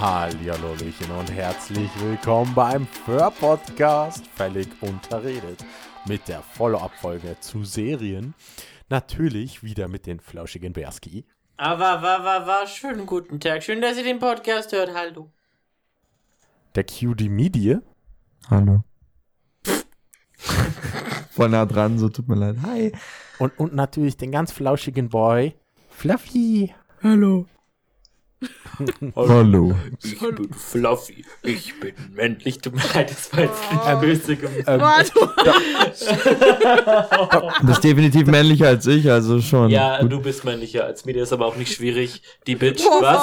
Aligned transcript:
Hallihallöchen 0.00 1.10
und 1.10 1.30
herzlich 1.30 1.90
willkommen 2.00 2.54
beim 2.54 2.86
Föhr-Podcast 2.86 4.26
Völlig 4.28 4.68
Unterredet 4.80 5.62
mit 6.06 6.26
der 6.26 6.40
Follow-up-Folge 6.40 7.36
zu 7.40 7.64
Serien. 7.64 8.32
Natürlich 8.88 9.62
wieder 9.62 9.88
mit 9.88 10.06
den 10.06 10.18
flauschigen 10.18 10.72
Berski. 10.72 11.26
Aber, 11.58 12.00
war, 12.00 12.24
war, 12.24 12.46
war, 12.46 12.66
schönen 12.66 13.04
guten 13.04 13.40
Tag. 13.40 13.62
Schön, 13.62 13.82
dass 13.82 13.98
ihr 13.98 14.04
den 14.04 14.20
Podcast 14.20 14.72
hört. 14.72 14.94
Hallo. 14.94 15.30
Der 16.74 16.84
QD 16.84 17.28
Media. 17.28 17.82
Hallo. 18.48 18.82
Voll 21.30 21.50
nah 21.50 21.66
dran, 21.66 21.98
so 21.98 22.08
tut 22.08 22.26
mir 22.26 22.36
leid. 22.36 22.56
Hi. 22.62 22.92
Und, 23.38 23.58
und 23.60 23.74
natürlich 23.74 24.16
den 24.16 24.32
ganz 24.32 24.50
flauschigen 24.50 25.10
Boy, 25.10 25.56
Fluffy. 25.90 26.74
Hallo. 27.02 27.44
Hallo. 29.16 29.74
Ich 30.02 30.18
bin 30.18 30.52
Fluffy. 30.54 31.24
Ich 31.42 31.78
bin 31.78 31.92
männlich. 32.14 32.58
Tut 32.60 32.74
mir 32.74 32.82
leid, 32.94 33.10
das 33.10 33.32
war 33.32 33.40
jetzt 33.40 33.70
nicht 33.72 33.82
Ähm, 33.86 34.00
böse 34.00 34.36
gemacht. 34.36 35.12
Ähm, 35.16 35.40
Du 37.60 37.66
bist 37.66 37.84
definitiv 37.84 38.26
männlicher 38.26 38.68
als 38.68 38.86
ich, 38.86 39.10
also 39.10 39.40
schon. 39.40 39.70
ja, 39.70 40.00
Gut. 40.00 40.12
du 40.12 40.20
bist 40.20 40.44
männlicher 40.44 40.84
als 40.84 41.04
mir. 41.04 41.14
Das 41.14 41.24
ist 41.24 41.32
aber 41.32 41.46
auch 41.46 41.56
nicht 41.56 41.74
schwierig. 41.74 42.22
Die 42.46 42.56
Bitch, 42.56 42.82
Oh, 42.86 43.02
was? 43.02 43.20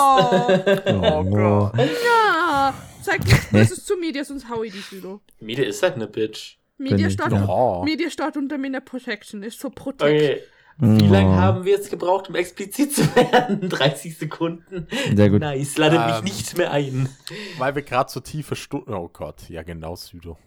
Oh, 0.85 1.23
Gott. 1.23 1.73
Ja, 1.77 2.73
sag 3.01 3.25
nichts 3.25 3.47
Böses 3.51 3.85
zu 3.85 3.95
Media, 3.97 4.23
sonst 4.23 4.47
hau 4.49 4.63
ich 4.63 4.73
dich 4.73 4.91
wieder. 4.91 5.19
Mide 5.39 5.63
ist 5.65 5.81
halt 5.83 5.95
eine 5.95 6.07
Bitch. 6.07 6.57
Media 6.77 7.09
steht, 7.09 7.31
ja. 7.31 7.45
Oh. 7.47 7.83
Media 7.83 8.09
steht 8.11 8.37
unter 8.37 8.57
meiner 8.59 8.81
Protection, 8.81 9.41
ist 9.41 9.59
so 9.59 9.69
Protection. 9.71 10.15
Okay. 10.15 10.41
Wie 10.79 11.07
lange 11.07 11.35
haben 11.35 11.65
wir 11.65 11.71
jetzt 11.73 11.89
gebraucht, 11.89 12.29
um 12.29 12.35
explizit 12.35 12.93
zu 12.95 13.03
werden? 13.15 13.67
30 13.69 14.17
Sekunden. 14.17 14.87
Sehr 15.15 15.29
gut. 15.29 15.41
Nice. 15.41 15.77
Ladet 15.77 15.99
Ähm. 15.99 16.23
mich 16.23 16.33
nicht 16.33 16.57
mehr 16.57 16.71
ein. 16.71 17.09
Weil 17.57 17.73
wir 17.75 17.81
gerade 17.81 18.11
so 18.11 18.19
tiefe 18.19 18.55
Stunden. 18.55 18.93
Oh 18.93 19.09
Gott, 19.09 19.49
ja 19.49 19.63
genau, 19.63 19.95
Südo. 19.95 20.37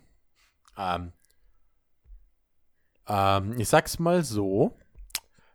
Ähm, 0.78 1.12
ähm, 3.08 3.54
ich 3.58 3.68
sag's 3.68 3.98
mal 3.98 4.22
so, 4.22 4.76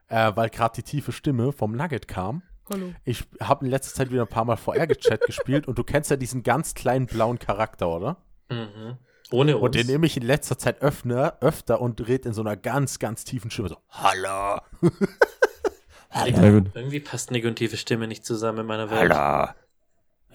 äh, 0.10 0.32
weil 0.36 0.50
gerade 0.50 0.76
die 0.76 0.84
tiefe 0.84 1.14
Stimme 1.14 1.54
vom 1.54 1.72
Nugget 1.76 2.08
kam. 2.08 2.44
Hallo. 2.70 2.94
Ich 3.06 3.24
habe 3.40 3.64
in 3.66 3.72
letzter 3.72 3.94
Zeit 3.94 4.12
wieder 4.12 4.24
ein 4.24 4.28
paar 4.28 4.44
Mal 4.46 4.58
VR-Chat 4.58 5.22
gespielt 5.22 5.68
und 5.68 5.78
du 5.78 5.84
kennst 5.84 6.10
ja 6.12 6.18
diesen 6.18 6.44
ganz 6.44 6.74
kleinen 6.74 7.06
blauen 7.06 7.40
Charakter, 7.40 7.90
oder? 7.90 8.18
Mhm. 8.50 8.98
Ohne 9.36 9.58
uns. 9.58 9.64
Und 9.66 9.76
den 9.76 9.88
nehme 9.88 10.06
ich 10.06 10.16
in 10.16 10.24
letzter 10.24 10.58
Zeit 10.58 10.82
öfter, 10.82 11.38
öfter 11.42 11.82
und 11.82 12.08
red 12.08 12.26
in 12.26 12.34
so 12.34 12.42
einer 12.42 12.56
ganz, 12.56 13.00
ganz 13.00 13.26
tiefen 13.26 13.52
Stimme 13.52 13.70
so, 13.70 13.78
Hallo. 13.90 14.62
Gut. 14.82 16.72
Irgendwie 16.74 17.02
passt 17.02 17.30
eine 17.30 17.46
und 17.46 17.56
tiefe 17.58 17.76
Stimme 17.76 18.08
nicht 18.08 18.26
zusammen 18.26 18.60
in 18.60 18.66
meiner 18.66 18.90
Welt. 18.90 19.14
Hallo. 19.14 19.52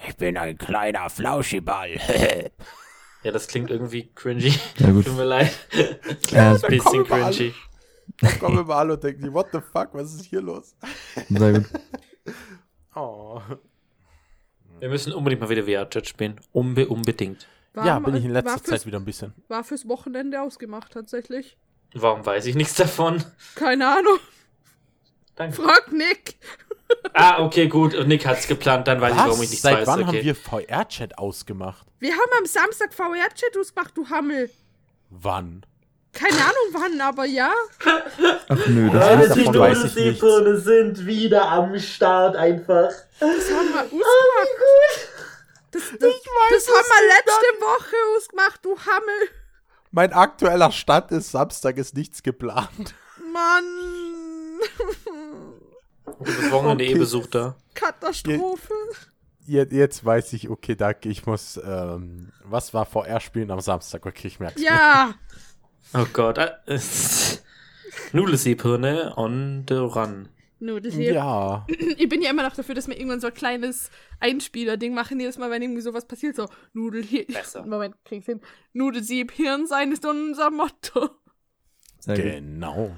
Ich 0.07 0.17
bin 0.17 0.37
ein 0.37 0.59
kleiner 0.59 1.09
Flauschiball. 1.11 1.99
Ja, 3.23 3.33
das 3.33 3.49
klingt 3.49 3.71
irgendwie 3.71 4.11
cringy. 4.15 4.55
Sehr 4.79 4.93
gut. 4.93 5.05
Tut 5.05 5.15
mir 5.15 5.25
leid. 5.25 5.53
Ja, 6.31 6.53
Ein 6.53 6.61
bisschen 6.63 7.05
wir 7.05 7.05
cringy. 7.05 7.55
Dann 8.19 8.39
kommen 8.39 8.59
immer 8.61 8.77
alle 8.77 8.95
und 8.95 9.05
denken, 9.05 9.35
what 9.35 9.49
the 9.53 9.59
fuck, 9.61 9.91
was 9.93 10.15
ist 10.15 10.25
hier 10.25 10.41
los? 10.41 10.75
sehr 11.29 11.53
gut. 11.53 11.67
Oh. 12.95 13.43
Wir 14.79 14.89
müssen 14.89 15.13
unbedingt 15.13 15.43
mal 15.43 15.51
wieder 15.51 15.65
VR-Chat 15.65 16.09
spielen. 16.09 16.41
Unbe 16.53 16.89
unbedingt. 16.89 17.47
War, 17.75 17.87
Ja, 17.87 17.99
bin 17.99 18.17
ich 18.17 18.25
in 18.25 18.33
letzter 18.33 18.59
fürs, 18.59 18.63
Zeit 18.65 18.87
wieder 18.87 18.99
ein 18.99 19.05
bisschen. 19.05 19.33
War 19.49 19.63
fürs 19.65 19.87
Wochenende 19.89 20.41
ausgemacht, 20.41 20.93
tatsächlich. 20.93 21.57
Warum 21.95 22.25
weiß 22.25 22.47
ich 22.47 22.55
nichts 22.55 22.75
davon? 22.75 23.23
Keine 23.55 23.87
Ahnung. 23.87 24.19
Danke. 25.37 25.57
Frag 25.57 25.93
Nick. 25.93 26.37
Ah, 27.15 27.45
okay, 27.45 27.69
gut. 27.69 27.95
Und 27.95 28.09
Nick 28.09 28.27
hat's 28.27 28.49
geplant, 28.49 28.89
dann 28.89 29.01
weiß 29.01 29.13
ich, 29.13 29.19
warum 29.19 29.43
ich 29.43 29.51
nichts 29.51 29.63
Seit 29.63 29.79
weiß. 29.79 29.87
wann 29.87 30.03
okay. 30.03 30.19
haben 30.19 30.25
wir 30.25 30.35
VR-Chat 30.35 31.19
ausgemacht? 31.19 31.87
Wir 32.01 32.13
haben 32.13 32.31
am 32.39 32.47
Samstag 32.47 32.93
VR-Chat 32.93 33.57
ausgemacht, 33.59 33.97
du 33.97 34.09
Hammel. 34.09 34.51
Wann? 35.11 35.65
Keine 36.13 36.39
Ahnung 36.39 36.73
wann, 36.73 37.01
aber 37.01 37.25
ja. 37.25 37.53
Ach 38.49 38.67
nö, 38.67 38.91
das 38.91 39.37
ich 39.37 39.49
nichts. 39.95 40.65
sind 40.65 41.07
wieder 41.07 41.49
am 41.49 41.79
Start 41.79 42.35
einfach. 42.35 42.91
Das 43.21 43.51
haben 43.51 43.73
wir 43.73 43.83
ausgemacht. 43.83 45.10
Das, 45.73 45.83
das, 45.83 45.99
das 46.01 46.69
haben 46.69 46.87
wir 46.89 47.09
letzte 47.17 47.61
Woche 47.61 47.97
ausgemacht, 48.17 48.65
du 48.65 48.77
Hammel. 48.79 49.29
Mein 49.93 50.13
aktueller 50.13 50.71
Stand 50.73 51.11
ist, 51.13 51.31
Samstag 51.33 51.77
ist 51.79 51.95
nichts 51.97 52.23
geplant. 52.23 52.95
Mann. 53.33 53.65
Bist 56.21 56.51
Wochenende 56.51 56.85
Okay. 56.85 56.95
eh 56.95 56.99
Besuch 56.99 57.27
da. 57.27 57.57
Katastrophe. 57.75 58.73
Jetzt, 59.47 59.73
jetzt 59.73 60.05
weiß 60.05 60.33
ich, 60.35 60.49
okay, 60.49 60.77
danke, 60.77 61.09
ich 61.09 61.25
muss, 61.27 61.59
ähm, 61.65 62.31
was 62.45 62.73
war 62.75 62.85
VR-Spielen 62.87 63.51
am 63.51 63.61
Samstag? 63.61 64.07
Okay, 64.07 64.29
ich 64.29 64.39
merk's 64.39 64.61
mir. 64.61 64.67
Ja. 64.67 65.15
Oh 65.95 66.07
Gott. 66.13 66.39
Es- 66.67 67.43
Nudelsiebhirne 68.13 69.15
on 69.17 69.65
the 69.69 69.75
run. 69.75 70.29
Nudelsieb. 70.61 71.13
Ja. 71.13 71.67
Ich 71.69 72.09
bin 72.09 72.23
ja 72.23 72.31
immer 72.31 72.43
noch 72.43 72.55
dafür, 72.55 72.75
dass 72.75 72.87
wir 72.89 72.97
irgendwann 72.97 73.21
so 73.21 73.29
ein 73.29 73.35
kleines 73.35 73.91
Einspieler-Ding 74.21 74.95
machen, 74.95 75.19
jedes 75.19 75.39
Mal, 75.39 75.51
wenn 75.51 75.63
irgendwie 75.63 75.81
sowas 75.81 76.07
passiert, 76.07 76.37
so 76.37 76.47
Nudelhirn. 76.73 77.27
Besser. 77.29 77.65
Moment, 77.67 77.95
krieg's 78.05 78.27
hin. 78.27 78.41
Nudelsieb, 78.73 79.33
Hirn 79.33 79.67
sein 79.67 79.91
ist 79.93 80.05
unser 80.07 80.51
Motto. 80.51 81.11
Sehr 81.99 82.17
gut. 82.17 82.25
Genau. 82.25 82.97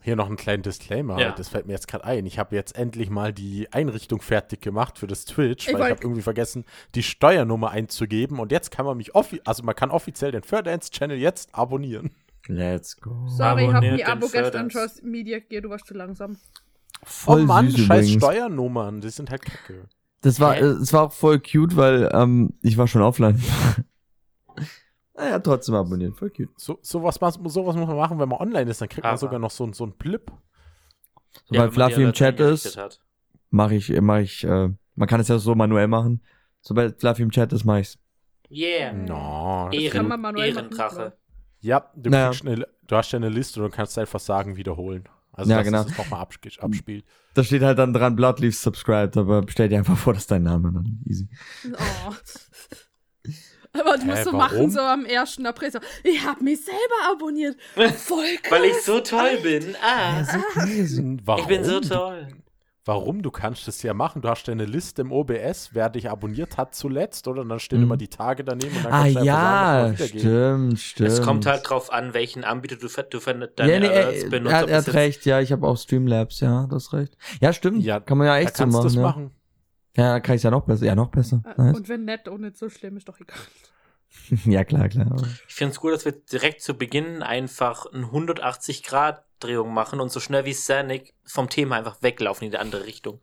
Hier 0.00 0.16
noch 0.16 0.30
ein 0.30 0.36
kleinen 0.36 0.62
Disclaimer, 0.62 1.20
Ja. 1.20 1.32
das 1.32 1.48
fällt 1.50 1.66
mir 1.66 1.72
jetzt 1.72 1.88
gerade 1.88 2.04
ein. 2.04 2.24
Ich 2.24 2.38
habe 2.38 2.54
jetzt 2.56 2.76
endlich 2.76 3.10
mal 3.10 3.32
die 3.32 3.70
Einrichtung 3.72 4.22
fertig 4.22 4.62
gemacht 4.62 4.98
für 4.98 5.06
das 5.06 5.24
Twitch, 5.26 5.66
Ich 5.68 5.74
weil 5.74 5.80
ich 5.80 5.84
wollt- 5.84 5.90
habe 5.96 6.02
irgendwie 6.04 6.22
vergessen, 6.22 6.64
die 6.94 7.02
Steuernummer 7.02 7.70
einzugeben 7.70 8.38
und 8.38 8.50
jetzt 8.52 8.70
kann 8.70 8.86
man 8.86 8.96
mich 8.96 9.14
offi 9.14 9.40
also 9.44 9.62
man 9.64 9.74
kann 9.74 9.90
offiziell 9.90 10.32
den 10.32 10.42
Dance 10.42 10.90
Channel 10.90 11.18
jetzt 11.18 11.54
abonnieren. 11.54 12.10
Let's 12.46 12.96
go. 12.96 13.26
Sorry, 13.28 13.64
ich 13.64 13.68
hab 13.68 13.74
Abonniert 13.76 13.92
mir 13.92 13.96
den 13.98 14.06
Abo 14.06 14.28
gestern 14.28 14.70
schon 14.70 14.88
Media 15.02 15.38
gegeben, 15.40 15.64
du 15.64 15.70
warst 15.70 15.86
zu 15.86 15.92
langsam. 15.94 16.38
Voll 17.04 17.42
oh 17.42 17.46
Mann, 17.46 17.70
süß 17.70 17.80
scheiß 17.86 18.06
übrigens. 18.06 18.24
Steuernummern, 18.24 19.00
die 19.00 19.08
sind 19.10 19.30
halt 19.30 19.42
kacke. 19.42 19.88
Das 20.20 20.40
war, 20.40 20.56
äh, 20.56 20.60
es 20.64 20.92
war 20.92 21.04
auch 21.04 21.12
voll 21.12 21.38
cute, 21.40 21.76
weil 21.76 22.10
ähm, 22.12 22.54
ich 22.62 22.76
war 22.76 22.86
schon 22.88 23.02
offline. 23.02 23.40
naja, 25.16 25.38
trotzdem 25.38 25.74
abonnieren. 25.74 26.14
Voll 26.14 26.30
cute. 26.30 26.50
So, 26.56 26.78
sowas, 26.82 27.14
sowas 27.16 27.38
muss 27.76 27.86
man 27.86 27.96
machen, 27.96 28.18
wenn 28.18 28.28
man 28.28 28.38
online 28.40 28.70
ist, 28.70 28.80
dann 28.80 28.88
kriegt 28.88 29.04
man 29.04 29.10
Aber- 29.10 29.18
sogar 29.18 29.38
noch 29.38 29.50
so, 29.50 29.64
ein- 29.64 29.72
so 29.72 29.84
einen 29.84 29.92
Blip. 29.94 30.30
Sobald 31.46 31.58
man 31.60 31.68
die 31.70 31.74
Fluffy 31.74 32.02
im 32.02 32.12
Chat 32.12 32.40
ist, 32.40 32.78
mache 33.50 33.74
ich, 33.76 33.88
mache 34.00 34.22
ich, 34.22 34.44
äh, 34.44 34.68
man 34.94 35.08
kann 35.08 35.20
es 35.20 35.28
ja 35.28 35.38
so 35.38 35.54
manuell 35.54 35.86
machen. 35.88 36.22
Sobald 36.60 36.98
Fluffy 37.00 37.22
im 37.22 37.30
Chat 37.30 37.52
ist, 37.52 37.64
mache 37.64 37.80
ich's. 37.80 37.98
Yeah. 38.50 38.92
No. 38.92 39.68
kann 39.70 39.72
Ehren, 39.72 40.20
man 40.20 40.36
Ehrendrache. 40.36 41.16
Ja, 41.60 41.90
du, 41.94 42.10
Naja. 42.10 42.30
kriegst 42.30 42.46
eine, 42.46 42.66
du 42.86 42.96
hast 42.96 43.12
ja 43.12 43.18
eine 43.18 43.28
Liste 43.28 43.62
und 43.62 43.70
kannst 43.72 43.98
einfach 43.98 44.20
sagen, 44.20 44.56
wiederholen. 44.56 45.08
Also, 45.38 45.50
Ja, 45.50 45.58
dass 45.58 45.64
genau. 45.66 45.82
es 45.82 45.96
nochmal 45.96 46.22
absch- 46.24 46.58
abspielt. 46.58 47.04
Da 47.34 47.44
steht 47.44 47.62
halt 47.62 47.78
dann 47.78 47.92
dran, 47.92 48.16
Bloodleaf 48.16 48.56
subscribed, 48.58 49.16
aber 49.16 49.44
stell 49.48 49.68
dir 49.68 49.78
einfach 49.78 49.96
vor, 49.96 50.12
das 50.14 50.22
ist 50.24 50.30
dein 50.30 50.42
Name, 50.42 50.72
dann 50.72 51.00
easy. 51.06 51.28
Oh. 51.72 52.12
Aber 53.72 53.98
du 53.98 54.06
musst 54.06 54.24
so 54.24 54.32
warum? 54.32 54.38
machen, 54.38 54.70
so 54.70 54.80
am 54.80 55.06
1. 55.06 55.44
April, 55.44 55.70
so, 55.70 55.78
ich 56.02 56.24
hab 56.24 56.40
mich 56.40 56.64
selber 56.64 57.12
abonniert. 57.12 57.56
Voll 57.96 58.36
krass. 58.42 58.50
Weil 58.50 58.64
ich 58.64 58.82
so 58.82 59.00
toll 59.00 59.38
bin. 59.42 59.76
Ah, 59.82 60.24
Warum? 61.24 61.42
ich 61.42 61.46
bin 61.48 61.64
so 61.64 61.80
toll. 61.80 62.28
Warum? 62.88 63.20
Du 63.20 63.30
kannst 63.30 63.68
es 63.68 63.82
ja 63.82 63.92
machen. 63.92 64.22
Du 64.22 64.30
hast 64.30 64.46
ja 64.46 64.52
eine 64.52 64.64
Liste 64.64 65.02
im 65.02 65.12
OBS, 65.12 65.74
wer 65.74 65.90
dich 65.90 66.08
abonniert 66.08 66.56
hat 66.56 66.74
zuletzt, 66.74 67.28
oder? 67.28 67.42
Und 67.42 67.50
dann 67.50 67.60
stehen 67.60 67.80
Mhm. 67.80 67.84
immer 67.84 67.96
die 67.98 68.08
Tage 68.08 68.44
daneben 68.44 68.74
und 68.74 68.82
dann 68.82 68.92
Ah 68.92 69.02
kannst 69.02 69.14
du 69.14 69.18
einfach 69.20 69.24
ja, 69.26 69.94
sagen, 69.98 70.18
stimmt, 70.18 70.80
stimmt. 70.80 71.08
Es 71.10 71.20
kommt 71.20 71.44
halt 71.44 71.68
drauf 71.68 71.92
an, 71.92 72.14
welchen 72.14 72.44
Anbieter 72.44 72.76
du, 72.76 72.88
du 72.88 73.18
deine 73.18 73.50
ja, 73.72 73.78
nee, 73.80 73.88
Alerts 73.88 74.22
er, 74.22 74.30
benutzt. 74.30 74.52
er, 74.54 74.60
er 74.60 74.66
das 74.68 74.86
hat 74.88 74.94
recht, 74.94 75.26
ja, 75.26 75.38
ich 75.40 75.52
habe 75.52 75.66
auch 75.66 75.76
Streamlabs, 75.76 76.40
ja, 76.40 76.66
das 76.70 76.84
ist 76.86 76.92
recht. 76.94 77.18
Ja, 77.42 77.52
stimmt, 77.52 77.84
Ja, 77.84 78.00
kann 78.00 78.16
man 78.16 78.26
ja 78.26 78.32
Da 78.36 78.40
echt 78.40 78.56
so 78.56 78.62
kannst 78.64 78.74
du 78.74 78.78
machen. 78.78 78.86
es 78.88 78.94
ja. 78.94 79.02
machen. 79.02 79.30
Ja, 79.96 80.12
da 80.14 80.20
kann 80.20 80.36
ich 80.36 80.42
ja 80.44 80.50
noch 80.50 80.64
besser, 80.64 80.86
ja, 80.86 80.94
noch 80.94 81.08
besser. 81.10 81.42
Äh, 81.44 81.60
Nice. 81.60 81.76
Und 81.76 81.88
wenn 81.90 82.04
nett 82.06 82.26
und 82.26 82.40
nicht 82.40 82.56
so 82.56 82.70
schlimm, 82.70 82.96
ist 82.96 83.06
doch 83.08 83.20
egal. 83.20 83.36
ja, 84.46 84.64
klar, 84.64 84.88
klar. 84.88 85.14
Ich 85.46 85.54
finde 85.54 85.72
es 85.72 85.80
gut, 85.80 85.92
dass 85.92 86.06
wir 86.06 86.12
direkt 86.12 86.62
zu 86.62 86.72
Beginn 86.72 87.22
einfach 87.22 87.84
eine 87.92 88.10
180-Grad-Drehung 89.38 89.72
machen 89.72 90.00
und 90.00 90.10
so 90.10 90.20
schnell 90.20 90.44
wie 90.44 90.52
Sonic 90.52 91.14
vom 91.24 91.48
Thema 91.48 91.76
einfach 91.76 92.02
weglaufen 92.02 92.44
in 92.46 92.50
die 92.50 92.58
andere 92.58 92.84
Richtung. 92.84 93.20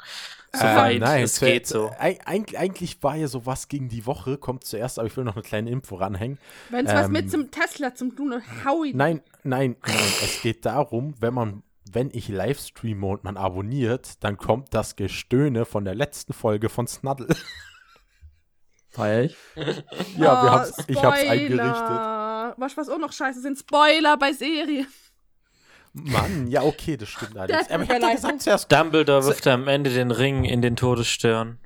So 0.54 0.66
Äh, 0.66 0.76
weit 0.76 1.00
nein, 1.02 1.24
es 1.24 1.42
wär- 1.42 1.52
geht 1.54 1.68
so. 1.68 1.90
eig- 2.00 2.22
Eigentlich, 2.26 2.58
eigentlich 2.58 3.04
war 3.04 3.16
ja 3.16 3.28
sowas 3.28 3.68
gegen 3.68 3.90
die 3.90 4.06
Woche, 4.06 4.38
kommt 4.38 4.64
zuerst, 4.66 5.00
aber 5.00 5.08
ich 5.08 5.18
will 5.18 5.24
noch 5.24 5.36
eine 5.36 5.44
kleine 5.44 5.70
Info 5.70 5.96
ranhängen. 5.96 6.40
Wenn 6.70 6.86
es 6.86 6.94
was 6.94 7.08
Ähm, 7.08 7.12
mit 7.12 7.32
zum 7.32 7.52
Tesla 7.52 7.94
zum 7.94 8.16
tun 8.16 8.34
ich. 8.42 8.94
Nein, 8.94 9.22
nein, 9.44 9.76
nein. 9.86 9.96
es 10.24 10.42
geht 10.42 10.66
darum, 10.66 11.16
wenn 11.20 11.34
man, 11.34 11.64
wenn 11.92 12.10
ich 12.14 12.30
Livestreame 12.30 13.06
und 13.06 13.24
man 13.24 13.38
abonniert, 13.38 14.24
dann 14.24 14.38
kommt 14.38 14.74
das 14.74 14.96
Gestöhne 14.96 15.66
von 15.66 15.84
der 15.86 15.96
letzten 15.96 16.34
Folge 16.34 16.70
von 16.70 16.88
Snuddle. 16.88 17.28
Feier 18.90 19.24
ich? 19.26 19.36
ja, 19.56 19.66
wir 20.18 20.30
Oh, 20.32 20.50
haben's, 20.52 20.78
ich 20.88 21.04
hab's 21.04 21.20
eingerichtet. 21.20 22.58
Was, 22.58 22.78
was 22.78 22.88
auch 22.88 22.98
noch 22.98 23.12
scheiße 23.12 23.42
sind, 23.42 23.58
Spoiler 23.60 24.16
bei 24.16 24.32
Serien. 24.32 24.88
Mann, 25.98 26.48
ja, 26.48 26.62
okay, 26.62 26.98
das 26.98 27.08
stimmt 27.08 27.38
allerdings. 27.38 27.70
hat 27.70 27.72
Aber 27.72 27.84
ich 27.84 27.90
hab 27.90 28.02
doch 28.02 28.12
gesagt 28.12 28.42
zuerst. 28.42 28.70
Dumbledore 28.70 29.26
wirft 29.26 29.48
am 29.48 29.70
Ende 29.70 29.90
den 29.92 30.12
Ring 30.12 30.44
in 30.44 30.62
den 30.62 30.76
Todesstern. 30.76 31.58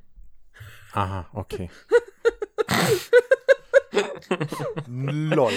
Aha, 0.92 1.26
okay. 1.32 1.68
Lol. 4.86 5.52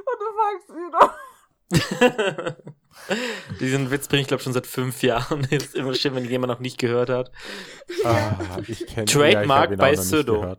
Und 0.00 0.18
du 0.18 0.26
fangst 0.38 0.68
wieder. 0.70 1.16
Diesen 3.60 3.90
Witz 3.90 4.08
bringe 4.08 4.22
ich, 4.22 4.28
glaube 4.28 4.42
schon 4.42 4.54
seit 4.54 4.66
fünf 4.66 5.02
Jahren. 5.02 5.44
Ist 5.50 5.74
immer 5.74 5.94
schön, 5.94 6.14
wenn 6.14 6.24
jemand 6.24 6.50
noch 6.52 6.60
nicht 6.60 6.78
gehört 6.78 7.10
hat. 7.10 7.30
Ah, 8.04 8.58
ich 8.66 8.86
kenn, 8.86 9.04
Trademark 9.06 9.70
ja, 9.70 9.72
ich 9.72 9.72
ihn 9.72 9.78
bei 9.78 9.92
Pseudo. 9.92 10.44
Äh, 10.44 10.56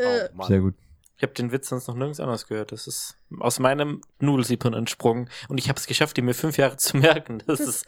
Oh, 0.00 0.28
Mann. 0.36 0.46
Sehr 0.46 0.60
gut. 0.60 0.74
Ich 1.18 1.22
habe 1.22 1.34
den 1.34 1.52
Witz 1.52 1.68
sonst 1.68 1.88
noch 1.88 1.94
nirgends 1.96 2.20
anders 2.20 2.46
gehört. 2.46 2.72
Das 2.72 2.86
ist 2.86 3.16
aus 3.40 3.58
meinem 3.58 4.00
Nudelsiebhirn 4.20 4.72
entsprungen. 4.72 5.28
Und 5.48 5.58
ich 5.58 5.68
habe 5.68 5.78
es 5.78 5.86
geschafft, 5.86 6.16
ihn 6.16 6.24
mir 6.24 6.32
fünf 6.34 6.56
Jahre 6.58 6.76
zu 6.76 6.96
merken. 6.96 7.42
Das, 7.46 7.58
Das- 7.58 7.68
ist. 7.68 7.86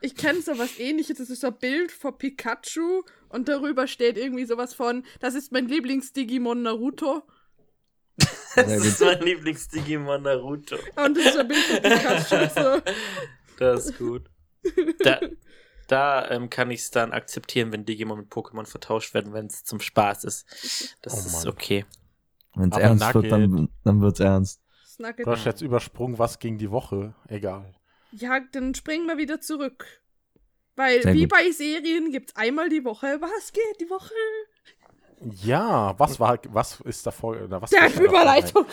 ich 0.00 0.16
kenne 0.16 0.42
sowas 0.42 0.78
ähnliches. 0.78 1.18
Das 1.18 1.30
ist 1.30 1.40
so 1.42 1.46
ein 1.46 1.58
Bild 1.58 1.92
von 1.92 2.18
Pikachu 2.18 3.04
und 3.28 3.48
darüber 3.48 3.86
steht 3.86 4.18
irgendwie 4.18 4.44
sowas 4.46 4.74
von, 4.74 5.04
das 5.20 5.34
ist 5.34 5.52
mein 5.52 5.68
Lieblings-Digimon 5.68 6.62
Naruto. 6.62 7.22
Das 8.56 8.84
ist 8.84 9.00
mein 9.02 9.20
Lieblings-Digimon 9.20 10.22
Naruto. 10.22 10.76
Und 10.96 11.16
das 11.16 11.26
ist 11.26 11.36
ein 11.38 11.48
Bild 11.48 11.60
von 11.64 11.82
Pikachu. 11.82 12.48
So. 12.60 12.82
Das 13.58 13.86
ist 13.86 13.98
gut. 13.98 14.28
Da, 15.02 15.20
da 15.88 16.30
ähm, 16.30 16.50
kann 16.50 16.70
ich 16.70 16.80
es 16.80 16.90
dann 16.90 17.12
akzeptieren, 17.12 17.72
wenn 17.72 17.84
Digimon 17.86 18.18
mit 18.18 18.28
Pokémon 18.30 18.66
vertauscht 18.66 19.14
werden, 19.14 19.32
wenn 19.32 19.46
es 19.46 19.64
zum 19.64 19.80
Spaß 19.80 20.24
ist. 20.24 20.96
Das 21.00 21.14
Oh 21.14 21.38
ist 21.38 21.46
okay. 21.46 21.86
Wenn 22.56 22.70
es 22.72 22.78
ernst 22.78 23.14
wird, 23.14 23.30
dann, 23.30 23.50
Nugget. 23.50 23.70
dann 23.84 24.00
wird's 24.00 24.20
ernst. 24.20 24.60
Snugget. 24.86 25.26
Du 25.26 25.30
hast 25.30 25.44
jetzt 25.44 25.60
übersprungen, 25.60 26.18
was 26.18 26.38
ging 26.38 26.58
die 26.58 26.70
Woche? 26.70 27.14
Egal. 27.28 27.74
Ja, 28.12 28.40
dann 28.52 28.74
springen 28.74 29.06
wir 29.06 29.18
wieder 29.18 29.40
zurück. 29.40 29.86
Weil, 30.74 31.02
Sehr 31.02 31.14
wie 31.14 31.22
gut. 31.22 31.30
bei 31.30 31.50
Serien 31.50 32.10
gibt's 32.12 32.34
einmal 32.36 32.68
die 32.68 32.84
Woche. 32.84 33.18
Was 33.20 33.52
geht 33.52 33.80
die 33.80 33.88
Woche? 33.90 34.12
Ja, 35.42 35.94
was 35.98 36.20
war, 36.20 36.38
was 36.50 36.80
ist 36.80 37.06
davor, 37.06 37.36
oder 37.42 37.62
was 37.62 37.70
Der 37.70 37.86
ist 37.86 37.96
da 37.96 38.02
davor? 38.02 38.08
Überleitung. 38.08 38.66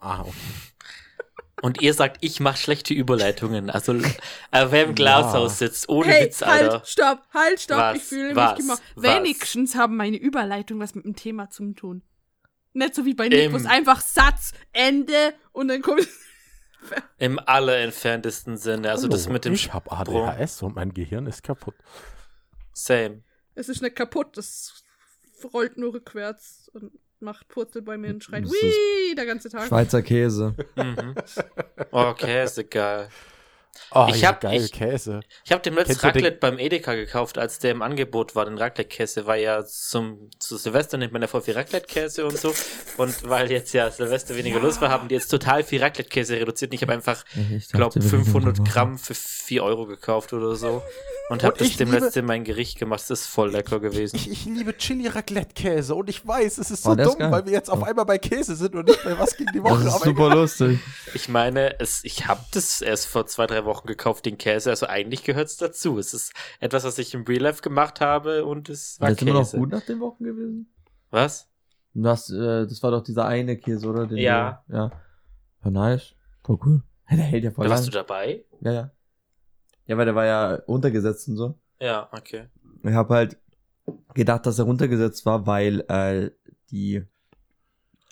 Ah, 0.00 0.20
okay. 0.22 0.32
Und 1.62 1.80
ihr 1.80 1.94
sagt, 1.94 2.18
ich 2.20 2.40
mache 2.40 2.58
schlechte 2.58 2.92
Überleitungen. 2.92 3.70
Also, 3.70 3.94
äh, 3.94 4.02
wer 4.68 4.82
im 4.82 4.88
Ja. 4.90 4.94
Glashaus 4.94 5.58
sitzt, 5.58 5.88
ohne 5.88 6.08
Hey, 6.12 6.26
Witz, 6.26 6.42
Alter. 6.42 6.72
halt, 6.72 6.86
stopp, 6.86 7.22
halt, 7.32 7.60
stopp. 7.60 7.78
Was? 7.78 7.96
Ich 7.96 8.02
fühle 8.02 8.36
Was? 8.36 8.50
mich 8.52 8.60
gemacht. 8.66 8.82
Was? 8.96 9.02
Wenigstens 9.02 9.74
haben 9.74 9.96
meine 9.96 10.18
Überleitung 10.18 10.80
was 10.80 10.94
mit 10.94 11.04
dem 11.06 11.16
Thema 11.16 11.48
zu 11.48 11.72
tun. 11.72 12.02
Nicht 12.74 12.94
so 12.94 13.04
wie 13.04 13.14
bei 13.14 13.28
es 13.28 13.66
einfach 13.66 14.00
Satz, 14.00 14.52
Ende 14.72 15.34
und 15.52 15.68
dann 15.68 15.80
kommt. 15.80 16.06
Im 17.18 17.38
allerentferntesten 17.38 18.56
Sinne. 18.56 18.90
Also 18.90 19.08
das 19.08 19.24
Hallo, 19.24 19.32
mit 19.32 19.44
dem 19.44 19.54
ich 19.54 19.72
habe 19.72 19.90
ADHS 19.90 20.62
und 20.62 20.74
mein 20.74 20.92
Gehirn 20.92 21.26
ist 21.26 21.42
kaputt. 21.42 21.74
Same. 22.72 23.22
Es 23.54 23.68
ist 23.68 23.80
nicht 23.80 23.96
kaputt, 23.96 24.36
das 24.36 24.84
rollt 25.52 25.78
nur 25.78 25.94
rückwärts 25.94 26.68
und 26.74 26.92
macht 27.20 27.48
Purzelbäume 27.48 28.08
und 28.08 28.24
schreit, 28.24 28.44
Das 28.44 28.52
ist 28.52 28.62
wie 28.62 29.14
der 29.14 29.26
ganze 29.26 29.48
Tag. 29.48 29.66
Schweizer 29.68 30.02
Käse. 30.02 30.54
Mhm. 30.76 31.14
Oh, 31.92 32.12
Käse, 32.14 32.64
geil. 32.64 33.08
Oh, 33.90 34.06
Ich 34.08 34.20
ja, 34.20 34.28
hab- 34.28 34.40
geil, 34.40 34.62
ich- 34.64 34.72
Käse. 34.72 35.20
Ich 35.44 35.52
habe 35.52 35.62
dem 35.62 35.74
letzten 35.74 35.94
du 35.94 35.98
den- 36.00 36.06
Raclette 36.10 36.38
beim 36.38 36.58
Edeka 36.58 36.94
gekauft, 36.94 37.38
als 37.38 37.58
der 37.58 37.72
im 37.72 37.82
Angebot 37.82 38.34
war, 38.34 38.44
den 38.44 38.58
Raclette-Käse, 38.58 39.26
weil 39.26 39.42
ja 39.42 39.64
zum, 39.64 40.30
zu 40.38 40.56
Silvester 40.56 40.96
nimmt 40.96 41.12
man 41.12 41.22
ja 41.22 41.28
voll 41.28 41.42
viel 41.42 41.54
Raclette-Käse 41.54 42.24
und 42.24 42.36
so. 42.38 42.54
Und 42.96 43.28
weil 43.28 43.50
jetzt 43.50 43.72
ja 43.72 43.90
Silvester 43.90 44.36
weniger 44.36 44.60
los 44.60 44.80
war, 44.80 44.90
haben 44.90 45.08
die 45.08 45.14
jetzt 45.14 45.28
total 45.28 45.62
viel 45.62 45.80
Raclette-Käse 45.82 46.34
reduziert. 46.36 46.70
Und 46.70 46.74
ich 46.76 46.82
habe 46.82 46.92
einfach, 46.92 47.24
Ich 47.58 47.68
glaube 47.68 47.94
dachte, 47.94 48.02
wir 48.02 48.12
reden 48.12 48.24
500 48.24 48.58
darüber. 48.58 48.70
Gramm 48.70 48.98
für 48.98 49.14
4 49.14 49.62
Euro 49.64 49.86
gekauft 49.86 50.32
oder 50.32 50.54
so. 50.56 50.82
Und 51.30 51.42
habe 51.42 51.56
das 51.58 51.76
dem 51.78 51.90
liebe- 51.90 52.04
letzten 52.04 52.18
in 52.20 52.24
mein 52.26 52.44
Gericht 52.44 52.78
gemacht. 52.78 53.00
Das 53.00 53.10
ist 53.22 53.26
voll 53.26 53.50
lecker 53.50 53.80
gewesen. 53.80 54.14
Ich, 54.16 54.30
ich 54.30 54.44
liebe 54.44 54.76
Chili 54.76 55.06
Raclette 55.08 55.54
Käse 55.54 55.94
und 55.94 56.10
ich 56.10 56.26
weiß, 56.26 56.58
es 56.58 56.70
ist 56.70 56.86
Oh, 56.86 56.94
so 56.94 57.00
ist 57.00 57.08
dumm, 57.08 57.18
geil. 57.18 57.32
weil 57.32 57.46
wir 57.46 57.52
jetzt 57.52 57.70
auf 57.70 57.80
Oh. 57.80 57.84
einmal 57.84 58.04
bei 58.04 58.18
Käse 58.18 58.54
sind 58.56 58.74
und 58.74 58.86
nicht 58.88 59.02
bei 59.02 59.18
was 59.18 59.34
gegen 59.36 59.50
die 59.52 59.60
Das 59.62 59.70
Woche. 59.72 59.84
ist 59.88 59.94
aber 59.94 60.04
super 60.04 60.34
lustig. 60.34 60.80
Ich 61.14 61.28
meine, 61.30 61.80
es, 61.80 62.04
ich 62.04 62.26
habe 62.26 62.40
das 62.52 62.82
erst 62.82 63.06
vor 63.06 63.26
zwei, 63.26 63.46
drei 63.46 63.64
Wochen 63.64 63.86
gekauft, 63.86 64.26
den 64.26 64.36
Käse. 64.36 64.68
Also 64.68 64.86
eigentlich 64.86 65.24
gehört 65.24 65.48
es 65.48 65.56
dazu. 65.56 65.98
Es 65.98 66.12
ist 66.12 66.34
etwas, 66.60 66.84
was 66.84 66.98
ich 66.98 67.14
im 67.14 67.22
Real 67.24 67.40
Life 67.42 67.62
gemacht 67.62 68.02
habe 68.02 68.44
und 68.44 68.68
es 68.68 69.00
war 69.00 69.06
War 69.06 69.10
jetzt 69.12 69.22
immer 69.22 69.32
noch 69.32 69.40
Käse. 69.44 69.56
gut 69.58 69.70
nach 69.72 69.80
den 69.86 70.00
Wochen 70.00 70.24
gewesen? 70.24 70.72
Was? 71.10 71.48
Du 71.94 72.06
hast, 72.08 72.28
äh, 72.30 72.66
das 72.66 72.82
war 72.82 72.90
doch 72.90 73.02
dieser 73.02 73.24
eine 73.26 73.56
Käse, 73.56 73.88
oder? 73.88 74.06
Den 74.06 74.18
Ja. 74.18 74.62
Du, 74.68 74.74
ja. 74.74 74.90
War 75.62 75.70
nice. 75.70 76.14
Voll 76.44 76.58
cool. 76.66 76.82
Der 77.10 77.18
hält 77.18 77.44
ja 77.44 77.50
voll 77.50 77.64
Da 77.64 77.70
warst 77.70 77.84
lang. 77.84 77.92
du 77.92 77.98
dabei? 77.98 78.44
Ja, 78.60 78.72
ja. 78.72 78.90
Ja, 79.86 79.96
weil 79.98 80.06
der 80.06 80.14
war 80.14 80.24
ja 80.24 80.54
runtergesetzt 80.68 81.28
und 81.28 81.36
so. 81.36 81.58
Ja, 81.80 82.08
okay. 82.12 82.46
Ich 82.82 82.92
habe 82.92 83.14
halt 83.14 83.36
gedacht, 84.14 84.46
dass 84.46 84.58
er 84.58 84.64
runtergesetzt 84.64 85.26
war, 85.26 85.46
weil 85.46 85.80
äh, 85.88 86.30
die. 86.70 87.02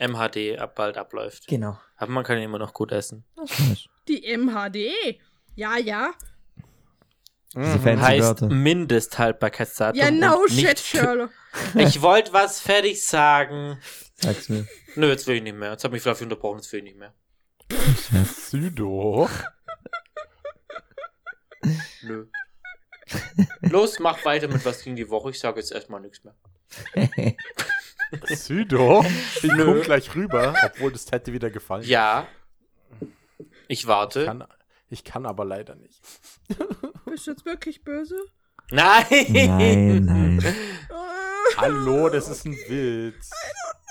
MHD 0.01 0.59
ab 0.59 0.75
bald 0.75 0.97
abläuft. 0.99 1.47
Genau. 1.47 1.79
Aber 1.97 2.11
man 2.13 2.25
kann 2.25 2.37
ihn 2.39 2.45
immer 2.45 2.59
noch 2.59 2.75
gut 2.75 2.91
essen. 2.93 3.25
Die 4.09 4.25
MHD. 4.37 5.21
Ja, 5.55 5.77
ja. 5.79 6.11
Diese 7.55 7.79
Mhm. 7.79 7.83
fancy 7.83 8.03
heißt 8.03 8.23
Wörter. 8.27 8.49
Mindesthaltbarkeitsdatum. 8.49 10.01
Ja, 10.01 10.11
no 10.11 10.47
shit, 10.49 10.79
Sherlock. 10.81 11.31
Ich 11.75 12.01
wollte 12.03 12.33
was 12.33 12.61
fertig 12.61 13.05
sagen. 13.07 13.79
Sag's 14.15 14.49
mir. 14.49 14.67
Nö, 14.97 15.09
jetzt 15.11 15.27
will 15.27 15.37
ich 15.37 15.43
nicht 15.43 15.57
mehr. 15.57 15.73
Jetzt 15.73 15.85
hat 15.85 15.93
mich 15.93 16.03
Fluffy 16.03 16.25
unterbrochen, 16.25 16.59
jetzt 16.59 16.73
will 16.73 16.79
ich 16.79 16.85
nicht 16.85 16.99
mehr. 16.99 17.13
Südo. 18.25 19.29
Nö. 22.03 22.27
Los, 23.63 23.99
mach 23.99 24.25
weiter 24.25 24.49
mit 24.49 24.65
was 24.65 24.83
ging 24.83 24.97
die 24.97 25.09
Woche. 25.11 25.31
Ich 25.31 25.39
sage 25.41 25.61
jetzt 25.61 25.73
erstmal 25.73 26.01
nichts 26.01 26.23
mehr. 26.25 26.35
Südo. 28.37 29.05
Ich 29.37 29.43
Nö. 29.43 29.65
komm 29.65 29.83
gleich 29.83 30.15
rüber, 30.15 30.55
obwohl 30.65 30.93
das 30.93 31.11
hätte 31.11 31.33
wieder 31.33 31.51
gefallen. 31.51 31.85
Ja. 31.85 32.27
Ich 33.69 33.87
warte. 33.87 34.21
Ich 34.21 34.27
kann, 34.27 34.45
ich 34.91 35.05
kann 35.05 35.27
aber 35.27 35.45
leider 35.45 35.75
nicht. 35.75 36.01
Bist 37.07 37.27
du 37.27 37.31
jetzt 37.33 37.45
wirklich 37.45 37.83
böse? 37.85 38.17
Nein! 38.71 39.27
Nein, 39.29 40.05
nein. 40.05 40.57
Hallo, 41.57 42.09
das 42.09 42.29
ist 42.29 42.47
ein 42.47 42.53
Witz. 42.53 43.31
no. 43.31 43.82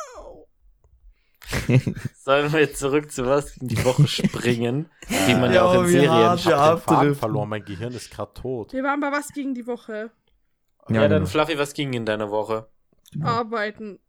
Sollen 2.15 2.51
wir 2.51 2.59
jetzt 2.59 2.79
zurück 2.79 3.11
zu 3.11 3.25
was 3.25 3.55
ging 3.55 3.67
die 3.67 3.83
Woche 3.83 4.07
springen? 4.07 4.89
Wie 5.07 5.33
man 5.33 5.51
ja, 5.51 5.55
Ja, 5.55 5.63
auch 5.65 5.81
in 5.83 5.87
Serien 5.87 6.11
hart, 6.11 6.45
hab 6.45 6.85
den 6.85 6.95
Faden 6.95 7.15
verloren, 7.15 7.49
mein 7.49 7.65
Gehirn 7.65 7.93
ist 7.93 8.11
gerade 8.11 8.33
tot. 8.33 8.73
Wir 8.73 8.83
waren 8.83 8.99
bei 8.99 9.11
was 9.11 9.29
gegen 9.33 9.53
die 9.53 9.67
Woche? 9.67 10.11
Ja, 10.89 10.95
Ja, 10.95 11.01
dann 11.07 11.23
genau. 11.23 11.25
Fluffy, 11.25 11.57
was 11.57 11.73
ging 11.73 11.93
in 11.93 12.05
deiner 12.05 12.29
Woche? 12.31 12.67
Genau. 13.11 13.27
Arbeiten. 13.27 13.99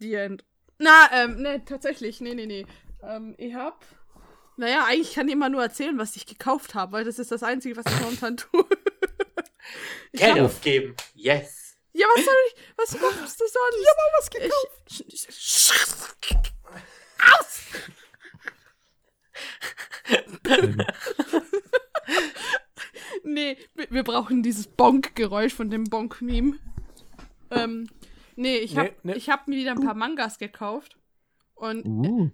The 0.00 0.14
End. 0.14 0.44
Na, 0.78 1.08
ähm, 1.12 1.42
ne, 1.42 1.64
tatsächlich, 1.64 2.20
nee, 2.20 2.34
nee, 2.34 2.46
nee. 2.46 2.66
Ähm, 3.02 3.34
ich 3.38 3.54
hab. 3.54 3.84
Naja, 4.56 4.84
eigentlich 4.88 5.14
kann 5.14 5.28
ich 5.28 5.34
immer 5.34 5.48
nur 5.48 5.62
erzählen, 5.62 5.98
was 5.98 6.16
ich 6.16 6.26
gekauft 6.26 6.74
habe, 6.74 6.92
weil 6.92 7.04
das 7.04 7.18
ist 7.18 7.30
das 7.30 7.42
Einzige, 7.42 7.76
was 7.76 7.84
ich 7.86 8.00
momentan 8.00 8.36
tue. 8.36 8.64
ich 10.12 10.20
Geld 10.20 10.40
aufgeben. 10.40 10.94
Yes. 11.14 11.57
Ja, 11.98 12.06
was 12.14 12.24
soll 12.24 12.34
ich. 12.46 12.54
Was 12.76 13.00
machst 13.00 13.40
du 13.40 13.44
sonst? 13.44 13.76
Ich 13.80 13.88
hab 13.88 13.98
auch 13.98 14.12
was 14.18 14.30
gekauft. 14.30 14.82
Ich, 14.86 15.28
aus! 17.34 17.62
nee, 23.24 23.56
wir, 23.74 24.04
brauchen 24.04 24.42
dieses 24.42 24.68
Bonk-Geräusch 24.68 25.52
von 25.52 25.70
dem 25.70 25.84
Bonk-Meme. 25.84 26.58
Ähm, 27.50 27.88
nee, 28.36 28.58
ich 28.58 28.76
hab, 28.76 28.86
Nee, 28.86 28.94
nee. 29.02 29.14
ich 29.14 29.28
hab 29.30 29.48
mir 29.48 29.56
wieder 29.56 29.72
ein 29.72 29.84
paar 29.84 29.94
Mangas 29.94 30.38
gekauft. 30.38 30.96
Und 31.54 31.84
Uh. 31.84 32.30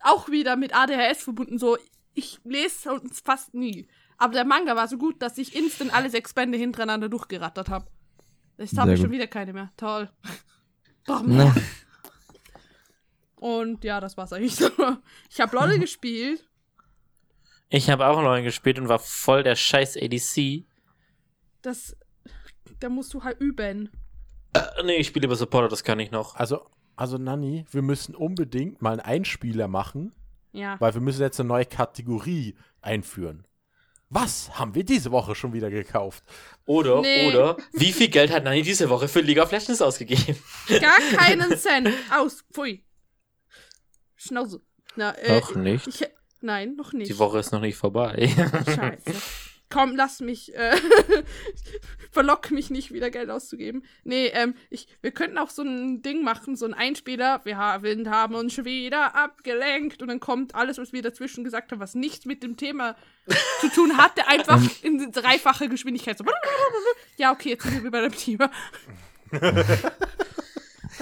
auch 0.00 0.28
wieder 0.30 0.56
mit 0.56 0.74
ADHS 0.74 1.22
verbunden, 1.22 1.58
so, 1.58 1.76
ich 2.14 2.40
lese 2.44 2.92
uns 2.92 3.20
fast 3.20 3.52
nie. 3.52 3.88
Aber 4.16 4.32
der 4.32 4.44
Manga 4.46 4.74
war 4.74 4.88
so 4.88 4.96
gut, 4.96 5.20
dass 5.22 5.36
ich 5.38 5.54
instant 5.54 5.94
alle 5.94 6.08
sechs 6.10 6.32
Bände 6.32 6.56
hintereinander 6.56 7.08
durchgerattert 7.08 7.68
habe. 7.68 7.86
Jetzt 8.58 8.76
habe 8.76 8.94
ich 8.94 9.00
schon 9.00 9.10
wieder 9.10 9.26
keine 9.26 9.52
mehr. 9.52 9.70
Toll. 9.76 10.10
Doch 11.06 11.22
mehr. 11.22 11.54
Und 13.36 13.84
ja, 13.84 14.00
das 14.00 14.16
war's 14.16 14.32
eigentlich 14.32 14.56
so. 14.56 14.68
Ich 15.30 15.40
habe 15.40 15.56
LOL 15.56 15.78
gespielt. 15.78 16.44
Ich 17.70 17.90
habe 17.90 18.06
auch 18.06 18.20
neu 18.22 18.42
gespielt 18.42 18.78
und 18.78 18.88
war 18.88 18.98
voll 18.98 19.42
der 19.42 19.54
scheiß 19.54 19.96
ADC. 19.96 20.64
Das. 21.62 21.96
Da 22.80 22.88
musst 22.88 23.12
du 23.14 23.22
halt 23.24 23.40
üben. 23.40 23.90
Äh, 24.54 24.82
nee, 24.84 24.96
ich 24.96 25.06
spiele 25.08 25.26
über 25.26 25.36
Supporter, 25.36 25.68
das 25.68 25.84
kann 25.84 26.00
ich 26.00 26.10
noch. 26.10 26.34
Also, 26.36 26.66
also 26.96 27.18
Nanni, 27.18 27.66
wir 27.70 27.82
müssen 27.82 28.14
unbedingt 28.14 28.80
mal 28.82 28.92
einen 28.92 29.00
Einspieler 29.00 29.68
machen, 29.68 30.14
Ja. 30.52 30.80
weil 30.80 30.94
wir 30.94 31.00
müssen 31.00 31.20
jetzt 31.20 31.38
eine 31.40 31.48
neue 31.48 31.66
Kategorie 31.66 32.56
einführen. 32.80 33.46
Was 34.10 34.50
haben 34.58 34.74
wir 34.74 34.84
diese 34.84 35.10
Woche 35.10 35.34
schon 35.34 35.52
wieder 35.52 35.68
gekauft? 35.70 36.24
Oder, 36.64 37.00
Nee. 37.02 37.28
oder, 37.28 37.56
wie 37.72 37.92
viel 37.92 38.08
Geld 38.08 38.30
hat 38.30 38.44
Nani 38.44 38.62
diese 38.62 38.88
Woche 38.88 39.06
für 39.08 39.20
League 39.20 39.38
of 39.38 39.50
Legends 39.52 39.82
ausgegeben? 39.82 40.36
Gar 40.68 40.98
keinen 41.16 41.56
Cent. 41.58 41.90
Aus. 42.10 42.44
Pfui. 42.52 42.84
Schnauze. 44.16 44.62
Na, 44.96 45.12
äh, 45.18 45.40
Doch 45.40 45.54
nicht. 45.54 45.86
Ich, 45.86 46.06
Nein, 46.40 46.76
noch 46.76 46.92
nicht. 46.92 47.10
Die 47.10 47.18
Woche 47.18 47.38
ist 47.40 47.50
noch 47.52 47.60
nicht 47.60 47.76
vorbei. 47.76 48.28
Scheiße. 48.64 49.14
Komm, 49.70 49.96
lass 49.96 50.20
mich, 50.20 50.54
äh, 50.54 50.76
verlock 52.10 52.50
mich 52.50 52.70
nicht, 52.70 52.92
wieder 52.92 53.10
Geld 53.10 53.28
auszugeben. 53.28 53.84
Nee, 54.02 54.28
ähm, 54.28 54.54
ich, 54.70 54.88
wir 55.02 55.10
könnten 55.10 55.36
auch 55.36 55.50
so 55.50 55.62
ein 55.62 56.00
Ding 56.00 56.22
machen, 56.22 56.56
so 56.56 56.64
ein 56.64 56.74
Einspieler. 56.74 57.40
Wir 57.44 57.58
haben, 57.58 58.10
haben 58.10 58.34
uns 58.34 58.54
schon 58.54 58.64
wieder 58.64 59.14
abgelenkt 59.14 60.00
und 60.00 60.08
dann 60.08 60.20
kommt 60.20 60.54
alles, 60.54 60.78
was 60.78 60.92
wir 60.92 61.02
dazwischen 61.02 61.44
gesagt 61.44 61.70
haben, 61.70 61.80
was 61.80 61.94
nichts 61.94 62.24
mit 62.24 62.42
dem 62.42 62.56
Thema 62.56 62.96
zu 63.60 63.68
tun 63.68 63.96
hatte, 63.98 64.26
einfach 64.26 64.60
in 64.82 65.12
dreifache 65.12 65.68
Geschwindigkeit. 65.68 66.18
So. 66.18 66.24
Ja, 67.16 67.32
okay, 67.32 67.50
jetzt 67.50 67.64
sind 67.64 67.82
wir 67.82 67.90
bei 67.90 68.02
dem 68.02 68.14
Thema. 68.14 68.50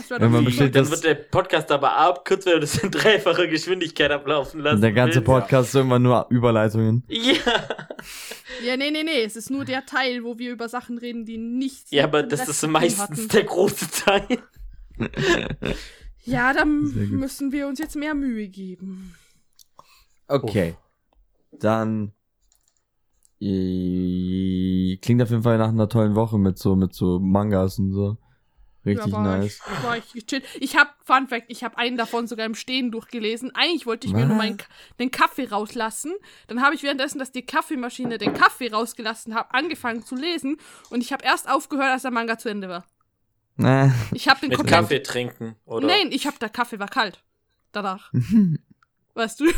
Wenn 0.08 0.30
man 0.32 0.44
besteht- 0.44 0.74
Dann 0.74 0.88
wird 0.90 1.04
der 1.04 1.14
Podcast 1.14 1.70
aber 1.72 1.96
abkürzt, 1.96 2.46
wenn 2.46 2.54
du 2.54 2.60
das 2.60 2.78
in 2.78 2.90
dreifacher 2.90 3.46
Geschwindigkeit 3.46 4.10
ablaufen 4.10 4.60
lassen 4.60 4.80
Der 4.80 4.92
ganze 4.92 5.16
willst. 5.16 5.26
Podcast 5.26 5.68
ist 5.74 5.80
immer 5.80 5.98
nur 5.98 6.26
Überleitungen. 6.30 7.02
Ja. 7.08 7.32
Ja, 8.64 8.76
nee, 8.76 8.90
nee, 8.90 9.02
nee. 9.02 9.22
Es 9.24 9.36
ist 9.36 9.50
nur 9.50 9.64
der 9.64 9.84
Teil, 9.86 10.24
wo 10.24 10.38
wir 10.38 10.50
über 10.52 10.68
Sachen 10.68 10.98
reden, 10.98 11.24
die 11.24 11.36
nichts 11.38 11.90
Ja, 11.90 12.04
aber 12.04 12.22
das 12.22 12.48
ist 12.48 12.66
meistens 12.66 12.98
hatten. 13.00 13.28
der 13.28 13.44
große 13.44 13.86
Teil. 14.04 14.38
Ja, 16.28 16.52
dann 16.52 16.80
müssen 17.12 17.52
wir 17.52 17.68
uns 17.68 17.78
jetzt 17.78 17.94
mehr 17.94 18.12
Mühe 18.12 18.48
geben. 18.48 19.14
Okay. 20.26 20.74
Dann 21.52 22.10
äh, 23.40 24.96
klingt 25.00 25.22
auf 25.22 25.30
jeden 25.30 25.42
Fall 25.42 25.58
nach 25.58 25.68
einer 25.68 25.88
tollen 25.88 26.14
Woche 26.16 26.38
mit 26.38 26.58
so 26.58 26.74
mit 26.76 26.94
so 26.94 27.18
Mangas 27.20 27.78
und 27.78 27.92
so. 27.92 28.16
Richtig 28.86 29.06
ja, 29.06 29.12
war 29.12 29.22
nice. 29.38 29.60
Ich, 29.66 29.82
war 29.82 29.96
ich 29.96 30.12
gechillt. 30.12 30.44
Ich 30.60 30.76
hab, 30.76 30.94
Fun 31.04 31.26
Fact, 31.28 31.46
ich 31.48 31.64
habe 31.64 31.76
einen 31.76 31.96
davon 31.96 32.26
sogar 32.26 32.46
im 32.46 32.54
Stehen 32.54 32.90
durchgelesen. 32.92 33.54
Eigentlich 33.54 33.84
wollte 33.86 34.06
ich 34.06 34.12
mir 34.12 34.20
Was? 34.22 34.28
nur 34.28 34.36
meinen 34.36 34.58
den 34.98 35.10
Kaffee 35.10 35.48
rauslassen. 35.48 36.14
Dann 36.46 36.62
habe 36.62 36.74
ich 36.74 36.82
währenddessen, 36.82 37.18
dass 37.18 37.32
die 37.32 37.44
Kaffeemaschine 37.44 38.18
den 38.18 38.32
Kaffee 38.32 38.70
rausgelassen 38.70 39.34
hat, 39.34 39.48
angefangen 39.52 40.04
zu 40.04 40.14
lesen. 40.14 40.56
Und 40.90 41.00
ich 41.02 41.12
habe 41.12 41.24
erst 41.24 41.48
aufgehört, 41.50 41.90
als 41.90 42.02
der 42.02 42.10
Manga 42.12 42.38
zu 42.38 42.48
Ende 42.48 42.68
war. 42.68 42.84
Äh. 43.58 43.90
Ich 44.12 44.28
habe 44.28 44.40
den 44.40 44.50
Mit 44.50 44.66
Kaffee 44.66 45.02
trinken, 45.02 45.56
oder? 45.64 45.86
Nein, 45.86 46.08
ich 46.12 46.26
habe 46.26 46.38
der 46.38 46.48
Kaffee 46.50 46.78
war 46.78 46.88
kalt. 46.88 47.22
Danach. 47.72 48.12
Weißt 49.14 49.40
du? 49.40 49.46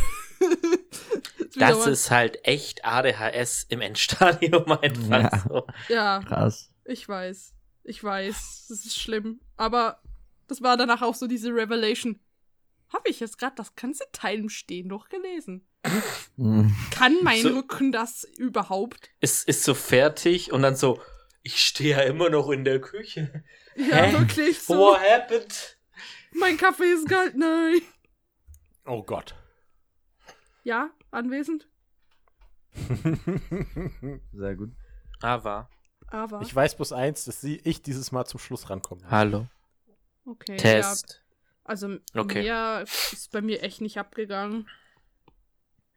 Das 1.56 1.86
ist 1.86 2.10
halt 2.10 2.38
echt 2.46 2.84
ADHS 2.84 3.64
im 3.68 3.80
Endstadium 3.80 4.70
einfach 4.82 5.22
Ja. 5.32 5.38
so. 5.48 5.66
Ja, 5.88 6.20
Krass. 6.20 6.70
ich 6.84 7.08
weiß. 7.08 7.54
Ich 7.88 8.04
weiß. 8.04 8.66
Das 8.68 8.84
ist 8.84 8.98
schlimm. 9.00 9.40
Aber 9.56 10.00
das 10.46 10.62
war 10.62 10.76
danach 10.76 11.00
auch 11.02 11.14
so 11.14 11.26
diese 11.26 11.48
Revelation. 11.54 12.20
Habe 12.92 13.08
ich 13.08 13.20
jetzt 13.20 13.38
gerade 13.38 13.56
das 13.56 13.74
ganze 13.76 14.04
Teil 14.12 14.38
im 14.40 14.48
Stehen 14.48 14.88
durchgelesen? 14.88 15.66
Mhm. 16.36 16.74
Kann 16.90 17.16
mein 17.22 17.40
So- 17.42 17.54
Rücken 17.56 17.92
das 17.92 18.24
überhaupt? 18.24 19.10
Ist, 19.20 19.48
ist 19.48 19.64
so 19.64 19.74
fertig 19.74 20.52
und 20.52 20.62
dann 20.62 20.76
so, 20.76 21.00
ich 21.42 21.60
stehe 21.62 21.96
ja 21.96 22.02
immer 22.02 22.28
noch 22.30 22.50
in 22.50 22.64
der 22.64 22.80
Küche. 22.80 23.42
Ja, 23.76 23.96
Hä? 24.04 24.18
wirklich 24.18 24.58
so. 24.60 24.74
What 24.76 25.00
happened? 25.00 25.78
Mein 26.32 26.56
Kaffee 26.56 26.92
ist 26.92 27.08
kalt, 27.08 27.36
nein. 27.36 27.80
Oh 28.84 29.02
Gott. 29.02 29.34
Ja, 30.64 30.90
anwesend. 31.10 31.68
Sehr 34.32 34.56
gut. 34.56 34.70
Aber. 35.20 35.70
Aber. 36.10 36.40
Ich 36.42 36.54
weiß 36.54 36.76
bloß 36.76 36.92
eins, 36.92 37.24
dass 37.24 37.40
sie, 37.40 37.60
ich 37.64 37.82
dieses 37.82 38.12
Mal 38.12 38.24
zum 38.24 38.40
Schluss 38.40 38.70
rankomme. 38.70 39.02
Hallo. 39.10 39.46
okay. 40.24 40.52
Ja, 40.52 40.56
Test. 40.58 41.22
also, 41.64 41.96
Okay. 42.14 42.42
mehr 42.42 42.82
ist 42.84 43.30
bei 43.32 43.40
mir 43.42 43.62
echt 43.62 43.80
nicht 43.80 43.98
abgegangen. 43.98 44.68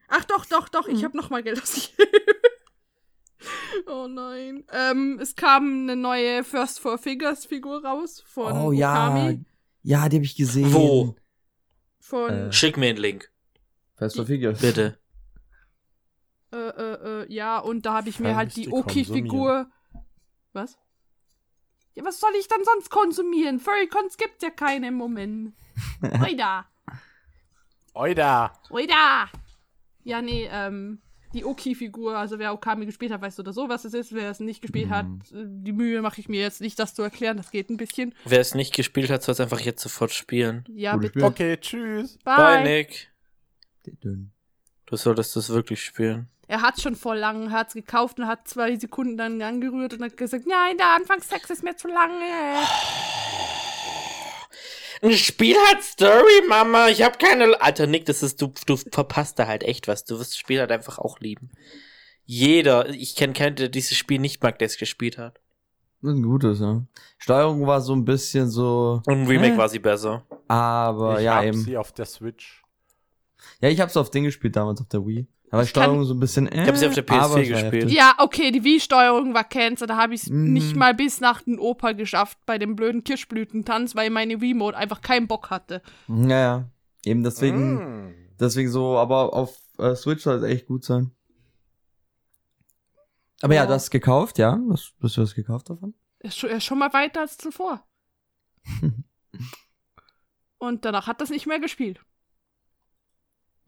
Ach 0.08 0.24
doch, 0.24 0.44
doch, 0.46 0.68
doch, 0.68 0.86
Mhm. 0.88 0.94
ich 0.94 1.04
habe 1.04 1.16
noch 1.16 1.30
mal 1.30 1.42
Geld 1.42 1.62
ausgegeben. 1.62 2.10
oh 3.86 4.06
nein. 4.06 4.64
Ähm, 4.70 5.18
es 5.20 5.34
kam 5.34 5.82
eine 5.84 5.96
neue 5.96 6.44
First 6.44 6.80
Four 6.80 6.98
Figures 6.98 7.46
Figur 7.46 7.82
raus 7.84 8.22
von 8.26 8.52
Oh 8.52 8.72
ja. 8.72 9.08
Okami. 9.08 9.44
Ja, 9.82 10.08
die 10.08 10.16
habe 10.16 10.24
ich 10.26 10.36
gesehen. 10.36 10.72
Wo? 10.72 11.16
Von, 12.00 12.30
Äh. 12.30 12.52
Schick 12.52 12.76
mir 12.76 12.90
einen 12.90 12.98
Link, 12.98 13.30
Fest 13.94 14.16
for 14.16 14.26
Figures. 14.26 14.60
bitte. 14.60 14.98
äh, 16.52 16.56
äh, 16.56 17.22
äh, 17.22 17.32
ja, 17.32 17.58
und 17.58 17.86
da 17.86 17.94
habe 17.94 18.08
ich 18.10 18.20
mir 18.20 18.36
halt 18.36 18.54
die 18.56 18.68
Oki-Figur. 18.70 19.70
Was? 20.52 20.78
Ja, 21.94 22.04
was 22.04 22.20
soll 22.20 22.32
ich 22.38 22.48
dann 22.48 22.64
sonst 22.64 22.90
konsumieren? 22.90 23.60
Furrycons 23.60 24.16
gibt 24.16 24.42
ja 24.42 24.50
keine 24.50 24.88
im 24.88 24.94
Moment. 24.94 25.54
Oida! 26.22 26.66
Oida! 27.94 28.52
Oida! 28.70 29.28
Ja, 30.04 30.22
nee, 30.22 30.48
ähm, 30.50 31.00
die 31.34 31.44
Oki-Figur, 31.44 32.16
also 32.16 32.38
wer 32.38 32.52
Okami 32.52 32.86
gespielt 32.86 33.12
hat, 33.12 33.22
weiß 33.22 33.40
oder 33.40 33.52
so, 33.52 33.68
was 33.68 33.84
es 33.84 33.94
ist. 33.94 34.14
Wer 34.14 34.30
es 34.30 34.40
nicht 34.40 34.60
gespielt 34.60 34.90
hat, 34.90 35.06
äh, 35.32 35.44
die 35.46 35.72
Mühe 35.72 36.00
mache 36.02 36.20
ich 36.20 36.28
mir 36.28 36.40
jetzt 36.40 36.60
nicht, 36.60 36.78
das 36.78 36.94
zu 36.94 37.02
erklären. 37.02 37.36
Das 37.36 37.50
geht 37.50 37.70
ein 37.70 37.76
bisschen. 37.76 38.14
Wer 38.24 38.40
es 38.40 38.54
nicht 38.54 38.74
gespielt 38.74 39.10
hat, 39.10 39.22
soll 39.22 39.34
es 39.34 39.40
einfach 39.40 39.60
jetzt 39.60 39.82
sofort 39.82 40.12
spielen. 40.12 40.64
Ja, 40.68 40.96
bitte. 40.96 41.10
Spiel. 41.10 41.24
Okay, 41.24 41.56
tschüss. 41.58 42.18
Bye, 42.24 42.36
Bye. 42.36 42.64
Nick. 42.64 43.10
Dünn. 44.02 44.32
Du 44.92 44.98
solltest 44.98 45.34
das 45.36 45.48
wirklich 45.48 45.82
spielen. 45.82 46.28
Er 46.48 46.60
hat 46.60 46.78
schon 46.78 46.96
vor 46.96 47.14
lang, 47.16 47.44
er 47.44 47.52
hat's 47.52 47.72
gekauft 47.72 48.18
und 48.18 48.26
hat 48.26 48.46
zwei 48.46 48.76
Sekunden 48.76 49.16
dann 49.16 49.40
angerührt 49.40 49.94
und 49.94 50.02
hat 50.02 50.18
gesagt, 50.18 50.46
nein, 50.46 50.76
der 50.76 50.94
Anfangstext 50.94 51.50
ist 51.50 51.62
mir 51.64 51.74
zu 51.74 51.88
lange. 51.88 52.12
Ein 55.00 55.12
Spiel 55.12 55.56
hat 55.70 55.82
Story, 55.82 56.46
Mama. 56.46 56.88
Ich 56.88 57.02
hab 57.02 57.18
keine. 57.18 57.58
Alter 57.62 57.86
Nick, 57.86 58.04
das 58.04 58.22
ist 58.22 58.42
du. 58.42 58.52
Du 58.66 58.76
verpasst 58.76 59.38
da 59.38 59.46
halt 59.46 59.62
echt 59.62 59.88
was. 59.88 60.04
Du 60.04 60.18
wirst 60.18 60.32
das 60.32 60.36
Spiel 60.36 60.60
halt 60.60 60.70
einfach 60.70 60.98
auch 60.98 61.20
lieben. 61.20 61.52
Jeder, 62.26 62.90
ich 62.90 63.16
kenne 63.16 63.32
keinen, 63.32 63.56
der 63.56 63.70
dieses 63.70 63.96
Spiel 63.96 64.18
nicht 64.18 64.42
mag, 64.42 64.58
der 64.58 64.66
es 64.66 64.76
gespielt 64.76 65.16
hat. 65.16 65.40
Ein 66.02 66.22
gutes, 66.22 66.60
ja. 66.60 66.82
Steuerung 67.16 67.66
war 67.66 67.80
so 67.80 67.94
ein 67.94 68.04
bisschen 68.04 68.50
so. 68.50 69.00
Und 69.06 69.22
ein 69.22 69.26
Remake 69.26 69.54
Hä? 69.54 69.58
war 69.58 69.70
sie 69.70 69.78
besser. 69.78 70.26
Aber 70.48 71.16
ich 71.18 71.24
ja, 71.24 71.36
hab 71.36 71.44
eben. 71.44 71.62
sie 71.62 71.78
auf 71.78 71.92
der 71.92 72.04
Switch. 72.04 72.61
Ja, 73.60 73.68
ich 73.68 73.80
hab's 73.80 73.96
auf 73.96 74.10
Ding 74.10 74.24
gespielt 74.24 74.56
damals 74.56 74.80
auf 74.80 74.88
der 74.88 75.06
Wii. 75.06 75.26
Aber 75.50 75.62
Ich 75.62 75.72
kann- 75.72 75.82
Steuerung 75.84 76.04
so 76.04 76.14
ein 76.14 76.20
bisschen. 76.20 76.46
Äh, 76.48 76.62
Ich 76.62 76.68
hab 76.68 76.76
sie 76.76 76.86
auf 76.86 76.94
der 76.94 77.04
PS4 77.06 77.14
aber 77.18 77.42
es 77.42 77.50
war 77.50 77.60
gespielt. 77.62 77.72
heftig. 77.84 77.92
Ja, 77.94 78.14
okay, 78.18 78.50
die 78.50 78.64
Wii-Steuerung 78.64 79.34
war 79.34 79.44
Cancer. 79.44 79.86
Da 79.86 79.96
habe 79.96 80.14
ich 80.14 80.22
es 80.22 80.30
Mhm. 80.30 80.52
nicht 80.54 80.74
mal 80.76 80.94
bis 80.94 81.20
nach 81.20 81.42
den 81.42 81.58
Oper 81.58 81.92
geschafft 81.94 82.38
bei 82.46 82.56
dem 82.58 82.74
blöden 82.74 83.04
Kirschblütentanz, 83.04 83.94
weil 83.94 84.08
meine 84.10 84.40
Wii-Mode 84.40 84.76
einfach 84.76 85.02
keinen 85.02 85.28
Bock 85.28 85.50
hatte. 85.50 85.82
Ja, 86.08 86.28
ja. 86.38 86.68
Eben 87.04 87.22
deswegen, 87.22 88.08
Mm. 88.08 88.14
deswegen 88.40 88.70
so, 88.70 88.96
aber 88.96 89.34
auf 89.34 89.58
äh, 89.78 89.94
Switch 89.96 90.22
soll 90.22 90.36
es 90.36 90.44
echt 90.44 90.66
gut 90.66 90.84
sein. 90.84 91.10
Aber 93.42 93.54
ja, 93.54 93.62
Ja. 93.62 93.66
du 93.66 93.72
hast 93.74 93.90
gekauft, 93.90 94.38
ja? 94.38 94.58
Was, 94.68 94.92
hast 95.02 95.16
du 95.16 95.22
was 95.22 95.34
gekauft 95.34 95.68
davon? 95.68 95.94
Er 96.20 96.28
ist 96.28 96.38
schon, 96.38 96.48
er 96.50 96.56
ist 96.58 96.64
schon 96.64 96.78
mal 96.78 96.92
weiter 96.92 97.20
als 97.22 97.36
zuvor. 97.36 97.84
Und 100.58 100.84
danach 100.84 101.06
hat 101.08 101.20
das 101.20 101.30
nicht 101.30 101.46
mehr 101.46 101.58
gespielt. 101.58 102.00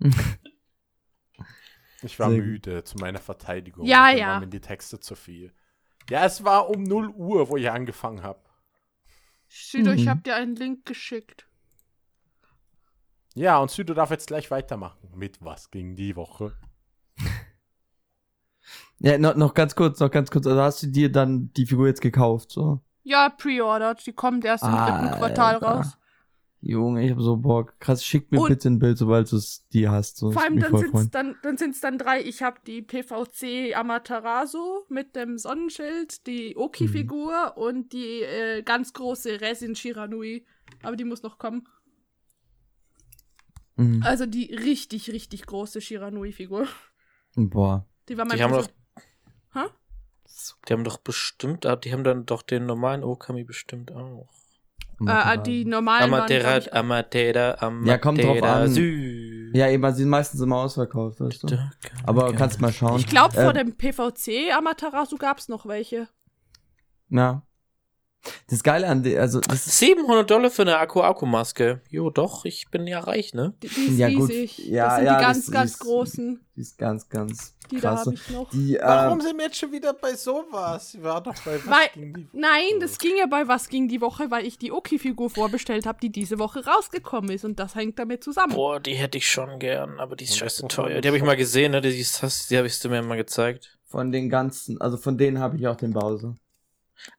Ich 2.02 2.18
war 2.18 2.28
müde 2.28 2.84
zu 2.84 2.98
meiner 2.98 3.18
Verteidigung. 3.18 3.86
Ja, 3.86 4.10
ja. 4.10 4.26
waren 4.28 4.40
mir 4.40 4.46
die 4.48 4.60
Texte 4.60 5.00
zu 5.00 5.14
viel. 5.14 5.54
Ja, 6.10 6.26
es 6.26 6.44
war 6.44 6.68
um 6.68 6.82
0 6.82 7.08
Uhr, 7.08 7.48
wo 7.48 7.56
ich 7.56 7.70
angefangen 7.70 8.22
habe. 8.22 8.40
Südo, 9.48 9.92
ich 9.92 10.04
Mhm. 10.04 10.10
hab 10.10 10.24
dir 10.24 10.34
einen 10.36 10.54
Link 10.54 10.84
geschickt. 10.84 11.46
Ja, 13.34 13.58
und 13.58 13.70
Südo 13.70 13.94
darf 13.94 14.10
jetzt 14.10 14.26
gleich 14.26 14.50
weitermachen. 14.50 15.08
Mit 15.14 15.42
was 15.42 15.70
ging 15.70 15.96
die 15.96 16.14
Woche? 16.16 16.52
Ja, 18.98 19.18
noch, 19.18 19.34
noch 19.34 19.54
ganz 19.54 19.74
kurz, 19.74 19.98
noch 20.00 20.10
ganz 20.10 20.30
kurz. 20.30 20.46
Also 20.46 20.60
hast 20.62 20.82
du 20.82 20.86
dir 20.86 21.10
dann 21.12 21.52
die 21.54 21.66
Figur 21.66 21.88
jetzt 21.88 22.00
gekauft, 22.00 22.50
so? 22.52 22.80
Ja, 23.02 23.28
pre-ordered. 23.28 24.06
Die 24.06 24.12
kommt 24.12 24.44
erst 24.44 24.64
im 24.64 24.70
dritten 24.70 25.10
Quartal 25.18 25.54
Alter. 25.56 25.66
raus. 25.66 25.98
Junge, 26.66 27.04
ich 27.04 27.10
hab 27.10 27.20
so 27.20 27.36
Bock. 27.36 27.78
Krass, 27.78 28.02
schick 28.02 28.32
mir 28.32 28.40
Und- 28.40 28.48
bitte 28.48 28.70
ein 28.70 28.78
Bild, 28.78 28.96
sobald 28.96 29.30
du 29.30 29.36
es 29.36 29.66
die 29.74 29.86
hast. 29.88 30.16
So, 30.16 30.30
Vor 30.32 30.42
allem 30.42 30.58
dann 30.58 30.74
sind's 30.74 30.90
freuen. 30.92 31.10
dann, 31.10 31.36
dann 31.42 31.56
sind's 31.58 31.80
dann 31.80 31.98
drei. 31.98 32.22
Ich 32.22 32.42
habe 32.42 32.58
die 32.66 32.80
PVC 32.80 33.74
Amaterasu 33.76 34.84
mit 34.88 35.14
dem 35.14 35.36
Sonnenschild, 35.36 36.26
die 36.26 36.56
Oki-Figur 36.56 37.58
und 37.58 37.92
die 37.92 38.22
äh, 38.22 38.62
ganz 38.62 38.94
große 38.94 39.42
Resin 39.42 39.74
Shiranui. 39.76 40.46
Aber 40.82 40.96
die 40.96 41.04
muss 41.04 41.22
noch 41.22 41.36
kommen. 41.38 41.68
Mhm. 43.76 44.02
Also 44.02 44.24
die 44.26 44.54
richtig, 44.54 45.10
richtig 45.10 45.46
große 45.46 45.80
Shiranui-Figur. 45.80 46.66
Boah. 47.36 47.86
Die 48.08 48.16
war 48.16 48.24
mein 48.24 48.36
Die 48.38 48.42
haben 48.42 48.52
doch, 48.52 48.68
Hä? 49.52 49.64
die 50.68 50.72
haben 50.72 50.84
doch 50.84 50.98
bestimmt, 50.98 51.64
die 51.84 51.92
haben 51.92 52.04
dann 52.04 52.24
doch 52.26 52.42
den 52.42 52.66
normalen 52.66 53.02
Okami 53.04 53.44
bestimmt 53.44 53.92
auch. 53.92 54.28
Äh, 55.06 55.38
die 55.42 55.64
normalen 55.64 56.10
waren, 56.10 56.20
Amatera, 56.20 56.58
auch- 56.58 56.72
Amatera, 56.72 57.56
Amatera, 57.60 57.86
Ja, 57.86 57.98
kommt 57.98 58.22
drauf 58.22 58.42
an. 58.42 58.68
Sü. 58.70 59.50
Ja, 59.54 59.68
eben, 59.68 59.82
die 59.84 59.92
sind 59.92 60.08
meistens 60.08 60.40
immer 60.40 60.56
ausverkauft, 60.56 61.20
weißt 61.20 61.44
du? 61.44 61.58
Aber 62.04 62.32
kannst 62.34 62.60
mal 62.60 62.72
schauen. 62.72 62.98
Ich 62.98 63.06
glaube, 63.06 63.36
Äh, 63.36 63.42
vor 63.44 63.52
dem 63.52 63.76
PVC 63.76 64.50
Amaterasu 64.56 65.16
gab's 65.16 65.48
noch 65.48 65.66
welche. 65.66 66.08
Ja. 67.08 67.42
Das 68.48 68.62
Geile 68.62 68.86
an 68.88 69.02
der, 69.02 69.20
also 69.20 69.40
das 69.40 69.66
ist 69.66 69.78
700 69.78 70.30
Dollar 70.30 70.50
für 70.50 70.62
eine 70.62 70.78
Akku-Akku-Maske. 70.78 71.80
Jo, 71.90 72.10
doch, 72.10 72.44
ich 72.44 72.68
bin 72.70 72.86
ja 72.86 73.00
reich, 73.00 73.34
ne? 73.34 73.54
Die, 73.62 73.68
die 73.68 73.86
ist 73.86 73.98
Ja, 73.98 74.08
gut. 74.08 74.30
riesig. 74.30 74.58
Ja, 74.66 74.86
das 74.86 74.96
sind 74.96 75.04
ja, 75.06 75.16
die 75.18 75.22
ganz, 75.24 75.50
ganz 75.50 75.70
ist- 75.72 75.78
großen. 75.80 76.40
die 76.56 76.60
ist 76.60 76.78
ganz, 76.78 77.08
ganz 77.08 77.54
Die 77.70 77.80
da 77.80 77.90
krass. 77.90 78.00
habe 78.06 78.14
ich 78.14 78.30
noch. 78.30 78.50
Die, 78.50 78.78
Warum 78.80 79.20
äh, 79.20 79.22
sind 79.22 79.36
wir 79.38 79.44
jetzt 79.46 79.56
schon 79.58 79.72
wieder 79.72 79.92
bei 79.92 80.14
sowas? 80.14 80.92
Sie 80.92 81.02
war 81.02 81.22
doch 81.22 81.34
bei 81.44 81.56
was 81.64 81.66
Weil- 81.66 81.88
ging 81.94 82.14
die- 82.14 82.28
Nein, 82.32 82.80
das 82.80 82.98
ging 82.98 83.12
ja 83.18 83.26
bei 83.26 83.46
was 83.48 83.68
ging 83.68 83.88
die 83.88 84.00
Woche, 84.00 84.30
weil 84.30 84.46
ich 84.46 84.56
die 84.58 84.72
Oki-Figur 84.72 85.28
vorbestellt 85.30 85.84
habe, 85.86 85.98
die 86.00 86.10
diese 86.10 86.38
Woche 86.38 86.64
rausgekommen 86.64 87.30
ist. 87.30 87.44
Und 87.44 87.58
das 87.58 87.74
hängt 87.74 87.98
damit 87.98 88.24
zusammen. 88.24 88.54
Boah, 88.54 88.80
die 88.80 88.94
hätte 88.94 89.18
ich 89.18 89.28
schon 89.28 89.58
gern, 89.58 89.98
aber 90.00 90.16
die 90.16 90.24
ist 90.24 90.38
scheiße 90.38 90.66
teuer. 90.68 91.00
Die 91.00 91.08
habe 91.08 91.16
ich 91.18 91.24
mal 91.24 91.36
gesehen, 91.36 91.72
ne? 91.72 91.80
Die, 91.82 91.88
ist, 91.98 92.22
die 92.50 92.56
habe 92.56 92.66
ich 92.66 92.78
dir 92.78 92.88
mir 92.88 93.02
mal 93.02 93.16
gezeigt. 93.16 93.76
von 93.86 94.10
den 94.10 94.28
ganzen, 94.28 94.80
also 94.80 94.96
von 94.96 95.16
denen 95.18 95.38
habe 95.38 95.56
ich 95.56 95.68
auch 95.68 95.76
den 95.76 95.92
Bowser. 95.92 96.36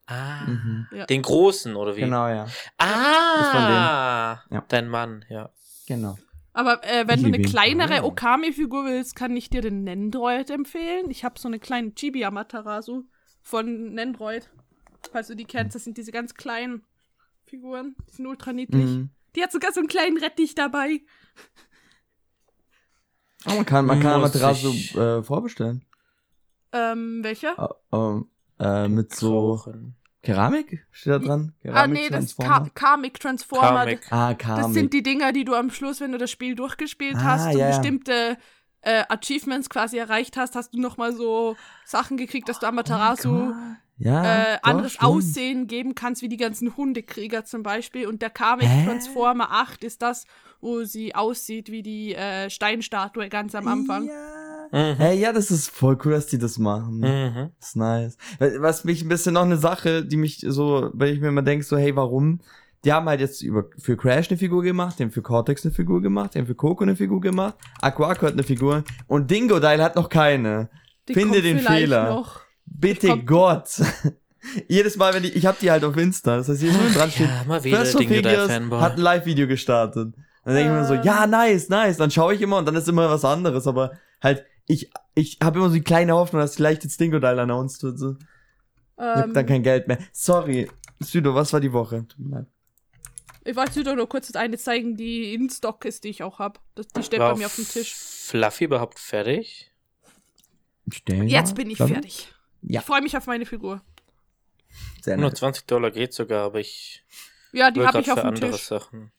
Ah. 0.08 0.46
Mhm. 0.46 0.88
Den 1.10 1.22
großen, 1.22 1.76
oder 1.76 1.96
wie? 1.96 2.02
Genau, 2.02 2.28
ja. 2.28 2.48
Ah, 2.78 4.42
Ja. 4.50 4.64
dein 4.68 4.88
Mann, 4.90 5.26
ja. 5.30 5.50
Genau. 5.88 6.18
Aber 6.54 6.84
äh, 6.86 7.08
wenn 7.08 7.20
Ich 7.20 7.26
du 7.26 7.28
eine 7.34 7.42
kleinere 7.42 8.00
Ah. 8.00 8.04
Okami-Figur 8.04 8.86
willst, 8.86 9.16
kann 9.16 9.36
ich 9.36 9.50
dir 9.50 9.62
den 9.62 9.84
Nendroid 9.84 10.50
empfehlen. 10.50 11.10
Ich 11.10 11.24
habe 11.26 11.38
so 11.40 11.48
eine 11.50 11.60
kleine 11.60 11.94
Chibi 11.94 12.24
Amaterasu 12.24 13.04
von 13.42 13.94
Nendroid. 13.94 14.50
Falls 15.12 15.28
du 15.28 15.36
die 15.36 15.46
kennst, 15.46 15.76
das 15.76 15.84
sind 15.84 15.98
diese 15.98 16.12
ganz 16.12 16.34
kleinen 16.34 16.84
Figuren. 17.46 17.96
Die 18.10 18.14
sind 18.16 18.26
ultra 18.26 18.54
niedlich. 18.54 18.86
Mhm. 18.86 19.10
Die 19.36 19.44
hat 19.44 19.52
sogar 19.52 19.72
so 19.74 19.82
einen 19.82 19.90
kleinen 19.90 20.18
Rettich 20.18 20.56
dabei. 20.56 21.02
Oh, 23.48 23.54
man 23.54 23.66
kann, 23.66 23.86
man 23.86 24.00
kann 24.00 24.14
Amaterasu 24.14 24.72
äh, 24.98 25.22
vorbestellen. 25.24 25.86
Ähm, 26.72 27.20
welcher? 27.22 27.78
Äh, 27.92 27.96
ähm, 27.96 28.30
äh, 28.60 28.88
mit 28.88 29.14
so 29.16 29.52
Rauchen. 29.52 29.96
Keramik? 30.24 30.86
Steht 30.92 31.14
da 31.14 31.20
dran? 31.20 31.54
ah, 31.72 31.86
nee, 31.86 32.10
das 32.10 32.26
ist 32.26 32.38
Ka 32.38 32.44
Transformer? 32.46 32.70
Karmic 32.74 33.20
Transformer. 33.20 33.68
Karmic. 33.70 34.12
Ah, 34.12 34.30
Das 34.34 34.38
Keramik. 34.40 34.74
sind 34.74 34.94
die 34.94 35.04
Dinger, 35.04 35.32
die 35.34 35.46
du 35.46 35.54
am 35.54 35.70
Schluss, 35.70 36.02
wenn 36.02 36.12
du 36.12 36.18
das 36.18 36.32
Spiel 36.32 36.56
durchgespielt 36.56 37.16
Ah, 37.18 37.24
hast 37.24 37.46
und 37.54 37.60
ja, 37.60 37.70
ja. 37.70 37.78
bestimmte 37.78 38.38
äh, 38.82 39.04
Achievements 39.10 39.70
quasi 39.70 39.98
erreicht 39.98 40.36
hast, 40.38 40.56
hast 40.56 40.74
du 40.74 40.82
nochmal 40.82 41.14
so 41.14 41.56
Sachen 41.86 42.18
gekriegt, 42.18 42.50
dass 42.50 42.60
du 42.60 42.68
Amaterasu 42.68 43.52
Oh 43.52 43.54
ja, 43.98 44.24
äh, 44.24 44.56
doch, 44.56 44.64
anderes 44.64 44.94
stimmt. 44.94 45.12
Aussehen 45.12 45.68
geben 45.68 45.96
kannst, 45.96 46.22
wie 46.22 46.30
die 46.30 46.38
ganzen 46.38 46.76
Hundekrieger 46.76 47.46
zum 47.46 47.64
Beispiel. 47.64 48.08
Und 48.08 48.22
der 48.22 48.30
Karmic 48.30 48.68
Hä? 48.68 48.86
Transformer 48.86 49.52
8 49.52 49.84
ist 49.84 50.02
das, 50.02 50.26
wo 50.60 50.84
sie 50.84 51.16
aussieht 51.16 51.72
wie 51.72 51.82
die 51.82 52.14
äh, 52.14 52.50
Steinstatue 52.50 53.30
ganz 53.30 53.56
am 53.56 53.68
Anfang. 53.68 54.08
Ja. 54.08 54.46
Mhm. 54.72 54.98
Hey, 54.98 55.20
ja, 55.20 55.32
das 55.32 55.52
ist 55.52 55.70
voll 55.70 55.98
cool, 56.04 56.14
dass 56.14 56.28
die 56.28 56.38
das 56.38 56.58
machen. 56.58 56.98
Mhm. 56.98 57.52
Das 57.60 57.70
ist 57.70 57.76
nice. 57.76 58.18
Was 58.60 58.84
mich 58.84 59.04
ein 59.04 59.10
bisschen 59.10 59.36
noch 59.36 59.44
eine 59.44 59.58
Sache, 59.58 60.04
die 60.04 60.18
mich 60.18 60.44
so, 60.48 60.90
wenn 60.94 61.14
ich 61.14 61.22
mir 61.22 61.30
immer 61.30 61.44
denke, 61.44 61.64
so, 61.64 61.78
hey, 61.78 61.96
warum? 61.96 62.42
Die 62.84 62.94
haben 62.94 63.08
halt 63.08 63.20
jetzt 63.20 63.42
über, 63.42 63.66
für 63.80 63.98
Crash 63.98 64.30
eine 64.30 64.38
Figur 64.38 64.62
gemacht, 64.62 65.00
die 65.00 65.04
haben 65.04 65.12
für 65.12 65.24
Cortex 65.24 65.66
eine 65.66 65.74
Figur 65.74 66.02
gemacht, 66.02 66.36
die 66.36 66.40
haben 66.40 66.46
für 66.46 66.56
Coco 66.56 66.84
eine 66.84 66.96
Figur 66.96 67.20
gemacht, 67.20 67.56
Aqua 67.82 68.10
Aqua 68.10 68.28
hat 68.28 68.34
eine 68.34 68.44
Figur 68.44 68.84
und 69.08 69.32
Dingo 69.32 69.60
Dial 69.60 69.82
hat 69.82 69.96
noch 69.96 70.08
keine. 70.08 70.70
Die 71.08 71.14
Finde 71.14 71.42
kommt 71.42 71.46
den 71.46 71.60
Fehler. 71.60 72.10
Noch. 72.10 72.45
Bitte 72.66 73.18
Gott. 73.20 73.70
Jedes 74.68 74.96
Mal, 74.98 75.14
wenn 75.14 75.24
ich, 75.24 75.36
ich 75.36 75.46
hab 75.46 75.58
die 75.60 75.72
halt 75.72 75.84
auf 75.84 75.98
Insta, 75.98 76.38
das 76.38 76.48
heißt, 76.50 76.62
jedes 76.62 76.78
Mal 76.78 76.92
dran 76.94 77.10
steht, 77.12 77.28
Ja, 77.28 77.44
mal 77.48 77.64
wieder 77.64 77.78
First 77.80 78.00
Dinge 78.00 78.16
Figures 78.16 78.52
Fanboy. 78.52 78.80
hat 78.80 78.94
ein 78.94 79.00
Live-Video 79.02 79.48
gestartet. 79.48 80.14
Dann 80.44 80.54
denke 80.54 80.72
ich 80.72 80.80
mir 80.80 80.86
so, 80.88 80.94
Ähm. 80.94 81.02
ja, 81.04 81.26
nice, 81.26 81.70
nice. 81.70 81.98
Dann 81.98 82.12
schaue 82.12 82.36
ich 82.36 82.42
immer 82.42 82.58
und 82.58 82.66
dann 82.68 82.76
ist 82.76 82.88
immer 82.88 83.10
was 83.10 83.26
anderes. 83.26 83.66
Aber 83.66 83.94
halt, 84.22 84.46
ich, 84.68 84.92
ich 85.16 85.40
habe 85.44 85.58
immer 85.58 85.70
so 85.70 85.74
die 85.76 85.82
kleine 85.84 86.14
Hoffnung, 86.14 86.42
dass 86.44 86.56
vielleicht 86.56 86.84
jetzt 86.84 87.00
Dingo 87.00 87.18
Dial 87.18 87.40
announced 87.40 87.82
wird. 87.82 87.98
So. 87.98 88.18
Ich 88.98 89.04
hab 89.04 89.26
Ähm, 89.28 89.34
dann 89.34 89.46
kein 89.48 89.64
Geld 89.64 89.88
mehr. 89.88 89.98
Sorry. 90.12 90.70
Südo, 91.00 91.34
was 91.34 91.52
war 91.52 91.60
die 91.60 91.74
Woche? 91.74 92.06
Ich 93.44 93.56
wollte 93.56 93.84
doch 93.84 93.96
nur 93.96 94.08
kurz 94.08 94.28
das 94.28 94.36
eine 94.36 94.58
zeigen, 94.60 94.96
die 94.96 95.34
in 95.34 95.50
Stock 95.50 95.86
ist, 95.86 96.04
die 96.04 96.10
ich 96.10 96.22
auch 96.22 96.38
habe. 96.38 96.60
Die 96.96 97.02
steht 97.04 97.20
War 97.20 97.32
bei 97.34 97.40
mir 97.40 97.48
auf 97.48 97.56
dem 97.56 97.68
Tisch. 97.68 97.96
Fluffy 97.96 98.66
überhaupt 98.66 99.00
fertig? 99.00 99.72
Stellen 100.92 101.28
Jetzt 101.28 101.58
wir. 101.58 101.64
bin 101.64 101.72
ich 101.72 101.78
fertig. 101.78 102.32
Ja. 102.68 102.80
Ich 102.82 102.86
freue 102.86 103.02
mich 103.02 103.16
auf 103.18 103.28
meine 103.28 103.46
Figur. 103.46 103.82
Sehr 105.02 105.16
nice. 105.18 105.24
120 105.42 105.66
Dollar 105.66 105.92
geht 105.92 106.14
sogar, 106.14 106.46
aber 106.46 106.60
ich 106.60 107.04
Ja, 107.52 107.72
die 107.72 107.86
habe 107.86 108.00
ich 108.02 108.12
auf 108.12 108.18
für 108.20 108.26
dem 108.26 108.30
andere 108.34 108.52
Tisch. 108.52 108.64
Sachen. 108.64 109.12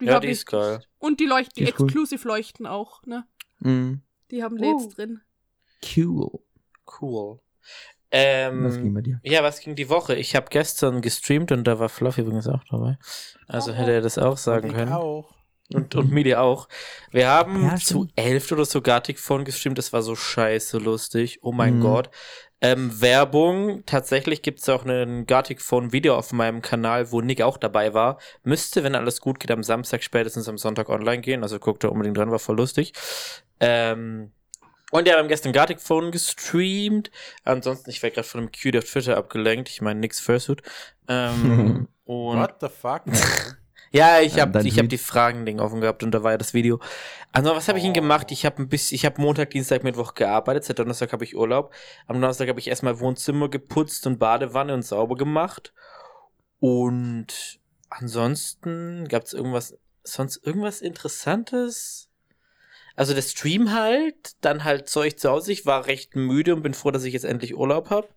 Die 0.00 0.06
ja, 0.06 0.14
hab 0.14 0.22
die 0.22 0.28
ich. 0.28 0.32
ist 0.38 0.46
geil. 0.46 0.82
Und 0.98 1.20
die 1.20 1.26
leuchten, 1.26 1.52
die, 1.56 1.64
Die 1.64 1.70
ist 1.70 1.78
cool. 1.80 1.86
Exclusive 1.86 2.28
leuchten 2.28 2.66
auch, 2.66 3.02
ne? 3.06 3.24
Mhm. 3.60 4.02
Die 4.30 4.42
haben 4.42 4.58
Uh. 4.58 4.78
LEDs 4.80 4.94
drin. 4.94 5.20
Cool. 5.96 6.30
Cool. 7.00 7.40
Was 8.10 8.20
Ähm, 8.22 8.82
ging 8.82 8.94
bei 8.94 9.00
dir? 9.02 9.20
ja, 9.24 9.42
was 9.42 9.60
ging 9.60 9.74
die 9.74 9.88
Woche? 9.88 10.14
Ich 10.14 10.34
habe 10.36 10.46
gestern 10.48 11.02
gestreamt 11.02 11.52
und 11.52 11.64
da 11.64 11.78
war 11.78 11.88
Fluffy 11.88 12.22
übrigens 12.22 12.46
auch 12.48 12.62
dabei. 12.70 12.98
Also 13.46 13.72
hätte 13.72 13.92
er 13.92 14.00
das 14.00 14.16
auch 14.18 14.36
sagen 14.38 14.68
Ich 14.68 14.74
können. 14.74 14.92
auch. 14.92 15.34
Und, 15.74 15.96
und 15.96 16.12
Mili 16.12 16.36
auch. 16.36 16.68
Wir 17.10 17.28
haben 17.28 17.64
Ja, 17.64 17.74
zu 17.76 18.06
elf 18.14 18.52
oder 18.52 18.64
so 18.64 18.80
Gartic 18.82 19.18
Phone 19.18 19.44
gestreamt. 19.44 19.76
Das 19.78 19.92
war 19.92 20.00
so 20.02 20.14
scheiße 20.14 20.78
lustig. 20.78 21.40
Oh 21.42 21.50
mein 21.50 21.78
Mhm. 21.78 21.82
Gott. 21.82 22.10
Ähm, 22.62 23.00
Werbung. 23.00 23.84
Tatsächlich 23.84 24.42
gibt's 24.42 24.68
auch 24.68 24.84
einen 24.84 25.26
Gartic 25.26 25.60
Phone 25.60 25.92
Video 25.92 26.16
auf 26.16 26.32
meinem 26.32 26.62
Kanal, 26.62 27.12
wo 27.12 27.20
Nick 27.20 27.42
auch 27.42 27.58
dabei 27.58 27.92
war. 27.92 28.18
Müsste, 28.44 28.82
wenn 28.82 28.94
alles 28.94 29.20
gut 29.20 29.40
geht, 29.40 29.50
am 29.50 29.62
Samstag 29.62 30.02
spätestens 30.02 30.48
am 30.48 30.56
Sonntag 30.56 30.88
online 30.88 31.20
gehen. 31.20 31.42
Also 31.42 31.58
guckt 31.58 31.84
da 31.84 31.88
unbedingt 31.88 32.16
dran, 32.16 32.30
war 32.30 32.38
voll 32.38 32.56
lustig. 32.56 32.92
Ähm, 33.60 34.32
und 34.90 35.06
ja, 35.06 35.14
wir 35.14 35.18
haben 35.18 35.28
gestern 35.28 35.52
Gartic 35.52 35.80
Phone 35.80 36.12
gestreamt. 36.12 37.10
Ansonsten, 37.44 37.90
ich 37.90 38.02
werde 38.02 38.14
gerade 38.14 38.28
von 38.28 38.40
einem 38.40 38.50
Cute 38.52 38.78
auf 38.78 38.84
Twitter 38.84 39.16
abgelenkt. 39.16 39.68
Ich 39.68 39.82
meine, 39.82 40.00
Nix 40.00 40.20
Fursuit. 40.20 40.62
Ähm, 41.08 41.88
und 42.04 42.38
What 42.38 42.56
the 42.60 42.68
fuck? 42.68 43.02
Ja, 43.92 44.20
ich 44.20 44.34
Ja, 44.34 44.42
habe 44.42 44.52
dein 44.52 44.66
ich 44.66 44.78
hab 44.78 44.88
die 44.88 44.98
Fragen-Ding 44.98 45.60
offen 45.60 45.80
gehabt 45.80 46.02
und 46.02 46.10
da 46.10 46.22
war 46.22 46.32
ja 46.32 46.38
das 46.38 46.54
Video. 46.54 46.80
Also, 47.32 47.54
was 47.54 47.68
habe 47.68 47.78
ich 47.78 47.84
denn 47.84 47.92
Oh. 47.92 47.94
gemacht? 47.94 48.30
Ich 48.32 48.44
habe 48.44 48.62
ein 48.62 48.68
bisschen, 48.68 48.94
ich 48.96 49.04
habe 49.04 49.20
Montag, 49.20 49.50
Dienstag, 49.50 49.84
Mittwoch 49.84 50.14
gearbeitet. 50.14 50.64
Seit 50.64 50.78
Donnerstag 50.78 51.12
habe 51.12 51.24
ich 51.24 51.36
Urlaub. 51.36 51.72
Am 52.06 52.20
Donnerstag 52.20 52.48
habe 52.48 52.60
ich 52.60 52.68
erstmal 52.68 52.98
Wohnzimmer 53.00 53.48
geputzt 53.48 54.06
und 54.06 54.18
Badewanne 54.18 54.74
und 54.74 54.82
sauber 54.82 55.16
gemacht. 55.16 55.72
Und 56.58 57.60
ansonsten 57.90 59.06
gab 59.08 59.24
es 59.24 59.32
irgendwas, 59.32 59.76
sonst 60.02 60.44
irgendwas 60.44 60.80
Interessantes? 60.80 62.08
Also 62.96 63.12
der 63.12 63.22
Stream 63.22 63.72
halt, 63.74 64.32
dann 64.40 64.64
halt 64.64 64.88
Zeug 64.88 65.18
zu 65.18 65.30
Hause. 65.30 65.52
Ich 65.52 65.66
war 65.66 65.86
recht 65.86 66.16
müde 66.16 66.54
und 66.54 66.62
bin 66.62 66.72
froh, 66.74 66.90
dass 66.90 67.04
ich 67.04 67.12
jetzt 67.12 67.24
endlich 67.26 67.54
Urlaub 67.54 67.90
habe. 67.90 68.08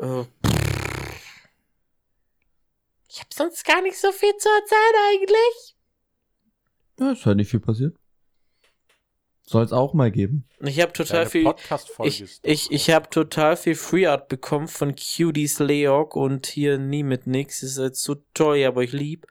Äh, 0.00 0.24
ich 3.18 3.24
habe 3.24 3.34
sonst 3.34 3.64
gar 3.64 3.82
nicht 3.82 3.98
so 3.98 4.12
viel 4.12 4.36
zu 4.36 4.48
erzählen 4.48 4.94
eigentlich. 5.10 5.76
Ja, 7.00 7.12
ist 7.12 7.26
halt 7.26 7.36
nicht 7.36 7.50
viel 7.50 7.58
passiert. 7.58 7.96
Soll 9.44 9.64
es 9.64 9.72
auch 9.72 9.92
mal 9.92 10.12
geben. 10.12 10.46
Ich 10.60 10.80
habe 10.80 10.92
total 10.92 11.26
Deine 11.26 11.30
viel. 11.30 11.54
Ich, 12.04 12.38
ich, 12.42 12.70
ich 12.70 12.90
habe 12.90 13.10
total 13.10 13.56
viel 13.56 13.74
Free 13.74 14.06
Art 14.06 14.28
bekommen 14.28 14.68
von 14.68 14.94
Cuties 14.94 15.58
Leok 15.58 16.14
und 16.14 16.46
hier 16.46 16.78
nie 16.78 17.02
mit 17.02 17.26
nix. 17.26 17.64
Ist 17.64 17.78
jetzt 17.78 18.04
so 18.04 18.22
toll, 18.34 18.62
aber 18.62 18.84
ich 18.84 18.92
lieb. 18.92 19.26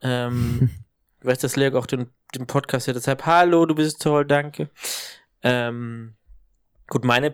Ähm, 0.00 0.70
ich 1.20 1.26
weiß, 1.26 1.38
dass 1.40 1.56
Leok 1.56 1.74
auch 1.74 1.86
den, 1.86 2.08
den 2.34 2.46
Podcast 2.46 2.86
hört, 2.86 2.96
deshalb, 2.96 3.26
hallo, 3.26 3.66
du 3.66 3.74
bist 3.74 4.00
toll, 4.00 4.24
danke. 4.24 4.70
Ähm, 5.42 6.14
gut, 6.86 7.04
meine, 7.04 7.32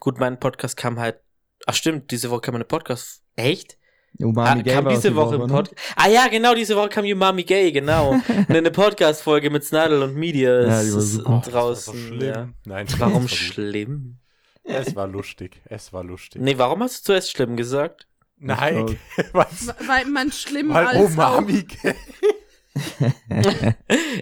gut, 0.00 0.18
mein 0.18 0.38
Podcast 0.38 0.76
kam 0.76 0.98
halt, 0.98 1.18
ach 1.66 1.74
stimmt, 1.74 2.10
diese 2.10 2.30
Woche 2.30 2.42
kam 2.42 2.56
eine 2.56 2.64
Podcast, 2.64 3.22
echt? 3.36 3.78
Umami 4.20 4.60
Ah, 4.60 4.62
Gay 4.62 4.74
kam 4.74 4.88
diese 4.88 5.10
die 5.10 5.16
Woche 5.16 5.34
im 5.34 5.42
ne? 5.42 5.46
Podcast. 5.48 5.76
Ah 5.96 6.08
ja, 6.08 6.28
genau, 6.28 6.54
diese 6.54 6.76
Woche 6.76 6.88
kam 6.88 7.04
Umami 7.04 7.44
Gay, 7.44 7.72
genau. 7.72 8.16
eine 8.48 8.70
Podcast-Folge 8.70 9.50
mit 9.50 9.64
Snidel 9.64 10.02
und 10.02 10.14
Media 10.14 10.62
Ja, 10.62 10.80
ist, 10.80 10.86
die 10.88 10.92
war 10.92 10.98
ist 10.98 11.12
super. 11.12 11.30
Oh, 11.30 11.42
das 11.44 11.52
war 11.52 11.60
draußen. 11.62 11.94
schlimm. 12.08 12.20
ja. 12.20 12.48
Nein, 12.64 12.86
Warum 12.98 13.28
schlimm? 13.28 14.16
Es 14.62 14.96
war 14.96 15.06
lustig. 15.06 15.60
Es 15.66 15.92
war 15.92 16.04
lustig. 16.04 16.40
Nee, 16.40 16.56
warum 16.56 16.82
hast 16.82 17.00
du 17.00 17.12
zuerst 17.12 17.32
schlimm 17.32 17.56
gesagt? 17.56 18.06
Nein, 18.38 18.96
was? 19.32 19.74
Weil 19.86 20.06
man 20.06 20.32
schlimm 20.32 20.72
Weil 20.72 20.86
als 20.86 21.12
Umami. 21.12 21.66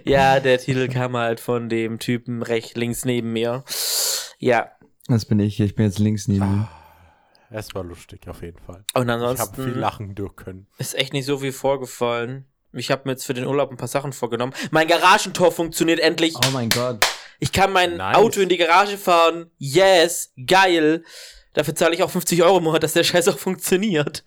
ja, 0.05 0.39
der 0.39 0.57
Titel 0.59 0.87
kam 0.87 1.15
halt 1.17 1.39
von 1.39 1.69
dem 1.69 1.99
Typen 1.99 2.41
rechts 2.43 2.75
links 2.75 3.05
neben 3.05 3.33
mir. 3.33 3.63
Ja, 4.39 4.71
Das 5.07 5.25
bin 5.25 5.39
ich. 5.39 5.59
Ich 5.59 5.75
bin 5.75 5.85
jetzt 5.85 5.99
links 5.99 6.27
neben 6.27 6.43
ihm. 6.43 6.67
Es 7.55 7.75
war 7.75 7.83
lustig, 7.83 8.27
auf 8.27 8.41
jeden 8.41 8.57
Fall. 8.57 8.83
und 8.95 9.03
Ich 9.03 9.09
habe 9.09 9.19
viel 9.19 9.29
ansonsten 9.29 9.79
lachen 9.79 10.15
durch 10.15 10.35
können. 10.35 10.67
ist 10.79 10.95
echt 10.95 11.13
nicht 11.13 11.25
so 11.25 11.37
viel 11.37 11.51
vorgefallen. 11.51 12.45
Ich 12.71 12.89
habe 12.89 13.03
mir 13.05 13.11
jetzt 13.11 13.25
für 13.25 13.35
den 13.35 13.45
Urlaub 13.45 13.69
ein 13.69 13.77
paar 13.77 13.87
Sachen 13.87 14.11
vorgenommen. 14.11 14.53
Mein 14.71 14.87
Garagentor 14.87 15.51
funktioniert 15.51 15.99
endlich. 15.99 16.33
Oh 16.35 16.49
mein 16.51 16.69
Gott. 16.69 17.05
Ich 17.39 17.51
kann 17.51 17.71
mein 17.71 17.97
Nice. 17.97 18.17
Auto 18.17 18.39
in 18.41 18.49
die 18.49 18.57
Garage 18.57 18.97
fahren. 18.97 19.51
Yes, 19.59 20.33
geil. 20.47 21.03
Dafür 21.53 21.75
zahle 21.75 21.93
ich 21.93 22.01
auch 22.01 22.09
50 22.09 22.41
Euro 22.41 22.57
im 22.57 22.63
Monat, 22.63 22.81
dass 22.81 22.93
der 22.93 23.03
Scheiß 23.03 23.27
auch 23.27 23.37
funktioniert. 23.37 24.23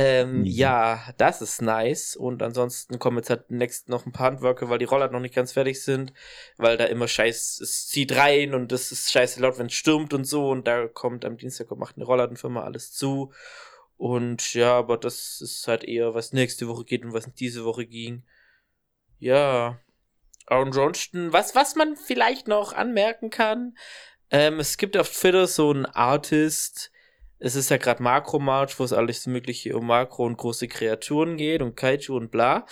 Ähm, 0.00 0.44
ja, 0.44 1.12
das 1.16 1.42
ist 1.42 1.60
nice. 1.60 2.14
Und 2.14 2.40
ansonsten 2.40 3.00
kommen 3.00 3.16
jetzt 3.16 3.30
halt 3.30 3.50
next 3.50 3.88
noch 3.88 4.06
ein 4.06 4.12
paar 4.12 4.26
Handwerker, 4.26 4.70
weil 4.70 4.78
die 4.78 4.84
Roller 4.84 5.10
noch 5.10 5.18
nicht 5.18 5.34
ganz 5.34 5.50
fertig 5.52 5.82
sind. 5.82 6.12
Weil 6.56 6.76
da 6.76 6.84
immer 6.84 7.08
Scheiß, 7.08 7.58
es 7.60 7.88
zieht 7.88 8.14
rein 8.14 8.54
und 8.54 8.70
es 8.70 8.92
ist 8.92 9.10
scheiße 9.10 9.40
laut, 9.40 9.58
wenn 9.58 9.66
es 9.66 9.74
stürmt 9.74 10.14
und 10.14 10.24
so. 10.24 10.50
Und 10.50 10.68
da 10.68 10.86
kommt 10.86 11.24
am 11.24 11.36
Dienstag 11.36 11.68
macht 11.76 11.96
eine 11.96 12.04
Rollladenfirma 12.04 12.62
alles 12.62 12.92
zu. 12.92 13.32
Und 13.96 14.54
ja, 14.54 14.78
aber 14.78 14.98
das 14.98 15.40
ist 15.40 15.66
halt 15.66 15.82
eher, 15.82 16.14
was 16.14 16.32
nächste 16.32 16.68
Woche 16.68 16.84
geht 16.84 17.04
und 17.04 17.12
was 17.12 17.34
diese 17.34 17.64
Woche 17.64 17.84
ging. 17.84 18.22
Ja. 19.18 19.80
Ansonsten, 20.46 21.32
was, 21.32 21.56
was 21.56 21.74
man 21.74 21.96
vielleicht 21.96 22.46
noch 22.46 22.72
anmerken 22.72 23.30
kann, 23.30 23.76
ähm, 24.30 24.60
es 24.60 24.76
gibt 24.76 24.96
auf 24.96 25.10
Twitter 25.10 25.48
so 25.48 25.70
einen 25.70 25.86
Artist, 25.86 26.92
es 27.38 27.54
ist 27.54 27.70
ja 27.70 27.76
gerade 27.76 28.02
Makro-March, 28.02 28.78
wo 28.78 28.84
es 28.84 28.92
alles 28.92 29.26
mögliche 29.26 29.76
um 29.76 29.86
Makro 29.86 30.24
und 30.24 30.36
große 30.36 30.68
Kreaturen 30.68 31.36
geht 31.36 31.62
und 31.62 31.76
Kaiju 31.76 32.16
und 32.16 32.30
bla. 32.30 32.66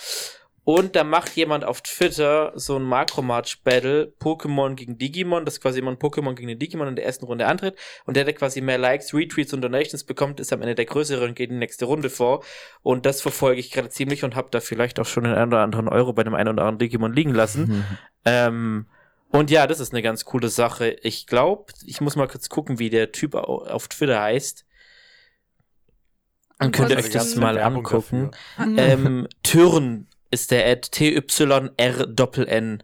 Und 0.69 0.97
da 0.97 1.05
macht 1.05 1.37
jemand 1.37 1.63
auf 1.63 1.81
Twitter 1.81 2.51
so 2.55 2.75
ein 2.75 2.83
Makromarch-Battle, 2.83 4.11
Pokémon 4.19 4.75
gegen 4.75 4.97
Digimon, 4.97 5.45
das 5.45 5.61
quasi 5.61 5.79
immer 5.79 5.91
ein 5.91 5.97
Pokémon 5.97 6.35
gegen 6.35 6.49
den 6.49 6.59
Digimon 6.59 6.89
in 6.89 6.97
der 6.97 7.05
ersten 7.05 7.23
Runde 7.23 7.47
antritt. 7.47 7.77
Und 8.03 8.17
der, 8.17 8.25
der 8.25 8.33
quasi 8.33 8.59
mehr 8.59 8.77
Likes, 8.77 9.13
Retweets 9.13 9.53
und 9.53 9.61
Donations 9.61 10.03
bekommt, 10.03 10.41
ist 10.41 10.51
am 10.51 10.61
Ende 10.61 10.75
der 10.75 10.83
Größere 10.83 11.23
und 11.23 11.35
geht 11.35 11.51
in 11.51 11.55
die 11.55 11.59
nächste 11.59 11.85
Runde 11.85 12.09
vor. 12.09 12.43
Und 12.81 13.05
das 13.05 13.21
verfolge 13.21 13.61
ich 13.61 13.71
gerade 13.71 13.87
ziemlich 13.87 14.25
und 14.25 14.35
habe 14.35 14.49
da 14.51 14.59
vielleicht 14.59 14.99
auch 14.99 15.05
schon 15.05 15.23
den 15.23 15.35
einen 15.35 15.53
oder 15.53 15.63
anderen 15.63 15.87
Euro 15.87 16.11
bei 16.11 16.25
dem 16.25 16.35
einen 16.35 16.49
oder 16.49 16.63
anderen 16.63 16.79
Digimon 16.79 17.13
liegen 17.13 17.33
lassen. 17.33 17.61
Mhm. 17.69 17.85
Ähm, 18.25 18.85
und 19.31 19.51
ja, 19.51 19.67
das 19.67 19.79
ist 19.79 19.93
eine 19.93 20.01
ganz 20.01 20.25
coole 20.25 20.49
Sache. 20.49 20.97
Ich 21.01 21.27
glaube, 21.27 21.73
ich 21.85 22.01
muss 22.01 22.15
mal 22.15 22.27
kurz 22.27 22.49
gucken, 22.49 22.79
wie 22.79 22.89
der 22.89 23.11
Typ 23.11 23.35
au- 23.35 23.65
auf 23.65 23.87
Twitter 23.87 24.21
heißt. 24.21 24.65
Dann 26.59 26.71
könnt 26.71 26.89
ihr 26.89 26.97
euch 26.97 27.05
Ansonsten- 27.05 27.29
das 27.33 27.41
mal 27.41 27.55
Werbung 27.55 27.85
angucken. 27.85 28.31
dafür. 28.57 28.77
Ähm, 28.77 29.27
Türn 29.43 30.07
ist 30.31 30.51
der 30.51 30.65
Ad 30.65 30.89
T-Y-R-Doppel-N. 30.91 32.83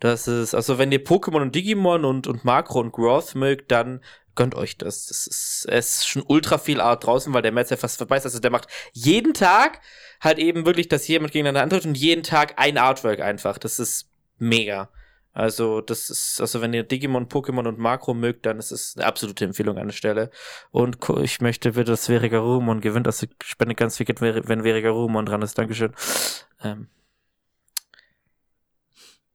Das 0.00 0.28
ist, 0.28 0.54
also 0.54 0.78
wenn 0.78 0.92
ihr 0.92 1.04
Pokémon 1.04 1.40
und 1.42 1.54
Digimon 1.54 2.04
und, 2.04 2.26
und 2.26 2.44
Makro 2.44 2.80
und 2.80 2.92
Growth 2.92 3.34
mögt, 3.34 3.70
dann 3.72 4.02
gönnt 4.34 4.54
euch 4.54 4.76
das. 4.76 5.06
Das 5.06 5.26
ist, 5.26 5.66
es 5.70 5.96
ist 5.98 6.08
schon 6.08 6.22
ultra 6.26 6.58
viel 6.58 6.80
Art 6.80 7.04
draußen, 7.06 7.32
weil 7.32 7.40
der 7.42 7.52
Metz 7.52 7.70
ja 7.70 7.76
fast 7.78 7.96
vorbei 7.98 8.18
ist. 8.18 8.26
Also 8.26 8.38
der 8.38 8.50
macht 8.50 8.68
jeden 8.92 9.32
Tag 9.32 9.80
halt 10.20 10.38
eben 10.38 10.66
wirklich, 10.66 10.88
dass 10.88 11.08
jemand 11.08 11.32
gegeneinander 11.32 11.62
antritt 11.62 11.86
und 11.86 11.96
jeden 11.96 12.22
Tag 12.22 12.54
ein 12.58 12.76
Artwork 12.76 13.20
einfach. 13.20 13.56
Das 13.58 13.78
ist 13.78 14.10
mega. 14.38 14.90
Also, 15.36 15.82
das 15.82 16.08
ist, 16.08 16.40
also 16.40 16.62
wenn 16.62 16.72
ihr 16.72 16.82
Digimon, 16.82 17.28
Pokémon 17.28 17.68
und 17.68 17.78
Makro 17.78 18.14
mögt, 18.14 18.46
dann 18.46 18.58
ist 18.58 18.70
es 18.70 18.96
eine 18.96 19.04
absolute 19.04 19.44
Empfehlung 19.44 19.76
an 19.76 19.88
der 19.88 19.92
Stelle. 19.92 20.30
Und 20.70 20.96
ich 21.20 21.42
möchte 21.42 21.72
bitte, 21.72 21.90
dass 21.90 22.06
Verigarumon 22.06 22.80
gewinnt. 22.80 23.06
Also, 23.06 23.26
ich 23.26 23.46
spende 23.46 23.74
ganz 23.74 23.98
viel 23.98 24.06
Geld, 24.06 24.22
wenn 24.22 24.62
Verigarumon 24.62 25.26
dran 25.26 25.42
ist. 25.42 25.58
Dankeschön. 25.58 25.92
Ähm. 26.64 26.88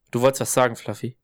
Du 0.09 0.21
wolltest 0.21 0.41
was 0.41 0.53
sagen, 0.53 0.75
Fluffy? 0.75 1.19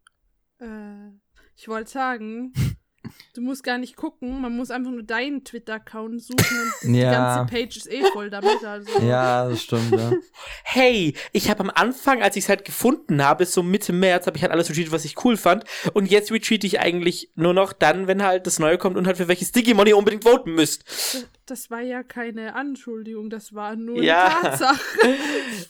Äh, 0.61 1.09
ich 1.55 1.67
wollte 1.67 1.89
sagen, 1.89 2.53
du 3.33 3.41
musst 3.41 3.63
gar 3.63 3.77
nicht 3.77 3.95
gucken, 3.95 4.41
man 4.41 4.55
muss 4.55 4.71
einfach 4.71 4.91
nur 4.91 5.03
deinen 5.03 5.43
Twitter-Account 5.43 6.21
suchen 6.21 6.71
und 6.83 6.93
die 6.93 6.99
Ja. 6.99 7.11
ganze 7.37 7.53
Page 7.55 7.77
ist 7.77 7.91
eh 7.91 8.03
voll 8.11 8.29
damit. 8.29 8.63
Also. 8.65 8.99
Ja, 9.01 9.47
das 9.49 9.61
stimmt, 9.63 9.91
ja. 9.91 10.11
Hey, 10.63 11.15
ich 11.31 11.49
habe 11.49 11.61
am 11.61 11.71
Anfang, 11.73 12.21
als 12.21 12.35
ich 12.35 12.43
es 12.45 12.49
halt 12.49 12.65
gefunden 12.65 13.23
habe, 13.23 13.45
so 13.45 13.63
Mitte 13.63 13.93
März, 13.93 14.27
habe 14.27 14.37
ich 14.37 14.43
halt 14.43 14.51
alles 14.51 14.69
retweetet, 14.69 14.91
was 14.91 15.05
ich 15.05 15.23
cool 15.23 15.37
fand. 15.37 15.63
Und 15.93 16.07
jetzt 16.11 16.31
retweete 16.31 16.67
ich 16.67 16.79
eigentlich 16.79 17.31
nur 17.35 17.53
noch 17.53 17.73
dann, 17.73 18.07
wenn 18.07 18.23
halt 18.23 18.45
das 18.47 18.59
Neue 18.59 18.77
kommt 18.77 18.97
und 18.97 19.07
halt 19.07 19.17
für 19.17 19.27
welches 19.27 19.51
Digimon 19.51 19.87
ihr 19.87 19.97
unbedingt 19.97 20.23
voten 20.23 20.53
müsst. 20.53 20.85
Das, 20.87 21.27
das 21.45 21.71
war 21.71 21.81
ja 21.81 22.03
keine 22.03 22.55
Anschuldigung, 22.55 23.29
das 23.29 23.53
war 23.53 23.75
nur 23.75 24.01
Ja. 24.03 24.25
eine 24.27 24.41
Tatsache. 24.49 24.81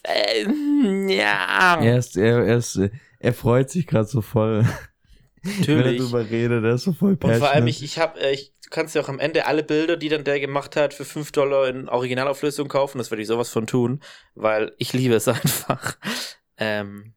Ähm, 0.03 1.09
ja. 1.09 1.79
Er 1.81 1.97
ist, 1.97 2.17
er, 2.17 2.43
er 2.45 2.57
ist, 2.57 2.79
er 3.19 3.33
freut 3.33 3.69
sich 3.69 3.87
gerade 3.87 4.07
so 4.07 4.21
voll, 4.21 4.65
wenn 5.43 5.51
er 5.51 5.57
Natürlich. 5.59 6.01
drüber 6.01 6.29
redet. 6.29 6.63
Er 6.63 6.73
ist 6.75 6.83
so 6.83 6.93
voll 6.93 7.11
Und 7.11 7.21
vor 7.21 7.29
allem, 7.31 7.39
passionate. 7.39 7.69
ich, 7.69 7.83
ich 7.83 7.99
habe, 7.99 8.19
äh, 8.19 8.33
ich 8.33 8.53
du 8.63 8.69
kannst 8.69 8.95
ja 8.95 9.01
auch 9.01 9.09
am 9.09 9.19
Ende 9.19 9.45
alle 9.45 9.63
Bilder, 9.63 9.95
die 9.97 10.09
dann 10.09 10.23
der 10.25 10.39
gemacht 10.39 10.75
hat, 10.75 10.93
für 10.93 11.05
5 11.05 11.31
Dollar 11.31 11.67
in 11.69 11.87
Originalauflösung 11.87 12.67
kaufen. 12.67 12.97
Das 12.97 13.11
werde 13.11 13.21
ich 13.21 13.27
sowas 13.27 13.49
von 13.49 13.65
tun, 13.67 14.01
weil 14.35 14.73
ich 14.77 14.91
liebe 14.93 15.15
es 15.15 15.27
einfach. 15.27 15.97
Ähm, 16.57 17.13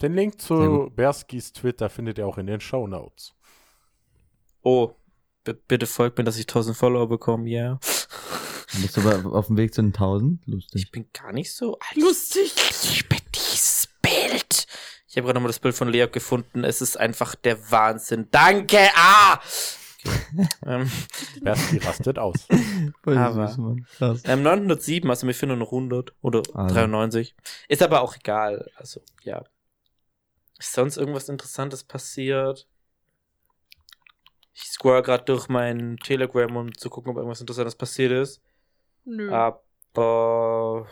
Den 0.00 0.14
Link 0.14 0.40
zu 0.40 0.90
Berskis 0.96 1.52
Twitter 1.52 1.88
findet 1.88 2.18
ihr 2.18 2.26
auch 2.26 2.38
in 2.38 2.46
den 2.46 2.60
Show 2.60 2.86
Notes. 2.88 3.34
oh, 4.62 4.92
bitte 5.68 5.86
folgt 5.86 6.18
mir, 6.18 6.24
dass 6.24 6.36
ich 6.36 6.44
1000 6.44 6.76
Follower 6.76 7.08
bekomme, 7.08 7.48
ja. 7.48 7.78
Bist 8.80 8.96
du 8.96 9.00
aber 9.02 9.32
auf 9.36 9.48
dem 9.48 9.56
Weg 9.58 9.74
zu 9.74 9.82
den 9.82 9.88
1000? 9.92 10.40
Lustig. 10.46 10.82
Ich 10.84 10.90
bin 10.90 11.06
gar 11.12 11.32
nicht 11.32 11.52
so 11.52 11.74
alt. 11.78 11.96
Lustig. 11.96 12.54
Ich 12.56 13.02
liebe 13.02 13.16
dieses 13.34 13.88
Bild. 14.00 14.51
Ich 15.12 15.18
habe 15.18 15.26
gerade 15.26 15.34
nochmal 15.36 15.50
das 15.50 15.58
Bild 15.58 15.74
von 15.74 15.88
Lea 15.88 16.06
gefunden. 16.10 16.64
Es 16.64 16.80
ist 16.80 16.98
einfach 16.98 17.34
der 17.34 17.70
Wahnsinn. 17.70 18.28
Danke! 18.30 18.78
Ah! 18.96 19.34
Okay. 19.34 20.48
ähm, 20.66 20.90
Berski 21.42 21.76
rastet 21.76 22.18
aus. 22.18 22.48
Voll 23.04 23.18
aber- 23.18 23.46
süß, 23.46 23.58
Mann. 23.58 23.86
Krass. 23.98 24.22
ähm, 24.24 24.42
907, 24.42 25.10
also 25.10 25.26
mir 25.26 25.34
fehlen 25.34 25.48
nur 25.50 25.58
noch 25.58 25.70
100 25.70 26.14
oder 26.22 26.38
Also. 26.54 26.74
93. 26.74 27.34
Ist 27.68 27.82
aber 27.82 28.00
auch 28.00 28.16
egal. 28.16 28.70
Also, 28.76 29.02
ja. 29.22 29.44
Ist 30.58 30.72
sonst 30.72 30.96
irgendwas 30.96 31.28
Interessantes 31.28 31.84
passiert? 31.84 32.66
Ich 34.54 34.62
scroll 34.62 35.02
gerade 35.02 35.24
durch 35.24 35.50
mein 35.50 35.98
Telegram, 35.98 36.56
um 36.56 36.74
zu 36.74 36.88
gucken, 36.88 37.10
ob 37.10 37.18
irgendwas 37.18 37.42
Interessantes 37.42 37.74
passiert 37.76 38.12
ist. 38.12 38.40
Nö. 39.04 39.30
Aber 39.30 40.86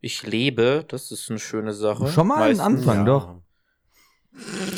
ich 0.00 0.22
lebe, 0.26 0.84
das 0.88 1.10
ist 1.10 1.28
eine 1.30 1.38
schöne 1.38 1.72
Sache. 1.72 2.08
Schon 2.08 2.28
mal 2.28 2.50
ein 2.50 2.60
Anfang, 2.60 3.04
doch. 3.04 3.34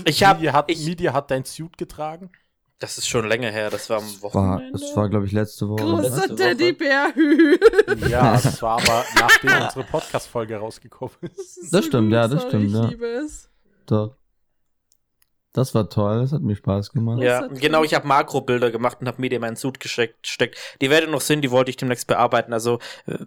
Ich 0.05 0.25
habe, 0.25 0.39
Media 0.41 0.53
hat, 0.55 0.71
ich, 0.71 0.87
Media 0.87 1.13
hat 1.13 1.31
dein 1.31 1.45
Suit 1.45 1.77
getragen. 1.77 2.31
das 2.79 2.97
ist 2.97 3.09
schon 3.09 3.29
länger 3.29 3.51
her, 3.51 3.69
das 3.69 3.91
war 3.91 3.99
am 3.99 4.05
War, 4.05 4.23
Wochenende. 4.23 4.73
das 4.73 4.97
war, 4.97 5.09
glaube 5.11 5.27
ich, 5.27 5.33
letzte 5.33 5.69
Woche. 5.69 5.85
Groß. 5.85 6.11
Großer. 6.11 6.37
Teddybär. 6.37 7.13
Ja, 8.09 8.33
das 8.33 8.63
war 8.63 8.81
aber 8.81 9.05
nachdem 9.19 9.51
unsere 9.65 9.85
Podcast-Folge 9.85 10.57
rausgekommen 10.57 11.15
ist. 11.37 11.73
Das 11.73 11.85
stimmt, 11.85 12.11
ja, 12.13 12.27
das 12.27 12.43
Sorry, 12.43 12.49
stimmt, 12.49 12.67
Ich 12.69 12.73
ja. 12.73 12.85
liebe 12.87 13.07
es. 13.07 13.51
Doch. 13.87 14.17
Das 15.53 15.75
war 15.75 15.91
toll, 15.91 16.21
das 16.21 16.33
hat 16.33 16.43
mir 16.43 16.55
Spaß 16.55 16.93
gemacht. 16.93 17.21
Ja, 17.21 17.49
genau, 17.49 17.83
ich 17.83 17.93
habe 17.95 18.07
Makrobilder 18.07 18.71
gemacht 18.71 18.99
und 19.01 19.09
habe 19.09 19.21
mir 19.21 19.33
in 19.33 19.41
meinen 19.41 19.57
Suit 19.57 19.81
gesteckt. 19.81 20.29
Steckt. 20.29 20.57
Die 20.81 20.91
werde 20.91 21.09
noch 21.09 21.21
sind, 21.21 21.43
die 21.43 21.51
wollte 21.51 21.71
ich 21.71 21.77
demnächst 21.77 22.07
bearbeiten. 22.07 22.53
Also 22.53 22.79
äh, 23.07 23.19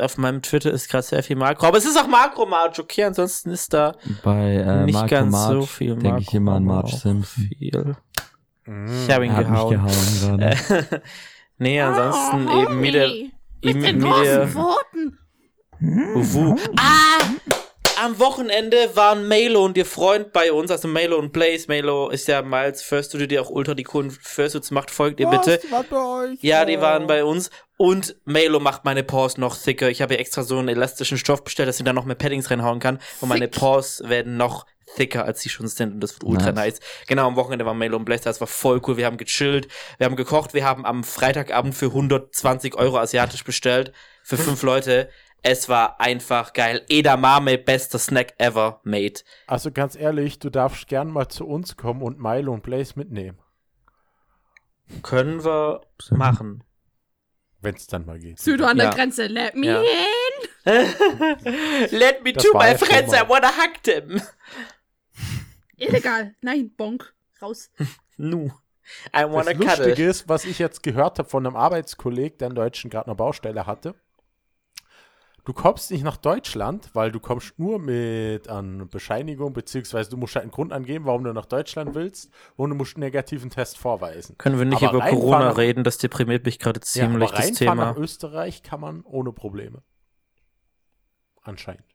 auf 0.00 0.16
meinem 0.18 0.42
Twitter 0.42 0.70
ist 0.70 0.88
gerade 0.90 1.04
sehr 1.04 1.22
viel 1.22 1.36
Makro, 1.36 1.66
aber 1.66 1.78
es 1.78 1.84
ist 1.84 1.96
auch 1.98 2.06
Makro-March, 2.06 2.78
okay, 2.78 3.04
ansonsten 3.04 3.50
ist 3.50 3.72
da 3.72 3.94
Bei 4.22 4.54
äh, 4.54 4.84
nicht 4.84 4.94
Marco 4.94 5.08
ganz 5.08 5.32
March 5.32 5.52
so 5.52 5.62
viel 5.66 5.94
Makro. 5.94 6.02
denke 6.02 6.20
ich 6.22 6.34
immer 6.34 6.52
an 6.54 6.64
March 6.64 6.90
Simpson. 6.92 7.24
Viel. 7.24 7.96
Mhm. 8.66 8.86
Ich 9.06 9.14
habe 9.14 9.26
ihn 9.26 9.32
hat 9.36 9.48
mich 9.48 9.58
gehauen. 9.58 9.70
gehauen 9.70 10.38
gerade. 10.38 11.02
Nee, 11.60 11.80
ansonsten 11.80 12.48
Oh, 12.48 12.62
eben 12.62 12.82
wieder. 12.82 13.06
Eben 13.08 13.32
Mit 13.62 13.84
den 13.84 13.96
wieder. 13.98 14.46
großen 14.46 14.48
Pfoten. 14.48 15.18
Uwu. 15.80 16.56
Ah! 16.76 17.18
Am 18.04 18.16
Wochenende 18.20 18.76
waren 18.94 19.26
Melo 19.26 19.64
und 19.64 19.76
ihr 19.76 19.84
Freund 19.84 20.32
bei 20.32 20.52
uns, 20.52 20.70
also 20.70 20.86
Melo 20.86 21.18
und 21.18 21.32
Blaze. 21.32 21.64
Melo 21.66 22.10
ist 22.10 22.28
ja 22.28 22.42
Miles 22.42 22.80
First 22.82 23.10
Studio, 23.10 23.26
der 23.26 23.42
auch 23.42 23.50
ultra 23.50 23.74
die 23.74 23.82
coolen 23.82 24.12
Fursuits 24.12 24.70
macht. 24.70 24.92
Folgt 24.92 25.18
ihr 25.18 25.26
bitte. 25.28 25.58
Was 25.64 25.72
war 25.72 25.82
bei 25.82 26.30
euch? 26.30 26.38
Ja, 26.42 26.64
die 26.64 26.80
waren 26.80 27.08
bei 27.08 27.24
uns. 27.24 27.50
Und 27.78 28.16
Melo 28.24 28.58
macht 28.58 28.84
meine 28.84 29.04
Paws 29.04 29.38
noch 29.38 29.56
thicker. 29.56 29.88
Ich 29.88 30.02
habe 30.02 30.14
hier 30.14 30.20
extra 30.20 30.42
so 30.42 30.58
einen 30.58 30.68
elastischen 30.68 31.16
Stoff 31.16 31.44
bestellt, 31.44 31.68
dass 31.68 31.78
ich 31.78 31.84
da 31.84 31.92
noch 31.92 32.04
mehr 32.04 32.16
Paddings 32.16 32.50
reinhauen 32.50 32.80
kann. 32.80 32.98
Und 33.20 33.28
meine. 33.28 33.46
Paws 33.46 34.02
werden 34.04 34.36
noch 34.36 34.66
thicker, 34.96 35.24
als 35.24 35.42
sie 35.42 35.48
schon 35.48 35.68
sind. 35.68 35.94
Und 35.94 36.00
das 36.00 36.14
wird 36.14 36.24
ultra 36.24 36.50
nice. 36.50 36.80
Nice. 36.80 37.06
Genau, 37.06 37.28
am 37.28 37.36
Wochenende 37.36 37.64
war 37.64 37.74
Melo 37.74 37.96
und 37.96 38.04
Blaze. 38.04 38.24
Das 38.24 38.40
war 38.40 38.48
voll 38.48 38.80
cool. 38.84 38.96
Wir 38.96 39.06
haben 39.06 39.16
gechillt. 39.16 39.68
Wir 39.96 40.06
haben 40.06 40.16
gekocht. 40.16 40.54
Wir 40.54 40.64
haben 40.64 40.84
am 40.84 41.04
Freitagabend 41.04 41.72
für 41.72 41.86
120 41.86 42.74
Euro 42.74 42.98
asiatisch 42.98 43.44
bestellt. 43.44 43.92
Für 44.24 44.36
fünf 44.36 44.64
Leute. 44.64 45.08
Es 45.42 45.68
war 45.68 46.00
einfach 46.00 46.54
geil. 46.54 46.84
Edamame, 46.88 47.58
bester 47.58 48.00
Snack 48.00 48.34
ever 48.38 48.80
made. 48.82 49.20
Also 49.46 49.70
ganz 49.70 49.94
ehrlich, 49.94 50.40
du 50.40 50.50
darfst 50.50 50.88
gern 50.88 51.12
mal 51.12 51.28
zu 51.28 51.46
uns 51.46 51.76
kommen 51.76 52.02
und 52.02 52.18
Milo 52.18 52.52
und 52.52 52.64
Blaze 52.64 52.94
mitnehmen. 52.96 53.38
Können 55.04 55.44
wir 55.44 55.82
machen. 56.10 56.64
Wenn 57.60 57.74
es 57.74 57.86
dann 57.88 58.06
mal 58.06 58.18
geht. 58.18 58.38
Südo 58.38 58.64
an 58.66 58.76
Ja. 58.78 58.84
der 58.86 58.94
Grenze. 58.94 59.26
Let 59.26 59.54
me 59.56 59.66
Ja. 59.66 59.82
in. 59.82 59.88
Let 61.90 62.22
me 62.22 62.32
Das 62.32 62.44
to 62.44 62.56
my 62.56 62.66
ja 62.68 62.78
friends. 62.78 63.12
I 63.12 63.28
wanna 63.28 63.48
hug 63.48 63.82
them. 63.82 64.20
Illegal. 65.76 66.34
Nein, 66.40 66.70
Bonk. 66.76 67.12
Raus. 67.42 67.70
Nu. 68.16 68.50
I 69.14 69.24
wanna 69.24 69.52
Das 69.54 69.58
cuddle. 69.58 69.88
Lustige 69.88 70.08
ist, 70.08 70.28
was 70.28 70.44
ich 70.44 70.58
jetzt 70.58 70.82
gehört 70.82 71.18
habe 71.18 71.28
von 71.28 71.46
einem 71.46 71.56
Arbeitskolleg, 71.56 72.38
der 72.38 72.48
in 72.48 72.54
Deutschen 72.54 72.90
gerade 72.90 73.06
eine 73.06 73.14
Baustelle 73.16 73.66
hatte. 73.66 73.94
Du 75.48 75.54
kommst 75.54 75.90
nicht 75.90 76.04
nach 76.04 76.18
Deutschland, 76.18 76.90
weil 76.94 77.10
du 77.10 77.20
kommst 77.20 77.58
nur 77.58 77.78
mit 77.78 78.48
an 78.48 78.86
Bescheinigung, 78.90 79.54
beziehungsweise 79.54 80.10
du 80.10 80.18
musst 80.18 80.34
halt 80.34 80.42
einen 80.42 80.50
Grund 80.50 80.74
angeben, 80.74 81.06
warum 81.06 81.24
du 81.24 81.32
nach 81.32 81.46
Deutschland 81.46 81.94
willst 81.94 82.30
und 82.56 82.68
du 82.68 82.76
musst 82.76 82.96
einen 82.96 83.04
negativen 83.04 83.48
Test 83.48 83.78
vorweisen. 83.78 84.36
Können 84.36 84.58
wir 84.58 84.66
nicht 84.66 84.82
Aber 84.82 84.98
über 84.98 85.08
Corona 85.08 85.38
nach- 85.48 85.56
reden? 85.56 85.84
Das 85.84 85.96
deprimiert 85.96 86.44
mich 86.44 86.58
gerade 86.58 86.80
Ja, 86.80 86.84
ziemlich, 86.84 87.28
aber 87.30 87.38
das 87.38 87.52
Thema. 87.52 87.74
nach 87.76 87.96
Österreich 87.96 88.62
kann 88.62 88.78
man 88.82 89.00
ohne 89.04 89.32
Probleme. 89.32 89.82
Anscheinend. 91.40 91.86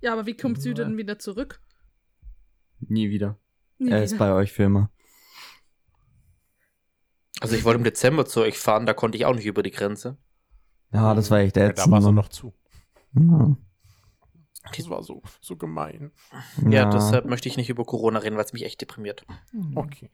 Ja, 0.00 0.14
aber 0.14 0.24
wie 0.24 0.34
kommt 0.34 0.62
Südo 0.62 0.82
denn 0.82 0.96
wieder 0.96 1.18
zurück? 1.18 1.60
Nie 2.80 3.10
wieder. 3.10 3.38
Nie 3.76 3.90
er 3.90 4.04
ist 4.04 4.12
wieder. 4.14 4.24
bei 4.26 4.32
euch 4.32 4.52
für 4.52 4.62
immer. 4.62 4.90
Also 7.40 7.56
ich 7.56 7.64
wollte 7.64 7.76
im 7.76 7.84
Dezember 7.84 8.24
zu 8.24 8.40
euch 8.40 8.58
fahren, 8.58 8.86
da 8.86 8.94
konnte 8.94 9.18
ich 9.18 9.26
auch 9.26 9.34
nicht 9.34 9.44
über 9.44 9.62
die 9.62 9.70
Grenze. 9.70 10.16
Ja, 10.94 11.12
das 11.14 11.30
war 11.30 11.40
echt 11.40 11.58
Ja, 11.58 11.64
ätzend. 11.66 11.88
da 11.88 11.90
war 11.90 12.00
Mann. 12.00 12.14
noch 12.14 12.28
zu. 12.30 12.54
Ja. 13.14 13.56
Das 14.76 14.88
war 14.88 15.02
so, 15.02 15.22
so 15.40 15.56
gemein. 15.56 16.12
Ja, 16.68 16.88
deshalb 16.88 17.26
möchte 17.26 17.48
ich 17.48 17.56
nicht 17.56 17.68
über 17.68 17.84
Corona 17.84 18.20
reden, 18.20 18.36
weil 18.36 18.44
es 18.44 18.52
mich 18.52 18.64
echt 18.64 18.80
deprimiert. 18.80 19.26
Okay. 19.74 20.10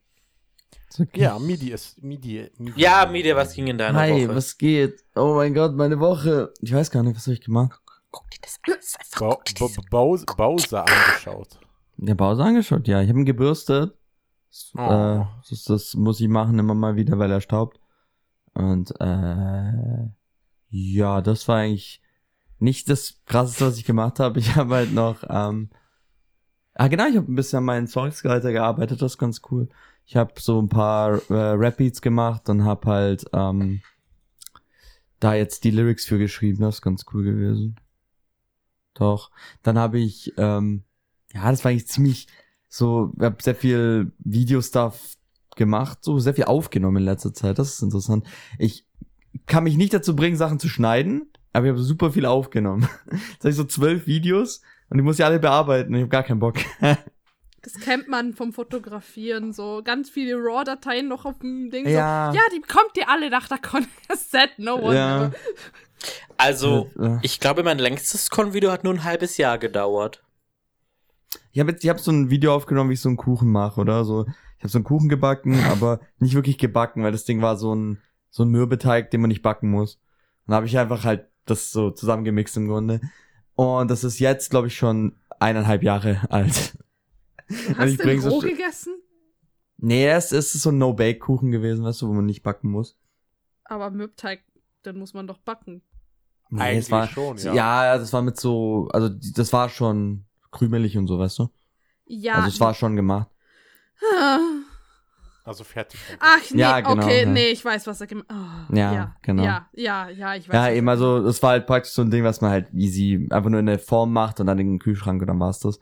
Ist 0.89 1.01
okay. 1.01 1.21
Ja, 1.21 1.39
Midi 1.39 1.71
ist. 1.71 2.03
Midi, 2.03 2.51
Midi. 2.57 2.81
Ja, 2.81 3.07
Media, 3.07 3.37
was 3.37 3.53
ging 3.55 3.67
in 3.67 3.77
deiner 3.79 3.99
Hi, 3.99 4.27
Woche? 4.27 4.37
was 4.37 4.57
geht? 4.57 5.05
Oh 5.15 5.35
mein 5.35 5.53
Gott, 5.53 5.75
meine 5.75 6.01
Woche. 6.01 6.53
Ich 6.63 6.73
weiß 6.73 6.91
gar 6.91 7.03
nicht, 7.03 7.15
was 7.15 7.27
habe 7.27 7.35
ich 7.35 7.43
gemacht? 7.43 7.79
Guck 8.11 8.31
dir 8.31 8.39
das 8.41 8.59
alles 8.67 8.97
einfach. 8.99 9.21
Ba 9.21 9.29
ba 9.37 9.43
das 9.77 9.77
Bause, 9.91 10.25
Bause 10.37 10.81
angeschaut. 10.85 11.61
Der 11.99 12.15
Bowser 12.15 12.45
angeschaut, 12.45 12.89
ja. 12.89 13.03
Ich 13.03 13.09
habe 13.11 13.19
ihn 13.19 13.27
gebürstet. 13.27 13.95
Das, 14.51 14.73
Oh. 14.77 14.81
äh, 14.81 15.25
das, 15.51 15.65
das 15.65 15.95
muss 15.95 16.21
ich 16.21 16.29
machen 16.29 16.59
immer 16.59 16.75
mal 16.75 16.97
wieder, 16.97 17.19
weil 17.19 17.31
er 17.31 17.43
staubt. 17.43 17.79
Und 18.55 18.93
äh, 18.99 20.09
ja, 20.71 21.21
das 21.21 21.47
war 21.49 21.57
eigentlich 21.59 22.01
nicht 22.59 22.89
das 22.89 23.21
krasseste, 23.27 23.67
was 23.67 23.79
ich 23.79 23.85
gemacht 23.85 24.21
habe. 24.21 24.39
Ich 24.39 24.57
habe 24.57 24.75
halt 24.75 24.93
noch, 24.93 25.25
ähm, 25.29 25.71
ah 26.75 26.89
genau, 26.89 27.07
ich 27.07 27.17
habe 27.17 27.31
ein 27.31 27.35
bisschen 27.35 27.59
an 27.59 27.65
meinen 27.65 27.87
Songs 27.87 28.25
weitergearbeitet, 28.25 29.03
das 29.03 29.13
ist 29.13 29.19
ganz 29.19 29.43
cool. 29.51 29.69
Ich 30.07 30.17
habe 30.17 30.33
so 30.39 30.61
ein 30.61 30.69
paar 30.69 31.21
äh, 31.31 31.35
Rap-Beats 31.35 32.01
gemacht 32.01 32.49
und 32.49 32.65
habe 32.65 32.89
halt 32.89 33.27
ähm, 33.33 33.83
da 35.21 35.35
jetzt 35.35 35.65
die 35.65 35.71
Lyrics 35.71 36.07
für 36.07 36.19
geschrieben, 36.19 36.63
das 36.63 36.77
ist 36.77 36.83
ganz 36.83 37.05
cool 37.13 37.25
gewesen. 37.25 37.77
Doch. 38.95 39.31
Dann 39.63 39.79
habe 39.79 39.99
ich, 39.99 40.33
ähm, 40.37 40.85
ja, 41.33 41.51
das 41.51 41.65
war 41.65 41.71
eigentlich 41.71 41.89
ziemlich 41.89 42.27
so, 42.69 43.13
ich 43.17 43.23
habe 43.23 43.43
sehr 43.43 43.55
viel 43.55 44.13
Video-Stuff 44.19 45.17
gemacht, 45.57 45.99
so 46.03 46.19
sehr 46.19 46.35
viel 46.35 46.45
aufgenommen 46.45 46.99
in 46.99 47.05
letzter 47.05 47.33
Zeit. 47.33 47.59
Das 47.59 47.75
ist 47.75 47.83
interessant. 47.83 48.27
Ich 48.59 48.87
kann 49.47 49.65
mich 49.65 49.77
nicht 49.77 49.93
dazu 49.93 50.15
bringen, 50.17 50.37
Sachen 50.37 50.59
zu 50.59 50.69
schneiden, 50.69 51.31
aber 51.59 51.67
ich 51.67 51.73
habe 51.73 51.83
super 51.83 52.13
viel 52.13 52.27
aufgenommen. 52.27 52.89
Jetzt 53.11 53.41
habe 53.41 53.51
ich 53.51 53.57
so 53.57 53.65
zwölf 53.65 54.07
Videos 54.07 54.63
und 54.89 54.99
ich 54.99 55.05
muss 55.05 55.17
die 55.17 55.25
alle 55.25 55.39
bearbeiten. 55.39 55.95
Ich 55.95 56.01
habe 56.01 56.09
gar 56.09 56.23
keinen 56.23 56.41
Bock. 56.41 56.57
Das 57.61 57.75
kennt 57.75 58.07
man 58.09 58.35
vom 58.35 58.53
Fotografieren. 58.53 59.53
So 59.53 59.83
ganz 59.85 60.09
viele 60.09 60.37
RAW-Dateien 60.37 61.09
noch 61.09 61.25
auf 61.27 61.41
dem 61.41 61.71
Ding. 61.71 61.89
Ja. 61.89 62.31
So, 62.31 62.39
ja, 62.39 62.43
die 62.55 62.61
kommt 62.61 62.97
ihr 62.97 63.11
alle 63.11 63.29
nach 63.29 63.49
der 63.49 63.59
Set. 64.17 64.51
No 64.59 64.77
one. 64.77 64.95
Ja. 64.95 65.33
Also, 66.39 66.89
ich 67.23 67.41
glaube, 67.41 67.65
mein 67.65 67.79
längstes 67.79 68.31
Con-Video 68.31 68.71
hat 68.71 68.85
nur 68.85 68.95
ein 68.95 69.03
halbes 69.03 69.37
Jahr 69.39 69.59
gedauert. 69.59 70.23
Ich 71.51 71.59
habe 71.59 71.73
jetzt, 71.73 71.83
ich 71.83 71.91
habe 71.91 71.99
so 71.99 72.13
ein 72.13 72.31
Video 72.31 72.55
aufgenommen, 72.55 72.91
wie 72.91 72.95
ich 72.95 73.01
so 73.01 73.09
einen 73.09 73.19
Kuchen 73.19 73.51
mache, 73.51 73.81
oder 73.81 74.05
so. 74.05 74.25
Ich 74.57 74.63
habe 74.63 74.69
so 74.69 74.79
einen 74.79 74.85
Kuchen 74.85 75.09
gebacken, 75.09 75.63
aber 75.65 75.99
nicht 76.21 76.37
wirklich 76.37 76.59
gebacken, 76.59 77.03
weil 77.03 77.13
das 77.13 77.25
Ding 77.25 77.43
war 77.43 77.57
so 77.57 77.75
ein 77.75 78.01
so 78.31 78.45
ein 78.45 78.51
Mürbeteig, 78.51 79.11
den 79.11 79.21
man 79.21 79.29
nicht 79.29 79.43
backen 79.43 79.71
muss. 79.71 80.01
Dann 80.47 80.57
habe 80.57 80.67
ich 80.67 80.79
einfach 80.79 81.05
halt 81.05 81.28
das 81.51 81.71
so 81.71 81.91
zusammengemixt 81.91 82.57
im 82.57 82.69
Grunde. 82.69 83.01
Und 83.55 83.91
das 83.91 84.05
ist 84.05 84.19
jetzt, 84.19 84.51
glaube 84.51 84.69
ich, 84.69 84.77
schon 84.77 85.17
eineinhalb 85.41 85.83
Jahre 85.83 86.21
alt. 86.31 86.77
Hast 87.77 87.91
ich 87.93 87.99
du 87.99 88.21
so 88.21 88.29
roh 88.29 88.41
sch- 88.41 88.49
gegessen? 88.51 88.95
Nee, 89.79 90.09
es 90.09 90.33
es 90.33 90.55
ist 90.55 90.63
so 90.63 90.71
ein 90.71 90.79
No-Bake-Kuchen 90.79 91.51
gewesen, 91.51 91.85
weißt 91.85 92.03
du, 92.03 92.09
wo 92.09 92.13
man 92.13 92.27
nicht 92.27 92.43
backen 92.43 92.71
muss. 92.71 92.99
Aber 93.65 93.91
Mürbteig, 93.91 94.41
den 94.85 94.99
muss 94.99 95.15
man 95.15 95.27
doch 95.27 95.39
backen. 95.39 95.83
Nee, 96.51 96.61
Eigentlich 96.63 96.79
es 96.87 96.91
war, 96.91 97.07
schon, 97.09 97.37
ja. 97.39 97.55
ja. 97.55 97.99
das 97.99 98.13
war 98.13 98.23
mit 98.23 98.39
so, 98.41 98.89
also 98.93 99.09
das 99.09 99.53
war 99.53 99.69
schon 99.69 100.25
krümelig 100.51 100.97
und 100.97 101.07
so, 101.07 101.19
weißt 101.19 101.39
du? 101.41 101.49
Ja. 102.07 102.35
Also 102.35 102.49
es 102.49 102.61
war 102.61 102.75
schon 102.75 102.97
gemacht. 102.97 103.29
Also 105.49 105.65
fertig. 105.65 105.99
Ach, 106.21 106.39
nee, 106.53 106.61
Ja, 106.61 106.81
genau, 106.81 107.03
okay, 107.03 107.23
ja. 107.25 107.31
nee, 107.31 107.49
ich 107.49 107.65
weiß, 107.65 107.87
was 107.87 108.01
er 108.03 108.07
gemacht 108.07 108.29
hat. 108.29 108.77
Ja, 108.77 109.17
genau. 109.23 109.43
Ja, 109.45 109.67
ja, 109.73 110.09
ja, 110.11 110.35
ich 110.35 110.47
weiß. 110.47 110.55
Ja, 110.55 110.71
eben, 110.71 110.87
also 110.89 111.23
das 111.25 111.43
war 111.43 111.51
halt 111.53 111.67
praktisch 111.67 111.95
so 111.95 112.03
ein 112.03 112.11
Ding, 112.11 112.23
was 112.23 112.43
man 112.43 112.51
halt 112.51 112.71
easy 112.75 113.27
einfach 113.31 113.49
nur 113.49 113.61
in 113.61 113.67
der 113.67 113.79
Form 113.79 114.13
macht 114.13 114.41
und 114.41 114.47
dann 114.47 114.59
in 114.59 114.73
den 114.75 114.79
Kühlschrank 114.79 115.23
und 115.23 115.27
dann 115.29 115.41
war's 115.41 115.61
das. 115.61 115.79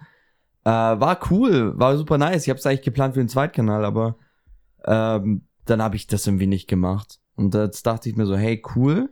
Äh, 0.64 0.70
war 0.70 1.18
cool, 1.30 1.76
war 1.78 1.96
super 1.96 2.16
nice. 2.16 2.44
Ich 2.44 2.50
hab's 2.50 2.64
eigentlich 2.64 2.82
geplant 2.82 3.14
für 3.14 3.20
den 3.20 3.28
Zweitkanal, 3.28 3.84
aber 3.84 4.16
ähm, 4.84 5.48
dann 5.64 5.82
habe 5.82 5.96
ich 5.96 6.06
das 6.06 6.26
irgendwie 6.28 6.46
nicht 6.46 6.68
gemacht. 6.68 7.18
Und 7.34 7.52
jetzt 7.54 7.84
dachte 7.88 8.08
ich 8.08 8.14
mir 8.16 8.26
so, 8.26 8.36
hey, 8.36 8.62
cool, 8.76 9.10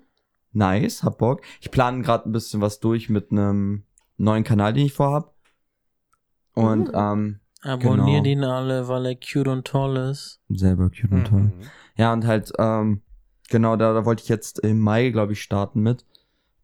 nice, 0.53 1.03
hab 1.03 1.19
Bock. 1.19 1.43
Ich 1.61 1.73
plane 1.73 2.03
gerade 2.03 2.29
ein 2.29 2.33
bisschen 2.33 2.61
was 2.61 2.79
durch 2.79 3.09
mit 3.09 3.33
einem 3.33 3.85
neuen 4.19 4.45
Kanal, 4.45 4.73
den 4.73 4.87
ich 4.87 4.93
vorhab. 4.93 5.35
Und 6.55 6.88
Mhm. 6.88 6.95
ähm, 6.95 7.40
Abonniert 7.64 8.24
Genau. 8.24 8.24
ihn 8.24 8.44
alle, 8.44 8.88
weil 8.88 9.07
er 9.07 9.14
cute 9.16 9.48
und 9.48 9.66
toll 9.66 9.96
ist. 9.96 10.40
selber 10.48 10.90
cute 10.90 11.11
und 11.12 11.24
toll. 11.27 11.40
Mhm. 11.40 11.53
Ja, 11.96 12.12
und 12.12 12.27
halt, 12.27 12.53
ähm, 12.59 13.03
genau, 13.50 13.77
da, 13.77 13.92
da 13.94 14.05
wollte 14.05 14.22
ich 14.22 14.29
jetzt 14.29 14.59
im 14.61 14.79
Mai, 14.81 15.11
glaube 15.11 15.33
ich, 15.33 15.42
starten 15.42 15.81
mit. 15.81 16.05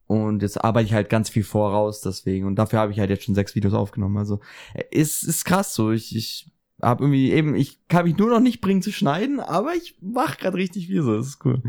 Und 0.06 0.42
jetzt 0.42 0.62
arbeite 0.62 0.86
ich 0.86 0.92
halt 0.92 1.08
ganz 1.08 1.28
viel 1.30 1.44
voraus 1.44 2.00
deswegen. 2.00 2.46
Und 2.46 2.56
dafür 2.56 2.80
habe 2.80 2.92
ich 2.92 2.98
halt 2.98 3.10
jetzt 3.10 3.24
schon 3.24 3.34
sechs 3.36 3.54
Videos 3.54 3.74
aufgenommen. 3.74 4.16
Also 4.18 4.40
äh, 4.74 4.82
ist, 4.90 5.22
ist 5.22 5.44
krass 5.44 5.72
so. 5.74 5.92
Ich, 5.92 6.14
ich 6.16 6.52
habe 6.82 7.04
irgendwie 7.04 7.30
eben, 7.30 7.54
ich 7.54 7.86
kann 7.88 8.04
mich 8.06 8.16
nur 8.16 8.28
noch 8.28 8.40
nicht 8.40 8.60
bringen 8.60 8.82
zu 8.82 8.90
schneiden, 8.92 9.38
aber 9.40 9.74
ich 9.74 9.96
mache 10.00 10.36
gerade 10.38 10.56
richtig 10.56 10.86
viel 10.88 11.02
so. 11.02 11.16
Das 11.16 11.26
ist 11.28 11.44
cool. 11.44 11.62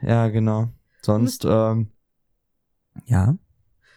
Ja, 0.00 0.28
genau. 0.28 0.68
Sonst, 1.02 1.44
ähm, 1.44 1.88
ja. 3.06 3.36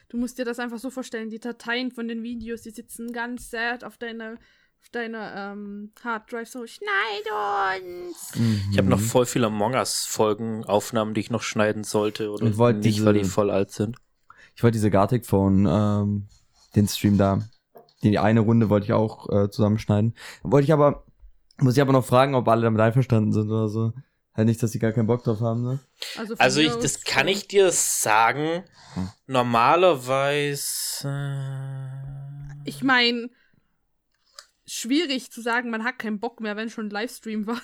Du 0.10 0.18
musst 0.18 0.38
dir 0.38 0.46
das 0.46 0.60
einfach 0.60 0.78
so 0.80 0.90
vorstellen, 0.90 1.30
die 1.30 1.40
Dateien 1.40 1.92
von 1.92 2.08
den 2.08 2.24
Videos, 2.24 2.62
die 2.62 2.70
sitzen 2.72 3.12
ganz 3.12 3.50
sad 3.52 3.84
auf 3.84 3.98
deiner 3.98 4.36
auf 4.80 4.90
deiner 4.92 5.52
ähm, 5.54 5.92
Harddrive 6.04 6.48
so, 6.48 6.66
schneid 6.68 6.86
uns. 7.82 8.32
Ich 8.72 8.78
habe 8.78 8.88
noch 8.88 9.00
Mhm. 9.00 9.04
voll 9.04 9.26
viele 9.26 9.48
Among 9.48 9.74
Us-Folgen, 9.74 10.64
Aufnahmen, 10.66 11.16
die 11.16 11.20
ich 11.22 11.32
noch 11.32 11.42
schneiden 11.42 11.84
sollte 11.84 12.30
oder 12.30 12.46
Ich 12.46 12.58
wollte 12.58 12.80
nicht, 12.82 13.04
weil 13.04 13.14
die 13.14 13.20
diese- 13.22 13.32
voll 13.32 13.50
alt 13.50 13.72
sind. 13.72 13.98
Ich 14.56 14.62
wollte 14.64 14.74
diese 14.74 14.92
Gartic 14.92 15.26
Phone, 15.26 15.66
ähm, 15.70 16.28
den 16.76 16.88
Stream 16.88 17.18
da, 17.18 17.42
die 18.04 18.20
eine 18.20 18.42
Runde 18.42 18.70
wollte 18.70 18.86
ich 18.86 18.94
auch 18.94 19.28
äh, 19.30 19.50
zusammenschneiden. 19.50 20.14
Wollte 20.44 20.66
ich 20.66 20.74
aber, 20.74 21.04
muss 21.60 21.76
ich 21.76 21.82
aber 21.82 21.92
noch 21.94 22.06
fragen, 22.06 22.36
ob 22.36 22.48
alle 22.48 22.62
damit 22.62 22.80
einverstanden 22.80 23.34
sind 23.34 23.50
oder 23.50 23.68
so. 23.70 23.94
Halt 24.38 24.48
nicht, 24.48 24.62
dass 24.62 24.72
sie 24.72 24.78
gar 24.80 24.92
keinen 24.94 25.08
Bock 25.08 25.24
drauf 25.24 25.42
haben, 25.42 25.64
ne? 25.64 25.80
Also, 26.18 26.36
Also 26.38 26.60
ich, 26.62 26.72
das 26.76 27.02
kann 27.04 27.28
äh, 27.28 27.32
ich 27.32 27.48
dir 27.48 27.72
sagen. 27.72 28.64
Hm. 28.94 29.10
Normalerweise. 29.26 31.08
Äh, 31.08 32.54
Ich 32.70 32.84
meine, 32.84 33.30
schwierig 34.66 35.32
zu 35.32 35.42
sagen, 35.42 35.70
man 35.72 35.84
hat 35.84 35.98
keinen 36.00 36.20
Bock 36.20 36.40
mehr, 36.40 36.56
wenn 36.56 36.70
schon 36.70 36.86
ein 36.88 36.92
Livestream 36.92 37.48
war. 37.48 37.60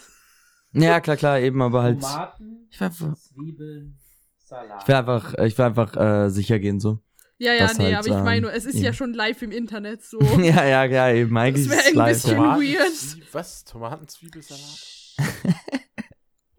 Ja, 0.72 1.00
klar, 1.00 1.16
klar, 1.18 1.40
eben, 1.40 1.62
aber 1.62 1.84
halt. 1.84 2.02
Tomaten, 2.02 2.68
Ich 2.72 2.80
will 2.80 2.88
einfach, 2.88 3.16
Zwiebeln, 3.18 4.00
Salat. 4.44 4.82
ich 4.82 4.88
will 4.88 4.96
einfach, 4.96 5.34
ich 5.38 5.56
will 5.58 5.66
einfach 5.66 5.96
äh, 5.96 6.30
sicher 6.30 6.58
gehen, 6.58 6.80
so. 6.80 6.98
Ja, 7.38 7.54
ja, 7.54 7.68
Das 7.68 7.78
nee, 7.78 7.94
halt, 7.94 7.98
aber 8.08 8.18
ich 8.18 8.24
meine, 8.24 8.42
nur, 8.42 8.52
ähm, 8.52 8.58
es 8.58 8.66
ist 8.66 8.76
eben. 8.76 8.84
ja 8.86 8.94
schon 8.94 9.14
live 9.14 9.42
im 9.44 9.52
Internet 9.52 10.04
so. 10.04 10.20
ja, 10.42 10.66
ja, 10.66 10.86
ja, 10.86 11.12
eben, 11.12 11.38
eigentlich 11.38 11.70
wär 11.70 11.78
ist 11.78 11.86
es 11.86 11.92
ein 11.92 11.96
live, 11.98 12.16
bisschen- 12.16 12.32
ja. 12.32 12.38
Tomaten, 12.38 12.62
weird. 12.64 13.34
Was? 13.34 13.64
Tomaten, 13.66 14.08
Zwiebelsalat? 14.08 14.80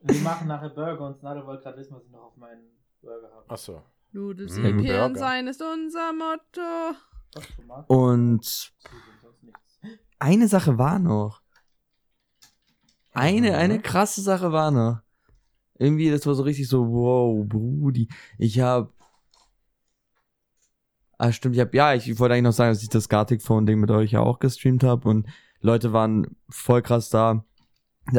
Wir 0.07 0.21
machen 0.21 0.49
nachher 0.49 0.69
Burger 0.69 1.07
und 1.07 1.17
Snadel 1.19 1.47
wollte 1.47 1.63
gerade 1.63 1.79
wissen, 1.79 1.97
was 1.97 2.05
ich 2.05 2.11
noch 2.11 2.25
auf 2.25 2.37
meinen 2.37 2.63
Burger 3.01 3.31
habe. 3.35 3.51
Achso. 3.51 3.83
Nudels 4.13 4.57
Mm, 4.57 4.65
im 4.67 4.79
Hirn 4.81 5.13
Burger. 5.15 5.19
sein 5.19 5.47
ist 5.47 5.63
unser 5.63 6.13
Motto. 6.13 6.97
Und 7.89 8.73
eine 10.19 10.47
Sache 10.49 10.79
war 10.79 10.99
noch. 10.99 11.41
Eine, 13.13 13.57
eine 13.57 13.81
krasse 13.81 14.21
Sache 14.21 14.53
war 14.53 14.71
noch. 14.71 15.01
Irgendwie, 15.79 16.11
das 16.11 16.27
war 16.27 16.35
so 16.35 16.43
richtig 16.43 16.69
so, 16.69 16.87
wow, 16.87 17.45
Brudi. 17.47 18.09
Ich 18.39 18.61
hab. 18.61 18.93
Ah, 21.17 21.33
stimmt, 21.33 21.55
ich 21.55 21.61
hab, 21.61 21.73
ja, 21.75 21.95
ich 21.95 22.19
wollte 22.19 22.35
eigentlich 22.35 22.45
noch 22.45 22.53
sagen, 22.53 22.73
dass 22.73 22.83
ich 22.83 22.89
das 22.89 23.09
Gartic 23.09 23.41
Phone 23.41 23.67
Ding 23.67 23.81
mit 23.81 23.91
euch 23.91 24.13
ja 24.13 24.21
auch 24.21 24.39
gestreamt 24.39 24.85
habe 24.85 25.09
und 25.09 25.29
Leute 25.61 25.93
waren 25.93 26.37
voll 26.51 26.83
krass 26.83 27.09
da. 27.09 27.45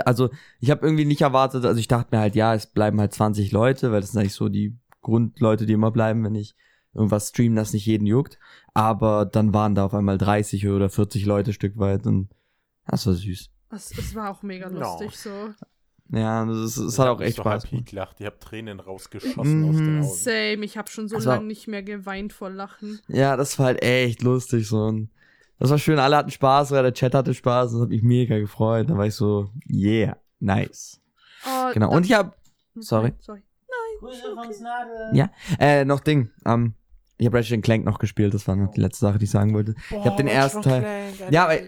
Also, 0.05 0.29
ich 0.59 0.71
habe 0.71 0.85
irgendwie 0.85 1.05
nicht 1.05 1.21
erwartet, 1.21 1.63
also 1.65 1.79
ich 1.79 1.87
dachte 1.87 2.15
mir 2.15 2.19
halt, 2.21 2.35
ja, 2.35 2.53
es 2.55 2.65
bleiben 2.67 2.99
halt 2.99 3.13
20 3.13 3.51
Leute, 3.51 3.91
weil 3.91 4.01
das 4.01 4.11
sind 4.11 4.21
eigentlich 4.21 4.33
so 4.33 4.49
die 4.49 4.75
Grundleute, 5.01 5.65
die 5.65 5.73
immer 5.73 5.91
bleiben, 5.91 6.23
wenn 6.23 6.35
ich 6.35 6.55
irgendwas 6.93 7.29
stream, 7.29 7.55
das 7.55 7.73
nicht 7.73 7.85
jeden 7.85 8.07
juckt. 8.07 8.39
Aber 8.73 9.25
dann 9.25 9.53
waren 9.53 9.75
da 9.75 9.85
auf 9.85 9.93
einmal 9.93 10.17
30 10.17 10.67
oder 10.69 10.89
40 10.89 11.25
Leute 11.25 11.53
Stück 11.53 11.77
weit 11.77 12.07
und 12.07 12.29
das 12.87 13.05
war 13.05 13.13
süß. 13.13 13.49
Es, 13.71 13.97
es 13.97 14.15
war 14.15 14.31
auch 14.31 14.41
mega 14.43 14.69
No. 14.69 14.79
lustig 14.79 15.17
so. 15.17 15.29
Ja, 16.09 16.45
das, 16.45 16.77
es 16.77 16.93
Ich 16.93 16.99
hat 16.99 17.07
hab 17.07 17.17
auch 17.17 17.21
echt 17.21 17.37
Spaß 17.37 17.69
gemacht. 17.69 17.87
gelacht. 17.89 18.15
Ich 18.19 18.25
habe 18.27 18.37
Tränen 18.39 18.79
rausgeschossen 18.79 19.39
aus 19.69 19.75
den 19.75 19.95
Mhm. 19.97 20.03
Augen. 20.03 20.13
Same, 20.15 20.63
ich 20.65 20.77
habe 20.77 20.89
schon 20.89 21.07
so 21.07 21.15
Das 21.15 21.25
war- 21.25 21.35
lange 21.35 21.47
nicht 21.47 21.67
mehr 21.67 21.83
geweint 21.83 22.31
vor 22.31 22.49
Lachen. 22.49 22.99
Ja, 23.07 23.35
das 23.35 23.57
war 23.59 23.67
halt 23.67 23.81
echt 23.83 24.21
lustig 24.23 24.67
so. 24.67 24.83
Und 24.83 25.09
das 25.59 25.69
war 25.69 25.77
schön, 25.77 25.99
alle 25.99 26.17
hatten 26.17 26.31
Spaß, 26.31 26.71
oder 26.71 26.83
der 26.83 26.93
Chat 26.93 27.13
hatte 27.13 27.33
Spaß, 27.33 27.71
das 27.71 27.81
hat 27.81 27.89
mich 27.89 28.03
mega 28.03 28.37
gefreut. 28.39 28.89
Da 28.89 28.97
war 28.97 29.05
ich 29.05 29.15
so, 29.15 29.49
yeah, 29.69 30.17
nice. 30.39 31.01
Oh, 31.45 31.71
Genau. 31.73 31.91
Und 31.91 32.05
ich 32.05 32.13
hab, 32.13 32.37
sorry. 32.75 33.13
sorry. 33.19 33.41
Grüße 33.99 34.33
von 34.35 34.53
Snadel. 34.53 35.11
Ja. 35.13 35.29
äh, 35.59 35.85
noch 35.85 36.01
Ding, 36.01 36.29
ähm, 36.45 36.73
ich 37.17 37.25
habe 37.27 37.37
Ratchet 37.37 37.63
Clank 37.63 37.85
noch 37.85 37.97
gespielt, 37.99 38.33
das 38.33 38.45
war 38.47 38.55
noch 38.57 38.71
die 38.71 38.81
letzte 38.81 38.99
Sache, 39.05 39.17
die 39.17 39.23
ich 39.25 39.31
sagen 39.31 39.53
wollte. 39.53 39.73
Boah, 39.89 40.03
hab 40.05 40.17
den 40.17 40.27
ersten 40.27 40.57
und 40.57 40.63
Teil- 40.63 40.81
Clank, 41.15 41.31
Ja, 41.33 41.45
aber- 41.45 41.59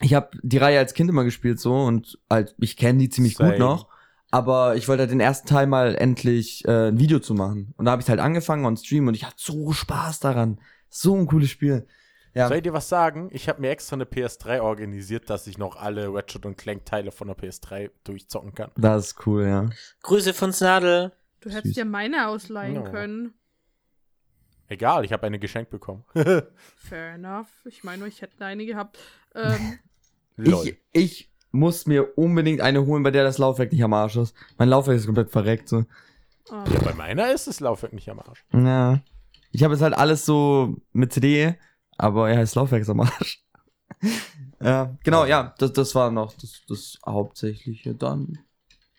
ich 0.00 0.14
habe 0.14 0.28
die 0.42 0.58
Reihe 0.58 0.78
als 0.78 0.94
Kind 0.94 1.10
immer 1.10 1.24
gespielt 1.24 1.58
so 1.58 1.74
und 1.74 2.18
halt, 2.30 2.54
ich 2.60 2.76
kenne 2.76 3.00
die 3.00 3.08
ziemlich 3.08 3.36
Same. 3.36 3.50
gut 3.50 3.58
noch. 3.58 3.88
Aber 4.30 4.76
ich 4.76 4.86
wollte 4.86 5.00
halt 5.02 5.10
den 5.10 5.20
ersten 5.20 5.48
Teil 5.48 5.66
mal 5.66 5.94
endlich 5.96 6.64
äh, 6.68 6.88
ein 6.88 6.98
Video 7.00 7.18
zu 7.18 7.34
machen. 7.34 7.72
Und 7.78 7.86
da 7.86 7.92
habe 7.92 8.02
ich 8.02 8.08
halt 8.08 8.20
angefangen 8.20 8.64
on 8.66 8.76
Stream 8.76 9.08
und 9.08 9.14
ich 9.14 9.24
hatte 9.24 9.36
so 9.38 9.72
Spaß 9.72 10.20
daran. 10.20 10.60
So 10.90 11.16
ein 11.16 11.26
cooles 11.26 11.48
Spiel. 11.50 11.86
Ja. 12.38 12.48
Soll 12.48 12.58
ich 12.58 12.62
dir 12.62 12.72
was 12.72 12.88
sagen? 12.88 13.28
Ich 13.32 13.48
habe 13.48 13.60
mir 13.60 13.70
extra 13.70 13.94
eine 13.94 14.04
PS3 14.04 14.60
organisiert, 14.60 15.28
dass 15.28 15.46
ich 15.48 15.58
noch 15.58 15.74
alle 15.76 16.12
Ratchet 16.12 16.46
und 16.46 16.56
Clank 16.56 16.84
Teile 16.84 17.10
von 17.10 17.26
der 17.26 17.36
PS3 17.36 17.90
durchzocken 18.04 18.54
kann. 18.54 18.70
Das 18.76 19.06
ist 19.08 19.26
cool, 19.26 19.44
ja. 19.44 19.68
Grüße 20.02 20.32
von 20.32 20.52
Snadel. 20.52 21.12
Du 21.40 21.50
hättest 21.50 21.66
Süß. 21.74 21.76
ja 21.76 21.84
meine 21.84 22.28
ausleihen 22.28 22.76
Ja. 22.76 22.82
können. 22.82 23.34
Egal, 24.68 25.04
ich 25.04 25.12
habe 25.12 25.26
eine 25.26 25.38
geschenkt 25.38 25.70
bekommen. 25.70 26.04
Fair 26.76 27.14
enough. 27.14 27.48
Ich 27.64 27.82
meine, 27.84 28.06
ich 28.06 28.22
hätte 28.22 28.44
eine 28.44 28.64
gehabt. 28.66 28.98
Ähm. 29.34 29.78
Ich, 30.40 30.76
ich 30.92 31.30
muss 31.50 31.86
mir 31.86 32.16
unbedingt 32.16 32.60
eine 32.60 32.86
holen, 32.86 33.02
bei 33.02 33.10
der 33.10 33.24
das 33.24 33.38
Laufwerk 33.38 33.72
nicht 33.72 33.82
am 33.82 33.92
Arsch 33.92 34.14
ist. 34.14 34.36
Mein 34.56 34.68
Laufwerk 34.68 34.96
ist 34.96 35.06
komplett 35.06 35.32
verreckt. 35.32 35.68
So. 35.68 35.84
ah. 36.50 36.64
Ja, 36.72 36.80
bei 36.84 36.94
meiner 36.94 37.32
ist 37.32 37.48
das 37.48 37.58
Laufwerk 37.58 37.92
nicht 37.92 38.08
am 38.08 38.20
Arsch. 38.20 38.44
Ja. 38.52 39.00
Ich 39.50 39.64
habe 39.64 39.74
jetzt 39.74 39.82
halt 39.82 39.94
alles 39.94 40.24
so 40.24 40.76
mit 40.92 41.12
CD, 41.12 41.56
aber 41.98 42.30
ja, 42.30 42.36
das 42.36 42.54
Laufwerk 42.54 42.82
ist 42.82 42.88
am 42.90 43.00
Arsch. 43.00 43.44
ja, 44.60 44.96
genau, 45.04 45.24
ja, 45.26 45.54
das, 45.58 45.72
das 45.72 45.94
war 45.94 46.10
noch 46.10 46.32
das, 46.34 46.62
das 46.68 46.98
Hauptsächliche 47.04 47.94
dann. 47.94 48.38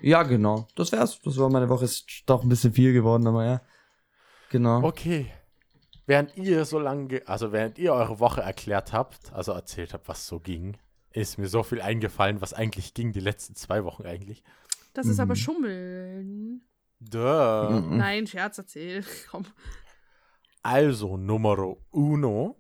Ja, 0.02 0.24
genau. 0.24 0.68
Das 0.76 0.92
wär's. 0.92 1.20
Das 1.22 1.38
war 1.38 1.50
meine 1.50 1.68
Woche. 1.70 1.86
Ist 1.86 2.06
doch 2.26 2.44
ein 2.44 2.50
bisschen 2.50 2.72
viel 2.74 2.94
geworden, 2.94 3.28
aber 3.28 3.44
ja. 3.46 3.62
Genau. 4.50 4.84
Okay. 4.84 5.32
Während 6.06 6.36
ihr 6.38 6.64
so 6.66 6.80
lange, 6.80 7.08
ge- 7.08 7.24
also 7.26 7.52
während 7.52 7.78
ihr 7.78 7.94
eure 7.94 8.20
Woche 8.20 8.42
erklärt 8.42 8.94
habt, 8.94 9.32
also 9.34 9.52
erzählt 9.52 9.94
habt, 9.94 10.08
was 10.08 10.26
so 10.26 10.40
ging, 10.40 10.78
ist 11.12 11.38
mir 11.38 11.48
so 11.50 11.64
viel 11.64 11.82
eingefallen, 11.82 12.40
was 12.42 12.54
eigentlich 12.54 12.94
ging 12.94 13.12
die 13.12 13.20
letzten 13.20 13.56
zwei 13.56 13.84
Wochen 13.84 14.06
eigentlich. 14.06 14.44
Das 14.94 15.06
ist 15.06 15.20
aber 15.20 15.34
Mhm. 15.34 15.38
Schummeln. 15.38 16.62
Duh. 17.00 17.82
Mhm. 17.82 17.98
Nein, 17.98 18.26
Scherz 18.26 18.58
erzähl. 18.58 19.04
Komm. 19.30 19.46
Also, 20.64 21.18
Numero 21.18 21.86
uno. 21.92 22.56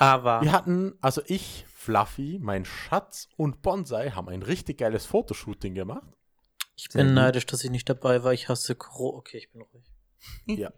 Aber. 0.00 0.40
Wir 0.40 0.52
hatten, 0.52 0.94
also 1.02 1.20
ich, 1.26 1.66
Fluffy, 1.68 2.38
mein 2.40 2.64
Schatz 2.64 3.28
und 3.36 3.60
Bonsai 3.60 4.10
haben 4.10 4.28
ein 4.28 4.42
richtig 4.42 4.78
geiles 4.78 5.04
Fotoshooting 5.04 5.74
gemacht. 5.74 6.06
Ich 6.74 6.88
Sehr 6.90 7.02
bin 7.02 7.08
gut. 7.08 7.16
neidisch, 7.16 7.44
dass 7.44 7.62
ich 7.62 7.70
nicht 7.70 7.88
dabei 7.88 8.24
war. 8.24 8.32
Ich 8.32 8.48
hasse 8.48 8.74
Kro. 8.74 9.14
Okay, 9.16 9.36
ich 9.38 9.52
bin 9.52 9.62
ruhig. 9.62 9.84
Ja. 10.58 10.72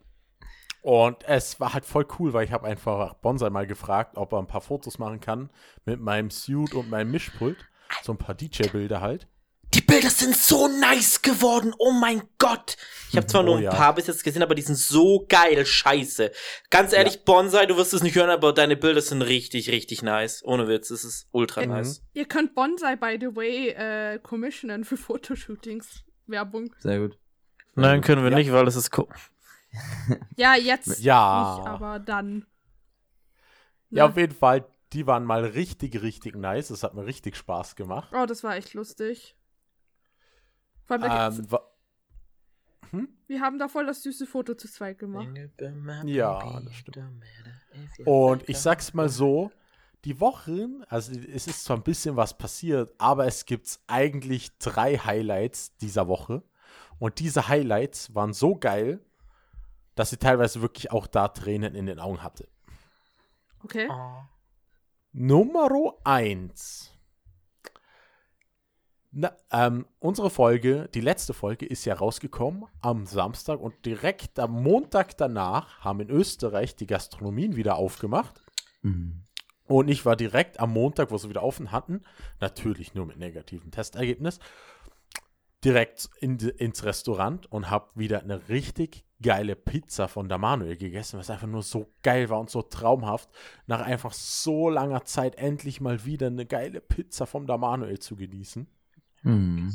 Und 0.83 1.23
es 1.29 1.61
war 1.61 1.75
halt 1.75 1.85
voll 1.85 2.07
cool, 2.19 2.33
weil 2.33 2.45
ich 2.45 2.51
habe 2.51 2.67
einfach 2.67 3.15
Bonsai 3.15 3.51
mal 3.51 3.69
gefragt, 3.69 4.19
ob 4.19 4.33
er 4.33 4.41
ein 4.41 4.49
paar 4.49 4.61
Fotos 4.61 4.99
machen 4.99 5.21
kann 5.21 5.51
mit 5.85 6.01
meinem 6.01 6.31
Suit 6.31 6.75
und 6.75 6.91
meinem 6.91 7.13
Mischpult. 7.13 7.69
So 8.03 8.13
ein 8.13 8.19
paar 8.19 8.35
DJ-Bilder 8.35 9.01
halt. 9.01 9.29
Bilder 10.03 10.15
sind 10.15 10.37
so 10.37 10.69
nice 10.69 11.23
geworden. 11.23 11.73
Oh 11.79 11.93
mein 11.93 12.23
Gott. 12.39 12.77
Ich 13.11 13.17
habe 13.17 13.27
zwar 13.27 13.43
nur 13.43 13.55
Oh 13.55 13.59
ein 13.59 13.63
ja. 13.65 13.71
paar 13.71 13.95
bis 13.95 14.07
jetzt 14.07 14.25
gesehen, 14.25 14.43
aber 14.43 14.55
die 14.55 14.63
sind 14.63 14.77
so 14.77 15.27
geil. 15.29 15.65
Scheiße. 15.65 16.33
Ganz 16.71 16.93
ehrlich, 16.93 17.25
Bonsai, 17.25 17.67
du 17.67 17.77
wirst 17.77 17.93
es 17.95 18.03
nicht 18.03 18.17
hören, 18.17 18.31
aber 18.31 18.53
deine 18.53 18.77
Bilder 18.77 19.01
sind 19.01 19.23
richtig, 19.23 19.71
richtig 19.71 20.03
nice. 20.03 20.43
Ohne 20.45 20.67
Witz, 20.67 20.91
es 20.91 21.05
ist 21.05 21.29
ultra 21.31 21.63
Mhm. 21.63 21.69
nice. 21.69 22.03
Ihr 22.15 22.25
könnt 22.27 22.55
Bonsai, 22.55 22.97
by 22.97 23.17
the 23.21 23.35
way, 23.37 23.69
äh, 23.69 24.19
commissionen 24.19 24.85
für 24.85 24.97
Fotoshootings. 24.97 26.05
Werbung. 26.27 26.75
Sehr 26.79 26.99
gut. 26.99 27.19
Nein, 27.75 28.01
können 28.01 28.25
wir 28.25 28.31
Ja. 28.31 28.39
nicht, 28.39 28.53
weil 28.53 28.67
es 28.67 28.77
ist 28.77 28.97
cool. 28.99 29.09
Ja, 30.37 30.55
jetzt 30.57 30.99
Ja. 31.01 31.57
nicht, 31.59 31.69
aber 31.69 31.99
dann. 31.99 32.47
Ja, 33.91 34.05
Ne? 34.07 34.11
auf 34.11 34.17
jeden 34.17 34.35
Fall, 34.35 34.67
die 34.93 35.07
waren 35.07 35.25
mal 35.25 35.45
richtig, 35.45 36.01
richtig 36.03 36.35
nice. 36.35 36.69
Das 36.69 36.83
hat 36.83 36.95
mir 36.95 37.05
richtig 37.07 37.37
Spaß 37.37 37.77
gemacht. 37.77 38.11
Oh, 38.15 38.27
das 38.27 38.43
war 38.43 38.57
echt 38.57 38.75
lustig. 38.75 39.37
Vor 40.85 41.01
allem, 41.03 41.39
Ähm, 41.39 41.51
wa- 41.51 41.69
hm? 42.91 43.09
wir 43.27 43.41
haben 43.41 43.59
da 43.59 43.69
voll 43.69 43.87
das 43.87 44.03
süße 44.03 44.27
Foto 44.27 44.55
zu 44.55 44.69
zweit 44.69 44.99
gemacht. 44.99 45.29
Ja, 46.05 46.61
das 46.61 46.75
stimmt. 46.75 47.25
Und 48.05 48.49
ich 48.49 48.59
sag's 48.59 48.93
mal 48.95 49.09
so, 49.09 49.51
die 50.05 50.19
Wochen, 50.21 50.83
also 50.89 51.13
es 51.13 51.47
ist 51.47 51.65
zwar 51.65 51.77
ein 51.77 51.83
bisschen 51.85 52.17
was 52.17 52.37
passiert, 52.37 52.93
aber 52.99 53.27
es 53.27 53.47
gibt 53.47 53.79
eigentlich 53.87 54.57
drei 54.59 54.97
Highlights 54.99 55.77
dieser 55.77 56.09
Woche. 56.09 56.43
Und 56.99 57.19
diese 57.21 57.49
Highlights 57.49 58.15
waren 58.15 58.33
so 58.33 58.57
geil, 58.57 59.01
dass 59.95 60.13
ich 60.13 60.19
teilweise 60.19 60.61
wirklich 60.61 60.91
auch 60.91 61.07
da 61.07 61.29
Tränen 61.29 61.75
in 61.75 61.87
den 61.87 61.99
Augen 62.01 62.23
hatte. 62.23 62.49
Okay. 63.63 63.89
Oh. 63.91 64.23
Nummer 65.13 65.69
1. 66.05 66.92
Na, 69.15 69.37
ähm, 69.51 69.85
unsere 69.99 70.31
Folge, 70.31 70.89
die 70.95 71.03
letzte 71.03 71.35
Folge, 71.35 71.67
ist 71.67 71.85
ja 71.85 71.95
rausgekommen 71.95 72.65
am 72.81 73.05
Samstag 73.05 73.61
und 73.61 73.85
direkt 73.85 74.39
am 74.39 74.63
Montag 74.63 75.19
danach 75.19 75.81
haben 75.81 76.01
in 76.01 76.09
Österreich 76.09 76.77
die 76.77 76.87
Gastronomien 76.87 77.55
wieder 77.55 77.77
aufgemacht. 77.77 78.43
Mhm. 78.81 79.25
Und 79.67 79.89
ich 79.89 80.07
war 80.07 80.17
direkt 80.17 80.61
am 80.61 80.73
Montag, 80.73 81.11
wo 81.11 81.19
sie 81.19 81.29
wieder 81.29 81.43
offen 81.43 81.73
hatten, 81.73 82.01
natürlich 82.41 82.95
nur 82.95 83.05
mit 83.05 83.19
negativem 83.19 83.71
Testergebnis, 83.71 84.39
direkt 85.63 86.09
in, 86.21 86.39
ins 86.39 86.83
Restaurant 86.83 87.53
und 87.53 87.69
habe 87.69 87.91
wieder 87.95 88.23
eine 88.23 88.49
richtig 88.49 89.05
geile 89.21 89.57
Pizza 89.57 90.09
von 90.09 90.31
der 90.31 90.39
Manuel 90.39 90.79
gegessen, 90.79 91.19
was 91.19 91.29
einfach 91.29 91.47
nur 91.47 91.63
so 91.63 91.93
geil 92.03 92.31
war 92.31 92.41
und 92.41 92.49
so 92.49 92.63
traumhaft, 92.63 93.29
nach 93.67 93.83
einfach 93.83 94.15
so 94.15 94.71
langer 94.71 95.05
Zeit 95.05 95.35
endlich 95.35 95.83
mal 95.83 96.07
wieder 96.07 96.29
eine 96.29 96.47
geile 96.47 96.81
Pizza 96.81 97.27
vom 97.27 97.45
Manuel 97.45 97.99
zu 97.99 98.17
genießen. 98.17 98.67
Mhm. 99.23 99.75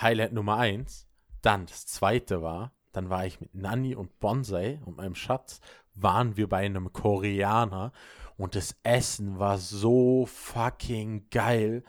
Highlight 0.00 0.32
Nummer 0.32 0.56
eins. 0.56 1.06
Dann 1.42 1.66
das 1.66 1.86
zweite 1.86 2.42
war, 2.42 2.72
dann 2.92 3.08
war 3.10 3.26
ich 3.26 3.40
mit 3.40 3.54
Nanny 3.54 3.94
und 3.94 4.18
Bonsai 4.20 4.80
und 4.84 4.96
meinem 4.96 5.14
Schatz, 5.14 5.60
waren 5.94 6.36
wir 6.36 6.48
bei 6.48 6.64
einem 6.64 6.92
Koreaner 6.92 7.92
und 8.36 8.54
das 8.54 8.76
Essen 8.82 9.38
war 9.38 9.58
so 9.58 10.26
fucking 10.26 11.28
geil. 11.30 11.84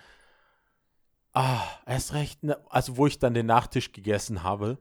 Ah, 1.34 1.62
erst 1.86 2.14
recht, 2.14 2.44
ne, 2.44 2.58
also 2.70 2.98
wo 2.98 3.06
ich 3.08 3.20
dann 3.20 3.34
den 3.34 3.46
Nachtisch 3.46 3.92
gegessen 3.92 4.44
habe, 4.44 4.78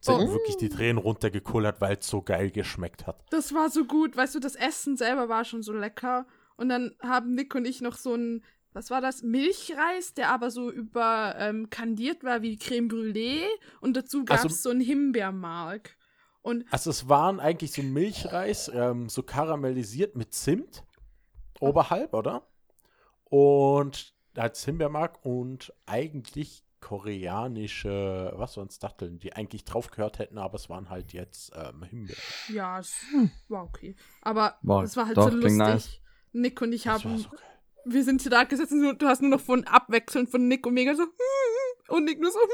sind 0.00 0.16
Oh. 0.16 0.32
wirklich 0.32 0.56
die 0.58 0.68
Tränen 0.68 0.98
runtergekullert, 0.98 1.80
weil 1.80 1.96
es 1.96 2.06
so 2.06 2.20
geil 2.20 2.50
geschmeckt 2.50 3.06
hat. 3.06 3.24
Das 3.30 3.54
war 3.54 3.70
so 3.70 3.86
gut. 3.86 4.16
Weißt 4.16 4.34
du, 4.34 4.40
das 4.40 4.54
Essen 4.54 4.96
selber 4.98 5.30
war 5.30 5.44
schon 5.46 5.62
so 5.62 5.72
lecker. 5.72 6.26
Und 6.56 6.68
dann 6.68 6.94
haben 7.02 7.34
Nick 7.34 7.54
und 7.54 7.64
ich 7.64 7.80
noch 7.80 7.96
so 7.96 8.14
ein, 8.14 8.44
was 8.74 8.90
war 8.90 9.00
das? 9.00 9.22
Milchreis, 9.22 10.12
der 10.14 10.30
aber 10.30 10.50
so 10.50 10.70
über 10.70 11.34
ähm, 11.38 11.70
kandiert 11.70 12.22
war 12.24 12.42
wie 12.42 12.58
Creme 12.58 12.88
Brûlée. 12.88 13.46
Und 13.80 13.96
dazu 13.96 14.24
gab 14.26 14.38
es 14.40 14.44
Also- 14.44 14.56
so 14.56 14.70
ein 14.70 14.80
Himbeermark. 14.80 15.96
Und 16.42 16.66
Also 16.70 16.90
es 16.90 17.08
waren 17.08 17.40
eigentlich 17.40 17.72
so 17.72 17.82
Milchreis, 17.82 18.68
ähm, 18.74 19.08
so 19.08 19.22
karamellisiert 19.22 20.14
mit 20.16 20.34
Zimt 20.34 20.84
oberhalb, 21.60 22.12
oder? 22.12 22.46
Und 23.24 24.12
als 24.36 24.64
Himbeermark 24.64 25.24
und 25.24 25.72
eigentlich 25.86 26.62
koreanische, 26.80 28.32
was 28.36 28.54
sonst 28.54 28.80
Datteln, 28.82 29.18
die 29.18 29.32
eigentlich 29.32 29.64
drauf 29.64 29.90
gehört 29.90 30.18
hätten, 30.18 30.36
aber 30.36 30.56
es 30.56 30.68
waren 30.68 30.90
halt 30.90 31.12
jetzt 31.14 31.52
ähm, 31.54 31.82
Himbeeren. 31.84 32.20
ja, 32.52 32.78
es 32.78 32.94
war 33.48 33.64
okay. 33.64 33.96
Aber 34.20 34.58
es 34.84 34.96
war 34.96 35.06
halt 35.06 35.16
doch, 35.16 35.30
so 35.30 35.36
lustig. 35.36 36.02
Nick 36.32 36.60
und 36.60 36.72
ich 36.72 36.82
Das 36.82 37.04
war 37.04 37.12
haben, 37.12 37.18
so 37.18 37.28
geil. 37.30 37.38
Wir 37.86 38.04
sind 38.04 38.30
da 38.32 38.44
gesessen 38.44 38.86
und 38.86 39.00
du 39.02 39.06
hast 39.06 39.20
nur 39.22 39.30
noch 39.30 39.40
von 39.40 39.64
abwechselnd 39.64 40.30
von 40.30 40.46
Nick 40.48 40.66
und 40.66 40.74
Mega 40.74 40.94
so 40.94 41.04
und 41.88 42.04
Nick 42.04 42.20
nur 42.20 42.30
so 42.30 42.38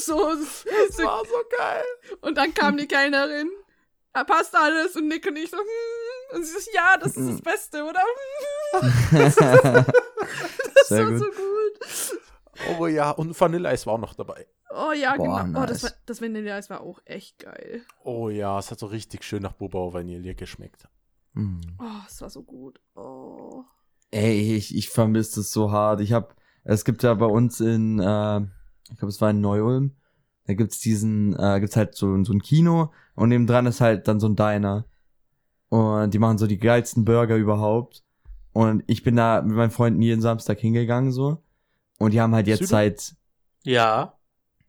so, 0.00 0.18
Das 0.30 0.98
war 0.98 1.22
so 1.24 1.34
geil. 1.56 1.84
Und 2.20 2.36
dann 2.36 2.52
kam 2.54 2.76
die 2.76 2.86
Kellnerin. 2.86 3.50
"Ah, 4.12 4.24
Passt 4.24 4.54
alles. 4.54 4.96
Und 4.96 5.08
Nick 5.08 5.26
und 5.26 5.36
ich 5.36 5.50
so, 5.50 5.56
hm. 5.58 6.36
Und 6.36 6.44
sie 6.44 6.52
so, 6.58 6.70
ja, 6.74 6.96
das 6.98 7.16
ist 7.16 7.30
das 7.30 7.40
Beste, 7.42 7.84
oder? 7.84 8.02
Das 10.74 10.88
Sehr 10.88 11.04
war 11.04 11.10
gut. 11.12 11.20
so 11.20 11.26
gut. 11.26 12.18
Oh 12.78 12.86
ja, 12.86 13.10
und 13.10 13.38
Vanilleeis 13.40 13.86
war 13.86 13.94
auch 13.94 13.98
noch 13.98 14.14
dabei. 14.14 14.46
Oh 14.70 14.92
ja, 14.92 15.16
Boah, 15.16 15.42
genau. 15.44 15.62
Oh, 15.62 15.66
das, 15.66 15.82
nice. 15.82 15.92
war, 15.92 15.98
das 16.06 16.22
Vanilleeis 16.22 16.70
war 16.70 16.80
auch 16.82 17.00
echt 17.04 17.38
geil. 17.38 17.82
Oh 18.04 18.28
ja, 18.28 18.58
es 18.58 18.70
hat 18.70 18.78
so 18.78 18.86
richtig 18.86 19.24
schön 19.24 19.42
nach 19.42 19.52
Bubau 19.52 19.92
Vanille 19.92 20.34
geschmeckt. 20.34 20.86
Mhm. 21.34 21.60
Oh, 21.78 22.02
es 22.06 22.20
war 22.20 22.30
so 22.30 22.42
gut. 22.42 22.80
Oh. 22.94 23.64
Ey, 24.10 24.54
ich, 24.56 24.74
ich 24.74 24.88
vermisse 24.88 25.40
das 25.40 25.50
so 25.50 25.70
hart. 25.70 26.00
Ich 26.00 26.12
hab, 26.12 26.36
es 26.62 26.84
gibt 26.84 27.02
ja 27.02 27.14
bei 27.14 27.26
uns 27.26 27.60
in, 27.60 27.98
äh, 27.98 28.40
ich 28.90 28.98
glaube, 28.98 29.08
es 29.08 29.20
war 29.20 29.30
in 29.30 29.40
Neu-Ulm, 29.40 29.96
da 30.46 30.54
gibt's 30.54 30.78
diesen, 30.78 31.34
äh, 31.38 31.58
gibt's 31.60 31.76
halt 31.76 31.94
so, 31.94 32.22
so 32.24 32.32
ein 32.32 32.42
Kino 32.42 32.92
und 33.14 33.28
neben 33.28 33.46
dran 33.46 33.66
ist 33.66 33.80
halt 33.80 34.08
dann 34.08 34.20
so 34.20 34.28
ein 34.28 34.36
Diner. 34.36 34.86
Und 35.68 36.14
die 36.14 36.18
machen 36.18 36.38
so 36.38 36.46
die 36.46 36.58
geilsten 36.58 37.04
Burger 37.04 37.36
überhaupt. 37.36 38.04
Und 38.52 38.84
ich 38.86 39.02
bin 39.02 39.16
da 39.16 39.42
mit 39.42 39.56
meinen 39.56 39.72
Freunden 39.72 40.00
jeden 40.02 40.20
Samstag 40.20 40.60
hingegangen 40.60 41.10
so. 41.10 41.42
Und 41.98 42.12
die 42.12 42.20
haben 42.20 42.34
halt 42.34 42.46
jetzt 42.46 42.60
Südo? 42.60 42.70
seit, 42.70 43.16
Ja. 43.64 44.18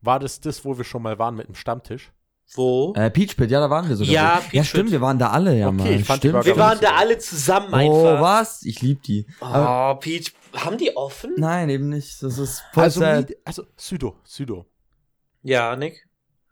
War 0.02 0.20
das 0.20 0.40
das, 0.40 0.66
wo 0.66 0.78
wir 0.78 0.84
schon 0.84 1.04
mal 1.04 1.20
waren 1.20 1.36
mit 1.36 1.48
dem 1.48 1.56
Stammtisch? 1.56 2.12
Wo? 2.54 2.94
Äh, 2.96 3.10
Peach 3.10 3.36
Pit, 3.36 3.50
ja, 3.52 3.60
da 3.60 3.70
waren 3.70 3.90
wir 3.90 3.96
sogar. 3.96 4.14
Ja, 4.14 4.24
ja, 4.24 4.42
Peach 4.62 4.70
stimmt, 4.70 4.86
Pit. 4.86 4.92
wir 4.94 5.02
waren 5.02 5.18
da 5.20 5.32
alle, 5.32 5.58
ja, 5.58 5.68
Okay, 5.68 5.76
mal. 5.78 5.92
ich 5.92 6.06
fand 6.06 6.20
stimmt. 6.20 6.46
Wir 6.46 6.58
waren 6.58 6.80
da 6.80 6.96
alle 6.96 7.18
zusammen 7.18 7.74
Oh, 7.74 7.76
einfach. 8.08 8.22
was? 8.22 8.64
Ich 8.64 8.82
lieb 8.82 9.02
die. 9.04 9.26
Aber, 9.42 9.92
Oh, 9.92 10.00
Peach. 10.00 10.34
Haben 10.54 10.78
die 10.78 10.96
offen? 10.96 11.34
nein, 11.38 11.70
eben 11.70 11.90
nicht. 11.90 12.24
Das 12.24 12.38
ist 12.38 12.64
voll 12.72 12.84
Also, 12.84 13.02
sad. 13.02 13.34
Also 13.44 13.64
Südo, 13.76 14.16
Südo. 14.24 14.66
Ja, 15.44 15.76
Nick. 15.76 16.08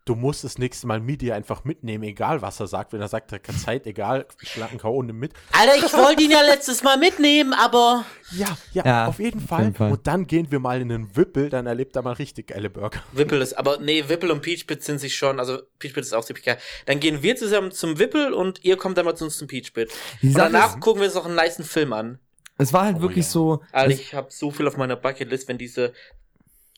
Du 0.06 0.16
musst 0.16 0.43
das 0.43 0.58
nächste 0.58 0.86
Mal 0.86 0.99
Midi 0.99 1.32
einfach 1.32 1.64
mitnehmen, 1.64 2.04
egal 2.04 2.41
was 2.41 2.60
er 2.60 2.68
sagt. 2.68 2.91
Wenn 2.91 2.99
er 2.99 3.08
sagt, 3.08 3.32
er 3.32 3.36
hat 3.36 3.43
keine 3.45 3.58
Zeit, 3.58 3.88
egal, 3.88 4.26
schlanken 4.41 4.78
K.O. 4.78 5.01
nimm 5.01 5.18
mit. 5.18 5.32
Alter, 5.54 5.78
ich 5.78 5.93
wollte 5.93 6.24
ihn 6.24 6.32
ja 6.32 6.41
letztes 6.41 6.84
Mal 6.84 6.97
mitnehmen, 6.97 7.54
aber. 7.54 8.04
Ja, 8.32 8.47
ja, 8.74 8.86
Ja, 8.86 9.08
auf 9.08 9.20
jeden 9.20 9.41
auf 9.41 9.47
Fall. 9.47 9.64
jeden 9.64 9.76
Fall. 9.76 9.91
Und 9.93 10.06
dann 10.06 10.28
gehen 10.28 10.51
wir 10.51 10.60
mal 10.60 10.82
in 10.82 10.89
den 10.89 11.16
Wippel, 11.16 11.49
dann 11.49 11.68
erlebt 11.68 11.95
er 11.95 12.01
mal 12.01 12.14
richtig 12.14 12.47
geile 12.47 12.70
Burger. 12.70 13.01
Wippel 13.14 13.41
ist, 13.41 13.54
aber 13.58 13.78
nee, 13.80 14.04
Wippel 14.10 14.30
und 14.32 14.41
Peach 14.41 14.68
Pit 14.68 14.84
sind 14.84 14.99
sich 14.99 15.16
schon, 15.16 15.39
also 15.39 15.60
Peach 15.80 15.93
Pit 15.93 16.04
ist 16.04 16.14
auch 16.14 16.26
ziemlich 16.26 16.43
geil. 16.43 16.58
Dann 16.86 16.99
gehen 16.99 17.24
wir 17.24 17.38
zusammen 17.38 17.72
zum 17.72 17.97
Wippel 17.97 18.34
und 18.34 18.62
ihr 18.66 18.76
kommt 18.76 18.97
dann 18.97 19.06
mal 19.06 19.16
zu 19.16 19.24
uns 19.24 19.38
zum 19.38 19.47
Peach 19.47 19.72
Pit. 19.74 19.89
Und 20.22 20.34
danach 20.38 20.82
gucken 20.82 20.99
wir 21.01 21.06
uns 21.08 21.16
noch 21.16 21.26
einen 21.26 21.36
niceen 21.36 21.64
Film 21.64 21.93
an. 21.93 22.20
es 22.58 22.74
war 22.74 22.84
halt 22.84 22.97
Oh, 22.97 23.01
wirklich 23.04 23.26
ja. 23.26 23.32
so. 23.32 23.62
Alter, 23.72 23.93
es, 23.93 23.99
ich 24.01 24.14
habe 24.14 24.28
so 24.32 24.51
viel 24.51 24.68
auf 24.68 24.76
meiner 24.76 24.97
Bucketlist, 24.97 25.47
wenn 25.47 25.58
diese 25.58 25.93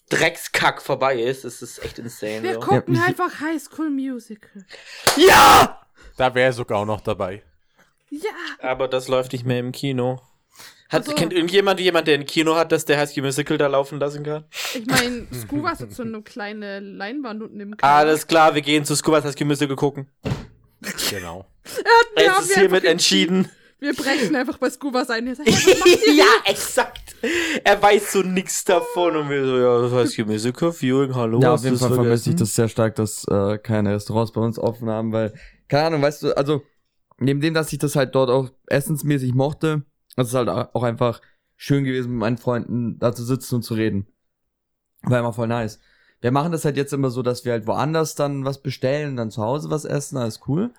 Dreckskack 0.10 0.82
vorbei 0.82 1.20
ist, 1.22 1.46
ist 1.46 1.62
es 1.62 1.80
echt 1.80 1.98
insane. 2.00 2.44
Wir 2.44 2.54
so. 2.56 2.60
gucken 2.60 2.94
mich- 2.94 3.02
einfach 3.04 3.40
High 3.40 3.62
School 3.62 3.90
Musical. 3.90 4.66
Ja! 5.18 5.82
Da 6.18 6.34
wäre 6.36 6.48
er 6.48 6.54
sogar 6.54 6.80
auch 6.80 6.86
noch 6.86 7.02
dabei. 7.02 7.44
Ja, 8.10 8.30
Aber 8.62 8.88
das 8.88 9.08
läuft 9.08 9.34
nicht 9.34 9.46
mehr 9.46 9.60
im 9.60 9.72
Kino. 9.72 10.22
Hat, 10.90 11.02
Ach 11.04 11.08
so. 11.10 11.16
Kennt 11.16 11.34
irgendjemand 11.34 11.80
jemand, 11.80 12.08
der 12.08 12.14
ein 12.20 12.26
Kino 12.28 12.56
hat, 12.56 12.72
dass 12.72 12.86
der 12.86 12.98
High 13.00 13.10
School 13.10 13.24
Musical 13.24 13.58
da 13.58 13.68
laufen 13.68 14.00
lassen 14.00 14.24
kann? 14.24 14.46
ich 14.76 14.86
meine, 14.86 15.28
Scuba 15.34 15.72
hat 15.72 15.92
so 15.92 16.04
eine 16.04 16.22
kleine 16.22 16.80
Leinwand 16.80 17.42
unten 17.42 17.60
im 17.60 17.76
Keller. 17.76 17.92
Alles 17.92 18.28
klar, 18.28 18.54
wir 18.54 18.62
gehen 18.62 18.86
zu 18.86 18.96
Scuba 18.96 19.24
High 19.24 19.34
School 19.34 19.48
Musical 19.48 19.76
gucken. 19.76 20.08
Genau. 21.10 21.48
Wir 22.16 22.24
Es 22.24 22.30
haben 22.30 22.44
ist 22.44 22.54
hiermit 22.54 22.84
entschieden. 22.86 23.50
Wir 23.80 23.94
brechen 23.94 24.36
einfach 24.36 24.58
bei 24.58 24.70
Scuba 24.70 25.06
sein. 25.06 25.34
Sagt, 25.36 25.50
ja, 25.50 26.26
exakt. 26.46 27.16
Er 27.64 27.82
weiß 27.82 28.14
so 28.14 28.22
nix 28.22 28.64
davon 28.64 29.16
und 29.16 29.30
wir 29.30 29.46
so, 29.46 29.58
ja, 29.58 29.82
das 29.82 29.92
heißt 29.92 30.14
hier 30.14 30.26
Musical 30.26 30.72
Viewing, 30.72 31.16
hallo. 31.16 31.40
ja, 31.42 31.54
auf 31.54 31.64
jeden 31.64 31.78
Fall 31.78 31.94
vermisse 31.94 32.30
ich 32.30 32.36
das 32.36 32.56
sehr 32.56 32.68
stark, 32.68 32.96
dass 32.96 33.26
äh, 33.28 33.58
keine 33.58 33.94
Restaurants 33.94 34.32
bei 34.32 34.42
uns 34.42 34.60
offen 34.60 34.90
haben, 34.90 35.12
weil, 35.12 35.34
keine 35.68 35.88
Ahnung, 35.88 36.02
weißt 36.02 36.24
du, 36.24 36.38
also, 36.38 36.64
neben 37.18 37.42
dem, 37.42 37.54
dass 37.54 37.74
ich 37.74 37.80
das 37.80 37.96
halt 37.96 38.16
dort 38.16 38.30
auch 38.30 38.50
essensmäßig 38.68 39.34
mochte, 39.34 39.84
das 40.16 40.28
ist 40.28 40.34
halt 40.34 40.50
auch 40.50 40.84
einfach 40.84 41.22
schön 41.56 41.84
gewesen, 41.84 42.12
mit 42.12 42.20
meinen 42.20 42.38
Freunden 42.38 43.00
da 43.00 43.14
zu 43.14 43.24
sitzen 43.24 43.56
und 43.56 43.64
zu 43.64 43.74
reden. 43.74 44.08
War 45.04 45.20
immer 45.20 45.34
voll 45.34 45.48
nice. 45.48 45.80
Wir 46.22 46.32
machen 46.32 46.52
das 46.52 46.66
halt 46.66 46.78
jetzt 46.78 46.94
immer 46.94 47.10
so, 47.10 47.22
dass 47.22 47.46
wir 47.46 47.52
halt 47.52 47.68
woanders 47.68 48.16
dann 48.16 48.46
was 48.46 48.62
bestellen, 48.62 49.16
dann 49.16 49.32
zu 49.32 49.42
Hause 49.42 49.70
was 49.70 49.86
essen, 49.86 50.18
alles 50.18 50.42
cool. 50.48 50.74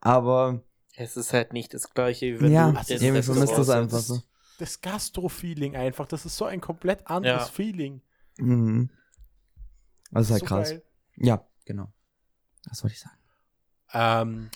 Aber 0.00 0.62
Es 1.00 1.16
ist 1.16 1.32
halt 1.32 1.52
nicht 1.52 1.74
das 1.74 1.94
gleiche, 1.94 2.26
wie 2.26 2.40
wenn 2.40 2.52
ja, 2.52 2.70
du 2.70 2.76
das 2.76 2.90
irgendwie 2.90 3.22
vermisst 3.22 3.56
das 3.56 3.70
einfach 3.70 4.00
so. 4.00 4.20
Das 4.58 4.80
Gastro-Feeling 4.80 5.76
einfach, 5.76 6.08
das 6.08 6.26
ist 6.26 6.36
so 6.36 6.44
ein 6.44 6.60
komplett 6.60 7.06
anderes 7.06 7.46
Ja. 7.46 7.52
Feeling. 7.52 8.02
Mhm. 8.38 8.90
Das 10.10 10.24
ist 10.24 10.30
halt 10.32 10.40
so 10.40 10.46
krass. 10.46 10.70
geil. 10.70 10.82
Ja, 11.16 11.46
genau. 11.64 11.92
Das 12.64 12.82
wollte 12.82 12.94
ich 12.94 13.00
sagen. 13.00 13.16
Ähm, 13.92 14.50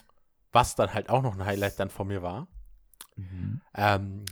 was 0.51 0.75
dann 0.75 0.93
halt 0.93 1.09
auch 1.09 1.23
noch 1.23 1.35
ein 1.35 1.45
Highlight 1.45 1.79
dann 1.79 1.91
von 1.91 2.09
mir 2.09 2.23
war, 2.23 2.49
ähm, 3.75 4.25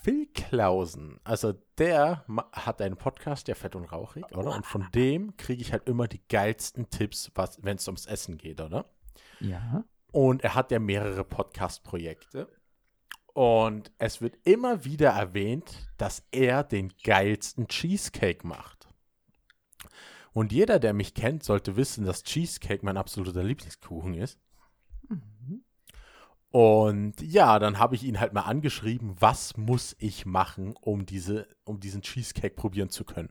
Phil 0.00 0.26
Klausen, 0.32 1.20
also 1.24 1.52
der 1.78 2.24
hat 2.52 2.80
einen 2.80 2.96
Podcast, 2.96 3.48
der 3.48 3.56
Fett 3.56 3.74
und 3.76 3.84
Rauchig, 3.84 4.24
oder? 4.36 4.54
Und 4.54 4.66
von 4.66 4.88
dem 4.94 5.36
kriege 5.36 5.60
ich 5.60 5.72
halt 5.72 5.88
immer 5.88 6.08
die 6.08 6.26
geilsten 6.28 6.88
Tipps, 6.90 7.30
wenn 7.58 7.76
es 7.76 7.86
ums 7.88 8.06
Essen 8.06 8.38
geht, 8.38 8.60
oder? 8.60 8.86
Ja. 9.40 9.84
Und 10.14 10.44
er 10.44 10.54
hat 10.54 10.70
ja 10.70 10.78
mehrere 10.78 11.24
Podcast-Projekte. 11.24 12.46
Und 13.32 13.90
es 13.98 14.20
wird 14.20 14.36
immer 14.44 14.84
wieder 14.84 15.10
erwähnt, 15.10 15.90
dass 15.96 16.22
er 16.30 16.62
den 16.62 16.92
geilsten 17.02 17.66
Cheesecake 17.66 18.46
macht. 18.46 18.86
Und 20.32 20.52
jeder, 20.52 20.78
der 20.78 20.92
mich 20.92 21.14
kennt, 21.14 21.42
sollte 21.42 21.74
wissen, 21.74 22.04
dass 22.04 22.22
Cheesecake 22.22 22.86
mein 22.86 22.96
absoluter 22.96 23.42
Lieblingskuchen 23.42 24.14
ist. 24.14 24.38
Und 26.50 27.20
ja, 27.20 27.58
dann 27.58 27.80
habe 27.80 27.96
ich 27.96 28.04
ihn 28.04 28.20
halt 28.20 28.34
mal 28.34 28.42
angeschrieben, 28.42 29.16
was 29.18 29.56
muss 29.56 29.96
ich 29.98 30.26
machen, 30.26 30.76
um, 30.80 31.06
diese, 31.06 31.48
um 31.64 31.80
diesen 31.80 32.02
Cheesecake 32.02 32.54
probieren 32.54 32.88
zu 32.88 33.02
können. 33.02 33.30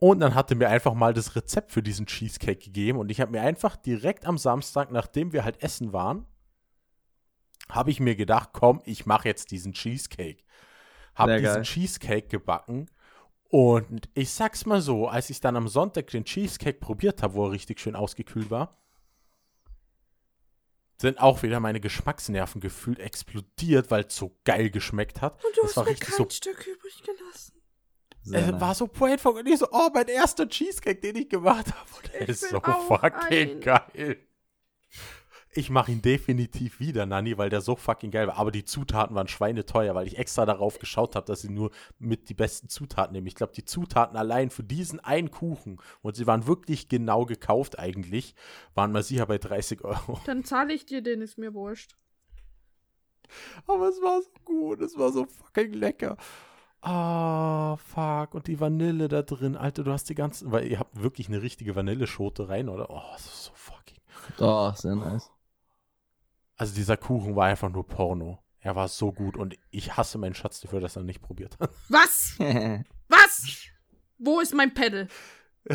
Und 0.00 0.18
dann 0.20 0.34
hat 0.34 0.50
er 0.50 0.56
mir 0.56 0.68
einfach 0.68 0.94
mal 0.94 1.14
das 1.14 1.36
Rezept 1.36 1.70
für 1.70 1.82
diesen 1.82 2.06
Cheesecake 2.06 2.64
gegeben 2.64 2.98
und 2.98 3.10
ich 3.10 3.20
habe 3.20 3.30
mir 3.30 3.42
einfach 3.42 3.76
direkt 3.76 4.24
am 4.24 4.38
Samstag, 4.38 4.90
nachdem 4.90 5.32
wir 5.32 5.44
halt 5.44 5.62
essen 5.62 5.92
waren, 5.92 6.26
habe 7.68 7.90
ich 7.90 8.00
mir 8.00 8.16
gedacht, 8.16 8.50
komm, 8.52 8.80
ich 8.84 9.06
mache 9.06 9.28
jetzt 9.28 9.52
diesen 9.52 9.74
Cheesecake. 9.74 10.42
Habe 11.14 11.36
diesen 11.38 11.54
geil. 11.54 11.62
Cheesecake 11.62 12.28
gebacken 12.28 12.90
und 13.50 14.08
ich 14.14 14.30
sag's 14.30 14.64
mal 14.64 14.80
so, 14.80 15.08
als 15.08 15.28
ich 15.28 15.40
dann 15.40 15.56
am 15.56 15.68
Sonntag 15.68 16.06
den 16.06 16.24
Cheesecake 16.24 16.78
probiert 16.78 17.22
habe, 17.22 17.34
wo 17.34 17.46
er 17.46 17.52
richtig 17.52 17.80
schön 17.80 17.96
ausgekühlt 17.96 18.50
war, 18.50 18.70
sind 21.00 21.18
auch 21.18 21.42
wieder 21.42 21.60
meine 21.60 21.80
Geschmacksnerven 21.80 22.60
gefühlt 22.60 23.00
explodiert, 23.00 23.90
weil 23.90 24.04
es 24.04 24.14
so 24.16 24.38
geil 24.44 24.70
geschmeckt 24.70 25.20
hat. 25.20 25.44
Und 25.44 25.56
du 25.56 25.62
Das 25.62 25.70
hast 25.70 25.76
war 25.78 25.84
mir 25.84 25.90
richtig 25.90 26.08
kein 26.10 26.16
so 26.16 26.30
Stück 26.30 26.66
übrig 26.66 27.02
gelassen. 27.02 27.59
Sehr 28.22 28.40
es 28.40 28.50
nice. 28.50 28.60
war 28.60 28.74
so 28.74 28.86
brainfuck 28.86 29.36
und 29.38 29.46
ich 29.46 29.58
so, 29.58 29.68
oh, 29.70 29.88
mein 29.92 30.08
erster 30.08 30.48
Cheesecake, 30.48 31.00
den 31.00 31.16
ich 31.16 31.28
gemacht 31.28 31.66
habe. 31.66 32.08
Der 32.12 32.28
ist 32.28 32.48
so 32.48 32.58
auch 32.58 32.86
fucking 32.86 33.12
einen. 33.12 33.60
geil. 33.60 34.18
Ich 35.52 35.68
mache 35.68 35.90
ihn 35.90 36.00
definitiv 36.00 36.78
wieder, 36.78 37.06
Nani, 37.06 37.36
weil 37.36 37.50
der 37.50 37.60
so 37.60 37.74
fucking 37.74 38.12
geil 38.12 38.28
war. 38.28 38.36
Aber 38.36 38.52
die 38.52 38.64
Zutaten 38.64 39.16
waren 39.16 39.26
schweineteuer, 39.26 39.96
weil 39.96 40.06
ich 40.06 40.16
extra 40.16 40.46
darauf 40.46 40.78
geschaut 40.78 41.16
habe, 41.16 41.26
dass 41.26 41.40
sie 41.40 41.48
nur 41.48 41.72
mit 41.98 42.28
die 42.28 42.34
besten 42.34 42.68
Zutaten 42.68 43.14
nehmen. 43.14 43.26
Ich 43.26 43.34
glaube, 43.34 43.52
die 43.52 43.64
Zutaten 43.64 44.16
allein 44.16 44.50
für 44.50 44.62
diesen 44.62 45.00
einen 45.00 45.32
Kuchen, 45.32 45.80
und 46.02 46.14
sie 46.14 46.28
waren 46.28 46.46
wirklich 46.46 46.88
genau 46.88 47.24
gekauft 47.26 47.80
eigentlich, 47.80 48.36
waren 48.74 48.92
mal 48.92 49.02
sicher 49.02 49.26
bei 49.26 49.38
30 49.38 49.82
Euro. 49.82 50.20
Dann 50.24 50.44
zahle 50.44 50.72
ich 50.72 50.86
dir 50.86 51.02
den, 51.02 51.20
ist 51.20 51.36
mir 51.36 51.52
wurscht. 51.52 51.96
Aber 53.66 53.88
es 53.88 54.00
war 54.00 54.22
so 54.22 54.30
gut, 54.44 54.80
es 54.80 54.96
war 54.96 55.10
so 55.10 55.26
fucking 55.26 55.72
lecker. 55.72 56.16
Ah, 56.82 57.76
fuck. 57.76 58.34
Und 58.34 58.46
die 58.46 58.58
Vanille 58.60 59.08
da 59.08 59.22
drin. 59.22 59.56
Alter, 59.56 59.84
du 59.84 59.92
hast 59.92 60.08
die 60.08 60.14
ganzen, 60.14 60.50
weil 60.52 60.66
ihr 60.66 60.78
habt 60.78 61.00
wirklich 61.02 61.28
eine 61.28 61.42
richtige 61.42 61.76
Vanilleschote 61.76 62.48
rein, 62.48 62.68
oder? 62.68 62.88
Oh, 62.90 63.02
das 63.12 63.26
ist 63.26 63.44
so 63.44 63.52
fucking. 63.54 63.98
Oh, 64.38 64.72
sehr 64.74 64.94
nice. 64.94 65.30
Also 66.56 66.74
dieser 66.74 66.96
Kuchen 66.96 67.36
war 67.36 67.46
einfach 67.46 67.68
nur 67.70 67.86
Porno. 67.86 68.38
Er 68.60 68.76
war 68.76 68.88
so 68.88 69.12
gut 69.12 69.36
und 69.36 69.56
ich 69.70 69.96
hasse 69.96 70.18
meinen 70.18 70.34
Schatz 70.34 70.60
dafür, 70.60 70.80
dass 70.80 70.96
er 70.96 71.02
nicht 71.02 71.22
probiert 71.22 71.56
hat. 71.60 71.70
Was? 71.88 72.34
Was? 73.08 73.46
Wo 74.18 74.40
ist 74.40 74.54
mein 74.54 74.72
Pedal? 74.74 75.08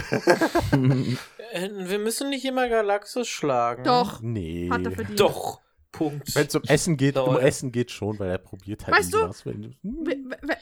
Äh, 1.51 1.69
Wir 1.87 1.99
müssen 1.99 2.29
nicht 2.31 2.43
immer 2.43 2.67
Galaxus 2.67 3.27
schlagen. 3.27 3.83
Doch, 3.83 4.19
Nee. 4.21 4.67
hat 4.71 4.83
er 4.83 4.91
verdient. 4.91 5.19
Doch. 5.19 5.61
Punkt. 5.97 6.35
Wenn 6.35 6.47
es 6.47 6.55
um 6.55 6.63
Essen 6.63 6.97
geht, 6.97 7.17
um. 7.17 7.37
Essen 7.37 7.71
geht 7.71 7.91
schon, 7.91 8.17
weil 8.19 8.29
er 8.29 8.37
probiert 8.37 8.85
halt 8.85 8.97
Weißt 8.97 9.13
du, 9.13 9.21
was. 9.21 9.45
Wenn, 9.45 9.75
w- 9.83 10.17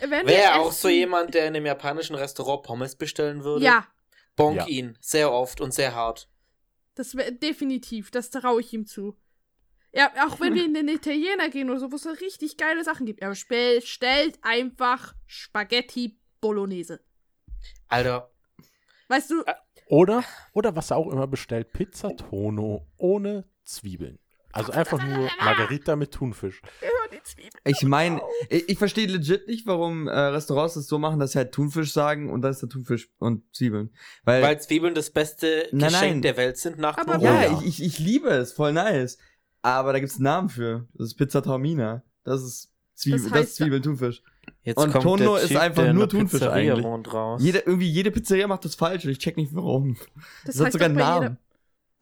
Wenn 0.09 0.27
Wäre 0.27 0.55
auch 0.55 0.69
essen- 0.69 0.81
so 0.81 0.89
jemand, 0.89 1.33
der 1.33 1.47
in 1.47 1.55
einem 1.55 1.65
japanischen 1.65 2.15
Restaurant 2.15 2.63
Pommes 2.63 2.95
bestellen 2.95 3.43
würde? 3.43 3.63
Ja, 3.65 3.87
Bonk 4.35 4.57
Ja. 4.57 4.67
ihn. 4.67 4.97
Sehr 5.01 5.31
oft 5.31 5.61
und 5.61 5.73
sehr 5.73 5.93
hart. 5.95 6.29
das 6.95 7.15
wäre 7.15 7.31
definitiv, 7.31 8.11
das 8.11 8.29
traue 8.29 8.61
ich 8.61 8.71
ihm 8.73 8.85
zu. 8.85 9.17
Ja, 9.95 10.11
auch 10.27 10.39
wenn 10.39 10.55
wir 10.55 10.65
in 10.65 10.73
den 10.73 10.87
Italiener 10.87 11.49
gehen 11.49 11.69
oder 11.69 11.79
so, 11.79 11.91
wo 11.91 11.95
es 11.97 12.03
so 12.03 12.09
richtig 12.09 12.57
geile 12.57 12.83
Sachen 12.83 13.05
gibt. 13.05 13.21
Er 13.21 13.29
bestellt 13.29 13.85
stellt 13.87 14.39
einfach 14.41 15.13
Spaghetti 15.27 16.19
Bolognese. 16.41 16.99
Alter, 17.87 18.31
Weißt 19.07 19.29
du, 19.29 19.43
Oder, 19.87 20.23
oder 20.53 20.75
was 20.75 20.89
er 20.91 20.97
auch 20.97 21.11
immer 21.11 21.27
bestellt, 21.27 21.73
Pizza 21.73 22.15
Tono 22.15 22.87
ohne 22.97 23.47
Zwiebeln. 23.63 24.17
Also 24.53 24.71
einfach 24.71 25.03
nur 25.03 25.29
Margarita 25.39 25.95
mit 25.95 26.11
Thunfisch. 26.11 26.61
Ich 27.65 27.81
meine, 27.83 28.21
ich, 28.49 28.69
ich 28.69 28.77
verstehe 28.77 29.07
legit 29.07 29.47
nicht, 29.47 29.65
warum 29.65 30.07
äh, 30.07 30.11
Restaurants 30.11 30.75
das 30.75 30.87
so 30.87 30.99
machen, 30.99 31.19
dass 31.19 31.31
sie 31.31 31.39
halt 31.39 31.51
Thunfisch 31.53 31.91
sagen 31.93 32.29
und 32.31 32.41
da 32.41 32.49
ist 32.49 32.61
der 32.61 32.69
Thunfisch 32.69 33.09
und 33.19 33.43
Zwiebeln. 33.55 33.89
Weil, 34.23 34.41
weil 34.43 34.61
Zwiebeln 34.61 34.93
das 34.93 35.09
beste 35.09 35.67
Nein, 35.71 35.89
Geschenk 35.89 36.11
nein. 36.11 36.21
der 36.21 36.37
Welt 36.37 36.57
sind 36.57 36.77
nach 36.77 36.97
Aber- 36.97 37.17
ja. 37.19 37.59
Ich, 37.61 37.65
ich, 37.79 37.83
ich 37.83 37.99
liebe 37.99 38.29
es, 38.29 38.51
voll 38.53 38.73
nice. 38.73 39.17
Aber 39.61 39.93
da 39.93 39.99
gibt's 39.99 40.15
einen 40.15 40.23
Namen 40.25 40.49
für. 40.49 40.87
Das 40.93 41.07
ist 41.07 41.15
Pizza 41.15 41.41
Taormina. 41.41 42.03
Das 42.23 42.41
ist 42.43 42.71
Zwiebel, 42.95 43.21
Das 43.21 43.29
das, 43.31 43.39
heißt- 43.39 43.43
ist 43.43 43.55
Zwiebeln, 43.55 43.81
Thunfisch. 43.83 44.21
Jetzt 44.63 44.77
Und 44.77 44.91
kommt 44.91 45.03
Tono 45.03 45.35
der 45.35 45.43
ist 45.43 45.55
einfach 45.55 45.91
nur 45.93 46.07
Thunfisch 46.09 46.41
Pizzeria 46.41 46.73
eigentlich. 46.75 47.41
Jede, 47.45 47.59
irgendwie 47.59 47.87
jede 47.89 48.11
Pizzeria 48.11 48.47
macht 48.47 48.65
das 48.65 48.75
falsch 48.75 49.05
und 49.05 49.11
ich 49.11 49.19
check 49.19 49.37
nicht 49.37 49.55
warum. 49.55 49.95
das, 50.45 50.55
Das, 50.55 50.59
hat 50.59 50.65
heißt 50.65 50.73
sogar 50.73 50.89
doch 50.89 50.95
einen 50.95 51.21
Namen. 51.21 51.37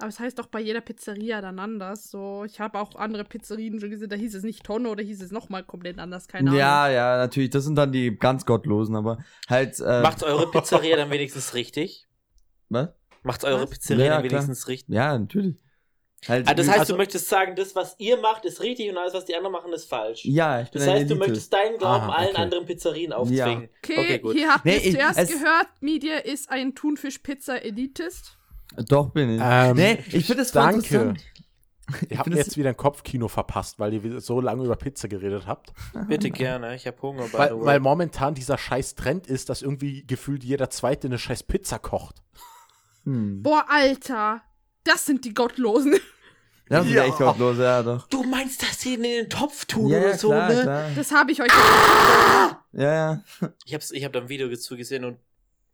Aber 0.02 0.10
es 0.10 0.20
heißt 0.20 0.38
doch 0.40 0.48
bei 0.48 0.60
jeder 0.60 0.82
Pizzeria 0.82 1.42
dann 1.42 1.60
anders. 1.60 2.10
So, 2.12 2.44
ich 2.46 2.60
habe 2.60 2.80
auch 2.80 2.96
andere 2.96 3.24
Pizzerien 3.24 3.80
schon 3.80 3.90
gesehen, 3.90 4.10
da 4.10 4.16
hieß 4.16 4.36
es 4.36 4.44
nicht 4.44 4.64
Tonne 4.64 4.90
oder 4.90 5.04
hieß 5.04 5.22
es 5.22 5.32
nochmal 5.32 5.64
komplett 5.64 6.00
anders, 6.00 6.28
keine 6.28 6.50
Ahnung. 6.50 6.60
Ja, 6.60 6.90
ja, 6.90 7.18
natürlich. 7.18 7.50
Das 7.52 7.64
sind 7.64 7.76
dann 7.76 7.92
die 7.92 8.18
ganz 8.18 8.46
Gottlosen, 8.46 8.96
aber 8.96 9.20
halt. 9.50 9.80
Äh, 9.80 10.02
Macht 10.02 10.24
eure 10.24 10.48
Pizzeria 10.52 10.96
dann 10.98 11.10
wenigstens 11.12 11.54
richtig? 11.54 12.08
Was? 12.70 12.90
Macht 13.24 13.44
eure 13.44 13.64
Was? 13.64 13.70
Pizzeria 13.70 14.06
Ja, 14.06 14.12
dann 14.20 14.22
klar. 14.28 14.32
wenigstens 14.42 14.68
richtig. 14.68 14.96
Ja, 14.96 15.18
natürlich. 15.18 15.56
Halt, 16.28 16.48
Ah, 16.48 16.54
das 16.54 16.68
heißt, 16.68 16.80
Also- 16.82 16.94
du 16.94 16.98
möchtest 16.98 17.30
sagen, 17.30 17.56
das, 17.56 17.76
was 17.76 17.96
ihr 17.98 18.16
macht, 18.18 18.46
ist 18.46 18.62
richtig 18.62 18.88
und 18.92 18.98
alles, 18.98 19.16
was 19.16 19.26
die 19.26 19.36
anderen 19.36 19.54
machen, 19.54 19.74
ist 19.74 19.86
falsch. 19.90 20.24
ja, 20.24 20.62
ich 20.62 20.70
bin 20.70 20.80
Das 20.80 20.88
heißt, 20.88 21.10
du 21.10 21.16
Elite. 21.16 21.16
möchtest 21.16 21.52
deinen 21.52 21.78
Glauben 21.80 22.06
Ah, 22.06 22.14
allen 22.16 22.30
okay. 22.34 22.42
anderen 22.44 22.66
Pizzerien 22.68 23.12
aufzwingen. 23.12 23.70
Okay, 23.84 24.20
gut. 24.20 24.34
hier 24.36 24.50
habt 24.54 24.64
Nee, 24.66 24.76
ihr 24.78 24.84
ich- 24.86 24.92
zuerst 24.94 25.18
es- 25.20 25.30
gehört, 25.32 25.66
Media 25.80 26.18
ist 26.18 26.52
ein 26.52 26.76
Thunfisch-Pizza-Elitist. 26.76 28.38
Doch, 28.78 29.10
bin 29.12 29.36
ich. 29.36 29.42
Ähm, 29.44 29.76
nee, 29.76 30.00
ich 30.12 30.26
finde 30.26 30.44
es 30.44 30.52
danke. 30.52 30.76
interessant. 30.78 31.20
Ihr 32.10 32.20
habt 32.20 32.34
jetzt 32.34 32.56
wieder 32.56 32.70
ein 32.70 32.78
Kopfkino 32.78 33.28
verpasst, 33.28 33.78
weil 33.78 33.94
ihr 33.94 34.22
so 34.22 34.40
lange 34.40 34.64
über 34.64 34.78
Pizza 34.78 35.10
geredet 35.10 35.46
habt. 35.46 35.74
Bitte 36.08 36.32
gerne, 36.32 36.74
ich 36.76 36.88
habe 36.88 37.02
Hunger. 37.02 37.24
by 37.24 37.28
the 37.32 37.38
Weil, 37.38 37.60
way. 37.60 37.66
weil 37.66 37.80
momentan 37.82 38.34
dieser 38.34 38.58
scheiß 38.58 38.96
Trend 38.96 39.28
ist, 39.28 39.50
dass 39.50 39.62
irgendwie 39.62 40.06
gefühlt 40.08 40.44
jeder 40.46 40.70
Zweite 40.70 41.08
eine 41.08 41.18
scheiß 41.18 41.44
Pizza 41.44 41.80
kocht. 41.80 42.22
Hm. 43.04 43.44
Boah, 43.44 43.66
Alter. 43.68 44.42
Das 44.86 45.06
sind 45.06 45.26
die 45.26 45.34
Gottlosen. 45.34 45.96
Das 46.70 46.86
ist 46.86 46.94
Ja. 46.94 47.04
echt 47.04 47.18
gottlos, 47.18 47.58
ja, 47.58 47.84
doch. 47.84 48.08
Du 48.08 48.24
meinst, 48.24 48.62
dass 48.64 48.80
sie 48.80 48.94
in 48.94 49.04
den 49.04 49.30
Topf 49.30 49.66
tun 49.66 49.90
Ja, 49.90 50.00
oder 50.00 50.18
so, 50.18 50.30
klar, 50.30 50.48
ne? 50.50 50.62
klar. 50.62 50.90
Das 50.96 51.12
habe 51.12 51.32
ich 51.34 51.42
euch. 51.42 51.50
Ja, 52.74 52.94
ja. 52.94 53.24
Ich 53.66 53.74
hab's, 53.74 53.92
ich 53.92 54.06
hab 54.06 54.14
da 54.14 54.20
ein 54.22 54.30
Video 54.30 54.48
dazu 54.48 54.78
gesehen 54.78 55.04
und 55.04 55.18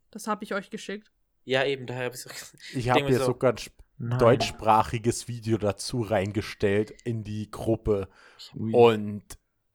Das 0.09 0.25
habe 0.25 0.43
ich 0.43 0.55
euch 0.55 0.71
geschickt. 0.71 1.11
Ja, 1.47 1.63
eben, 1.63 1.87
daher 1.87 2.07
hab 2.07 2.13
ich's 2.13 2.27
auch 2.27 2.33
Ich 2.73 2.89
habe 2.89 3.03
mir 3.03 3.07
hier 3.07 3.19
so, 3.19 3.27
sogar 3.27 3.53
ein 3.53 3.59
Nein. 3.97 4.19
deutschsprachiges 4.19 5.29
Video 5.29 5.57
dazu 5.57 6.01
reingestellt 6.01 6.91
in 7.05 7.23
die 7.23 7.49
Gruppe. 7.49 8.09
Ui. 8.53 8.73
Und 8.73 9.23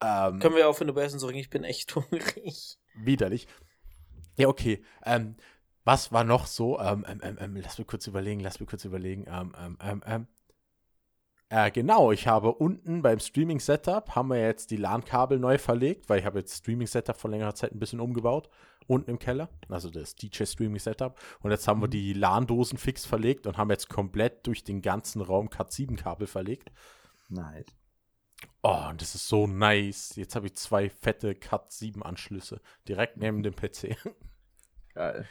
ähm, 0.03 0.39
Können 0.39 0.55
wir 0.55 0.69
aufhören 0.69 0.91
über 0.91 1.03
Essen 1.03 1.19
zu 1.19 1.25
reden? 1.27 1.39
Ich 1.39 1.49
bin 1.49 1.65
echt 1.65 1.97
hungrig. 1.97 2.77
widerlich. 2.95 3.49
Ja, 4.37 4.49
okay. 4.49 4.85
Ähm, 5.03 5.37
was 5.85 6.13
war 6.13 6.25
noch 6.25 6.47
so? 6.47 6.79
Ähm, 6.79 7.07
ähm, 7.09 7.21
ähm, 7.23 7.39
ähm, 7.41 7.57
lass 7.57 7.79
mich 7.79 7.87
kurz 7.87 8.07
überlegen, 8.07 8.41
lass 8.41 8.61
mich 8.61 8.69
kurz 8.69 8.85
überlegen. 8.85 9.25
Ähm, 9.27 9.55
ähm, 9.59 9.79
ähm, 9.83 10.03
ähm. 10.07 10.27
Äh, 11.55 11.71
genau, 11.71 12.13
ich 12.13 12.27
habe 12.29 12.51
unten 12.55 13.03
beim 13.03 13.19
Streaming-Setup 13.21 14.17
haben 14.17 14.29
wir 14.29 14.41
jetzt 14.41 14.71
die 14.71 14.79
LAN-Kabel 14.79 15.39
neu 15.39 15.59
verlegt, 15.59 16.09
weil 16.09 16.19
ich 16.21 16.25
habe 16.25 16.39
jetzt 16.39 16.57
Streaming-Setup 16.57 17.15
vor 17.15 17.31
längerer 17.31 17.55
Zeit 17.55 17.73
ein 17.73 17.79
bisschen 17.79 18.01
umgebaut. 18.01 18.49
Unten 18.87 19.11
im 19.11 19.19
Keller, 19.19 19.51
also 19.69 19.91
das 19.91 20.15
DJ-Streaming-Setup. 20.15 21.21
Und 21.43 21.51
jetzt 21.51 21.69
haben 21.69 21.83
wir 21.83 21.89
die 21.89 22.15
LAN-Dosen 22.15 22.79
fix 22.79 23.05
verlegt 23.05 23.47
und 23.47 23.59
haben 23.59 23.69
jetzt 23.69 23.91
komplett 23.91 24.47
durch 24.47 24.65
den 24.65 24.81
ganzen 24.81 25.21
Raum 25.21 25.49
Cat7-Kabel 25.51 26.27
verlegt. 26.27 26.73
Nice. 27.29 27.67
Oh, 28.63 28.87
und 28.89 29.03
das 29.03 29.15
ist 29.15 29.29
so 29.29 29.47
nice. 29.47 30.17
Jetzt 30.17 30.35
habe 30.35 30.47
ich 30.47 30.55
zwei 30.55 30.89
fette 30.89 31.33
Cat7-Anschlüsse 31.35 32.63
direkt 32.89 33.19
neben 33.19 33.43
dem 33.43 33.55
PC. 33.55 33.95
Geil. 34.95 35.29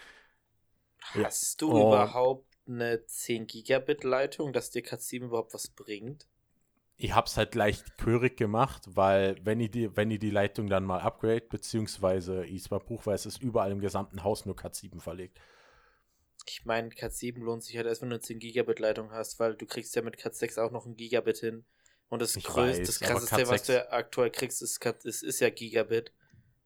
Ja. 1.16 1.24
Hast 1.26 1.60
du 1.64 1.72
Oh. 1.72 1.88
überhaupt 1.88 2.51
eine 2.74 3.06
10 3.06 3.48
Gigabit 3.48 4.04
Leitung, 4.04 4.54
dass 4.54 4.72
dir 4.72 4.84
Cat7 4.84 5.26
überhaupt 5.26 5.54
was 5.54 5.68
bringt? 5.70 6.28
Ich 6.98 7.16
hab's 7.16 7.36
halt 7.36 7.56
leicht 7.56 7.98
körig 7.98 8.38
gemacht, 8.38 8.84
weil 8.88 9.36
wenn 9.44 9.60
ich 9.60 9.72
die, 9.72 9.96
wenn 9.98 10.12
ich 10.12 10.20
die 10.20 10.30
Leitung 10.30 10.68
dann 10.68 10.84
mal 10.84 11.00
upgrade, 11.00 11.48
beziehungsweise 11.50 12.46
ich 12.46 12.64
zwar 12.64 12.80
buchweise 12.80 13.28
ist 13.28 13.42
überall 13.42 13.72
im 13.72 13.80
gesamten 13.80 14.24
Haus 14.24 14.46
nur 14.46 14.56
Cat7 14.56 15.00
verlegt. 15.00 15.40
Ich 16.48 16.66
meine, 16.66 16.90
Cat7 16.90 17.40
lohnt 17.40 17.64
sich 17.64 17.76
halt 17.78 17.88
erst, 17.88 18.02
wenn 18.02 18.10
du 18.10 18.16
eine 18.16 18.22
10 18.22 18.40
Gigabit 18.40 18.80
Leitung 18.80 19.12
hast, 19.12 19.40
weil 19.40 19.56
du 19.56 19.66
kriegst 19.66 19.96
ja 19.96 20.02
mit 20.02 20.18
Cat6 20.20 20.60
auch 20.60 20.72
noch 20.72 20.86
ein 20.86 20.96
Gigabit 20.96 21.38
hin. 21.38 21.66
Und 22.10 22.22
das 22.22 22.36
Ich 22.36 22.44
größte, 22.44 22.82
weiß, 22.82 22.88
das 22.88 23.00
krasseste, 23.00 23.48
was 23.48 23.64
Cat6 23.64 23.68
du 23.68 23.74
ja 23.74 23.92
aktuell 23.92 24.32
kriegst, 24.32 24.62
ist, 24.62 24.86
ist, 25.04 25.24
ist 25.24 25.40
ja 25.40 25.50
Gigabit. 25.50 26.12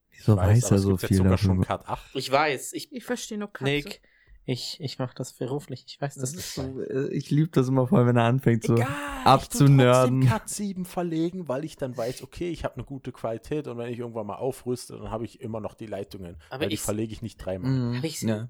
Wieso 0.10 0.34
Ich 0.34 0.38
weiß, 0.38 0.72
er 0.72 0.80
so 0.80 0.98
viel 0.98 1.18
sogar 1.18 1.38
schon? 1.38 1.62
Cat 1.62 1.88
8. 1.88 2.16
Ich 2.16 2.32
weiß, 2.32 2.74
ich, 2.74 2.92
Ich 2.92 3.04
verstehe 3.04 3.38
nur 3.38 3.52
Katze. 3.52 3.72
Nick, 3.72 4.02
ich, 4.46 4.78
ich 4.80 5.00
mach 5.00 5.14
das 5.14 5.34
beruflich, 5.34 5.84
ich 5.88 6.00
weiß 6.00 6.16
Das 6.16 6.30
ist 6.34 6.36
nicht. 6.36 6.46
so, 6.76 6.82
äh, 6.82 7.08
ich 7.14 7.32
liebe 7.32 7.50
das 7.50 7.68
immer 7.68 7.88
voll, 7.88 8.06
wenn 8.06 8.16
er 8.16 8.24
anfängt 8.26 8.64
so. 8.64 8.76
Egal, 8.76 8.88
abzunörden. 9.24 10.22
Ich 10.22 10.30
Cat 10.30 10.50
7 10.50 10.86
verlegen, 10.86 11.48
weil 11.48 11.66
ich 11.66 11.76
dann 11.78 11.96
weiß, 11.98 12.22
okay, 12.24 12.50
ich 12.50 12.64
habe 12.64 12.76
eine 12.76 12.84
gute 12.84 13.12
Qualität 13.12 13.68
und 13.68 13.78
wenn 13.78 13.92
ich 13.92 14.00
irgendwann 14.00 14.28
mal 14.28 14.36
aufrüste, 14.36 14.98
dann 14.98 15.10
habe 15.12 15.26
ich 15.26 15.42
immer 15.42 15.60
noch 15.60 15.74
die 15.74 15.88
Leitungen. 15.88 16.38
Aber 16.50 16.62
weil 16.62 16.70
die 16.70 16.76
ich- 16.76 16.82
verlege 16.82 17.12
ich 17.14 17.22
nicht 17.22 17.38
dreimal. 17.38 17.72
Mhm. 17.72 17.98
Hab 17.98 18.04
ich- 18.04 18.22
ja. 18.22 18.50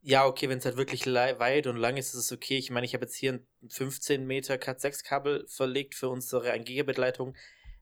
Ja, 0.00 0.26
okay, 0.26 0.48
wenn 0.48 0.58
es 0.58 0.64
halt 0.64 0.76
wirklich 0.76 1.06
weit 1.06 1.66
und 1.66 1.76
lang 1.76 1.96
ist, 1.96 2.14
ist 2.14 2.20
es 2.20 2.32
okay. 2.32 2.56
Ich 2.56 2.70
meine, 2.70 2.86
ich 2.86 2.94
habe 2.94 3.04
jetzt 3.04 3.16
hier 3.16 3.32
ein 3.34 3.46
15 3.68 4.26
Meter 4.26 4.54
Cat6-Kabel 4.54 5.44
verlegt 5.48 5.94
für 5.96 6.08
unsere 6.08 6.52
1 6.52 6.64
Gigabit-Leitung. 6.64 7.34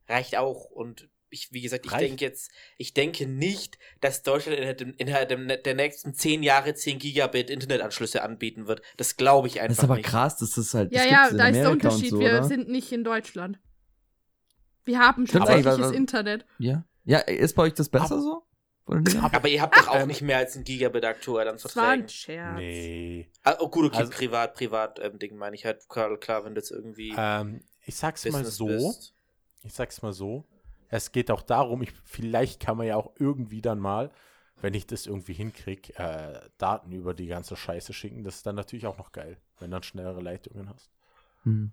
Reicht 0.08 0.36
auch. 0.36 0.64
Und 0.70 1.08
ich, 1.36 1.52
wie 1.52 1.60
gesagt, 1.60 1.86
ich 1.86 1.92
Reicht. 1.92 2.02
denke 2.10 2.24
jetzt, 2.24 2.50
ich 2.78 2.94
denke 2.94 3.26
nicht, 3.26 3.78
dass 4.00 4.22
Deutschland 4.22 4.58
innerhalb, 4.58 4.80
innerhalb 5.00 5.64
der 5.64 5.74
nächsten 5.74 6.14
10 6.14 6.42
Jahre 6.42 6.74
10 6.74 6.98
Gigabit 6.98 7.50
Internetanschlüsse 7.50 8.22
anbieten 8.22 8.66
wird. 8.66 8.82
Das 8.96 9.16
glaube 9.16 9.46
ich 9.48 9.60
einfach 9.60 9.68
Das 9.76 9.78
ist 9.78 9.84
aber 9.84 9.96
nicht. 9.96 10.06
krass, 10.06 10.36
das 10.38 10.56
ist 10.58 10.74
halt. 10.74 10.92
Ja, 10.92 11.02
das 11.02 11.10
ja, 11.10 11.30
da 11.36 11.48
ist 11.48 11.56
der 11.56 11.70
Unterschied. 11.70 12.10
So, 12.10 12.18
wir 12.20 12.30
oder? 12.30 12.44
sind 12.44 12.68
nicht 12.68 12.90
in 12.92 13.04
Deutschland. 13.04 13.58
Wir 14.84 14.98
haben 14.98 15.26
Stimmt 15.26 15.46
tatsächliches 15.46 15.90
Internet. 15.92 16.46
Ja. 16.58 16.84
Ja, 17.04 17.18
ist 17.18 17.54
bei 17.54 17.64
euch 17.64 17.74
das 17.74 17.88
besser 17.88 18.20
so? 18.20 18.42
Oder 18.86 19.00
nicht? 19.00 19.16
Aber 19.16 19.48
ihr 19.48 19.60
habt 19.62 19.76
doch 19.76 19.88
auch 19.88 19.96
Ähm, 19.96 20.06
nicht 20.08 20.22
mehr 20.22 20.38
als 20.38 20.56
ein 20.56 20.62
Gigabit 20.64 21.04
aktuell 21.04 21.48
an 21.48 21.58
Das 21.60 21.74
war 21.76 21.88
ein 21.90 22.08
Verträgen. 22.08 22.08
Scherz. 22.08 22.56
Nee. 22.58 23.28
Ah, 23.42 23.56
oh 23.60 23.68
gut, 23.68 23.86
okay, 23.86 23.98
Also- 23.98 24.12
privat, 24.12 24.54
privat 24.54 25.00
ähm, 25.02 25.18
Ding 25.18 25.36
meine 25.36 25.56
ich 25.56 25.64
halt. 25.64 25.88
Klar, 25.88 26.16
klar, 26.18 26.44
wenn 26.44 26.54
du 26.54 26.60
jetzt 26.60 26.70
irgendwie 26.70 27.12
Ähm, 27.16 27.62
ich 27.84 27.96
sag's 27.96 28.24
mal 28.26 28.42
Business 28.42 28.56
so. 28.56 28.66
bist. 28.66 29.14
ich 29.64 29.72
sag's 29.74 30.02
mal 30.02 30.12
so, 30.12 30.44
es 30.88 31.12
geht 31.12 31.30
auch 31.30 31.42
darum, 31.42 31.82
ich, 31.82 31.92
vielleicht 32.04 32.60
kann 32.60 32.76
man 32.76 32.86
ja 32.86 32.96
auch 32.96 33.12
irgendwie 33.18 33.62
dann 33.62 33.78
mal, 33.78 34.10
wenn 34.60 34.74
ich 34.74 34.86
das 34.86 35.06
irgendwie 35.06 35.34
hinkriege, 35.34 35.94
äh, 35.98 36.40
Daten 36.58 36.92
über 36.92 37.12
die 37.14 37.26
ganze 37.26 37.56
Scheiße 37.56 37.92
schicken. 37.92 38.24
Das 38.24 38.36
ist 38.36 38.46
dann 38.46 38.56
natürlich 38.56 38.86
auch 38.86 38.96
noch 38.98 39.12
geil, 39.12 39.36
wenn 39.58 39.70
du 39.70 39.76
dann 39.76 39.82
schnellere 39.82 40.20
Leitungen 40.20 40.68
hast. 40.70 40.90
Hm. 41.42 41.72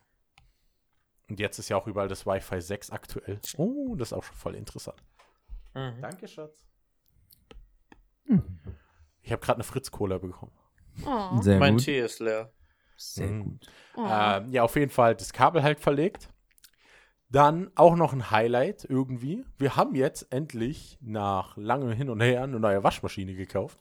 Und 1.30 1.40
jetzt 1.40 1.58
ist 1.60 1.70
ja 1.70 1.78
auch 1.78 1.88
überall 1.88 2.10
das 2.10 2.26
Wi-Fi 2.26 2.60
6 2.60 2.90
aktuell. 2.92 3.40
Oh, 3.58 3.96
das 3.96 4.10
ist 4.10 4.14
auch 4.14 4.24
schon 4.24 4.36
voll 4.36 4.56
interessant. 4.56 5.02
Mhm. 5.74 6.02
Danke, 6.02 6.28
Schatz. 6.28 6.66
Ich 9.22 9.32
habe 9.32 9.42
gerade 9.42 9.58
eine 9.58 9.64
Fritz-Cola 9.64 10.18
bekommen. 10.18 10.52
Oh. 11.06 11.42
Sehr 11.42 11.60
Mein 11.60 11.76
gut. 11.76 11.86
Tee 11.86 12.00
ist 12.00 12.20
leer. 12.20 12.52
Sehr 12.98 13.28
Mhm. 13.28 13.44
gut. 13.44 13.68
Oh. 13.96 14.06
Ähm, 14.08 14.52
ja, 14.52 14.64
auf 14.64 14.76
jeden 14.76 14.92
Fall 14.92 15.16
das 15.16 15.32
Kabel 15.34 15.64
halt 15.64 15.80
verlegt. 15.80 16.30
Dann 17.34 17.72
auch 17.74 17.96
noch 17.96 18.14
ein 18.14 18.30
Highlight 18.30 18.86
irgendwie. 18.88 19.44
Wir 19.58 19.76
haben 19.76 19.96
jetzt 19.96 20.32
endlich 20.32 21.00
nach 21.02 21.58
langem 21.58 21.92
Hin 21.92 22.12
und 22.12 22.22
Her 22.22 22.44
eine 22.44 22.60
neue 22.60 22.84
Waschmaschine 22.84 23.34
gekauft. 23.34 23.80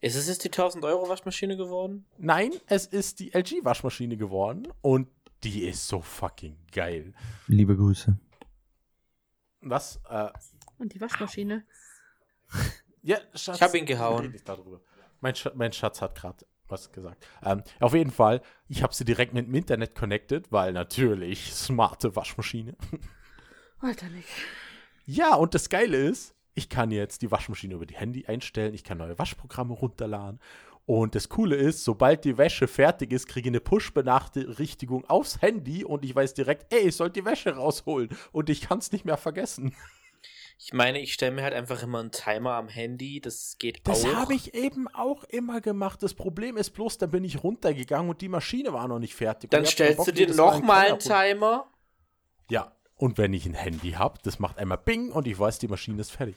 Ist 0.00 0.16
es 0.16 0.26
jetzt 0.26 0.42
die 0.42 0.48
1000 0.48 0.84
Euro 0.84 1.08
Waschmaschine 1.08 1.56
geworden? 1.56 2.06
Nein, 2.18 2.50
es 2.66 2.86
ist 2.86 3.20
die 3.20 3.30
LG-Waschmaschine 3.32 4.16
geworden 4.16 4.66
und 4.80 5.06
die 5.44 5.62
ist 5.62 5.86
so 5.86 6.00
fucking 6.00 6.56
geil. 6.72 7.14
Liebe 7.46 7.76
Grüße. 7.76 8.18
Was? 9.60 10.00
Äh, 10.08 10.30
Und 10.78 10.92
die 10.92 11.00
Waschmaschine. 11.00 11.64
ja, 13.02 13.18
Schatz. 13.32 13.58
Ich 13.58 13.62
hab 13.62 13.74
ihn 13.76 13.86
gehauen. 13.86 14.22
red 14.22 14.32
nicht 14.32 14.48
darüber. 14.48 14.80
Mein, 15.20 15.36
Sch 15.36 15.48
mein 15.54 15.72
Schatz 15.72 16.00
hat 16.02 16.16
gerade 16.16 16.44
was 16.68 16.92
gesagt. 16.92 17.26
Ähm, 17.44 17.62
auf 17.80 17.94
jeden 17.94 18.10
Fall, 18.10 18.42
ich 18.68 18.82
habe 18.82 18.94
sie 18.94 19.04
direkt 19.04 19.34
mit 19.34 19.46
dem 19.46 19.54
Internet 19.54 19.94
connected, 19.94 20.50
weil 20.52 20.72
natürlich 20.72 21.52
smarte 21.52 22.16
Waschmaschine. 22.16 22.76
Alter, 23.80 24.08
Nick. 24.08 24.24
Ja, 25.04 25.34
und 25.36 25.54
das 25.54 25.68
Geile 25.68 25.96
ist, 25.96 26.34
ich 26.54 26.68
kann 26.68 26.90
jetzt 26.90 27.22
die 27.22 27.30
Waschmaschine 27.30 27.74
über 27.74 27.86
die 27.86 27.96
Handy 27.96 28.26
einstellen, 28.26 28.74
ich 28.74 28.82
kann 28.82 28.98
neue 28.98 29.18
Waschprogramme 29.18 29.74
runterladen. 29.74 30.40
Und 30.86 31.16
das 31.16 31.28
Coole 31.28 31.56
ist, 31.56 31.84
sobald 31.84 32.24
die 32.24 32.38
Wäsche 32.38 32.68
fertig 32.68 33.12
ist, 33.12 33.26
kriege 33.26 33.48
ich 33.48 33.50
eine 33.50 33.60
Push-Benachrichtigung 33.60 35.04
aufs 35.06 35.42
Handy 35.42 35.84
und 35.84 36.04
ich 36.04 36.14
weiß 36.14 36.34
direkt, 36.34 36.72
ey, 36.72 36.88
ich 36.88 36.96
soll 36.96 37.10
die 37.10 37.24
Wäsche 37.24 37.56
rausholen. 37.56 38.08
Und 38.30 38.48
ich 38.50 38.60
kann 38.60 38.78
es 38.78 38.92
nicht 38.92 39.04
mehr 39.04 39.16
vergessen. 39.16 39.74
Ich 40.58 40.72
meine, 40.72 41.00
ich 41.00 41.12
stelle 41.12 41.32
mir 41.32 41.42
halt 41.42 41.52
einfach 41.54 41.82
immer 41.82 42.00
einen 42.00 42.10
Timer 42.12 42.54
am 42.54 42.68
Handy. 42.68 43.20
Das 43.20 43.56
geht 43.58 43.86
Das 43.86 44.04
auch. 44.04 44.14
habe 44.14 44.34
ich 44.34 44.54
eben 44.54 44.88
auch 44.88 45.22
immer 45.24 45.60
gemacht. 45.60 46.02
Das 46.02 46.14
Problem 46.14 46.56
ist 46.56 46.70
bloß, 46.70 46.96
dann 46.98 47.10
bin 47.10 47.24
ich 47.24 47.42
runtergegangen 47.44 48.08
und 48.10 48.20
die 48.22 48.28
Maschine 48.28 48.72
war 48.72 48.88
noch 48.88 48.98
nicht 48.98 49.14
fertig. 49.14 49.50
Dann 49.50 49.60
Und 49.60 49.66
stellst 49.68 49.98
Bock, 49.98 50.06
du 50.06 50.12
dir 50.12 50.20
jedes 50.20 50.36
Mal 50.36 50.48
einen 50.52 50.60
nochmal 50.60 50.86
einen 50.88 50.98
Timer. 50.98 51.70
Ja, 52.50 52.72
und 52.96 53.18
wenn 53.18 53.34
ich 53.34 53.44
ein 53.44 53.54
Handy 53.54 53.92
habe, 53.92 54.18
das 54.22 54.38
macht 54.38 54.56
einmal 54.58 54.78
Bing 54.78 55.12
und 55.12 55.26
ich 55.26 55.38
weiß, 55.38 55.58
die 55.58 55.68
Maschine 55.68 56.00
ist 56.00 56.12
fertig. 56.12 56.36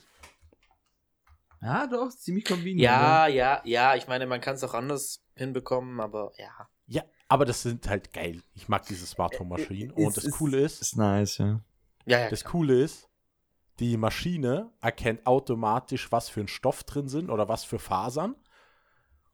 Ja, 1.61 1.87
doch, 1.87 2.09
ziemlich 2.09 2.45
convenient. 2.45 2.81
Ja, 2.81 3.27
ja, 3.27 3.61
ja. 3.65 3.95
Ich 3.95 4.07
meine, 4.07 4.25
man 4.27 4.39
kann 4.41 4.55
es 4.55 4.63
auch 4.63 4.73
anders 4.73 5.21
hinbekommen, 5.35 5.99
aber 5.99 6.31
ja. 6.37 6.69
Ja, 6.87 7.03
aber 7.27 7.45
das 7.45 7.61
sind 7.63 7.87
halt 7.89 8.13
geil. 8.13 8.41
Ich 8.53 8.69
mag 8.69 8.85
diese 8.85 9.05
Smart 9.05 9.37
Home 9.39 9.49
Maschinen. 9.57 9.91
Und 9.91 10.07
Ist- 10.09 10.17
das 10.17 10.23
ist- 10.25 10.37
Coole 10.37 10.59
ist, 10.59 10.81
Ist 10.81 10.95
nice, 10.97 11.37
ja. 11.37 11.61
Ja, 12.05 12.19
ja. 12.21 12.29
Das 12.29 12.41
klar. 12.41 12.51
Coole 12.51 12.81
ist, 12.81 13.08
die 13.79 13.97
Maschine 13.97 14.71
erkennt 14.81 15.25
automatisch, 15.25 16.11
was 16.11 16.29
für 16.29 16.41
ein 16.41 16.47
Stoff 16.47 16.83
drin 16.83 17.07
sind 17.07 17.29
oder 17.29 17.47
was 17.47 17.63
für 17.63 17.79
Fasern. 17.79 18.35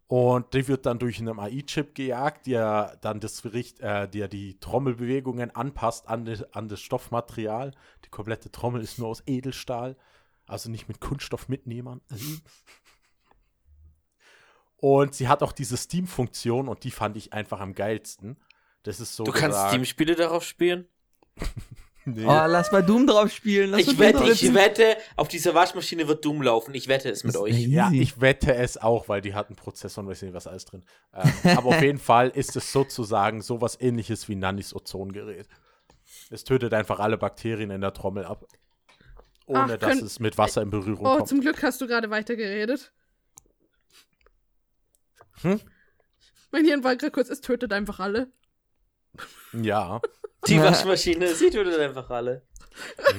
Und 0.08 0.54
die 0.54 0.68
wird 0.68 0.86
dann 0.86 1.00
durch 1.00 1.20
einen 1.20 1.40
AI-Chip 1.40 1.96
gejagt, 1.96 2.46
der 2.46 2.98
dann 3.02 3.20
das 3.20 3.44
Richt, 3.44 3.80
äh, 3.80 4.08
der 4.08 4.28
die 4.28 4.60
Trommelbewegungen 4.60 5.56
anpasst 5.56 6.08
an, 6.08 6.26
die, 6.26 6.38
an 6.52 6.68
das 6.68 6.80
Stoffmaterial. 6.80 7.72
Die 8.06 8.10
komplette 8.10 8.52
Trommel 8.52 8.82
ist 8.82 9.00
nur 9.00 9.08
aus 9.08 9.24
Edelstahl, 9.26 9.98
also 10.46 10.70
nicht 10.70 10.88
mit 10.88 11.02
Kunststoffmitnehmern. 11.02 12.02
Und 14.78 15.16
sie 15.16 15.28
hat 15.28 15.42
auch 15.42 15.54
diese 15.54 15.78
Steam-Funktion 15.78 16.68
und 16.68 16.84
die 16.84 16.92
fand 16.92 17.18
ich 17.18 17.34
einfach 17.34 17.60
am 17.60 17.74
geilsten. 17.74 18.38
Das 18.84 19.00
ist 19.00 19.16
so. 19.16 19.24
Du 19.24 19.32
kannst 19.32 19.58
Steam-Spiele 19.70 20.16
darauf 20.16 20.44
spielen? 20.44 20.88
Nee. 22.08 22.24
Oh, 22.24 22.46
lass 22.48 22.72
mal 22.72 22.84
Doom 22.84 23.08
drauf 23.08 23.32
spielen. 23.32 23.72
Lass 23.72 23.82
Ich 23.82 23.98
wette, 23.98 24.20
drauf 24.20 24.30
ich 24.30 24.54
wette, 24.54 24.96
auf 25.16 25.28
dieser 25.28 25.56
Waschmaschine 25.56 26.08
wird 26.08 26.24
Doom 26.24 26.44
laufen. 26.44 26.76
Ich 26.76 26.88
wette 26.88 27.10
es 27.10 27.24
mit 27.24 27.34
Das- 27.34 27.42
euch. 27.42 27.58
Ja, 27.66 27.88
Easy. 27.88 28.00
ich 28.02 28.22
wette 28.22 28.54
es 28.54 28.78
auch, 28.78 29.10
weil 29.10 29.22
die 29.22 29.34
hat 29.34 29.48
einen 29.48 29.56
Prozessor 29.56 30.04
und 30.04 30.10
weiß 30.12 30.22
nicht, 30.22 30.34
was 30.36 30.46
alles 30.46 30.66
drin. 30.66 30.84
Ähm, 31.14 31.32
aber 31.58 31.70
auf 31.70 31.82
jeden 31.82 31.98
Fall 31.98 32.30
ist 32.30 32.56
es 32.56 32.72
sozusagen 32.72 33.42
sowas 33.42 33.78
ähnliches 33.82 34.30
wie 34.30 34.36
Nannys 34.36 34.76
Ozongerät. 34.76 35.48
Es 36.30 36.44
tötet 36.44 36.76
einfach 36.76 37.00
alle 37.00 37.18
Bakterien 37.18 37.72
in 37.72 37.82
der 37.82 37.94
Trommel 37.94 38.26
ab. 38.26 38.46
Ohne 39.48 39.74
Ach, 39.74 39.78
dass 39.78 40.02
es 40.02 40.20
mit 40.20 40.38
Wasser 40.38 40.62
in 40.62 40.70
Berührung 40.70 41.06
Oh, 41.08 41.16
kommt. 41.18 41.28
zum 41.28 41.42
Glück 41.42 41.64
hast 41.64 41.82
du 41.82 41.88
gerade 41.88 42.12
weitergeredet. 42.12 42.92
Hm? 45.42 45.60
Mein 46.52 46.66
Hirn 46.66 46.84
war 46.84 46.96
gerade 46.96 47.12
kurz, 47.12 47.30
es 47.30 47.42
tötet 47.42 47.74
einfach 47.74 48.00
alle. 48.00 48.32
Ja. 49.54 50.02
Die 50.48 50.60
Waschmaschine, 50.60 51.34
sie 51.34 51.50
tötet 51.50 51.80
einfach 51.80 52.10
alle. 52.10 52.44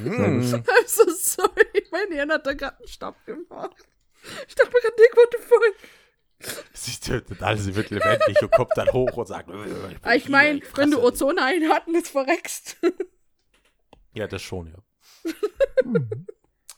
Hm. 0.02 0.40
I'm 0.42 0.86
so 0.86 1.10
sorry. 1.10 1.86
Mein 1.90 2.12
Hirn 2.12 2.30
hat 2.30 2.46
da 2.46 2.52
gerade 2.52 2.78
einen 2.78 2.88
Stopp 2.88 3.24
gemacht. 3.24 3.76
Ich 4.48 4.54
dachte 4.54 4.70
mir 4.72 4.80
gerade, 4.80 4.96
Nick, 5.00 5.16
what 5.16 5.28
the 5.32 5.38
fuck? 5.38 5.74
Sie 6.72 7.00
tötet 7.00 7.42
alle, 7.42 7.56
sie 7.58 7.74
wird 7.74 7.90
lebendig 7.90 8.42
und 8.42 8.52
kommt 8.52 8.72
dann 8.76 8.92
hoch 8.92 9.16
und 9.16 9.26
sagt: 9.26 9.48
"Äh, 9.48 9.52
bin 9.52 9.96
Ah, 10.02 10.14
Ich 10.14 10.28
meine, 10.28 10.58
ich 10.58 10.76
wenn 10.76 10.90
du 10.90 10.98
fresse 10.98 11.12
dich." 11.12 11.22
Ozone 11.22 11.42
einhatten, 11.42 11.94
jetzt 11.94 12.10
verreckst. 12.10 12.76
Ja, 14.12 14.26
das 14.26 14.42
schon, 14.42 14.68
ja. 14.68 15.32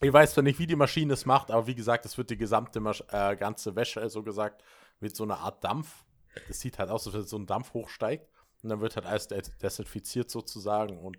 ich 0.00 0.12
weiß 0.12 0.34
zwar 0.34 0.44
nicht, 0.44 0.58
wie 0.58 0.66
die 0.66 0.76
Maschine 0.76 1.12
es 1.12 1.26
macht, 1.26 1.50
aber 1.50 1.66
wie 1.66 1.74
gesagt, 1.74 2.04
es 2.04 2.16
wird 2.18 2.30
die 2.30 2.36
gesamte 2.36 2.80
Masch 2.80 3.02
äh, 3.10 3.36
ganze 3.36 3.74
Wäsche, 3.76 4.08
so 4.10 4.22
gesagt, 4.22 4.62
mit 5.00 5.14
so 5.16 5.24
einer 5.24 5.38
Art 5.38 5.62
Dampf. 5.64 6.04
Das 6.46 6.60
sieht 6.60 6.78
halt 6.78 6.90
aus, 6.90 7.06
als 7.06 7.14
wenn 7.14 7.26
so 7.26 7.36
ein 7.38 7.46
Dampf 7.46 7.72
hochsteigt. 7.74 8.28
Und 8.62 8.70
dann 8.70 8.80
wird 8.80 8.96
halt 8.96 9.06
alles 9.06 9.28
des- 9.28 9.56
desinfiziert 9.58 10.30
sozusagen 10.30 10.98
und 10.98 11.18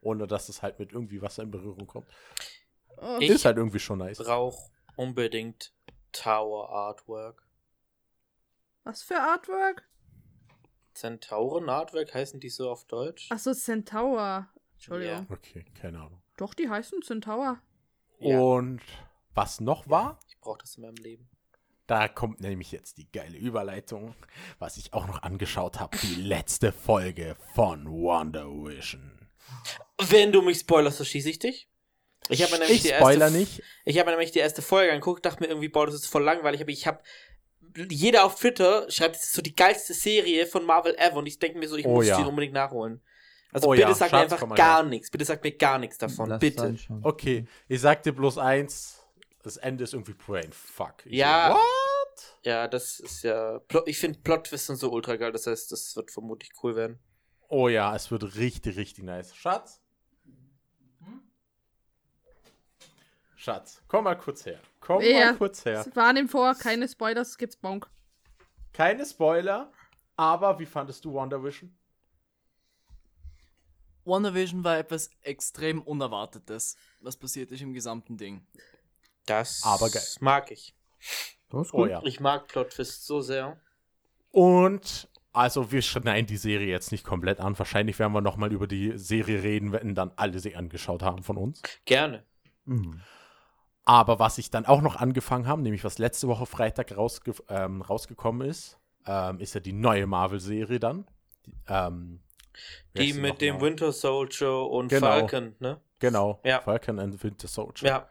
ohne 0.00 0.26
dass 0.26 0.48
es 0.48 0.62
halt 0.62 0.78
mit 0.78 0.92
irgendwie 0.92 1.20
Wasser 1.22 1.42
in 1.42 1.50
Berührung 1.50 1.86
kommt. 1.86 2.08
Ich- 3.20 3.30
ist 3.30 3.44
halt 3.44 3.56
irgendwie 3.58 3.78
schon 3.78 3.98
nice. 3.98 4.18
Brauch 4.18 4.70
unbedingt 4.96 5.72
Tower 6.12 6.70
Artwork. 6.70 7.46
was 8.84 9.02
für 9.02 9.20
Artwork? 9.20 9.86
Zentauren 10.94 11.68
Artwork 11.68 12.14
heißen 12.14 12.40
die 12.40 12.48
so 12.48 12.70
auf 12.70 12.86
Deutsch? 12.86 13.30
Achso, 13.30 13.52
Centaur. 13.52 14.48
Entschuldigung. 14.72 15.26
Okay, 15.30 15.64
keine 15.80 15.98
Ahnung. 16.00 16.22
Doch, 16.38 16.54
die 16.54 16.68
heißen 16.68 17.02
Centaur. 17.02 17.60
Ja, 18.18 18.38
Und 18.40 18.80
was 19.34 19.60
noch 19.60 19.88
war, 19.88 20.18
ich 20.28 20.38
brauche 20.40 20.58
das 20.58 20.76
in 20.76 20.82
meinem 20.82 20.96
Leben. 20.96 21.28
Da 21.88 22.06
kommt 22.06 22.40
nämlich 22.40 22.70
jetzt 22.70 22.98
die 22.98 23.10
geile 23.10 23.36
Überleitung, 23.36 24.14
was 24.58 24.76
ich 24.76 24.92
auch 24.92 25.06
noch 25.08 25.22
angeschaut 25.22 25.80
habe, 25.80 25.96
die 25.98 26.16
letzte 26.16 26.70
Folge 26.70 27.34
von 27.54 27.90
Wonder 27.90 28.46
Vision. 28.46 29.28
Wenn 29.98 30.30
du 30.30 30.42
mich 30.42 30.58
spoilerst, 30.60 30.98
so 30.98 31.04
schieße 31.04 31.30
ich 31.30 31.38
dich. 31.38 31.68
Ich 32.28 32.42
habe 32.42 32.52
nämlich 32.52 32.76
Ich 32.76 32.82
die 32.82 32.88
erste 32.88 33.30
nicht. 33.30 33.62
Ich 33.86 33.98
habe 33.98 34.10
nämlich 34.10 34.30
die 34.32 34.38
erste 34.38 34.60
Folge 34.60 34.92
angeguckt, 34.92 35.24
dachte 35.24 35.40
mir 35.40 35.48
irgendwie, 35.48 35.68
boah, 35.68 35.86
das 35.86 35.94
ist 35.94 36.06
voll 36.06 36.22
langweilig, 36.22 36.60
aber 36.60 36.70
ich 36.70 36.86
habe 36.86 37.00
jeder 37.88 38.24
auf 38.24 38.34
Twitter 38.34 38.90
schreibt, 38.90 39.16
das 39.16 39.24
ist 39.24 39.32
so 39.32 39.40
die 39.40 39.56
geilste 39.56 39.94
Serie 39.94 40.46
von 40.46 40.64
Marvel 40.66 40.94
ever 40.98 41.16
und 41.16 41.26
ich 41.26 41.38
denke 41.38 41.58
mir 41.58 41.68
so, 41.68 41.76
ich 41.76 41.86
Oh 41.86 41.94
muss 41.94 42.06
ja. 42.06 42.18
die 42.20 42.28
unbedingt 42.28 42.52
nachholen. 42.54 43.00
Also 43.50 43.68
Oh 43.68 43.70
bitte 43.70 43.82
ja, 43.82 43.94
sag 43.94 44.12
mir 44.12 44.18
einfach 44.18 44.46
gar 44.54 44.82
her. 44.82 44.88
nichts. 44.90 45.10
Bitte 45.10 45.24
sag 45.24 45.42
mir 45.42 45.52
gar 45.52 45.78
nichts 45.78 45.96
davon. 45.96 46.28
Lass 46.28 46.38
bitte. 46.40 46.76
Okay, 47.02 47.46
ich 47.66 47.80
sag 47.80 48.02
dir 48.02 48.12
bloß 48.12 48.36
eins, 48.36 48.97
das 49.48 49.56
Ende 49.56 49.84
ist 49.84 49.94
irgendwie 49.94 50.14
Brain 50.14 50.52
Fuck. 50.52 51.04
Ich 51.06 51.12
Ja. 51.14 51.50
So, 51.50 51.54
what? 51.56 52.38
Ja, 52.44 52.68
das 52.68 53.00
ist 53.00 53.22
ja. 53.22 53.60
Ich 53.86 53.98
finde 53.98 54.18
Plot-Twists 54.20 54.66
sind 54.68 54.76
so 54.76 54.90
ultra 54.92 55.16
geil, 55.16 55.32
das 55.32 55.46
heißt, 55.46 55.72
das 55.72 55.96
wird 55.96 56.10
vermutlich 56.10 56.50
cool 56.62 56.76
werden. 56.76 56.98
Oh 57.48 57.68
ja, 57.68 57.94
es 57.96 58.10
wird 58.10 58.36
richtig, 58.36 58.76
richtig 58.76 59.04
nice. 59.04 59.34
Schatz? 59.34 59.80
Schatz, 63.36 63.80
komm 63.88 64.04
mal 64.04 64.16
kurz 64.16 64.44
her. 64.46 64.60
Komm 64.80 65.00
Ja. 65.02 65.26
mal 65.32 65.36
kurz 65.36 65.64
her. 65.64 65.86
Warnen 65.94 66.28
vor, 66.28 66.54
keine 66.54 66.88
Spoilers, 66.88 67.38
gibt's 67.38 67.56
Bonk. 67.56 67.88
Keine 68.72 69.06
Spoiler, 69.06 69.72
aber 70.16 70.58
wie 70.58 70.66
fandest 70.66 71.04
du 71.04 71.12
Wonder 71.12 71.42
Vision? 71.42 71.74
WandaVision 74.08 74.64
war 74.64 74.78
etwas 74.78 75.10
extrem 75.20 75.82
Unerwartetes, 75.82 76.76
was 77.00 77.16
passiert 77.16 77.52
ist 77.52 77.60
im 77.60 77.74
gesamten 77.74 78.16
Ding. 78.16 78.46
Das 79.28 79.62
Aber 79.64 79.90
geil. 79.90 80.02
mag 80.20 80.50
ich. 80.50 80.74
Das 81.50 81.68
ist 81.68 81.74
Oh 81.74 81.78
gut. 81.78 81.90
ja. 81.90 82.00
Ich 82.04 82.20
mag 82.20 82.48
Plot-Twists 82.48 83.06
so 83.06 83.20
sehr. 83.20 83.58
Und 84.30 85.08
also 85.32 85.70
wir 85.72 85.82
schneiden 85.82 86.26
die 86.26 86.36
Serie 86.36 86.68
jetzt 86.68 86.92
nicht 86.92 87.04
komplett 87.04 87.40
an. 87.40 87.58
Wahrscheinlich 87.58 87.98
werden 87.98 88.12
wir 88.12 88.20
nochmal 88.20 88.52
über 88.52 88.66
die 88.66 88.96
Serie 88.98 89.42
reden, 89.42 89.72
wenn 89.72 89.94
dann 89.94 90.12
alle 90.16 90.38
sie 90.40 90.56
angeschaut 90.56 91.02
haben 91.02 91.22
von 91.22 91.36
uns. 91.36 91.62
Gerne. 91.84 92.24
Mhm. 92.64 93.00
Aber 93.84 94.18
was 94.18 94.36
ich 94.38 94.50
dann 94.50 94.66
auch 94.66 94.82
noch 94.82 94.96
angefangen 94.96 95.46
habe, 95.46 95.62
nämlich 95.62 95.84
was 95.84 95.98
letzte 95.98 96.28
Woche 96.28 96.44
Freitag 96.44 96.94
rausge 96.96 97.32
ähm, 97.48 97.80
rausgekommen 97.80 98.46
ist, 98.46 98.78
ähm, 99.06 99.40
ist 99.40 99.54
ja 99.54 99.60
die 99.60 99.72
neue 99.72 100.06
Marvel-Serie 100.06 100.78
dann. 100.78 101.06
Die, 101.46 101.54
ähm, 101.68 102.20
Die 102.94 103.12
mit 103.14 103.40
dem 103.40 103.54
mal? 103.56 103.60
Winter 103.62 103.92
Soldier 103.92 104.52
und 104.68 104.88
Genau. 104.88 105.06
Falcon, 105.06 105.54
ne? 105.60 105.80
Genau, 106.00 106.40
Ja. 106.44 106.60
Falcon 106.60 106.98
and 106.98 107.14
the 107.14 107.22
Winter 107.22 107.48
Soldier. 107.48 107.88
Ja. 107.88 108.08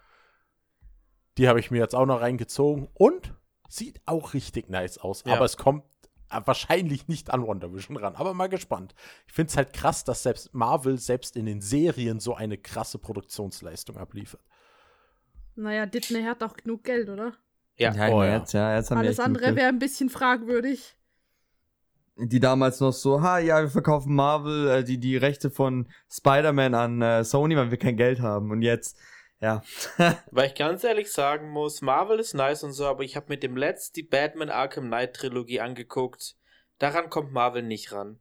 Die 1.37 1.47
habe 1.47 1.59
ich 1.59 1.71
mir 1.71 1.77
jetzt 1.79 1.95
auch 1.95 2.05
noch 2.05 2.21
reingezogen 2.21 2.87
und 2.93 3.33
sieht 3.69 4.01
auch 4.05 4.33
richtig 4.33 4.69
nice 4.69 4.97
aus. 4.97 5.23
Ja. 5.25 5.33
Aber 5.35 5.45
es 5.45 5.57
kommt 5.57 5.83
äh, 6.29 6.41
wahrscheinlich 6.45 7.07
nicht 7.07 7.29
an 7.31 7.45
Wonder 7.45 7.73
Vision 7.73 7.97
ran. 7.97 8.15
Aber 8.15 8.33
mal 8.33 8.49
gespannt. 8.49 8.95
Ich 9.27 9.33
finde 9.33 9.51
es 9.51 9.57
halt 9.57 9.73
krass, 9.73 10.03
dass 10.03 10.23
selbst 10.23 10.53
Marvel 10.53 10.97
selbst 10.97 11.35
in 11.35 11.45
den 11.45 11.61
Serien 11.61 12.19
so 12.19 12.35
eine 12.35 12.57
krasse 12.57 12.97
Produktionsleistung 12.97 13.97
abliefert. 13.97 14.41
Naja, 15.55 15.85
Disney 15.85 16.23
hat 16.23 16.43
auch 16.43 16.55
genug 16.55 16.83
Geld, 16.83 17.09
oder? 17.09 17.33
Ja. 17.77 17.93
Ja, 17.93 18.09
Oh 18.13 18.23
ja. 18.23 18.37
jetzt, 18.37 18.53
ja, 18.53 18.75
jetzt 18.75 18.91
haben 18.91 18.97
wir 18.97 19.07
Alles 19.07 19.19
andere 19.19 19.55
wäre 19.55 19.67
ein 19.67 19.79
bisschen 19.79 20.09
fragwürdig. 20.09 20.95
Die 22.19 22.39
damals 22.39 22.79
noch 22.79 22.93
so, 22.93 23.21
ha, 23.21 23.37
ja, 23.37 23.61
wir 23.61 23.69
verkaufen 23.69 24.15
Marvel, 24.15 24.67
äh, 24.69 24.83
die, 24.83 24.99
die 24.99 25.17
Rechte 25.17 25.51
von 25.51 25.87
Spider-Man 26.11 26.73
an 26.73 27.01
äh, 27.01 27.23
Sony, 27.23 27.55
weil 27.55 27.69
wir 27.69 27.77
kein 27.77 27.95
Geld 27.95 28.21
haben. 28.21 28.49
Und 28.49 28.63
jetzt, 28.63 28.97
ja. 29.39 29.63
Weil 30.31 30.47
ich 30.47 30.55
ganz 30.55 30.83
ehrlich 30.83 31.11
sagen 31.11 31.49
muss, 31.49 31.81
Marvel 31.81 32.19
ist 32.19 32.33
nice 32.33 32.63
und 32.63 32.73
so, 32.73 32.87
aber 32.87 33.03
ich 33.03 33.15
habe 33.15 33.27
mit 33.29 33.43
dem 33.43 33.57
Letzt 33.57 33.95
die 33.95 34.03
Batman 34.03 34.49
Arkham 34.49 34.87
Knight 34.87 35.15
Trilogie 35.15 35.61
angeguckt. 35.61 36.35
Daran 36.79 37.09
kommt 37.09 37.31
Marvel 37.31 37.63
nicht 37.63 37.91
ran. 37.91 38.19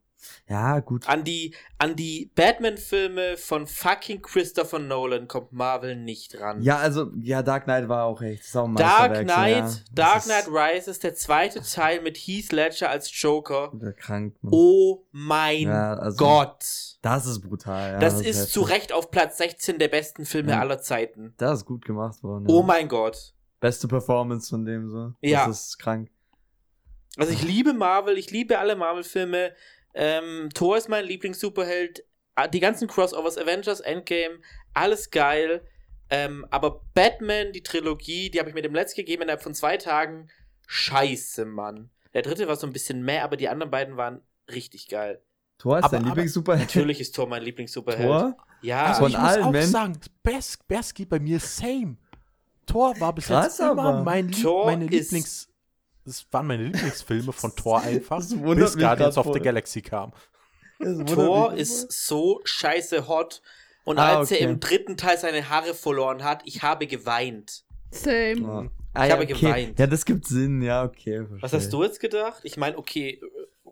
Ja, 0.49 0.81
gut. 0.81 1.09
An 1.09 1.25
die, 1.25 1.55
an 1.79 1.97
die 1.97 2.31
Batman-Filme 2.35 3.37
von 3.37 3.67
fucking 3.67 4.23
Christopher 4.23 4.79
Nolan 4.79 5.29
kommt 5.29 5.53
Marvel 5.53 5.97
nicht 5.97 6.41
ran. 6.41 6.63
Ja, 6.63 6.79
also, 6.79 7.11
ja, 7.21 7.43
Dark 7.43 7.65
Knight 7.65 7.89
war 7.89 8.05
auch 8.05 8.23
echt. 8.23 8.41
Das 8.41 8.49
ist 8.49 8.57
auch 8.57 8.75
Dark 8.75 9.25
Knight, 9.25 9.57
ja. 9.57 9.61
Das 9.63 9.85
Dark 9.93 10.17
ist 10.19 10.25
Knight 10.25 10.47
Rises, 10.49 10.99
der 10.99 11.15
zweite 11.15 11.63
Teil 11.63 12.01
mit 12.01 12.17
Heath 12.17 12.53
Ledger 12.53 12.91
als 12.91 13.11
Joker. 13.21 13.73
krank. 13.97 14.37
Oh 14.51 15.05
mein 15.13 15.63
Ja, 15.63 15.95
also, 15.95 16.17
Gott. 16.17 16.65
Das 17.03 17.27
ist 17.27 17.41
brutal. 17.41 17.93
Ja, 17.93 17.99
das 17.99 18.21
ist 18.21 18.39
heftig. 18.39 18.53
zu 18.53 18.61
Recht 18.63 18.93
auf 18.93 19.11
Platz 19.11 19.39
16 19.39 19.79
der 19.79 19.89
besten 19.89 20.25
Filme 20.25 20.59
aller 20.59 20.81
Zeiten. 20.81 21.35
Das 21.37 21.61
ist 21.61 21.65
gut 21.65 21.85
gemacht 21.85 22.23
worden. 22.23 22.47
Oh 22.49 22.63
mein 22.63 22.89
Gott. 22.89 23.35
Beste 23.61 23.89
Performance 23.89 24.51
von 24.51 24.65
dem 24.65 24.91
so. 24.91 25.13
Ja. 25.21 25.47
Das 25.47 25.69
ist 25.69 25.79
krank. 25.79 26.11
Also 27.17 27.33
ich 27.33 27.43
liebe 27.43 27.73
Marvel, 27.73 28.19
ich 28.19 28.31
liebe 28.31 28.59
alle 28.59 28.77
Marvel-Filme. 28.77 29.53
Ähm, 29.99 30.51
Thor 30.55 30.77
ist 30.77 30.89
mein 30.89 31.05
Lieblings-Superheld. 31.07 32.05
Ah, 32.35 32.47
Die 32.49 32.61
ganzen 32.61 32.87
Crossovers, 32.87 33.39
Avengers, 33.39 33.81
Endgame, 33.81 34.41
alles 34.75 35.11
geil. 35.11 35.67
Ähm, 36.11 36.47
aber 36.51 36.83
Batman, 36.95 37.53
die 37.53 37.63
Trilogie, 37.63 38.31
die 38.31 38.39
habe 38.39 38.49
ich 38.51 38.55
mir 38.55 38.63
dem 38.63 38.75
Letzt 38.75 38.95
gegeben 38.95 39.23
innerhalb 39.23 39.43
von 39.43 39.55
zwei 39.55 39.77
Tagen. 39.79 40.29
Scheiße, 40.69 41.45
Mann. 41.47 41.91
Der 42.15 42.23
dritte 42.23 42.47
war 42.47 42.57
so 42.57 42.67
ein 42.67 42.73
bisschen 42.73 43.03
mehr, 43.03 43.25
aber 43.25 43.37
die 43.37 43.49
anderen 43.49 43.71
beiden 43.71 43.97
waren 43.97 44.21
richtig 44.53 44.89
geil. 44.89 45.23
Thor 45.59 45.79
ist 45.79 45.85
Aber- 45.85 45.97
dein 45.97 46.07
Lieblings-Superheld. 46.07 46.69
Natürlich 46.69 47.01
ist 47.01 47.15
Thor 47.15 47.27
mein 47.27 47.43
Lieblings-Superheld. 47.43 48.07
Thor? 48.07 48.37
Ja, 48.63 48.85
Also 48.87 49.01
Von 49.01 49.11
ich 49.13 49.17
muss 49.19 49.27
allen 49.31 49.45
auch 49.57 49.63
sagen, 49.63 49.99
Bers 50.23 50.59
Berski 50.69 51.07
bei 51.07 51.19
mir 51.19 51.41
same. 51.41 51.97
Thor 52.67 52.99
war 53.01 53.15
bis 53.15 53.27
Krass, 53.27 53.59
jetzt 53.59 53.61
immer 53.61 53.71
aber. 53.85 54.03
mein 54.03 54.29
Lieb 54.29 54.43
Thor 54.43 54.67
meine 54.67 54.85
ist- 54.85 54.91
Lieblings. 55.13 55.49
Das 56.07 56.25
waren 56.31 56.47
meine 56.47 56.63
Lieblingsfilme 56.65 57.33
von 57.33 57.53
Thor 57.57 57.81
einfach, 57.83 58.17
Das 58.19 58.29
bis 58.31 58.77
Guardians 58.79 59.19
of 59.19 59.33
the. 59.35 59.41
Galaxy 59.41 59.83
kam. 59.83 60.13
Thor 61.07 61.55
ist 61.55 61.91
so 61.93 62.41
scheiße 62.45 63.09
hot. 63.09 63.43
Und 63.85 63.99
Ah, 63.99 64.19
als 64.19 64.31
er 64.31 64.39
okay. 64.39 64.45
im 64.47 64.61
dritten 64.61 64.97
Teil 64.97 65.17
seine 65.19 65.49
Haare 65.49 65.75
verloren 65.75 66.25
hat, 66.25 66.43
ich 66.45 66.63
habe 66.63 66.87
geweint. 66.87 67.63
Same. 67.91 68.31
immer. 68.33 68.71
Ah, 68.95 69.05
Ich 69.05 69.09
ja, 69.11 69.15
habe 69.17 69.25
okay. 69.25 69.35
geweint. 69.35 69.79
Ja, 69.79 69.87
das 69.87 70.05
gibt 70.05 70.27
Sinn, 70.27 70.61
ja, 70.63 70.83
okay. 70.85 71.21
Was 71.29 71.51
verstehe. 71.51 71.61
hast 71.61 71.73
du 71.73 71.83
jetzt 71.85 72.01
gedacht? 72.01 72.41
Ich 72.43 72.57
meine, 72.57 72.79
okay, 72.79 73.21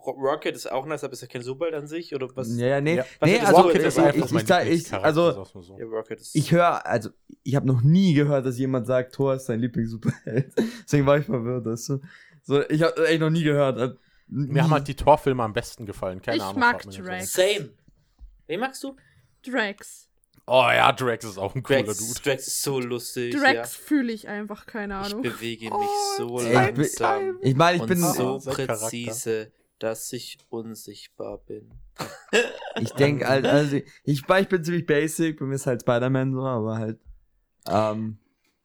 Rocket 0.06 0.54
ist 0.56 0.70
auch 0.70 0.86
nice, 0.86 1.04
aber 1.04 1.12
ist 1.12 1.22
ja 1.22 1.28
kein 1.28 1.42
Superheld 1.42 1.74
an 1.74 1.86
sich, 1.86 2.14
oder 2.14 2.28
was? 2.34 2.56
Ja, 2.56 2.66
ja, 2.66 2.80
nee. 2.80 2.96
Ja. 2.96 3.04
Was 3.20 3.30
nee, 3.30 3.38
also, 3.40 3.62
du 3.62 3.68
ich, 3.70 3.74
jetzt 3.82 3.98
ich, 3.98 4.04
ich, 4.04 4.48
ich, 4.70 4.86
ich, 4.86 4.92
also, 4.92 5.44
so. 5.44 5.76
Ja, 5.78 5.84
Rocket 5.86 6.20
ist. 6.20 6.34
ich 6.34 6.52
höre, 6.52 6.86
also, 6.86 7.10
ich 7.42 7.54
habe 7.56 7.66
noch 7.66 7.82
nie 7.82 8.14
gehört, 8.14 8.46
dass 8.46 8.58
jemand 8.58 8.86
sagt, 8.86 9.14
Thor 9.14 9.34
ist 9.34 9.46
sein 9.46 9.60
Lieblings-Superheld. 9.60 10.52
Deswegen 10.84 11.06
war 11.06 11.18
ich 11.18 11.26
verwirrt, 11.26 11.64
weißt 11.66 11.88
du. 11.90 12.00
So, 12.42 12.62
ich 12.68 12.82
habe 12.82 13.06
echt 13.08 13.20
noch 13.20 13.30
nie 13.30 13.42
gehört. 13.42 13.78
Äh, 13.78 13.94
Mir 14.28 14.62
haben 14.62 14.70
halt 14.70 14.86
die 14.88 14.94
Torfilme 14.96 15.42
am 15.42 15.52
besten 15.52 15.86
gefallen. 15.86 16.20
Keine 16.22 16.36
Ich 16.38 16.42
Ahnung. 16.42 16.60
mag 16.60 16.84
mich 16.86 16.98
nicht 16.98 17.06
Drax. 17.08 17.32
Same. 17.32 17.70
Wen 18.46 18.60
magst 18.60 18.82
du? 18.84 18.96
Drax. 19.46 20.08
Oh 20.46 20.66
ja, 20.70 20.92
Drax 20.92 21.24
ist 21.24 21.38
auch 21.38 21.54
ein 21.54 21.62
cooler 21.62 21.84
Drax, 21.84 21.98
Dude. 21.98 22.20
Drax 22.22 22.46
ist 22.48 22.62
so 22.62 22.78
lustig. 22.78 23.34
Drax 23.34 23.74
fühle 23.74 24.12
ich 24.12 24.28
einfach, 24.28 24.66
keine 24.66 24.92
ja. 24.94 25.00
Ich 25.00 25.06
Ahnung. 25.12 25.22
bewege 25.22 25.64
mich 25.70 25.72
Oh, 25.72 26.16
so 26.18 26.40
langsam 26.40 27.38
Ich 27.40 27.54
meine, 27.54 27.76
ich 27.76 27.82
und 27.82 27.88
bin. 27.88 27.98
so 27.98 28.38
Sein 28.38 28.54
Charakter. 28.66 29.46
Dass 29.78 30.12
ich 30.12 30.38
unsichtbar 30.50 31.38
bin. 31.38 31.70
Ich 32.80 32.92
denke 32.92 33.26
halt, 33.28 33.46
also 33.46 33.76
ich, 33.76 33.84
ich 34.04 34.48
bin 34.48 34.64
ziemlich 34.64 34.86
basic, 34.86 35.38
bei 35.38 35.46
mir 35.46 35.54
ist 35.56 35.66
halt 35.66 35.82
Spider-Man 35.82 36.32
so, 36.34 36.42
aber 36.42 36.78
halt. 36.78 37.00
Ähm, 37.68 38.18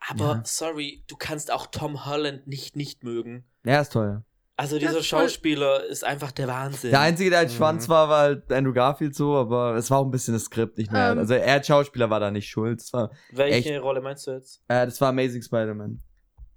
Aber 0.08 0.24
Ja. 0.36 0.42
sorry, 0.46 1.04
du 1.08 1.16
kannst 1.18 1.52
auch 1.52 1.68
Tom 1.68 2.06
Holland 2.06 2.48
nicht 2.48 2.76
nicht 2.76 3.04
mögen. 3.04 3.44
er 3.64 3.82
ist 3.82 3.94
toll. 3.94 4.24
Also 4.56 4.78
dieser 4.78 5.00
ist 5.00 5.06
Schauspieler 5.08 5.86
ist 5.86 6.04
einfach 6.04 6.34
der 6.34 6.50
Wahnsinn. 6.50 6.92
Der 6.92 7.00
Einzige, 7.00 7.30
der 7.30 7.40
halt 7.40 7.50
Mhm. 7.50 7.56
Schwanz 7.56 7.88
war, 7.88 8.10
war 8.10 8.20
halt 8.24 8.52
Andrew 8.52 8.74
Garfield 8.74 9.16
so, 9.16 9.38
aber 9.38 9.76
es 9.76 9.90
war 9.90 10.00
auch 10.00 10.06
ein 10.06 10.12
bisschen 10.12 10.34
das 10.34 10.44
Skript 10.44 10.78
nicht 10.78 10.92
mehr. 10.92 11.12
Ähm. 11.14 11.18
also 11.20 11.34
er 11.34 11.54
als 11.54 11.68
Schauspieler 11.68 12.10
war 12.10 12.20
da 12.20 12.30
nicht 12.30 12.50
schuld. 12.50 12.84
Welche 13.32 13.70
echt. 13.74 13.82
Rolle 13.82 14.02
meinst 14.02 14.28
du 14.28 14.32
jetzt? 14.32 14.62
äh, 14.68 14.86
das 14.86 15.00
war 15.00 15.10
Amazing 15.10 15.42
Spider-Man. 15.44 16.02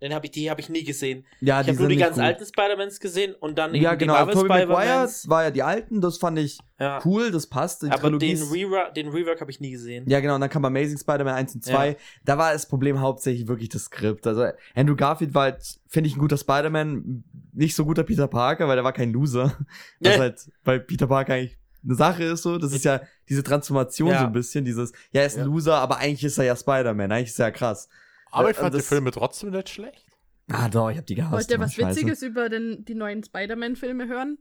Den 0.03 0.13
hab 0.13 0.25
ich, 0.25 0.33
die 0.33 0.51
habe 0.51 0.61
ich 0.61 0.69
nie 0.69 0.83
gesehen. 0.85 1.25
Ja, 1.41 1.61
ich 1.61 1.69
habe 1.69 1.79
nur 1.79 1.89
die 1.89 1.97
ganz 1.97 2.17
gut. 2.17 2.25
alten 2.25 2.45
Spider-Mans 2.45 2.99
gesehen 3.01 3.35
und 3.39 3.57
dann 3.57 3.75
Ja, 3.75 3.95
genau. 3.95 4.17
Tobey 4.27 4.49
Maguire 4.49 4.67
Spider-Mans. 4.75 5.29
war 5.29 5.45
ja 5.45 5.51
die 5.53 5.63
alten, 5.63 6.01
das 6.01 6.19
fand 6.19 6.39
ich 6.41 6.59
Ja. 6.81 7.01
cool, 7.05 7.31
das 7.31 7.47
passt. 7.47 7.83
Die 7.83 7.87
Aber 7.87 8.01
Trilogie 8.01 8.27
den, 8.35 8.37
ist- 8.37 8.53
Rework, 8.53 8.95
den 8.95 9.09
Rework 9.09 9.41
habe 9.41 9.51
ich 9.53 9.61
nie 9.61 9.71
gesehen. 9.71 10.05
Ja, 10.09 10.19
genau, 10.19 10.35
und 10.35 10.41
dann 10.41 10.51
kam 10.51 10.65
Amazing 10.65 10.99
Spider-Man 10.99 11.35
1 11.35 11.55
und 11.55 11.65
2. 11.65 11.89
Ja. 11.91 11.95
Da 12.25 12.37
war 12.37 12.53
das 12.53 12.67
Problem 12.67 13.01
hauptsächlich 13.01 13.47
wirklich 13.47 13.69
das 13.69 13.85
Skript. 13.85 14.27
Also 14.27 14.45
Andrew 14.75 14.97
Garfield 14.97 15.35
war 15.35 15.45
halt, 15.45 15.63
finde 15.89 16.09
ich, 16.09 16.17
ein 16.17 16.19
guter 16.19 16.37
Spider-Man, 16.37 17.23
nicht 17.53 17.77
so 17.77 17.85
guter 17.85 18.03
Peter 18.03 18.27
Parker, 18.27 18.67
weil 18.67 18.75
der 18.77 18.85
war 18.85 18.93
kein 18.93 19.13
Loser. 19.13 19.57
Was 20.01 20.19
halt 20.19 20.51
bei 20.65 20.79
Peter 20.81 21.07
Parker 21.07 21.35
eigentlich 21.35 21.57
eine 21.85 21.95
Sache 21.95 22.25
ist 22.25 22.43
so. 22.43 22.59
Das 22.59 22.73
ist 22.73 22.85
ja 22.85 23.01
diese 23.29 23.43
Transformation 23.43 24.11
Ja. 24.11 24.21
so 24.21 24.27
ein 24.27 24.33
bisschen, 24.33 24.65
dieses, 24.65 24.93
ja, 25.13 25.21
er 25.23 25.27
ist 25.27 25.39
ein. 25.39 25.47
Loser, 25.47 25.77
aber 25.77 25.99
eigentlich 25.99 26.25
ist 26.25 26.39
er 26.39 26.45
ja 26.45 26.57
Spider-Man. 26.57 27.11
Eigentlich 27.13 27.29
ist 27.31 27.39
er 27.39 27.47
ja 27.47 27.51
krass. 27.53 27.89
Aber 28.33 28.49
Äh, 28.49 28.53
ich 28.53 28.57
fand 28.57 28.75
die 28.75 28.81
Filme 28.81 29.11
trotzdem 29.13 29.51
nicht 29.51 29.69
schlecht. 29.69 30.07
Ah, 30.51 30.69
doch, 30.69 30.91
ich 30.91 30.99
hab 30.99 31.07
die 31.07 31.15
gehasst. 31.15 31.33
Wollt 31.33 31.51
ihr 31.51 31.61
was 31.61 31.75
scheiße. 31.75 32.01
Witziges 32.01 32.23
über 32.23 32.49
den, 32.49 32.85
die 32.85 32.95
neuen 32.95 33.23
Spider-Man-Filme 33.23 34.09
hören? 34.09 34.39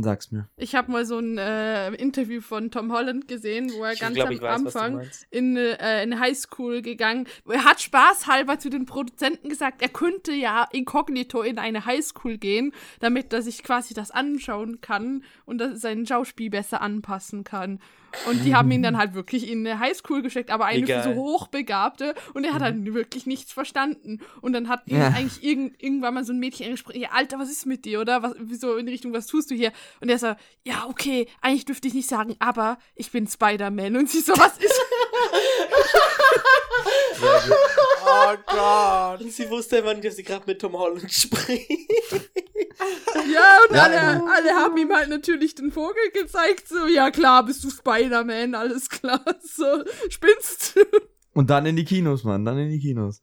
Sag's 0.00 0.30
mir. 0.30 0.48
Ich 0.56 0.76
habe 0.76 0.92
mal 0.92 1.04
so 1.04 1.18
ein 1.18 1.38
äh, 1.38 1.92
Interview 1.94 2.40
von 2.40 2.70
Tom 2.70 2.92
Holland 2.92 3.26
gesehen, 3.26 3.72
wo 3.72 3.82
er 3.82 3.94
Ich 3.94 4.00
ganz 4.00 4.14
glaube, 4.14 4.34
am 4.34 4.64
weiß, 4.64 4.76
Anfang 4.76 5.02
in 5.30 5.56
äh, 5.56 5.76
eine 5.80 6.20
Highschool 6.20 6.82
gegangen. 6.82 7.26
Er 7.48 7.64
hat 7.64 7.80
spaßhalber 7.80 8.60
zu 8.60 8.70
den 8.70 8.86
Produzenten 8.86 9.48
gesagt, 9.48 9.82
er 9.82 9.88
könnte 9.88 10.32
ja 10.32 10.68
inkognito 10.70 11.42
in 11.42 11.58
eine 11.58 11.84
Highschool 11.84 12.38
gehen, 12.38 12.72
damit 13.00 13.32
er 13.32 13.42
sich 13.42 13.64
quasi 13.64 13.92
das 13.92 14.12
anschauen 14.12 14.80
kann 14.80 15.24
und 15.46 15.58
dass 15.58 15.70
er 15.70 15.76
sein 15.78 16.06
Schauspiel 16.06 16.50
besser 16.50 16.80
anpassen 16.80 17.42
kann. 17.42 17.80
Und 18.26 18.44
die 18.44 18.54
haben 18.54 18.70
ihn 18.70 18.82
dann 18.82 18.96
halt 18.98 19.14
wirklich 19.14 19.50
in 19.50 19.66
eine 19.66 19.78
Highschool 19.80 20.22
geschickt, 20.22 20.50
aber 20.50 20.64
eine 20.66 20.86
für 20.86 21.02
so 21.02 21.14
Hochbegabte 21.14 22.14
und 22.34 22.44
er 22.44 22.54
hat 22.54 22.62
halt 22.62 22.94
wirklich 22.94 23.26
nichts 23.26 23.52
verstanden. 23.52 24.20
Und 24.40 24.52
dann 24.54 24.68
hat 24.68 24.82
ihn 24.86 24.98
Ja. 24.98 25.08
eigentlich 25.08 25.42
irgend, 25.42 25.82
irgendwann 25.82 26.14
mal 26.14 26.24
so 26.24 26.32
ein 26.32 26.38
Mädchen 26.38 26.66
angesprochen, 26.66 27.00
ja, 27.00 27.10
Alter, 27.12 27.38
was 27.38 27.50
ist 27.50 27.66
mit 27.66 27.84
dir, 27.84 28.00
oder? 28.00 28.22
Was, 28.22 28.34
wieso 28.38 28.76
in 28.76 28.86
die 28.86 28.92
Richtung, 28.92 29.12
was 29.12 29.26
tust 29.26 29.50
du 29.50 29.54
hier? 29.54 29.72
Und 30.00 30.08
er 30.08 30.18
so, 30.18 30.34
ja, 30.64 30.86
okay, 30.88 31.28
eigentlich 31.42 31.64
dürfte 31.66 31.88
ich 31.88 31.94
nicht 31.94 32.08
sagen, 32.08 32.34
aber 32.38 32.78
ich 32.94 33.10
bin 33.10 33.26
Spider-Man. 33.26 33.96
Und 33.96 34.08
sie 34.10 34.20
so, 34.20 34.32
was 34.36 34.56
ist 34.58 34.80
Oh 37.20 38.34
Gott. 38.46 39.20
Und 39.20 39.32
sie 39.32 39.48
wusste 39.50 39.78
immer 39.78 39.92
nicht, 39.94 40.06
dass 40.06 40.16
sie 40.16 40.22
gerade 40.22 40.44
mit 40.46 40.60
Tom 40.60 40.72
Holland 40.72 41.12
spricht. 41.12 41.68
Ja, 43.32 43.58
und 43.68 43.74
Ja, 43.74 43.82
alle, 43.82 43.98
alle 44.32 44.50
haben 44.54 44.76
ihm 44.76 44.92
halt 44.94 45.08
natürlich 45.08 45.54
den 45.54 45.72
Vogel 45.72 46.10
gezeigt. 46.12 46.68
So, 46.68 46.86
ja 46.86 47.10
klar, 47.10 47.44
bist 47.44 47.62
du 47.64 47.70
Spider-Man, 47.70 47.97
alles 48.54 48.88
klar. 48.88 49.20
So, 49.42 49.64
spinnst 50.08 50.76
du? 50.76 50.80
Und 51.34 51.50
dann 51.50 51.66
in 51.66 51.76
die 51.76 51.84
Kinos, 51.84 52.24
Mann, 52.24 52.44
dann 52.44 52.58
in 52.58 52.68
die 52.70 52.80
Kinos. 52.80 53.22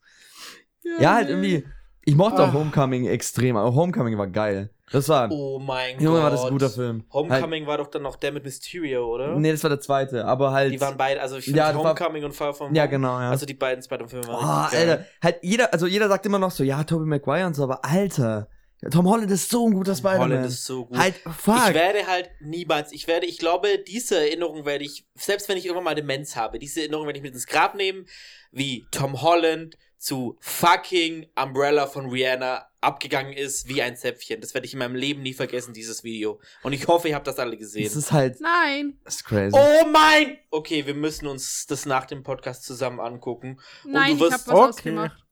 Ja, 0.98 1.14
halt 1.14 1.26
nee. 1.28 1.32
irgendwie. 1.32 1.64
Ich 2.04 2.14
mochte 2.14 2.42
auch 2.42 2.48
Ah. 2.48 2.52
Homecoming 2.52 3.06
extrem, 3.06 3.56
aber 3.56 3.74
Homecoming 3.74 4.16
war 4.16 4.28
geil. 4.28 4.70
Das 4.92 5.08
war. 5.08 5.28
Oh 5.32 5.58
mein 5.58 5.98
Junge, 6.00 6.16
Gott. 6.16 6.22
war 6.24 6.30
das 6.30 6.44
ein 6.44 6.50
guter 6.52 6.70
Film. 6.70 7.04
Homecoming 7.12 7.66
war 7.66 7.78
doch 7.78 7.88
dann 7.88 8.02
noch 8.02 8.14
der 8.16 8.30
mit 8.30 8.44
Mysterio, 8.44 9.04
oder? 9.12 9.28
Halt, 9.28 9.38
nee, 9.38 9.50
das 9.50 9.62
war 9.64 9.70
der 9.70 9.80
zweite, 9.80 10.24
aber 10.24 10.52
halt. 10.52 10.72
Die 10.72 10.80
waren 10.80 10.96
beide, 10.96 11.20
also 11.20 11.36
ich 11.38 11.44
finde 11.46 11.58
Ja, 11.58 11.72
das 11.72 11.76
war- 11.82 11.90
Homecoming 11.90 12.22
und 12.24 12.32
Far 12.32 12.54
From 12.54 12.72
ja, 12.74 12.86
genau, 12.86 13.18
ja. 13.18 13.30
Also 13.30 13.46
die 13.46 13.54
beiden 13.54 13.82
Spider-Man-Filme 13.82 14.26
oh, 14.28 14.32
waren 14.32 14.70
geil. 14.70 14.90
Alter, 14.90 15.04
halt 15.22 15.38
jeder, 15.42 15.72
also 15.72 15.86
jeder 15.88 16.08
sagt 16.08 16.24
immer 16.26 16.38
noch 16.38 16.52
so, 16.52 16.62
ja, 16.62 16.84
Tobey 16.84 17.04
Maguire 17.06 17.46
und 17.46 17.54
so, 17.54 17.64
aber 17.64 17.84
Alter, 17.84 18.48
Tom 18.90 19.08
Holland 19.08 19.30
ist 19.30 19.48
so 19.50 19.66
ein 19.68 19.72
guter 19.72 19.94
Tom 19.94 20.04
Holland 20.04 20.24
Spider-Man. 20.24 20.44
ist 20.48 20.64
so 20.64 20.86
gut. 20.86 20.98
Halt, 20.98 21.14
fuck. 21.16 21.68
Ich 21.68 21.74
werde 21.74 22.06
halt 22.06 22.30
niemals, 22.40 22.92
ich 22.92 23.06
werde, 23.08 23.26
ich 23.26 23.38
glaube, 23.38 23.78
diese 23.86 24.18
Erinnerung 24.18 24.64
werde 24.66 24.84
ich, 24.84 25.06
selbst 25.14 25.48
wenn 25.48 25.56
ich 25.56 25.64
irgendwann 25.64 25.84
mal 25.84 25.94
Demenz 25.94 26.36
habe, 26.36 26.58
diese 26.58 26.80
Erinnerung 26.80 27.06
werde 27.06 27.18
ich 27.18 27.22
mit 27.22 27.32
ins 27.34 27.46
Grab 27.46 27.74
nehmen, 27.74 28.06
wie 28.52 28.86
Tom 28.90 29.22
Holland 29.22 29.76
zu 29.98 30.36
fucking 30.40 31.26
Umbrella 31.42 31.86
von 31.86 32.10
Rihanna 32.10 32.66
abgegangen 32.82 33.32
ist 33.32 33.66
wie 33.66 33.80
ein 33.82 33.96
Zäpfchen. 33.96 34.40
Das 34.42 34.52
werde 34.52 34.66
ich 34.66 34.74
in 34.74 34.78
meinem 34.78 34.94
Leben 34.94 35.22
nie 35.22 35.32
vergessen, 35.32 35.72
dieses 35.72 36.04
Video. 36.04 36.38
Und 36.62 36.74
ich 36.74 36.86
hoffe, 36.86 37.08
ihr 37.08 37.14
habt 37.14 37.26
das 37.26 37.38
alle 37.38 37.56
gesehen. 37.56 37.84
das 37.84 37.96
ist 37.96 38.12
halt, 38.12 38.40
Nein, 38.40 39.00
das 39.04 39.16
ist 39.16 39.24
crazy. 39.24 39.56
Oh 39.58 39.86
mein! 39.88 40.36
Okay, 40.50 40.86
wir 40.86 40.94
müssen 40.94 41.26
uns 41.26 41.64
das 41.66 41.86
nach 41.86 42.04
dem 42.04 42.22
Podcast 42.22 42.62
zusammen 42.64 43.00
angucken. 43.00 43.58
nein, 43.84 44.14
ich 44.14 44.20
wirst- 44.20 44.32
hab 44.34 44.40
was 44.48 44.54
Okay. 44.54 44.68
ausgemacht. 44.68 45.24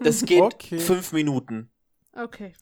Das 0.00 0.24
geht 0.24 0.40
Okay. 0.40 0.78
fünf 0.78 1.12
Minuten. 1.12 1.70
Okay. 2.16 2.54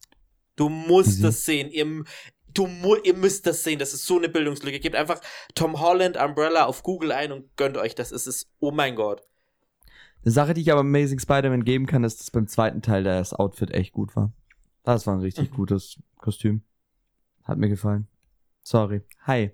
Du 0.56 0.68
musst 0.68 1.08
Easy. 1.10 1.22
das 1.22 1.44
sehen. 1.44 1.70
Ihr, 1.70 2.04
du 2.52 2.66
mu 2.66 2.96
ihr 2.96 3.14
müsst 3.16 3.46
das 3.46 3.64
sehen. 3.64 3.78
Das 3.78 3.92
ist 3.94 4.06
so 4.06 4.16
eine 4.18 4.28
Bildungslücke. 4.28 4.80
Gebt 4.80 4.96
einfach 4.96 5.20
Tom 5.54 5.80
Holland 5.80 6.16
Umbrella 6.16 6.64
auf 6.66 6.82
Google 6.82 7.12
ein 7.12 7.32
und 7.32 7.56
gönnt 7.56 7.76
euch 7.76 7.94
das. 7.94 8.12
Es 8.12 8.26
ist, 8.26 8.48
oh 8.60 8.70
mein 8.70 8.94
Gott. 8.96 9.22
Eine 10.24 10.32
Sache, 10.32 10.54
die 10.54 10.62
ich 10.62 10.70
aber 10.72 10.80
Amazing 10.80 11.18
Spider-Man 11.18 11.64
geben 11.64 11.86
kann, 11.86 12.02
ist, 12.04 12.20
dass 12.20 12.30
beim 12.30 12.46
zweiten 12.46 12.80
Teil 12.82 13.04
das 13.04 13.34
Outfit 13.34 13.72
echt 13.72 13.92
gut 13.92 14.16
war. 14.16 14.32
Das 14.82 15.06
war 15.06 15.14
ein 15.14 15.20
richtig 15.20 15.50
Mhm. 15.50 15.54
gutes 15.56 15.98
Kostüm. 16.16 16.62
Hat 17.42 17.58
mir 17.58 17.68
gefallen. 17.68 18.08
Sorry. 18.62 19.02
Hi. 19.26 19.50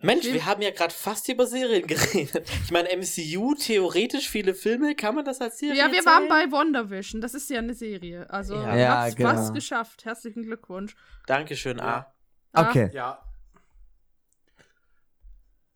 Mensch, 0.00 0.26
wir 0.26 0.46
haben 0.46 0.62
ja 0.62 0.70
gerade 0.70 0.94
fast 0.94 1.28
über 1.28 1.46
Serien 1.46 1.86
geredet. 1.86 2.48
Ich 2.64 2.70
meine, 2.70 2.88
MCU, 2.96 3.54
theoretisch 3.56 4.28
viele 4.28 4.54
Filme, 4.54 4.94
kann 4.94 5.14
man 5.16 5.24
das 5.24 5.40
als 5.40 5.58
Serie 5.58 5.76
Ja, 5.76 5.90
wir 5.90 6.04
waren 6.04 6.28
bei 6.28 6.44
WandaVision. 6.52 7.20
Das 7.20 7.34
ist 7.34 7.50
ja 7.50 7.58
eine 7.58 7.74
Serie. 7.74 8.30
Also, 8.30 8.54
Ja. 8.54 8.76
Ja, 8.76 9.02
habt's 9.02 9.16
genau. 9.16 9.30
fast 9.30 9.54
geschafft. 9.54 10.04
Herzlichen 10.04 10.44
Glückwunsch. 10.44 10.94
Dankeschön, 11.26 11.80
A. 11.80 12.12
Ah, 12.52 12.68
Okay, 12.70 12.90
Ja, 12.92 13.22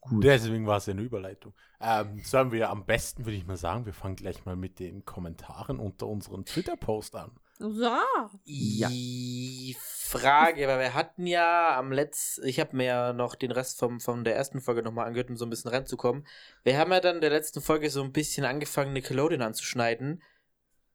gut. 0.00 0.24
deswegen 0.24 0.66
war 0.66 0.78
es 0.78 0.86
ja 0.86 0.92
eine 0.92 1.02
Überleitung. 1.02 1.52
Ähm, 1.80 2.20
sollen 2.24 2.52
wir 2.52 2.70
am 2.70 2.86
besten, 2.86 3.24
würde 3.26 3.36
ich 3.36 3.46
mal 3.46 3.56
sagen, 3.56 3.86
wir 3.86 3.92
fangen 3.92 4.16
gleich 4.16 4.44
mal 4.44 4.56
mit 4.56 4.78
den 4.78 5.04
Kommentaren 5.04 5.78
unter 5.80 6.06
unseren 6.06 6.44
Twitter-Post 6.44 7.16
an. 7.16 7.32
So. 7.62 7.90
Ja. 8.44 8.88
Die 8.88 9.76
Frage, 9.78 10.66
weil 10.66 10.80
wir 10.80 10.94
hatten 10.94 11.26
ja 11.26 11.78
am 11.78 11.92
letzten, 11.92 12.44
ich 12.46 12.58
habe 12.60 12.76
mir 12.76 12.84
ja 12.84 13.12
noch 13.12 13.34
den 13.34 13.52
Rest 13.52 13.78
vom, 13.78 14.00
von 14.00 14.24
der 14.24 14.34
ersten 14.36 14.60
Folge 14.60 14.82
nochmal 14.82 15.06
angehört, 15.06 15.30
um 15.30 15.36
so 15.36 15.46
ein 15.46 15.50
bisschen 15.50 15.70
reinzukommen. 15.70 16.26
Wir 16.64 16.76
haben 16.78 16.90
ja 16.92 17.00
dann 17.00 17.16
in 17.16 17.20
der 17.20 17.30
letzten 17.30 17.60
Folge 17.62 17.88
so 17.88 18.02
ein 18.02 18.12
bisschen 18.12 18.44
angefangen, 18.44 18.92
Nickelodeon 18.92 19.42
anzuschneiden. 19.42 20.22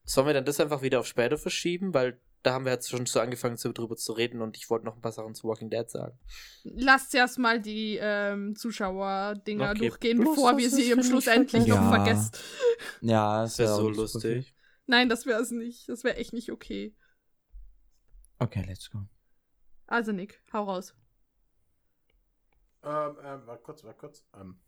Sollen 0.03 0.27
wir 0.27 0.33
dann 0.33 0.45
das 0.45 0.59
einfach 0.59 0.81
wieder 0.81 0.99
auf 0.99 1.07
später 1.07 1.37
verschieben? 1.37 1.93
Weil 1.93 2.19
da 2.43 2.53
haben 2.53 2.65
wir 2.65 2.71
jetzt 2.73 2.89
schon 2.89 3.05
so 3.05 3.19
angefangen, 3.19 3.57
so 3.57 3.71
drüber 3.73 3.95
zu 3.95 4.13
reden 4.13 4.41
und 4.41 4.55
ich 4.55 4.69
wollte 4.69 4.85
noch 4.85 4.95
ein 4.95 5.01
paar 5.01 5.11
Sachen 5.11 5.33
zu 5.35 5.47
Walking 5.47 5.69
Dead 5.69 5.89
sagen. 5.89 6.17
Lasst 6.63 7.15
erst 7.15 7.39
mal 7.39 7.59
die 7.59 7.97
ähm, 8.01 8.55
Zuschauer-Dinger 8.55 9.71
Okay. 9.71 9.79
durchgehen, 9.79 10.19
Bloß, 10.19 10.35
bevor 10.35 10.57
wir 10.57 10.69
sie 10.69 10.91
für 10.93 11.03
Schluss 11.03 11.27
endlich 11.27 11.65
noch 11.65 11.77
Ja. 11.77 11.89
vergessen. 11.89 12.31
Ja, 13.01 13.41
Das 13.43 13.57
wäre 13.57 13.69
wär 13.69 13.75
so 13.75 13.89
lustig. 13.89 14.53
Nein, 14.87 15.09
das 15.09 15.25
wäre 15.25 15.41
es 15.41 15.51
nicht. 15.51 15.87
Das 15.89 16.03
wäre 16.03 16.15
echt 16.15 16.33
nicht 16.33 16.51
okay. 16.51 16.95
Okay, 18.39 18.63
let's 18.67 18.89
go. 18.89 18.99
Also, 19.85 20.11
Nick, 20.11 20.41
hau 20.53 20.63
raus. 20.63 20.95
Ähm, 22.83 23.17
ähm, 23.23 23.41
warte 23.45 23.63
kurz, 23.63 23.83
warte 23.83 23.99
kurz. 23.99 24.25
Ähm, 24.39 24.59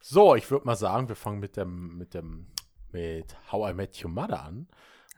so, 0.00 0.34
ich 0.34 0.50
würde 0.50 0.66
mal 0.66 0.76
sagen, 0.76 1.08
wir 1.08 1.16
fangen 1.16 1.38
mit 1.38 1.56
dem, 1.56 1.96
mit 1.96 2.14
dem, 2.14 2.48
mit 2.90 3.36
How 3.52 3.70
I 3.70 3.74
Met 3.74 4.02
Your 4.02 4.10
Mother 4.10 4.42
an. 4.42 4.68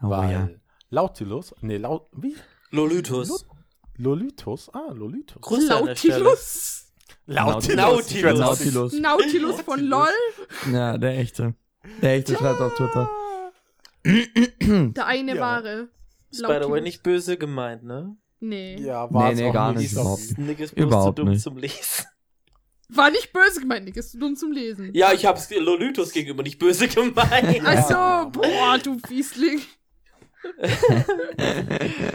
Oh 0.02 0.10
weil 0.10 0.32
ja. 0.32 0.48
Lautilus, 0.90 1.54
nee, 1.60 1.78
Laut, 1.78 2.08
wie? 2.12 2.36
Lolitus. 2.70 3.46
Lolitus? 3.96 4.68
Ah, 4.74 4.90
Lolitus. 4.92 5.40
Grüße. 5.40 5.68
Nautilus. 5.68 6.92
Lautilus. 7.26 7.76
Nautilus. 7.76 8.38
Nautilus. 8.38 8.92
Nautilus 8.92 9.60
von 9.62 9.80
LOL. 9.80 10.08
Ja, 10.72 10.98
der 10.98 11.18
echte. 11.18 11.54
Der 12.02 12.14
echte 12.14 12.36
schreibt 12.36 12.60
auf 12.60 12.74
Twitter. 12.74 13.08
Der 14.04 15.06
eine 15.06 15.34
Ja. 15.36 15.40
wahre. 15.40 15.88
Ist 16.30 16.42
by 16.46 16.58
the 16.62 16.68
way 16.68 16.80
nicht 16.80 17.02
böse 17.02 17.36
gemeint, 17.36 17.84
ne? 17.84 18.16
Nee. 18.40 18.76
Ja, 18.80 19.06
Nee, 19.06 19.14
war's 19.14 19.36
nee, 19.38 19.48
auch 19.48 19.52
gar 19.52 19.72
nicht. 19.72 19.92
überhaupt 19.92 20.20
nicht. 20.20 20.38
Nick 20.38 20.60
ist 20.60 20.74
bloß 20.74 20.86
Überhaupt 20.86 21.16
zu 21.18 21.22
dumm 21.24 21.32
nicht. 21.32 21.42
zum 21.42 21.56
Lesen. 21.56 22.04
War 22.90 23.10
nicht 23.10 23.32
böse 23.32 23.60
gemeint, 23.60 23.86
Nick, 23.86 23.96
ist 23.96 24.14
dumm 24.20 24.36
zum 24.36 24.52
Lesen. 24.52 24.90
Ja, 24.92 25.12
ich 25.12 25.24
hab's 25.24 25.48
Lolithos 25.50 26.12
gegenüber 26.12 26.42
nicht 26.42 26.58
böse 26.58 26.86
gemeint. 26.88 27.64
Also, 27.64 27.94
boah, 28.30 28.78
du 28.82 28.98
Fiesling. 29.06 29.60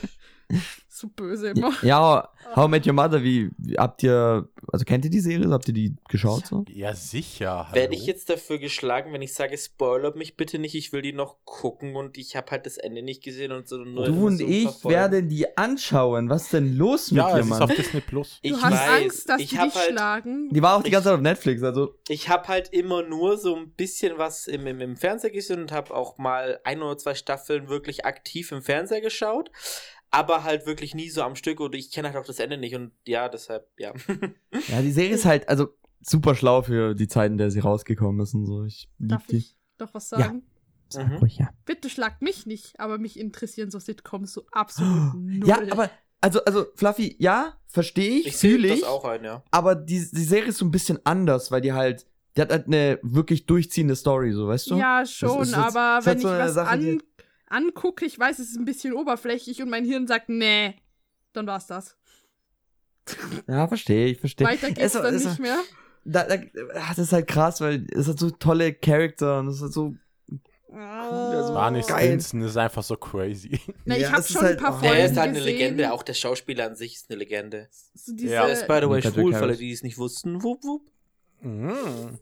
so 1.00 1.08
böse 1.08 1.50
immer. 1.50 1.74
Ja, 1.82 2.30
How 2.56 2.68
I 2.68 2.70
Met 2.70 2.86
Your 2.88 2.94
Mother, 2.94 3.24
wie, 3.24 3.50
wie 3.58 3.76
habt 3.78 4.04
ihr, 4.04 4.48
also 4.72 4.86
kennt 4.86 5.06
ihr 5.06 5.12
die 5.12 5.20
Serie? 5.20 5.50
Habt 5.52 5.68
ihr 5.68 5.74
die 5.74 5.96
geschaut 6.08 6.46
so? 6.48 6.66
Ja, 6.70 6.94
sicher. 6.96 7.66
Hallo. 7.68 7.76
Werde 7.76 7.94
ich 7.96 8.06
jetzt 8.06 8.30
dafür 8.30 8.58
geschlagen, 8.60 9.14
wenn 9.14 9.22
ich 9.22 9.34
sage, 9.34 9.58
spoilert 9.58 10.16
mich 10.16 10.36
bitte 10.38 10.60
nicht, 10.60 10.76
ich 10.76 10.92
will 10.94 11.02
die 11.02 11.14
noch 11.14 11.38
gucken 11.46 11.96
und 11.96 12.18
ich 12.18 12.36
habe 12.36 12.52
halt 12.52 12.66
das 12.66 12.78
Ende 12.78 13.02
nicht 13.02 13.24
gesehen 13.24 13.52
und 13.52 13.68
so. 13.68 13.78
Nur 13.78 14.06
Du 14.06 14.28
und 14.28 14.42
ich 14.42 14.64
verfolgen. 14.64 14.96
werden 14.96 15.30
die 15.30 15.58
anschauen. 15.58 16.30
Was 16.30 16.44
ist 16.44 16.54
denn 16.54 16.76
los 16.76 17.12
mit 17.12 17.20
Ja, 17.20 17.34
dir, 17.34 17.40
es 17.40 17.46
ist 17.46 17.50
Mann? 17.50 17.62
auf 17.64 17.74
Disney 17.76 18.02
Plus. 18.02 18.40
Ich 18.42 18.52
Du 18.52 18.62
hast 18.62 18.72
weiß, 18.74 19.02
Angst, 19.04 19.30
dass 19.30 19.42
ich 19.42 19.50
die 19.50 19.56
dich 19.58 19.76
halt, 19.76 19.90
schlagen. 19.92 20.50
Die 20.52 20.62
war 20.62 20.76
auch 20.78 20.82
die 20.82 20.88
Ich- 20.88 20.94
ganze 20.94 21.08
Zeit 21.10 21.16
auf 21.16 21.22
Netflix, 21.22 21.64
also. 21.64 21.96
Ich 22.08 22.30
habe 22.30 22.48
halt 22.48 22.70
immer 22.74 23.04
nur 23.04 23.38
so 23.38 23.56
ein 23.56 23.72
bisschen 23.72 24.18
was 24.18 24.48
im, 24.48 24.66
im, 24.68 24.82
im 24.82 24.96
Fernseher 24.98 25.32
gesehen 25.32 25.62
und 25.62 25.72
habe 25.72 25.94
auch 25.94 26.18
mal 26.18 26.60
ein 26.64 26.82
oder 26.82 26.98
zwei 26.98 27.14
Staffeln 27.16 27.70
wirklich 27.70 28.06
aktiv 28.06 28.52
im 28.52 28.62
Fernseher 28.62 29.02
geschaut, 29.02 29.52
aber 30.12 30.44
halt 30.44 30.66
wirklich 30.66 30.96
nie 30.96 31.10
so 31.10 31.22
am 31.24 31.36
Stück 31.36 31.60
und 31.60 31.76
ich 31.76 31.92
kenne 31.92 32.08
halt 32.10 32.18
auch 32.18 32.26
das 32.26 32.40
Ende 32.40 32.58
nicht 32.58 32.76
und 32.76 32.92
ja, 33.06 33.30
deshalb, 33.30 33.68
ja. 33.78 33.94
Ja, 34.68 34.82
die 34.82 34.92
Serie 34.92 35.16
ist 35.16 35.26
halt, 35.26 35.48
also 35.50 35.70
super 36.02 36.36
schlau 36.36 36.62
für 36.62 36.96
die 36.96 37.08
Zeiten, 37.08 37.34
in 37.34 37.38
der 37.38 37.52
sie 37.52 37.60
rausgekommen 37.60 38.22
ist 38.22 38.34
und 38.34 38.46
so. 38.46 38.64
Ich 38.64 38.90
lieb 38.98 39.10
Darf 39.10 39.28
die. 39.28 39.38
ich 39.38 39.56
doch 39.78 39.94
was 39.94 40.10
sagen? 40.10 40.44
Sag 40.90 41.08
Mhm. 41.08 41.16
ruhig, 41.18 41.38
ja. 41.38 41.50
Bitte 41.66 41.90
schlagt 41.90 42.22
mich 42.22 42.46
nicht, 42.46 42.80
aber 42.80 42.98
mich 42.98 43.20
interessieren 43.20 43.70
so 43.70 43.80
Sitcoms 43.80 44.34
so 44.34 44.46
absolut 44.52 45.14
null. 45.14 45.48
Ja, 45.48 45.60
aber, 45.72 45.90
also, 46.22 46.44
also, 46.46 46.66
Fluffy, 46.76 47.16
ja, 47.20 47.54
verstehe 47.68 48.20
ich, 48.20 48.28
Ich 48.28 48.38
sehe 48.38 48.52
fühle 48.56 48.70
das 48.70 48.80
ich. 48.80 48.86
auch 48.86 49.06
ein, 49.06 49.24
ja. 49.24 49.44
Aber 49.52 49.76
die, 49.76 50.00
die 50.00 50.24
Serie 50.24 50.50
ist 50.50 50.58
so 50.58 50.66
ein 50.66 50.72
bisschen 50.72 51.00
anders, 51.06 51.52
weil 51.52 51.62
die 51.62 51.74
halt, 51.74 52.08
die 52.36 52.42
hat 52.42 52.52
halt 52.52 52.66
eine 52.68 52.98
wirklich 53.04 53.46
durchziehende 53.46 53.96
Story, 53.96 54.32
so, 54.34 54.48
weißt 54.48 54.72
du? 54.72 54.78
Ja, 54.78 55.06
schon, 55.06 55.54
aber 55.54 55.96
halt 55.96 56.06
wenn 56.06 56.18
ich 56.20 56.24
was 56.26 56.54
Sache, 56.56 56.70
an, 56.70 57.04
angucke, 57.50 58.06
ich 58.06 58.18
weiß, 58.18 58.40
es 58.40 58.50
ist 58.52 58.58
ein 58.58 58.66
bisschen 58.66 58.94
oberflächlich 58.94 59.62
und 59.62 59.70
mein 59.70 59.86
Hirn 59.86 60.08
sagt, 60.08 60.30
nee, 60.30 60.76
dann 61.34 61.48
war's 61.48 61.68
das. 61.68 61.96
Ja, 63.48 63.68
verstehe 63.68 64.08
ich, 64.08 64.20
verstehe. 64.20 64.48
Weiter 64.48 64.68
geht's 64.68 64.94
Es- 64.96 65.02
dann 65.02 65.14
es- 65.16 65.26
nicht 65.26 65.40
mehr. 65.40 65.58
Da, 66.06 66.24
da, 66.24 66.38
das 66.74 66.98
ist 66.98 67.12
halt 67.12 67.28
krass, 67.28 67.60
weil 67.60 67.86
es 67.92 68.08
hat 68.08 68.18
so 68.20 68.30
tolle 68.32 68.74
Charakter 68.74 69.40
und 69.40 69.48
es 69.50 69.62
hat 69.62 69.74
so. 69.74 69.96
Oh. 70.72 70.74
Barney 70.76 71.82
geil. 71.82 72.08
Stinson 72.22 72.42
ist 72.42 72.56
einfach 72.56 72.84
so 72.84 72.96
crazy. 72.96 73.60
Na, 73.86 73.96
ich 73.96 74.04
Ja, 74.04 74.12
habe 74.14 74.24
schon 74.24 74.38
ein 74.42 74.46
halt- 74.48 74.60
paar 74.60 74.76
oh. 74.76 74.80
Folgen 74.80 74.96
Der 74.96 75.06
ist 75.06 75.18
halt 75.18 75.30
eine 75.30 75.40
gesehen. 75.40 75.58
Legende, 75.58 75.92
auch 75.92 76.04
der 76.04 76.14
Schauspieler 76.14 76.68
an 76.68 76.76
sich 76.76 76.96
ist 76.96 77.10
eine 77.10 77.18
Legende. 77.20 77.68
So 77.96 78.14
diese, 78.16 78.34
Ja. 78.34 78.46
Ist, 78.48 78.68
by 78.68 78.80
the 78.82 78.90
way, 78.90 79.02
schwul, 79.02 79.34
für 79.34 79.40
alle, 79.40 79.58
die 79.58 79.72
es 79.72 79.84
nicht 79.84 79.98
wussten. 79.98 80.42
Wupp, 80.44 80.64
wupp. 80.64 80.90
Mhm. 81.42 81.70
äh, 81.70 82.20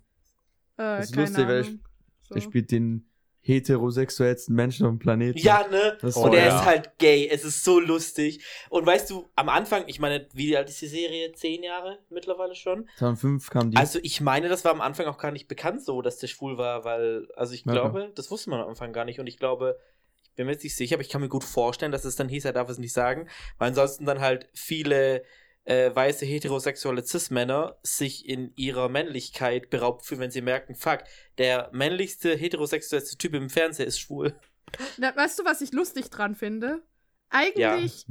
Das 0.78 1.06
ist 1.06 1.14
keine 1.14 1.28
lustig, 1.28 1.48
weil 1.48 1.62
Ahnung. 1.64 1.80
So. 2.24 2.34
Der 2.36 2.42
spielt 2.42 2.72
den 2.72 3.10
heterosexuellsten 3.48 4.54
Menschen 4.54 4.86
auf 4.86 4.92
dem 4.92 5.00
Planeten. 5.00 5.40
Ja, 5.40 5.66
ne? 5.68 5.98
Das 6.02 6.12
ist 6.12 6.18
und 6.18 6.32
so, 6.32 6.38
er 6.38 6.48
ja. 6.48 6.60
ist 6.60 6.66
halt 6.66 6.98
gay. 6.98 7.28
Es 7.30 7.46
ist 7.46 7.64
so 7.64 7.80
lustig. 7.80 8.44
Und 8.70 8.86
weißt 8.86 9.10
du, 9.10 9.30
am 9.36 9.50
Anfang, 9.50 9.84
ich 9.88 10.00
meine, 10.00 10.28
wie 10.34 10.56
alt 10.58 10.70
ist 10.70 10.82
die 10.82 10.88
Serie? 10.88 11.32
Zehn 11.32 11.64
Jahre 11.64 12.00
mittlerweile 12.10 12.56
schon? 12.56 12.90
2005 12.98 13.50
kam 13.50 13.72
die. 13.72 13.78
Also 13.78 14.00
ich 14.04 14.20
meine, 14.22 14.50
das 14.50 14.66
war 14.66 14.72
am 14.72 14.82
Anfang 14.82 15.06
auch 15.06 15.18
gar 15.18 15.32
nicht 15.32 15.48
bekannt 15.48 15.84
so, 15.84 16.02
dass 16.02 16.18
der 16.18 16.28
schwul 16.28 16.58
war, 16.58 16.84
weil, 16.84 17.28
also 17.36 17.54
ich 17.54 17.66
Ja, 17.66 17.72
glaube, 17.72 18.12
das 18.16 18.30
wusste 18.30 18.50
man 18.50 18.62
am 18.62 18.70
Anfang 18.70 18.92
gar 18.92 19.06
nicht. 19.06 19.20
Und 19.20 19.28
ich 19.28 19.38
glaube, 19.38 19.78
ich 20.24 20.32
bin 20.36 20.46
mir 20.46 20.52
jetzt 20.52 20.64
nicht 20.64 20.76
sicher, 20.76 20.96
aber 20.96 21.02
ich 21.02 21.10
kann 21.10 21.22
mir 21.22 21.30
gut 21.30 21.44
vorstellen, 21.44 21.92
dass 21.92 22.06
es 22.06 22.16
dann 22.16 22.30
hieß, 22.30 22.46
er 22.46 22.54
darf 22.54 22.70
es 22.70 22.78
nicht 22.78 22.94
sagen, 22.94 23.28
weil 23.58 23.70
ansonsten 23.70 24.06
dann 24.06 24.20
halt 24.20 24.50
viele 24.54 25.24
äh, 25.68 25.94
weiße 25.94 26.26
heterosexuelle 26.26 27.04
Cis-Männer 27.06 27.78
sich 27.84 28.28
in 28.28 28.54
ihrer 28.56 28.88
Männlichkeit 28.88 29.70
beraubt 29.70 30.06
fühlen, 30.06 30.22
wenn 30.22 30.32
sie 30.32 30.42
merken, 30.42 30.76
fuck, 30.76 31.04
der 31.38 31.70
männlichste 31.74 32.36
heterosexuellste 32.36 33.18
Typ 33.18 33.34
im 33.34 33.50
Fernseher 33.50 33.86
ist 33.86 34.00
schwul. 34.00 34.34
Na, 34.98 35.14
weißt 35.16 35.40
du, 35.40 35.46
was 35.46 35.60
ich 35.62 35.74
lustig 35.74 36.10
dran 36.10 36.36
finde? 36.36 36.84
Eigentlich 37.30 38.06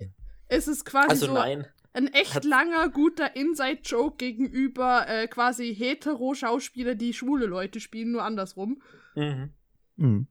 ist 0.50 0.68
es 0.68 0.84
quasi 0.84 1.08
Also 1.08 1.26
so 1.26 1.32
nein. 1.32 1.66
ein 1.94 2.08
echt 2.08 2.34
Hat- 2.34 2.44
langer, 2.44 2.90
guter 2.90 3.34
Inside-Joke 3.34 4.16
gegenüber 4.18 5.08
äh, 5.08 5.26
quasi 5.26 5.74
hetero-Schauspieler, 5.74 6.94
die 6.94 7.14
schwule 7.14 7.46
Leute 7.46 7.80
spielen, 7.80 8.12
nur 8.12 8.22
andersrum. 8.22 8.82
Mhm. 9.14 9.54
Mhm. 9.96 10.28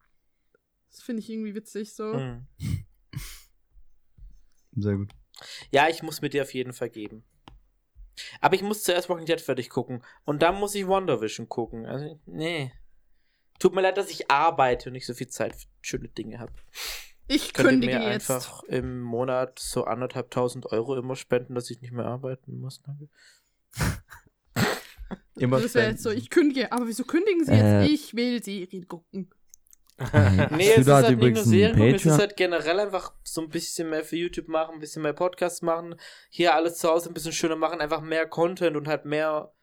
Das 0.91 1.01
finde 1.01 1.21
ich 1.23 1.29
irgendwie 1.31 1.55
witzig 1.55 1.93
so. 1.95 2.13
Mhm. 2.13 2.47
Sehr 4.75 4.95
gut. 4.95 5.11
Ja, 5.71 5.87
ich 5.89 6.01
muss 6.03 6.21
mit 6.21 6.33
dir 6.33 6.43
auf 6.43 6.53
jeden 6.53 6.73
Fall 6.73 6.89
geben. 6.89 7.23
Aber 8.41 8.55
ich 8.55 8.61
muss 8.61 8.83
zuerst 8.83 9.09
Walking 9.09 9.25
Dead 9.25 9.41
fertig 9.41 9.69
gucken. 9.69 10.03
Und 10.23 10.41
dann 10.41 10.55
muss 10.55 10.73
ich 10.75 10.87
Wonder 10.87 11.21
Vision 11.21 11.49
gucken. 11.49 11.85
Also, 11.85 12.19
nee. 12.25 12.71
Tut 13.59 13.73
mir 13.75 13.81
leid, 13.81 13.97
dass 13.97 14.09
ich 14.09 14.29
arbeite 14.31 14.89
und 14.89 14.93
nicht 14.93 15.05
so 15.05 15.13
viel 15.13 15.27
Zeit 15.27 15.55
für 15.55 15.67
schöne 15.81 16.07
Dinge 16.09 16.39
habe. 16.39 16.53
Ich 17.27 17.53
Könnt 17.53 17.67
ihr 17.67 17.71
kündige 17.71 17.99
mir 17.99 18.11
jetzt. 18.11 18.29
einfach 18.31 18.63
im 18.63 19.01
Monat 19.01 19.59
so 19.59 19.85
anderthalb 19.85 20.29
tausend 20.31 20.67
Euro 20.67 20.95
immer 20.95 21.15
spenden, 21.15 21.55
dass 21.55 21.69
ich 21.69 21.81
nicht 21.81 21.91
mehr 21.91 22.05
arbeiten 22.05 22.59
muss? 22.59 22.81
Danke. 22.83 23.09
Immer 25.37 25.59
Das 25.59 25.75
wäre 25.75 25.89
jetzt 25.91 26.03
so, 26.03 26.11
ich 26.11 26.29
kündige. 26.29 26.71
Aber 26.71 26.87
wieso 26.87 27.03
kündigen 27.03 27.43
sie 27.45 27.51
Äh. 27.51 27.81
jetzt? 27.83 27.91
Ich 27.91 28.13
will 28.15 28.41
Serien 28.41 28.87
gucken. 28.87 29.29
Nee, 30.51 30.71
es 30.71 30.79
ist 30.79 30.87
hat 30.87 31.05
halt 31.05 31.19
nicht 31.19 31.35
nur 31.35 31.43
Serien, 31.43 31.77
gucken, 31.77 31.95
es 31.95 32.05
ist 32.05 32.19
halt 32.19 32.35
generell 32.35 32.79
einfach 32.81 33.13
so 33.23 33.41
ein 33.41 33.49
bisschen 33.49 33.89
mehr 33.89 34.03
für 34.03 34.17
YouTube 34.17 34.49
machen, 34.49 34.75
ein 34.75 34.79
bisschen 34.79 35.01
mehr 35.01 35.13
Podcasts 35.13 35.61
machen, 35.61 35.95
hier 36.29 36.53
alles 36.53 36.77
zu 36.77 36.89
Hause 36.89 37.09
ein 37.09 37.13
bisschen 37.13 37.31
schöner 37.31 37.55
machen, 37.55 37.79
einfach 37.79 38.01
mehr 38.01 38.27
Content 38.27 38.75
und 38.75 38.89
halt 38.89 39.05
mehr, 39.05 39.53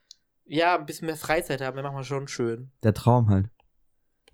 ja, 0.46 0.78
ein 0.78 0.86
bisschen 0.86 1.06
mehr 1.06 1.16
Freizeit 1.16 1.60
haben, 1.60 1.76
dann 1.76 1.84
machen 1.84 1.96
wir 1.96 2.04
schon 2.04 2.28
schön. 2.28 2.72
Der 2.82 2.94
Traum 2.94 3.28
halt. 3.28 3.50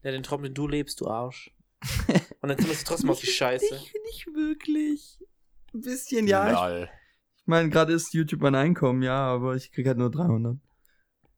Ja, 0.03 0.12
den 0.12 0.22
Traum, 0.22 0.42
den 0.44 0.55
du 0.55 0.68
lebst, 0.68 1.01
du 1.01 1.09
Arsch. 1.09 1.51
Und 2.40 2.49
dann 2.49 2.59
zimmerst 2.59 2.82
du 2.82 2.86
trotzdem 2.86 3.11
auf 3.11 3.20
die 3.20 3.26
Scheiße. 3.26 3.74
Nicht, 3.74 3.94
nicht 4.05 4.26
wirklich. 4.34 5.18
Ein 5.74 5.80
bisschen, 5.80 6.26
ja. 6.26 6.51
Ich, 6.51 6.57
Lol. 6.57 6.88
ich 7.36 7.46
meine, 7.46 7.68
gerade 7.68 7.92
ist 7.92 8.14
YouTube 8.14 8.40
mein 8.40 8.55
Einkommen, 8.55 9.03
ja, 9.03 9.16
aber 9.16 9.55
ich 9.55 9.72
krieg 9.72 9.86
halt 9.86 9.99
nur 9.99 10.11
300. 10.11 10.57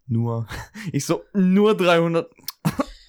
Nur. 0.06 0.46
Ich 0.92 1.06
so, 1.06 1.22
nur 1.32 1.76
300. 1.76 2.30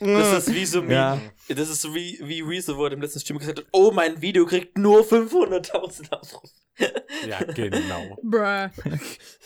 Das 0.01 0.47
ist 0.47 0.53
wie 0.55 0.65
so, 0.65 0.83
Ja. 0.83 1.21
das 1.47 1.69
ist 1.69 1.81
so 1.81 1.93
wie, 1.93 2.19
wie 2.23 2.41
Rezo, 2.41 2.75
wo 2.75 2.85
er 2.85 2.91
im 2.91 3.01
letzten 3.01 3.19
Stream 3.19 3.37
gesagt 3.37 3.59
hat, 3.59 3.67
oh, 3.71 3.91
mein 3.91 4.21
Video 4.21 4.45
kriegt 4.45 4.77
nur 4.77 5.01
500.000 5.01 6.11
Aufrufe. 6.11 6.53
Ja, 7.27 7.43
genau. 7.43 8.17
Bruh. 8.23 8.69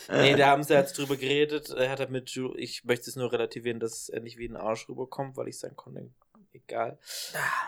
Nee, 0.08 0.36
da 0.36 0.46
haben 0.46 0.62
sie 0.62 0.72
jetzt 0.72 0.96
drüber 0.96 1.16
geredet. 1.16 1.68
Er 1.70 1.90
hat 1.90 1.98
halt 1.98 2.10
mit 2.10 2.30
Ju 2.30 2.54
ich 2.56 2.84
möchte 2.84 3.10
es 3.10 3.16
nur 3.16 3.32
relativieren, 3.32 3.80
dass 3.80 4.08
er 4.08 4.20
nicht 4.20 4.38
wie 4.38 4.48
ein 4.48 4.56
Arsch 4.56 4.88
rüberkommt, 4.88 5.36
weil 5.36 5.48
ich 5.48 5.58
sein 5.58 5.74
Content 5.76 6.12
egal. 6.56 6.98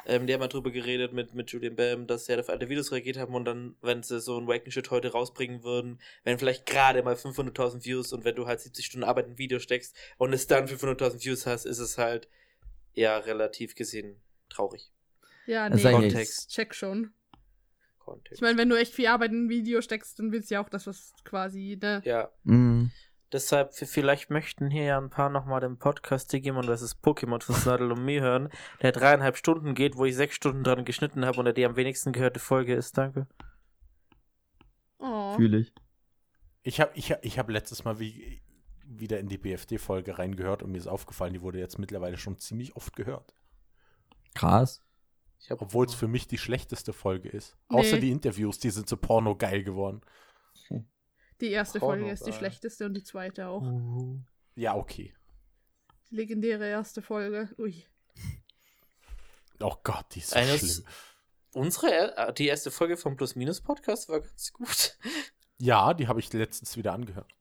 Ähm, 0.07 0.26
die 0.26 0.32
haben 0.34 0.41
halt 0.41 0.53
drüber 0.55 0.70
geredet 0.70 1.12
mit, 1.12 1.34
mit 1.34 1.51
Julian 1.51 1.76
Bam, 1.76 2.07
dass 2.07 2.24
sie 2.24 2.32
halt 2.32 2.41
auf 2.41 2.49
alte 2.49 2.68
Videos 2.68 2.91
reagiert 2.93 3.18
haben 3.18 3.34
und 3.34 3.45
dann, 3.45 3.76
wenn 3.82 4.03
sie 4.03 4.20
so 4.20 4.39
ein 4.39 4.47
Waking 4.47 4.72
Shit 4.72 4.91
heute 4.91 5.12
rausbringen 5.12 5.62
würden, 5.62 6.01
wenn 6.24 6.39
vielleicht 6.39 6.66
gerade 6.66 7.03
mal 7.03 7.14
500.000 7.14 7.84
Views 7.84 8.12
und 8.12 8.24
wenn 8.24 8.34
du 8.34 8.47
halt 8.47 8.61
70 8.61 8.86
Stunden 8.86 9.05
Arbeit 9.05 9.26
in 9.26 9.32
ein 9.32 9.39
Video 9.39 9.59
steckst 9.59 9.95
und 10.16 10.32
es 10.32 10.47
dann 10.47 10.66
500.000 10.66 11.24
Views 11.24 11.47
hast, 11.47 11.64
ist 11.66 11.78
es 11.78 11.99
halt 11.99 12.28
ja 12.99 13.16
relativ 13.18 13.74
gesehen 13.74 14.20
traurig. 14.49 14.90
Ja, 15.46 15.68
Das 15.68 15.82
nee, 15.82 15.92
Kontext. 15.92 16.51
check 16.51 16.74
schon. 16.74 17.12
Kontext. 17.99 18.34
Ich 18.34 18.40
meine, 18.40 18.59
wenn 18.59 18.68
du 18.68 18.76
echt 18.78 18.94
viel 18.94 19.07
Arbeit 19.07 19.30
in 19.32 19.46
ein 19.46 19.49
Video 19.49 19.80
steckst, 19.80 20.18
dann 20.18 20.32
willst 20.32 20.51
du 20.51 20.55
ja 20.55 20.62
auch 20.64 20.68
das, 20.68 20.86
was 20.86 21.12
quasi, 21.24 21.78
ne? 21.80 22.03
ja, 22.05 22.30
Mhm. 22.44 22.90
Deshalb, 23.30 23.74
vielleicht 23.74 24.30
möchten 24.30 24.70
hier 24.70 24.84
ja 24.84 24.99
ein 24.99 25.11
paar 25.11 25.28
nochmal 25.28 25.61
den 25.61 25.76
Podcast 25.78 26.32
Digimon 26.32 26.64
vs. 26.64 27.03
Pokémon 27.03 27.42
von 27.42 27.55
Snadel 27.55 27.92
und 27.92 28.03
mir 28.03 28.22
hören, 28.22 28.49
der 28.80 28.90
dreieinhalb 28.90 29.36
Stunden 29.36 29.74
geht, 29.74 29.96
wo 29.96 30.07
ich 30.07 30.16
sechs 30.16 30.34
Stunden 30.34 30.64
dran 30.64 30.86
geschnitten 30.86 31.26
habe 31.26 31.38
und 31.38 31.44
der 31.44 31.53
die 31.53 31.66
am 31.66 31.76
wenigsten 31.76 32.12
gehörte 32.12 32.40
Folge 32.40 32.74
ist. 32.74 32.96
Danke. 32.96 33.26
Oh. 34.99 35.34
Fühl 35.36 35.55
ich. 35.57 35.74
Ich 36.62 36.80
habe 36.80 36.90
ich 36.94 37.12
hab, 37.12 37.22
ich 37.22 37.38
hab 37.38 37.51
letztes 37.51 37.84
Mal 37.84 37.99
wie, 37.99 38.40
wieder 38.91 39.18
in 39.20 39.28
die 39.28 39.39
BFD-Folge 39.39 40.18
reingehört 40.18 40.62
und 40.62 40.72
mir 40.72 40.78
ist 40.78 40.86
aufgefallen, 40.86 41.32
die 41.34 41.43
wurde 41.43 41.59
jetzt 41.59 41.78
mittlerweile 41.78 42.16
schon 42.16 42.39
ziemlich 42.39 42.74
oft 42.76 42.97
gehört. 42.97 43.34
Krass. 44.34 44.82
Obwohl 45.51 45.86
es 45.86 45.95
für 45.95 46.09
mich 46.09 46.26
die 46.26 46.39
schlechteste 46.39 46.93
Folge 46.93 47.28
ist. 47.28 47.57
Außer 47.68 47.95
Nee. 47.97 48.01
die 48.01 48.11
Interviews, 48.11 48.59
die 48.59 48.70
sind 48.70 48.89
so 48.89 48.97
porno 48.97 49.36
geil 49.36 49.62
geworden. 49.62 50.01
Die 51.41 51.51
erste 51.51 51.78
Porno 51.78 51.99
Folge 52.01 52.11
ist 52.12 52.26
die 52.26 52.32
schlechteste 52.32 52.86
und 52.86 52.95
die 52.95 53.05
zweite 53.05 53.47
auch. 53.49 53.62
Ja, 54.57 54.74
okay. 54.74 55.14
Die 56.11 56.16
legendäre 56.16 56.66
erste 56.68 57.03
Folge. 57.03 57.49
Ui. 57.59 57.84
Oh 59.61 59.74
Gott, 59.84 60.07
die 60.14 60.18
ist 60.20 60.30
so 60.30 60.36
Eines- 60.36 60.61
schlimm. 60.61 60.86
Unsere, 61.55 61.93
er- 61.93 62.32
die 62.32 62.47
erste 62.47 62.70
Folge 62.70 62.97
vom 62.97 63.16
Plus-Minus-Podcast 63.16 64.09
war 64.09 64.20
ganz 64.20 64.53
gut. 64.53 64.99
Ja, 65.59 65.95
die 65.95 66.07
habe 66.09 66.20
ich 66.20 66.32
letztens 66.32 66.76
wieder 66.76 66.93
angehört. 66.93 67.32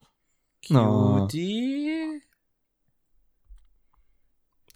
Oh. 0.70 1.20
Cutie. 1.20 2.22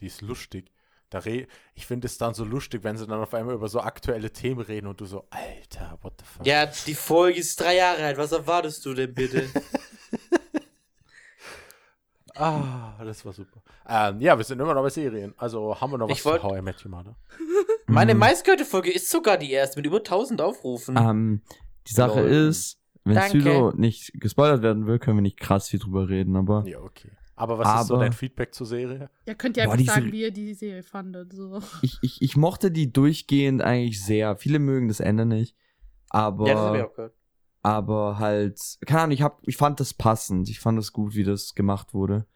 Die 0.00 0.06
ist 0.06 0.20
lustig. 0.22 0.72
Da 1.10 1.18
re 1.18 1.46
ich 1.74 1.86
finde 1.86 2.06
es 2.06 2.16
dann 2.18 2.32
so 2.34 2.44
lustig, 2.44 2.82
wenn 2.84 2.96
sie 2.96 3.06
dann 3.06 3.20
auf 3.20 3.34
einmal 3.34 3.54
über 3.54 3.68
so 3.68 3.80
aktuelle 3.80 4.32
Themen 4.32 4.60
reden 4.62 4.86
und 4.86 5.00
du 5.00 5.04
so, 5.04 5.26
Alter, 5.30 5.98
what 6.02 6.14
the 6.18 6.24
fuck. 6.24 6.46
Ja, 6.46 6.66
die 6.66 6.94
Folge 6.94 7.38
ist 7.38 7.60
drei 7.60 7.76
Jahre 7.76 8.02
alt. 8.04 8.16
Was 8.16 8.32
erwartest 8.32 8.84
du 8.86 8.94
denn 8.94 9.12
bitte? 9.14 9.48
Ah, 12.34 12.94
das 13.04 13.24
war 13.26 13.32
super. 13.34 13.62
Ähm, 13.86 14.18
ja, 14.20 14.36
wir 14.38 14.44
sind 14.44 14.58
immer 14.58 14.72
noch 14.72 14.82
bei 14.82 14.88
Serien. 14.88 15.34
Also 15.36 15.78
haben 15.78 15.90
wir 15.92 15.98
noch 15.98 16.08
was 16.08 16.16
Ich 16.18 16.24
wollt- 16.24 16.40
zu 16.40 16.48
How 16.48 16.58
I 16.58 16.62
Met 16.62 16.82
Your 16.82 16.90
Mother? 16.90 17.14
Meine 17.86 18.14
Mhm. 18.14 18.20
meistgehörte 18.20 18.64
Folge 18.64 18.90
ist 18.90 19.10
sogar 19.10 19.36
die 19.36 19.50
erste 19.52 19.78
mit 19.78 19.84
über 19.86 20.02
1000 20.02 20.40
Aufrufen. 20.40 20.96
Ähm, 20.96 21.42
die 21.86 21.92
Sache 21.92 22.20
Lol. 22.22 22.30
ist, 22.48 22.78
wenn 23.04 23.14
Danke. 23.14 23.40
Sylo 23.42 23.72
nicht 23.76 24.12
gespoilert 24.20 24.62
werden 24.62 24.86
will, 24.86 24.98
können 24.98 25.16
wir 25.18 25.22
nicht 25.22 25.38
krass 25.40 25.68
viel 25.68 25.80
drüber 25.80 26.08
reden, 26.08 26.36
aber 26.36 26.64
Ja, 26.66 26.78
okay. 26.80 27.10
Aber 27.34 27.58
was 27.58 27.80
ist 27.80 27.88
so 27.88 27.94
Aber- 27.94 28.04
dein 28.04 28.12
Feedback 28.12 28.54
zur 28.54 28.66
Serie? 28.66 29.10
Ja, 29.26 29.34
könnt 29.34 29.56
ihr 29.56 29.64
einfach 29.64 29.78
sagen, 29.80 30.12
wie 30.12 30.20
ihr 30.22 30.30
die 30.30 30.54
Serie 30.54 30.82
fandet. 30.82 31.32
So. 31.32 31.60
ich, 31.82 31.98
ich, 32.02 32.22
ich 32.22 32.36
mochte 32.36 32.70
die 32.70 32.92
durchgehend 32.92 33.62
eigentlich 33.62 34.04
sehr. 34.04 34.36
Viele 34.36 34.58
mögen 34.58 34.88
das 34.88 35.00
Ende 35.00 35.26
nicht, 35.26 35.56
aber, 36.10 36.46
ja, 36.46 36.54
das 36.54 36.62
habe 36.62 36.78
ich 36.78 36.84
auch 36.84 36.94
gehört. 36.94 37.14
aber 37.62 38.18
halt, 38.18 38.60
keine 38.86 39.00
Ahnung, 39.02 39.12
ich, 39.14 39.22
hab, 39.22 39.40
ich 39.48 39.56
fand 39.56 39.80
das 39.80 39.94
passend. 39.94 40.48
Ich 40.50 40.60
fand 40.60 40.78
es 40.78 40.92
gut, 40.92 41.14
wie 41.14 41.24
das 41.24 41.54
gemacht 41.54 41.94
wurde. 41.94 42.26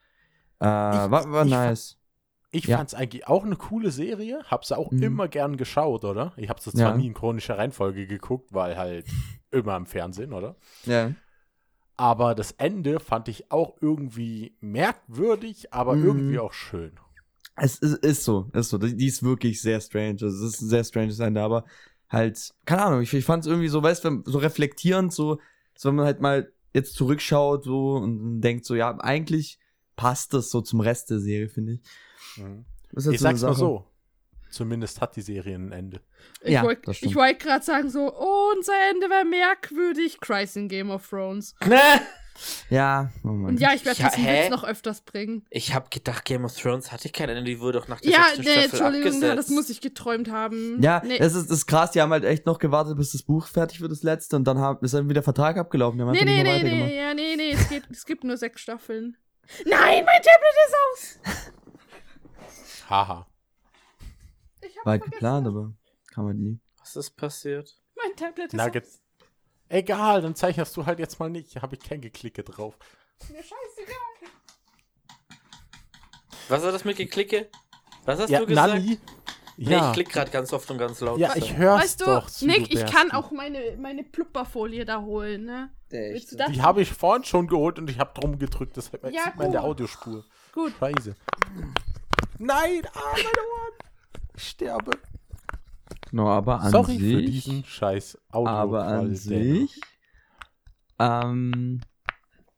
Äh, 0.59 0.65
war, 0.65 1.31
war 1.31 1.45
ich 1.45 1.51
nice. 1.51 1.96
Ich 2.57 2.67
Ja. 2.67 2.79
fand's 2.79 2.95
eigentlich 2.95 3.27
auch 3.27 3.45
eine 3.45 3.57
coole 3.57 3.91
Serie. 3.91 4.41
Hab's 4.51 4.73
auch 4.73 4.91
Mhm. 4.91 5.03
immer 5.03 5.29
gern 5.29 5.57
geschaut, 5.59 6.05
oder? 6.05 6.33
Ich 6.37 6.49
hab's 6.49 6.65
zwar 6.65 6.75
Ja. 6.93 6.97
nie 6.97 7.07
in 7.09 7.15
chronischer 7.15 7.59
Reihenfolge 7.59 8.07
geguckt, 8.07 8.55
weil 8.55 8.77
halt 8.77 9.07
immer 9.51 9.77
im 9.77 9.85
Fernsehen, 9.87 10.33
oder? 10.33 10.57
Ja. 10.87 11.13
Aber 11.97 12.35
das 12.35 12.53
Ende 12.53 13.01
fand 13.01 13.29
ich 13.29 13.51
auch 13.51 13.77
irgendwie 13.81 14.57
merkwürdig, 14.61 15.73
aber 15.73 15.97
Mhm. 15.97 16.05
irgendwie 16.05 16.39
auch 16.39 16.53
schön. 16.53 16.93
Es 17.57 17.79
ist, 17.79 17.99
ist 18.05 18.25
so, 18.25 18.51
ist 18.53 18.69
so. 18.71 18.79
Die 18.79 18.97
die 18.97 19.07
ist 19.07 19.23
wirklich 19.23 19.61
sehr 19.63 19.81
strange. 19.81 20.19
Also, 20.23 20.27
Es 20.47 20.55
ist 20.55 20.61
ein 20.63 20.69
sehr 20.69 20.85
stranges 20.85 21.19
Ende, 21.21 21.41
aber 21.43 21.65
halt, 22.09 22.55
keine 22.67 22.85
Ahnung, 22.85 23.01
ich, 23.03 23.13
ich 23.15 23.25
fand 23.25 23.45
es 23.45 23.51
irgendwie 23.51 23.69
so, 23.69 23.83
weißt 23.83 24.05
du, 24.05 24.23
so 24.27 24.39
reflektierend, 24.39 25.13
so, 25.13 25.39
so, 25.77 25.89
wenn 25.89 25.97
man 25.97 26.05
halt 26.07 26.21
mal 26.21 26.53
jetzt 26.75 26.95
zurückschaut, 26.95 27.65
so, 27.65 27.95
und 27.97 28.41
denkt 28.43 28.65
so, 28.67 28.75
ja, 28.75 28.97
eigentlich 28.99 29.59
passt 29.97 30.35
das 30.35 30.51
so 30.51 30.61
zum 30.61 30.81
Rest 30.81 31.09
der 31.11 31.19
Serie, 31.21 31.49
finde 31.49 31.73
ich. 31.75 31.81
Mhm. 32.37 32.65
Das 32.93 33.07
ist 33.07 33.15
Ich 33.15 33.21
sag's 33.21 33.43
mal 33.43 33.55
so. 33.55 33.85
Zumindest 34.51 35.01
hat 35.01 35.17
die 35.17 35.23
Serie 35.23 35.57
ein 35.57 35.73
Ende. 35.73 36.01
Ich 36.41 36.53
Ja, 36.53 36.63
wollte 36.63 36.83
das 36.87 37.03
wollt 37.15 37.41
gerade 37.41 37.65
sagen, 37.65 37.91
so, 37.91 38.13
oh, 38.15 38.53
unser 38.57 38.73
Ende 38.91 39.11
war 39.11 39.25
merkwürdig. 39.25 40.21
Christ 40.21 40.57
in 40.57 40.69
Game 40.69 40.91
of 40.91 41.09
Thrones. 41.09 41.55
Ja, 42.69 43.11
oh 43.25 43.29
Mann. 43.29 43.53
Und 43.53 43.61
ja, 43.61 43.73
ich 43.75 43.85
werde 43.87 43.99
Ja, 43.99 44.11
diesen? 44.11 44.27
Witz 44.27 44.51
noch 44.51 44.63
öfters 44.63 45.01
bringen. 45.01 45.47
Ich 45.49 45.75
habe 45.75 45.89
gedacht, 45.89 46.25
Game 46.27 46.45
of 46.45 46.55
Thrones 46.55 46.93
hatte 46.93 47.07
ich 47.07 47.15
kein 47.15 47.31
Ende, 47.31 47.45
die 47.45 47.61
wurde 47.61 47.79
doch 47.79 47.89
nach 47.89 48.01
der 48.03 48.11
Ja, 48.13 48.25
sechsten 48.25 48.43
nee, 48.43 48.51
Staffel 48.51 48.65
Entschuldigung, 48.65 49.07
abgesetzt. 49.07 49.23
ja, 49.31 49.35
das 49.37 49.49
muss 49.49 49.71
ich 49.71 49.81
geträumt 49.81 50.31
haben. 50.31 50.83
Ja, 50.83 51.03
nee, 51.03 51.17
es 51.19 51.35
ist, 51.35 51.51
das 51.51 51.59
ist 51.61 51.67
krass, 51.67 51.93
die 51.93 52.03
haben 52.03 52.11
halt 52.11 52.25
echt 52.25 52.45
noch 52.45 52.59
gewartet, 52.59 52.99
bis 52.99 53.13
das 53.13 53.23
Buch 53.23 53.47
fertig 53.47 53.81
wird, 53.81 53.91
das 53.91 54.03
letzte, 54.03 54.37
und 54.37 54.45
dann 54.45 54.59
haben, 54.59 54.85
ist 54.85 54.93
dann 54.93 55.09
wieder 55.09 55.23
Vertrag 55.23 55.57
abgelaufen. 55.57 55.97
Die 55.99 56.05
haben 56.05 56.13
nee, 56.13 56.25
nee, 56.25 56.43
nee, 56.43 56.63
nee, 56.63 56.99
ja, 56.99 57.15
nee, 57.15 57.37
nee, 57.37 57.53
es, 57.53 57.69
geht, 57.71 57.85
es 57.91 58.05
gibt 58.05 58.23
nur 58.23 58.37
sechs 58.37 58.61
Staffeln. 58.61 59.17
Nein, 59.65 60.05
mein 60.05 60.23
Tablet 60.23 60.55
ist 60.67 60.75
aus! 60.93 61.53
Haha. 62.89 63.27
War 64.85 64.91
halt 64.93 65.05
geplant, 65.05 65.47
aber 65.49 65.73
kann 66.13 66.25
man 66.25 66.37
nie. 66.39 66.61
Was 66.81 66.97
ist 66.97 67.11
passiert? 67.17 67.77
Mein 67.97 68.15
Tablet 68.17 68.47
ist 68.47 68.55
Nugget. 68.55 68.85
aus. 68.85 69.01
Egal, 69.69 70.23
dann 70.23 70.35
zeichnest 70.37 70.77
du 70.77 70.87
halt 70.87 70.99
jetzt 71.01 71.19
mal 71.19 71.29
nicht. 71.29 71.57
Habe 71.61 71.75
ich 71.77 71.83
kein 71.83 72.01
Geklicke 72.01 72.45
drauf. 72.45 72.79
Mir 73.31 73.43
scheißegal. 73.43 73.97
Was 76.49 76.63
war 76.63 76.71
das 76.73 76.85
mit 76.85 76.97
Geklicke? 76.97 77.49
Was 78.05 78.21
hast 78.21 78.31
ja, 78.31 78.41
du 78.41 78.47
gesagt? 78.47 78.75
Nani. 78.75 79.01
Nee, 79.57 79.71
Ja, 79.73 79.89
ich 79.89 79.95
klick 79.95 80.11
gerade 80.11 80.31
ganz 80.31 80.53
oft 80.53 80.71
und 80.71 80.79
ganz 80.79 81.01
laut. 81.01 81.19
ja 81.19 81.35
ich 81.35 81.57
hör's 81.57 81.83
Weißt 81.83 82.01
du, 82.03 82.05
doch. 82.05 82.31
Nick, 82.43 82.73
ich 82.73 82.85
kann 82.87 83.11
auch 83.11 83.31
meine, 83.33 83.77
meine 83.81 84.05
Plupperfolie 84.05 84.85
da 84.85 85.01
holen, 85.01 85.45
ne? 85.47 85.71
Die 85.91 86.63
habe 86.63 86.83
ich 86.83 86.93
vorhin 86.93 87.25
schon 87.25 87.47
geholt 87.47 87.79
und 87.79 87.89
ich 87.91 87.99
habe 87.99 88.13
drum 88.19 88.39
gedrückt. 88.39 88.77
Das 88.77 88.91
Ja, 89.11 89.25
sieht 89.25 89.37
man 89.37 89.47
in 89.47 89.53
der. 89.53 89.65
Audiospur. 89.65 90.25
Gut. 90.53 90.73
Scheiße. 90.79 91.17
Nein, 92.39 92.83
ah, 92.95 93.13
meine 93.13 93.27
Ohren. 93.27 93.73
Ich 94.37 94.49
sterbe. 94.49 94.93
Genau, 96.11 96.29
aber 96.29 96.61
an 96.61 96.71
Sorry 96.71 96.99
sich. 96.99 97.15
für 97.15 97.23
diesen 97.23 97.65
scheiß 97.65 98.19
Audio. 98.31 98.53
aber 98.53 98.85
an 98.85 99.15
sich. 99.15 99.81
Ähm, 100.99 101.81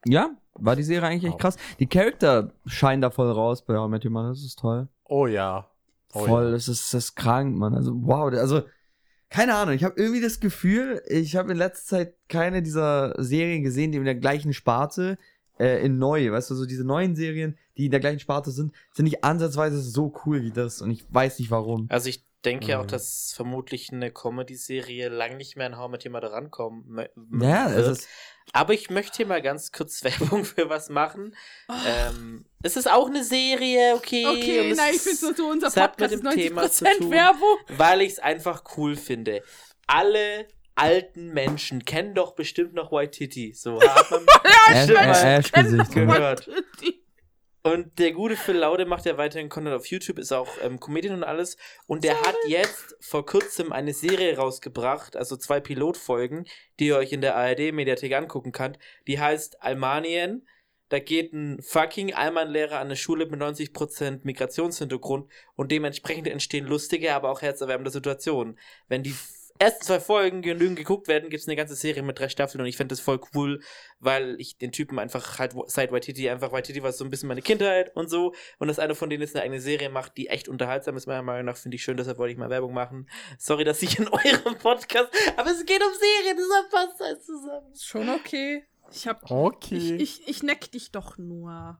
ja, 0.06 0.30
war 0.54 0.76
die 0.76 0.82
Serie 0.82 1.08
eigentlich 1.08 1.30
echt 1.30 1.40
krass. 1.40 1.56
Die 1.78 1.86
Charakter 1.86 2.52
scheinen 2.66 3.02
da 3.02 3.10
voll 3.10 3.30
raus 3.30 3.64
bei 3.64 3.76
How 3.76 3.88
Met 3.88 4.04
Your 4.04 4.10
Mother, 4.10 4.30
das 4.30 4.42
ist 4.42 4.58
toll. 4.58 4.88
Oh 5.04 5.26
ja. 5.26 5.70
Oh 6.12 6.24
voll, 6.24 6.44
ja. 6.46 6.50
das 6.52 6.68
ist 6.68 6.92
das 6.92 7.04
ist 7.04 7.14
krank, 7.14 7.56
Mann. 7.56 7.74
Also, 7.74 7.92
wow, 7.94 8.32
also, 8.32 8.62
keine 9.30 9.54
Ahnung, 9.54 9.74
ich 9.74 9.84
habe 9.84 10.00
irgendwie 10.00 10.20
das 10.20 10.40
Gefühl, 10.40 11.02
ich 11.06 11.36
habe 11.36 11.52
in 11.52 11.58
letzter 11.58 11.96
Zeit 11.96 12.14
keine 12.28 12.62
dieser 12.62 13.14
Serien 13.22 13.62
gesehen, 13.62 13.92
die 13.92 13.98
in 13.98 14.04
der 14.04 14.14
gleichen 14.14 14.52
Sparte 14.52 15.18
äh, 15.58 15.84
in 15.84 15.98
neu, 15.98 16.30
weißt 16.30 16.50
du, 16.50 16.54
so 16.54 16.66
diese 16.66 16.84
neuen 16.84 17.14
Serien, 17.14 17.58
die 17.78 17.86
in 17.86 17.90
der 17.90 18.00
gleichen 18.00 18.20
Sparte 18.20 18.50
sind, 18.50 18.74
sind 18.92 19.04
nicht 19.04 19.24
ansatzweise 19.24 19.80
so 19.80 20.12
cool 20.26 20.42
wie 20.42 20.50
das 20.52 20.82
und 20.82 20.90
ich 20.90 21.04
weiß 21.12 21.38
nicht 21.38 21.50
warum. 21.50 21.86
Also 21.90 22.08
ich 22.08 22.24
denke 22.44 22.66
ja 22.66 22.78
auch, 22.78 22.84
Mhm. 22.84 22.88
dass 22.88 23.32
vermutlich 23.34 23.90
eine 23.92 24.12
Comedy-Serie 24.12 25.08
lang 25.08 25.36
nicht 25.38 25.56
mehr 25.56 25.66
an 25.66 25.76
How 25.76 25.88
I 25.88 25.90
Met 25.90 26.04
Your 26.06 26.12
Mother 26.12 26.32
rankommen 26.32 26.98
Ja, 27.40 27.70
wird. 27.74 27.86
es 27.86 27.98
ist, 28.00 28.08
Aber 28.52 28.72
ich 28.74 28.90
möchte 28.90 29.16
hier 29.18 29.26
mal 29.26 29.42
ganz 29.42 29.72
kurz 29.72 30.02
Werbung 30.04 30.44
für 30.44 30.68
was 30.68 30.88
machen. 30.88 31.34
Ähm, 31.86 32.44
es 32.62 32.76
ist 32.76 32.88
auch 32.90 33.08
eine 33.08 33.24
Serie, 33.24 33.94
okay. 33.96 34.24
Okay, 34.26 34.72
nein, 34.76 34.94
ich 34.94 35.00
finde 35.02 35.34
so, 35.36 35.46
unser 35.48 35.66
es 35.68 35.76
hat 35.76 35.96
Podcast 35.96 36.22
mit 36.22 36.32
ist 36.32 36.36
dem 36.36 36.48
Thema 36.48 36.70
zu 36.70 36.84
90% 36.84 36.98
tun. 36.98 37.10
Werbung. 37.10 37.58
weil 37.76 38.02
ich 38.02 38.12
es 38.12 38.18
einfach 38.20 38.62
cool 38.76 38.94
finde. 38.96 39.42
Alle 39.88 40.46
alten 40.76 41.34
Menschen 41.34 41.84
kennen 41.84 42.14
doch 42.14 42.36
bestimmt 42.36 42.72
noch 42.74 42.92
White 42.92 43.10
Titty. 43.18 43.52
So 43.52 43.80
hat 43.82 44.10
man 44.12 44.24
ja. 44.86 45.40
gehört. 45.40 46.48
Und 47.62 47.98
der 47.98 48.12
gute 48.12 48.36
Phil 48.36 48.56
Laude 48.56 48.86
macht 48.86 49.04
ja 49.04 49.18
weiterhin 49.18 49.48
Content 49.48 49.74
auf 49.74 49.86
YouTube, 49.86 50.18
ist 50.18 50.32
auch 50.32 50.48
ähm, 50.62 50.78
Comedian 50.78 51.16
und 51.16 51.24
alles. 51.24 51.56
Und 51.86 52.04
der 52.04 52.20
hat 52.20 52.36
jetzt 52.46 52.96
vor 53.00 53.26
kurzem 53.26 53.72
eine 53.72 53.92
Serie 53.92 54.36
rausgebracht, 54.36 55.16
also 55.16 55.36
zwei 55.36 55.60
Pilotfolgen, 55.60 56.46
die 56.78 56.86
ihr 56.86 56.96
euch 56.96 57.12
in 57.12 57.20
der 57.20 57.36
ARD-Mediathek 57.36 58.14
angucken 58.14 58.52
könnt. 58.52 58.78
Die 59.06 59.18
heißt 59.18 59.62
Almanien. 59.62 60.46
Da 60.88 61.00
geht 61.00 61.34
ein 61.34 61.60
fucking 61.60 62.14
Alman-Lehrer 62.14 62.76
an 62.76 62.86
eine 62.86 62.96
Schule 62.96 63.26
mit 63.26 63.38
90% 63.38 64.20
Migrationshintergrund 64.22 65.30
und 65.54 65.70
dementsprechend 65.70 66.28
entstehen 66.28 66.64
lustige, 66.64 67.14
aber 67.14 67.30
auch 67.30 67.42
herzerwärmende 67.42 67.90
Situationen. 67.90 68.58
Wenn 68.86 69.02
die 69.02 69.14
ersten 69.58 69.84
zwei 69.84 70.00
Folgen 70.00 70.42
genügend 70.42 70.76
geguckt 70.76 71.08
werden, 71.08 71.30
gibt 71.30 71.40
es 71.40 71.48
eine 71.48 71.56
ganze 71.56 71.74
Serie 71.74 72.02
mit 72.02 72.18
drei 72.18 72.28
Staffeln 72.28 72.60
und 72.60 72.66
ich 72.66 72.76
finde 72.76 72.92
das 72.92 73.00
voll 73.00 73.20
cool, 73.34 73.60
weil 73.98 74.36
ich 74.40 74.58
den 74.58 74.72
Typen 74.72 74.98
einfach 74.98 75.38
halt 75.38 75.54
seit 75.66 75.92
Waititi 75.92 76.28
einfach 76.28 76.52
Waititi 76.52 76.82
war 76.82 76.92
so 76.92 77.04
ein 77.04 77.10
bisschen 77.10 77.28
meine 77.28 77.42
Kindheit 77.42 77.94
und 77.96 78.08
so 78.10 78.34
und 78.58 78.68
dass 78.68 78.78
einer 78.78 78.94
von 78.94 79.10
denen 79.10 79.22
jetzt 79.22 79.34
eine 79.34 79.44
eigene 79.44 79.60
Serie 79.60 79.90
macht, 79.90 80.16
die 80.16 80.28
echt 80.28 80.48
unterhaltsam 80.48 80.96
ist, 80.96 81.06
meiner 81.06 81.22
Meinung 81.22 81.46
nach, 81.46 81.56
finde 81.56 81.76
ich 81.76 81.82
schön, 81.82 81.96
deshalb 81.96 82.18
wollte 82.18 82.32
ich 82.32 82.38
mal 82.38 82.50
Werbung 82.50 82.74
machen. 82.74 83.08
Sorry, 83.38 83.64
dass 83.64 83.82
ich 83.82 83.98
in 83.98 84.08
eurem 84.08 84.58
Podcast, 84.58 85.08
aber 85.36 85.50
es 85.50 85.64
geht 85.64 85.82
um 85.82 85.92
Serien, 85.92 86.36
deshalb 86.36 86.70
passt 86.70 87.02
alles 87.02 87.24
zusammen. 87.24 87.74
Schon 87.74 88.08
okay. 88.08 88.64
Ich 88.92 89.06
hab. 89.06 89.30
Okay. 89.30 89.76
Ich, 89.76 89.92
ich, 90.00 90.28
ich 90.28 90.42
neck 90.42 90.70
dich 90.70 90.90
doch 90.90 91.18
nur. 91.18 91.78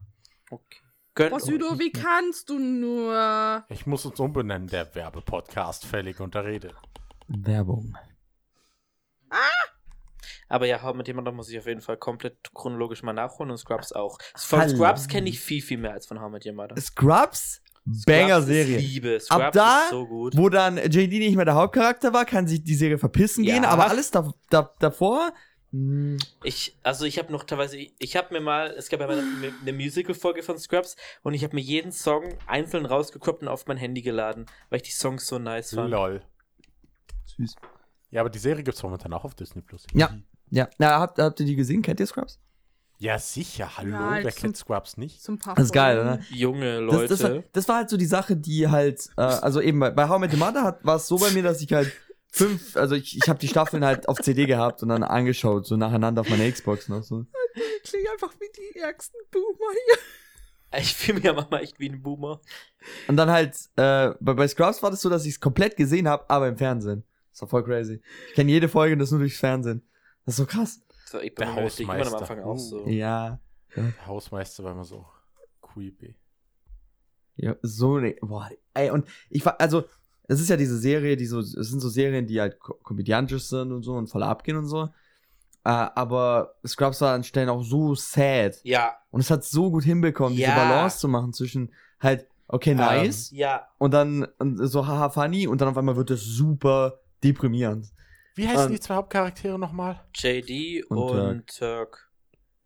Okay. 0.51 0.79
Gönnt 1.15 1.31
Boah, 1.31 1.41
Südo, 1.41 1.79
wie 1.81 1.91
kannst 1.91 2.49
du 2.49 2.59
nur? 2.61 3.65
Ich 3.71 3.87
muss 3.87 4.07
uns 4.07 4.21
umbenennen, 4.21 4.69
der 4.69 4.95
Werbepodcast 4.95 5.85
völlig 5.85 6.21
unterredet. 6.21 6.77
Werbung. 7.29 7.97
Aber 10.51 10.67
ja, 10.67 10.83
How 10.83 10.95
mit 10.95 11.07
jemandem 11.07 11.37
muss 11.37 11.51
ich 11.51 11.59
auf 11.59 11.67
jeden 11.67 11.83
Fall 11.83 11.99
komplett 11.99 12.37
chronologisch 12.55 13.03
mal 13.03 13.13
nachholen 13.13 13.51
und 13.51 13.59
Scrubs 13.59 13.93
auch. 13.93 14.19
Von 14.35 14.61
Hallo. 14.61 14.75
Scrubs 14.77 15.07
kenne 15.09 15.29
ich 15.29 15.41
viel, 15.41 15.61
viel 15.61 15.77
mehr 15.77 15.93
als 15.93 16.07
von 16.07 16.21
How 16.21 16.31
mit 16.31 16.45
jemandem. 16.45 16.79
Scrubs? 16.79 17.61
Banger-Serie. 17.85 18.79
Liebe. 18.79 19.21
Scrubs 19.21 19.43
Ab 19.45 19.53
da, 19.53 19.83
ist 19.85 19.91
so 19.91 20.07
gut. 20.07 20.37
wo 20.37 20.49
dann 20.49 20.77
JD 20.79 21.19
nicht 21.19 21.37
mehr 21.37 21.45
der 21.45 21.55
Hauptcharakter 21.55 22.13
war, 22.15 22.25
kann 22.25 22.47
sich 22.47 22.63
die 22.65 22.75
Serie 22.75 22.99
verpissen 22.99 23.45
Ja. 23.45 23.55
gehen, 23.55 23.65
aber 23.65 23.89
alles 23.91 24.11
da, 24.11 24.31
da, 24.51 24.75
davor, 24.79 25.33
hm, 25.73 26.15
mh, 26.17 26.19
Ich, 26.45 26.77
also 26.83 27.05
ich 27.05 27.19
habe 27.19 27.31
noch 27.33 27.45
teilweise, 27.45 27.77
ich 27.77 28.17
habe 28.17 28.33
mir 28.35 28.41
mal, 28.41 28.69
es 28.77 28.89
gab 28.89 29.01
ja 29.01 29.07
mal 29.07 29.19
eine, 29.19 29.53
eine 29.61 29.73
Musical-Folge 29.75 30.43
von 30.43 30.59
Scrubs 30.59 30.97
und 31.23 31.35
ich 31.35 31.45
habe 31.45 31.55
mir 31.57 31.63
jeden 31.63 31.93
Song 31.93 32.25
einzeln 32.47 32.85
rausgekroppt 32.87 33.43
und 33.43 33.49
auf 33.49 33.67
mein 33.67 33.77
Handy 33.79 34.01
geladen, 34.03 34.47
weil 34.71 34.79
ich 34.79 34.83
die 34.85 34.93
Songs 34.93 35.27
so 35.27 35.39
nice 35.39 35.75
fand. 35.75 35.91
Lol. 35.91 36.23
Süß. 37.39 37.55
Ja, 38.11 38.21
aber 38.23 38.31
die 38.31 38.39
Serie 38.39 38.63
gibt 38.63 38.77
es 38.77 38.83
momentan 38.83 39.13
auch 39.13 39.25
auf 39.25 39.35
Disney 39.35 39.63
Plus. 39.63 39.87
Ja. 39.95 40.11
Ja, 40.51 40.69
na, 40.79 40.99
habt, 40.99 41.19
habt 41.19 41.41
ihr 41.41 41.47
die 41.47 41.57
gesehen? 41.57 41.83
Kennt 41.83 42.01
ihr 42.01 42.07
Scrubs? 42.07 42.39
Ja, 42.99 43.19
sicher. 43.19 43.77
Hallo, 43.77 43.91
Ja, 43.91 44.19
wer 44.25 44.33
zum- 44.33 44.41
kennt 44.41 44.57
Scrubs 44.57 44.97
nicht? 44.97 45.23
So 45.23 45.37
paar 45.37 45.55
Das 45.55 45.67
ist 45.67 45.73
geil, 45.73 45.99
oder? 46.01 46.19
Junge 46.31 46.81
Das, 46.87 46.95
Leute. 46.95 47.09
das, 47.09 47.23
war, 47.23 47.43
das 47.53 47.69
war 47.69 47.77
halt 47.77 47.91
so 47.91 47.97
die 47.97 48.07
Sache, 48.07 48.35
die 48.37 48.67
halt, 48.69 49.09
äh, 49.17 49.21
also 49.23 49.61
eben 49.61 49.79
bei, 49.79 49.91
bei 49.91 50.09
How 50.09 50.17
I 50.17 50.21
Met 50.21 50.33
Your 50.33 50.39
Mother 50.39 50.63
hat- 50.65 50.85
war 50.85 50.97
es 50.97 51.07
so 51.07 51.17
bei 51.19 51.31
mir, 51.31 51.43
dass 51.43 51.61
ich 51.61 51.71
halt 51.73 51.93
fünf, 52.31 52.77
also 52.77 52.95
ich, 52.95 53.17
ich 53.17 53.29
habe 53.29 53.39
die 53.39 53.47
Staffeln 53.49 53.85
halt 53.85 54.09
auf 54.09 54.19
CD 54.21 54.47
gehabt 54.47 54.83
und 54.83 54.89
dann 54.89 55.03
angeschaut, 55.03 55.67
so 55.67 55.77
nacheinander 55.77 56.23
auf 56.23 56.29
meiner 56.31 56.51
Xbox 56.51 56.89
noch 56.89 57.03
so. 57.03 57.25
Ich 57.85 57.91
klinge 57.91 58.11
einfach 58.11 58.33
wie 58.41 58.51
die 58.75 58.79
ärgsten 58.81 59.21
Boomer 59.31 59.73
hier. 59.87 60.81
ich 60.81 60.95
fühle 60.95 61.17
mich 61.17 61.25
ja 61.25 61.35
manchmal 61.35 61.63
echt 61.63 61.79
wie 61.79 61.89
ein 61.91 62.03
Boomer. 62.03 62.41
Und 63.07 63.17
dann 63.17 63.31
halt, 63.31 63.55
äh, 63.77 64.11
bei, 64.19 64.33
bei 64.35 64.49
Scrubs 64.49 64.83
war 64.83 64.91
das 64.91 65.01
so, 65.03 65.09
dass 65.11 65.25
ich 65.25 65.35
es 65.35 65.41
komplett 65.41 65.77
gesehen 65.77 66.09
habe, 66.09 66.29
aber 66.29 66.49
im 66.49 66.57
Fernsehen. 66.57 67.05
Das 67.39 67.43
war 67.43 67.49
voll 67.49 67.65
crazy. 67.65 68.01
Ich 68.31 68.35
kenne 68.35 68.51
jede 68.51 68.69
Folge 68.69 68.95
und 68.95 68.99
das 68.99 69.13
nur 69.13 69.21
durchs 69.21 69.39
Fernsehen. 69.39 69.83
Das 70.25 70.35
ist 70.35 70.39
so 70.39 70.47
krass. 70.47 70.81
So, 71.07 71.21
ich 71.21 71.35
Der 71.37 71.47
bin 71.47 71.55
natürlich 71.55 71.81
immer 71.81 71.93
am 71.93 71.99
Hausmeister. 72.01 72.21
Anfang 72.21 72.43
auch 72.43 72.59
so. 72.59 72.87
Ja. 72.89 73.39
Der 73.77 74.07
Hausmeister 74.07 74.65
war 74.65 74.73
immer 74.73 74.85
so. 74.85 75.07
creepy. 75.63 76.17
Ja, 77.37 77.55
so 77.63 77.99
ne, 77.99 78.17
boah, 78.21 78.51
ey, 78.75 78.91
und 78.91 79.07
ich 79.31 79.47
war, 79.47 79.61
also, 79.61 79.85
es 80.25 80.41
ist 80.41 80.51
ja 80.51 80.57
diese 80.57 80.77
Serie, 80.77 81.17
die 81.17 81.27
so, 81.27 81.39
es 81.39 81.53
sind 81.53 81.79
so 81.79 81.89
Serien, 81.89 82.27
die 82.27 82.41
halt 82.41 82.59
ko 82.59 82.75
komödiantisch 82.83 83.45
sind 83.45 83.71
und 83.71 83.85
so 83.85 83.93
und 83.95 84.09
voll 84.09 84.25
abgehen 84.25 84.57
und 84.57 84.67
so. 84.67 84.87
Äh, 85.65 85.71
aber 85.71 86.57
Scrubs 86.67 87.01
war 87.01 87.15
an 87.15 87.23
Stellen 87.23 87.49
auch 87.49 87.63
so 87.63 87.95
sad. 87.95 88.59
Ja, 88.65 88.97
Und 89.11 89.21
es 89.21 89.31
hat 89.31 89.45
so 89.45 89.71
gut 89.71 89.85
hinbekommen, 89.85 90.33
diese 90.37 90.49
Ja. 90.49 90.57
Balance 90.57 90.99
zu 90.99 91.07
machen 91.07 91.33
zwischen 91.33 91.73
halt, 92.01 92.27
okay, 92.49 92.75
nice, 92.75 93.31
ja. 93.31 93.69
und 93.79 93.95
dann 93.95 94.25
und 94.39 94.57
so 94.67 94.87
haha 94.89 95.11
funny 95.11 95.47
und 95.47 95.61
dann 95.61 95.69
auf 95.69 95.77
einmal 95.79 95.97
wird 95.97 96.11
es 96.11 96.25
super 96.25 96.99
deprimierend. 97.25 97.89
Wie 98.35 98.47
heißen 98.47 98.67
Ähm, 98.67 98.73
die 98.73 98.81
zwei 98.81 98.95
Hauptcharaktere 98.95 99.59
nochmal? 99.59 100.01
JD 100.15 100.85
Und 100.91 100.99
und, 100.99 101.57
Turk. 101.59 102.11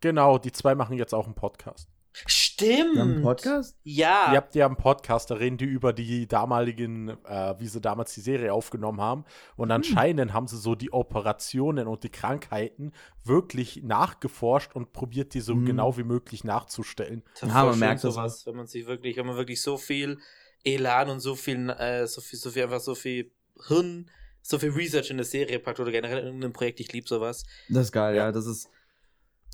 Genau, 0.01 0.37
die 0.37 0.51
zwei 0.51 0.75
machen 0.75 0.97
jetzt 0.97 1.13
auch 1.13 1.25
einen 1.25 1.35
Podcast. 1.35 1.89
Stimmt. 2.27 2.99
Haben 2.99 3.13
einen 3.13 3.21
Podcast? 3.23 3.75
Ja. 3.81 4.29
Ihr 4.31 4.37
habt 4.37 4.53
ja 4.53 4.67
einen 4.67 4.75
Podcast, 4.75 5.31
da 5.31 5.35
reden 5.35 5.57
die 5.57 5.65
über 5.65 5.93
die 5.93 6.27
damaligen, 6.27 7.09
äh, 7.25 7.55
wie 7.57 7.65
sie 7.67 7.81
damals 7.81 8.13
die 8.13 8.21
Serie 8.21 8.53
aufgenommen 8.53 9.01
haben. 9.01 9.25
Und 9.55 9.71
anscheinend 9.71 10.31
haben 10.31 10.45
sie 10.45 10.57
so 10.59 10.75
die 10.75 10.93
Operationen 10.93 11.87
und 11.87 12.03
die 12.03 12.09
Krankheiten 12.11 12.91
wirklich 13.23 13.81
nachgeforscht 13.81 14.75
und 14.75 14.93
probiert, 14.93 15.33
die 15.33 15.39
so 15.41 15.55
Mhm. 15.55 15.65
genau 15.65 15.97
wie 15.97 16.03
möglich 16.03 16.43
nachzustellen. 16.43 17.23
Das 17.41 17.49
Ja, 17.49 17.65
man 17.65 17.79
merkt 17.79 18.03
das 18.03 18.13
sowas, 18.13 18.45
wenn 18.45 18.57
man 18.57 18.67
sich 18.67 18.85
wirklich, 18.85 19.17
wenn 19.17 19.25
man 19.25 19.35
wirklich 19.37 19.61
so 19.63 19.77
viel 19.77 20.19
Elan 20.63 21.09
und 21.09 21.19
so 21.19 21.33
viel, 21.33 21.71
äh, 21.71 22.05
so 22.05 22.21
viel, 22.21 22.37
so 22.37 22.51
viel, 22.51 22.61
einfach 22.63 22.79
so 22.79 22.93
viel 22.93 23.31
Hirn, 23.67 24.11
so 24.43 24.59
viel 24.59 24.71
Research 24.71 25.09
in 25.09 25.15
eine 25.15 25.23
Serie 25.23 25.57
packt 25.59 25.79
oder 25.79 25.91
generell 25.91 26.19
in 26.19 26.25
irgendein 26.25 26.53
Projekt, 26.53 26.79
ich 26.81 26.91
liebe 26.91 27.07
sowas. 27.07 27.45
Das 27.69 27.85
ist 27.85 27.91
geil, 27.91 28.15
ja, 28.15 28.25
Ja. 28.25 28.31
das 28.31 28.45
ist, 28.45 28.69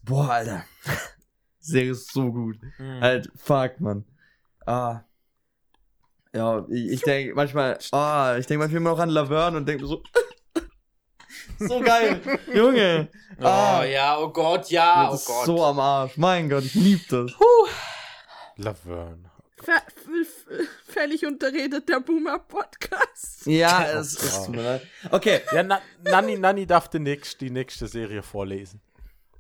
boah, 0.04 0.30
Alter. 0.30 0.66
Serie 1.60 1.92
ist 1.92 2.12
so 2.12 2.32
gut. 2.32 2.58
Hm. 2.78 3.00
Halt, 3.02 3.32
fuck, 3.36 3.80
man. 3.80 4.04
Ah. 4.66 5.02
Ja, 6.34 6.66
ich, 6.70 6.92
ich 6.92 7.02
denke 7.02 7.34
manchmal, 7.36 7.78
ah, 7.92 8.36
ich 8.38 8.46
denke 8.48 8.60
manchmal 8.60 8.82
immer 8.82 8.92
noch 8.92 9.00
an 9.00 9.10
Laverne 9.10 9.58
und 9.58 9.68
denke 9.68 9.86
so, 9.86 10.02
so 11.60 11.80
geil, 11.82 12.22
Junge. 12.54 13.10
oh 13.40 13.46
ah. 13.46 13.84
ja, 13.84 14.18
oh 14.20 14.30
Gott, 14.30 14.70
ja, 14.70 15.08
oh 15.08 15.12
das 15.12 15.22
ist 15.22 15.28
Gott. 15.28 15.46
so 15.46 15.64
am 15.66 15.80
Arsch. 15.80 16.18
Mein 16.18 16.50
Gott, 16.50 16.64
ich 16.66 16.76
lieb 16.76 17.08
das. 17.10 17.32
Laverne. 18.58 19.29
Ver 19.62 19.76
f- 19.76 20.68
völlig 20.88 21.26
unterredet 21.26 21.88
der 21.90 22.00
Boomer-Podcast. 22.00 23.46
Ja, 23.46 23.86
Oh 23.96 24.00
es 24.00 24.14
ist 24.16 24.46
tut 24.46 24.56
mir 24.56 24.64
leid. 24.64 24.82
Okay, 25.12 25.42
Ja, 25.54 25.64
Na 25.64 25.82
Nanni, 26.04 26.38
Nanni 26.38 26.66
darf 26.66 26.88
die, 26.90 27.00
nächst, 27.00 27.40
die 27.42 27.50
nächste 27.50 27.88
Serie 27.88 28.22
vorlesen. 28.24 28.82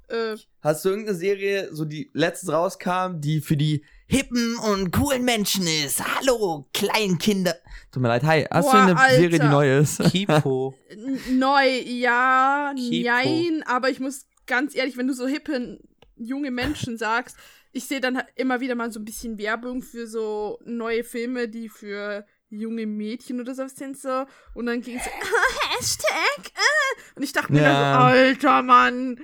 Äh, 0.10 0.36
hast 0.62 0.84
du 0.84 0.90
irgendeine 0.90 1.18
Serie, 1.18 1.70
so 1.72 1.86
die 1.86 2.10
letztens 2.14 2.52
rauskam, 2.52 3.20
die 3.22 3.42
für 3.42 3.56
die 3.56 3.86
hippen 4.08 4.58
und 4.58 4.92
coolen 4.92 5.24
Menschen 5.24 5.68
ist? 5.68 6.02
Hallo, 6.04 6.68
Kleinkinder. 6.74 7.56
Tut 7.92 8.02
mir 8.02 8.08
leid, 8.10 8.24
hi. 8.24 8.46
Hast 8.50 8.66
Boah, 8.66 8.72
du 8.72 8.78
irgendeine 8.80 9.00
Alter. 9.00 9.16
Serie, 9.22 9.40
die 9.40 9.48
neu 9.48 9.78
ist? 9.80 10.04
Kipo. 10.12 10.74
neu, 11.30 11.68
ja, 11.86 12.74
Kipo. 12.76 13.08
nein, 13.10 13.64
aber 13.68 13.90
ich 13.90 14.00
muss 14.00 14.26
ganz 14.48 14.76
ehrlich, 14.76 14.98
wenn 14.98 15.08
du 15.08 15.14
so 15.14 15.28
hippe 15.28 15.80
junge 16.18 16.50
Menschen 16.52 16.98
sagst, 16.98 17.38
ich 17.72 17.86
sehe 17.86 18.00
dann 18.02 18.22
immer 18.36 18.60
wieder 18.62 18.76
mal 18.76 18.92
so 18.92 19.00
ein 19.00 19.06
bisschen 19.06 19.38
Werbung 19.38 19.82
für 19.82 20.08
so 20.08 20.60
neue 20.66 21.04
Filme, 21.04 21.48
die 21.48 21.70
für 21.70 22.26
junge 22.50 22.88
Mädchen 22.88 23.40
oder 23.40 23.54
sowas 23.54 23.76
sind 23.76 23.98
so. 23.98 24.26
Und 24.56 24.66
dann 24.66 24.82
ging 24.82 24.98
es 24.98 25.04
so, 25.06 25.10
Hashtag, 25.78 26.48
äh. 26.56 27.02
Und 27.16 27.24
ich 27.24 27.34
dachte 27.34 27.54
mir 27.54 27.62
Ja. 27.62 27.72
dann 27.74 27.94
so, 27.94 28.18
alter 28.18 28.62
Mann, 28.64 29.20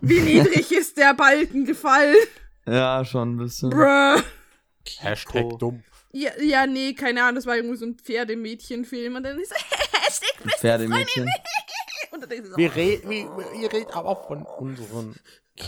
wie 0.00 0.20
niedrig 0.20 0.70
ist 0.72 0.96
der 0.98 1.14
Balken 1.14 1.64
gefallen. 1.64 2.16
Ja, 2.66 3.04
schon 3.04 3.34
ein 3.34 3.36
bisschen. 3.38 3.70
Bruh. 3.70 4.20
Hashtag 4.98 5.58
dumm. 5.58 5.82
Ja, 6.12 6.30
ja, 6.40 6.66
nee, 6.66 6.92
keine 6.92 7.22
Ahnung, 7.22 7.36
das 7.36 7.46
war 7.46 7.56
irgendwie 7.56 7.76
so 7.76 7.86
ein 7.86 7.96
Pferdemädchenfilm. 7.96 9.16
Und 9.16 9.22
dann 9.22 9.38
ist 9.40 9.48
so, 9.48 9.54
Hashtag 9.98 10.58
Pferdemädchen. 10.58 11.26
Und 12.10 12.20
dann 12.22 12.28
du 12.28 12.50
so, 12.50 12.56
Wir 12.58 12.74
reden, 12.76 13.08
wir, 13.08 13.30
ihr 13.58 13.72
redet 13.72 13.96
aber 13.96 14.10
auch 14.10 14.26
von 14.26 14.42
unseren 14.42 15.16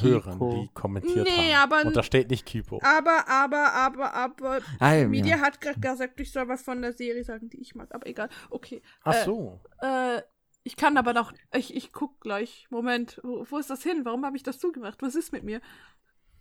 Hörern, 0.01 0.39
die 0.39 0.70
kommentiert 0.72 1.24
Nee, 1.26 1.55
haben. 1.55 1.72
aber- 1.72 1.87
Und 1.89 1.95
da 1.97 2.03
steht 2.03 2.30
nicht 2.30 2.47
Kipo. 2.47 2.80
Aber, 2.82 3.28
aber, 3.28 3.72
aber, 3.74 4.14
aber, 4.14 4.61
Ah, 4.80 4.95
Media 5.07 5.37
ja. 5.37 5.43
hat 5.43 5.61
gerade 5.61 5.78
gesagt, 5.78 6.18
ich 6.20 6.32
soll 6.32 6.49
was 6.49 6.62
von 6.62 6.80
der 6.80 6.93
Serie 6.95 7.22
sagen, 7.22 7.51
die 7.51 7.61
ich 7.61 7.74
mag. 7.74 7.95
Aber 7.95 8.07
egal. 8.07 8.28
Okay. 8.51 8.80
Ach 9.03 9.14
äh, 9.14 9.24
so. 9.24 9.61
Äh, 9.82 10.22
ich 10.62 10.76
kann 10.76 10.97
aber 10.97 11.12
noch. 11.12 11.32
Ich, 11.53 11.74
ich 11.76 11.93
guck 11.93 12.18
gleich. 12.20 12.66
Moment, 12.70 13.20
wo, 13.22 13.45
wo 13.51 13.59
ist 13.59 13.68
das 13.68 13.82
hin? 13.82 14.05
Warum 14.05 14.24
habe 14.24 14.37
ich 14.39 14.43
das 14.43 14.59
zugemacht? 14.59 15.03
Was 15.03 15.14
ist 15.14 15.32
mit 15.32 15.45
mir? 15.45 15.61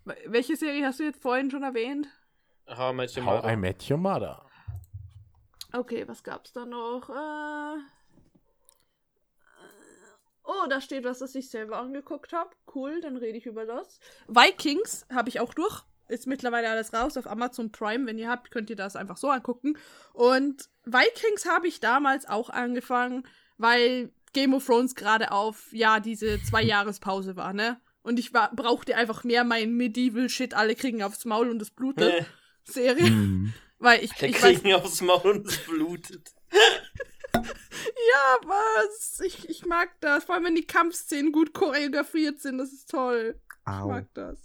Wel- 0.06 0.16
Welche 0.28 0.56
Serie 0.56 0.86
hast 0.86 1.00
du 1.00 1.04
jetzt 1.04 1.22
vorhin 1.22 1.52
schon 1.52 1.64
erwähnt? 1.64 2.08
How 2.70 2.94
I 2.94 2.96
Met 2.96 3.18
Your 3.18 3.26
How 3.26 3.36
Mother. 3.42 3.52
I 3.54 3.56
Met 3.58 3.90
Your 3.90 3.98
Mother. 3.98 4.46
Okay, 5.74 6.08
was 6.08 6.24
gab's 6.24 6.54
da 6.54 6.66
noch? 6.66 7.10
Äh, 7.10 7.78
oh, 10.44 10.68
da 10.70 10.82
steht 10.82 11.04
was, 11.04 11.20
das 11.20 11.36
ich 11.36 11.50
selber 11.50 11.78
angeguckt 11.78 12.34
habe. 12.34 12.50
Cool, 12.74 13.02
dann 13.02 13.18
rede 13.18 13.38
ich 13.38 13.46
über 13.46 13.66
das. 13.66 14.00
Vikings 14.28 15.06
habe 15.12 15.30
ich 15.30 15.40
auch 15.40 15.54
durch. 15.54 15.84
Ist 16.10 16.28
mittlerweile 16.28 16.70
alles 16.70 16.94
raus 16.94 17.18
auf 17.18 17.28
Amazon 17.28 17.72
Prime. 17.72 18.06
Wenn 18.06 18.20
ihr 18.20 18.30
habt, 18.30 18.52
könnt 18.52 18.70
ihr 18.70 18.76
das 18.76 18.96
einfach 18.96 19.18
so 19.18 19.30
angucken. 19.30 19.78
Und 20.14 20.70
Vikings 20.86 21.46
habe 21.46 21.68
ich 21.68 21.80
damals 21.80 22.28
auch 22.28 22.50
angefangen, 22.50 23.26
weil 23.58 24.12
Game 24.34 24.54
of 24.54 24.66
Thrones 24.66 24.96
gerade 24.96 25.32
auf, 25.32 25.72
ja, 25.72 26.00
diese 26.00 26.42
zwei 26.44 26.62
Jahrespause 26.62 27.36
war, 27.36 27.54
ne? 27.54 27.80
Und 28.02 28.20
ich 28.20 28.34
war, 28.34 28.54
brauchte 28.54 28.98
einfach 28.98 29.24
mehr 29.24 29.46
mein 29.46 29.74
Medieval 29.74 30.28
Shit, 30.28 30.54
alle 30.54 30.76
kriegen 30.76 31.04
aufs 31.04 31.24
Maul 31.24 31.50
und 31.50 31.62
es 31.62 31.72
blutet. 31.72 32.26
Serie. 32.66 33.10
Mhm. 33.10 33.54
Weil 33.80 34.04
ich, 34.04 34.12
Der 34.14 34.30
ich 34.30 34.42
weiß 34.42 34.62
kriegen 34.62 34.74
aufs 34.76 35.02
Maul 35.02 35.32
und 35.38 35.48
es 35.48 35.58
blutet. 35.60 36.34
Ja, 38.12 38.38
was? 38.48 39.20
Ich, 39.22 39.50
ich 39.50 39.66
mag 39.66 39.90
das. 40.02 40.26
Vor 40.26 40.36
allem, 40.36 40.46
wenn 40.46 40.56
die 40.56 40.68
Kampfszenen 40.68 41.32
gut 41.32 41.54
choreografiert 41.54 42.40
sind. 42.40 42.58
Das 42.58 42.74
ist 42.74 42.90
toll. 42.90 43.40
Ich 43.66 43.72
Au. 43.72 43.88
mag 43.88 44.08
das. 44.14 44.40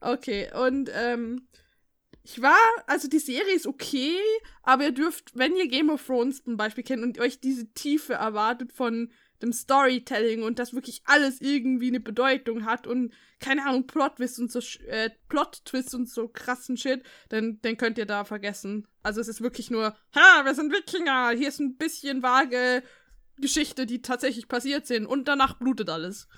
Okay, 0.00 0.50
und 0.54 0.90
ähm, 0.92 1.48
ich 2.22 2.40
war, 2.40 2.56
also 2.86 3.08
die 3.08 3.18
Serie 3.18 3.54
ist 3.54 3.66
okay, 3.66 4.16
aber 4.62 4.84
ihr 4.84 4.92
dürft, 4.92 5.36
wenn 5.36 5.56
ihr 5.56 5.68
Game 5.68 5.90
of 5.90 6.04
Thrones 6.06 6.42
zum 6.42 6.56
Beispiel 6.56 6.84
kennt 6.84 7.02
und 7.02 7.18
euch 7.18 7.40
diese 7.40 7.72
Tiefe 7.74 8.14
erwartet 8.14 8.72
von 8.72 9.12
dem 9.44 9.52
Storytelling 9.52 10.42
und 10.42 10.58
das 10.58 10.74
wirklich 10.74 11.02
alles 11.04 11.40
irgendwie 11.40 11.88
eine 11.88 12.00
Bedeutung 12.00 12.64
hat 12.64 12.86
und 12.86 13.12
keine 13.40 13.66
Ahnung, 13.66 13.86
Plot-Twists 13.86 14.38
und 14.38 14.50
so, 14.50 14.60
äh, 14.86 15.10
Plot-Twists 15.28 15.94
und 15.94 16.08
so 16.08 16.28
krassen 16.28 16.76
Shit, 16.76 17.02
dann, 17.28 17.58
dann 17.62 17.76
könnt 17.76 17.98
ihr 17.98 18.06
da 18.06 18.24
vergessen. 18.24 18.88
Also 19.02 19.20
es 19.20 19.28
ist 19.28 19.42
wirklich 19.42 19.70
nur, 19.70 19.94
ha, 20.14 20.44
wir 20.44 20.54
sind 20.54 20.72
Wikinger, 20.72 21.30
hier 21.30 21.48
ist 21.48 21.60
ein 21.60 21.76
bisschen 21.76 22.22
vage 22.22 22.82
Geschichte, 23.36 23.86
die 23.86 24.00
tatsächlich 24.00 24.48
passiert 24.48 24.86
sind 24.86 25.06
und 25.06 25.28
danach 25.28 25.58
blutet 25.58 25.90
alles. 25.90 26.28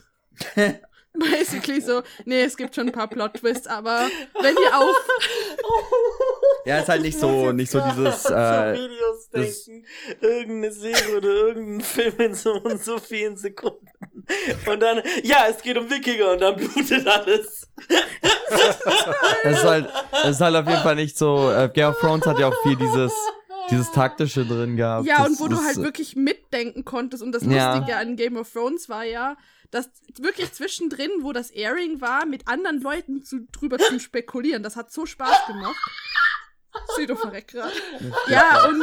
Basically 1.13 1.81
so, 1.81 2.03
nee, 2.25 2.43
es 2.43 2.57
gibt 2.57 2.75
schon 2.75 2.89
ein 2.89 2.93
paar 2.93 3.09
Plot-Twists, 3.09 3.67
aber 3.67 4.09
wenn 4.41 4.57
ihr 4.57 4.77
auf 4.77 4.97
Ja, 6.67 6.79
ist 6.81 6.89
halt 6.89 7.03
nicht 7.03 7.19
so, 7.19 7.53
nicht 7.53 7.71
so 7.71 7.81
dieses, 7.81 8.27
an 8.27 8.75
äh, 8.75 8.77
so 8.77 8.83
Videos 8.83 9.29
das- 9.31 9.65
denken, 9.65 9.87
irgendeine 10.21 10.73
Serie 10.73 11.17
oder 11.17 11.29
irgendein 11.29 11.81
Film 11.81 12.15
in 12.19 12.35
so 12.35 12.53
und 12.55 12.83
so 12.85 12.99
vielen 12.99 13.37
Sekunden. 13.37 13.87
Und 14.67 14.81
dann, 14.81 15.01
ja, 15.23 15.47
es 15.49 15.63
geht 15.63 15.79
um 15.79 15.89
Wikinger 15.89 16.33
und 16.33 16.41
dann 16.41 16.57
blutet 16.57 17.07
alles. 17.07 17.69
es 19.45 19.57
ist 19.59 19.65
halt, 19.65 19.89
es 20.25 20.31
ist 20.31 20.41
halt 20.41 20.57
auf 20.57 20.69
jeden 20.69 20.83
Fall 20.83 20.97
nicht 20.97 21.17
so, 21.17 21.51
äh, 21.53 21.71
Game 21.73 21.91
of 21.91 22.01
Thrones 22.01 22.27
hat 22.27 22.39
ja 22.39 22.49
auch 22.49 22.63
viel 22.63 22.77
dieses, 22.77 23.13
dieses 23.71 23.91
taktische 23.93 24.45
drin 24.45 24.77
gehabt. 24.77 25.07
Ja, 25.07 25.19
das 25.19 25.29
und 25.29 25.41
wo 25.41 25.49
du 25.49 25.57
ist, 25.57 25.65
halt 25.65 25.77
wirklich 25.77 26.17
mitdenken 26.17 26.85
konntest. 26.85 27.23
Und 27.23 27.33
das 27.33 27.43
Ja. 27.45 27.75
Lustige 27.77 27.97
an 27.97 28.17
Game 28.17 28.37
of 28.37 28.51
Thrones 28.53 28.89
war 28.89 29.05
ja, 29.05 29.37
dass 29.71 29.91
wirklich 30.19 30.53
zwischendrin, 30.53 31.11
wo 31.21 31.33
das 31.33 31.51
Airing 31.51 32.01
war, 32.01 32.27
mit 32.27 32.47
anderen 32.49 32.81
Leuten 32.81 33.23
zu, 33.23 33.47
drüber 33.53 33.79
zu 33.79 33.99
spekulieren. 34.01 34.63
Das 34.63 34.77
hat 34.77 34.93
so 34.93 35.07
Spaß 35.07 35.47
gemacht. 35.47 35.77
Pseudo 36.89 37.17
verreckt 37.17 37.53
grad. 37.53 37.73
Ja, 38.29 38.67
und 38.69 38.83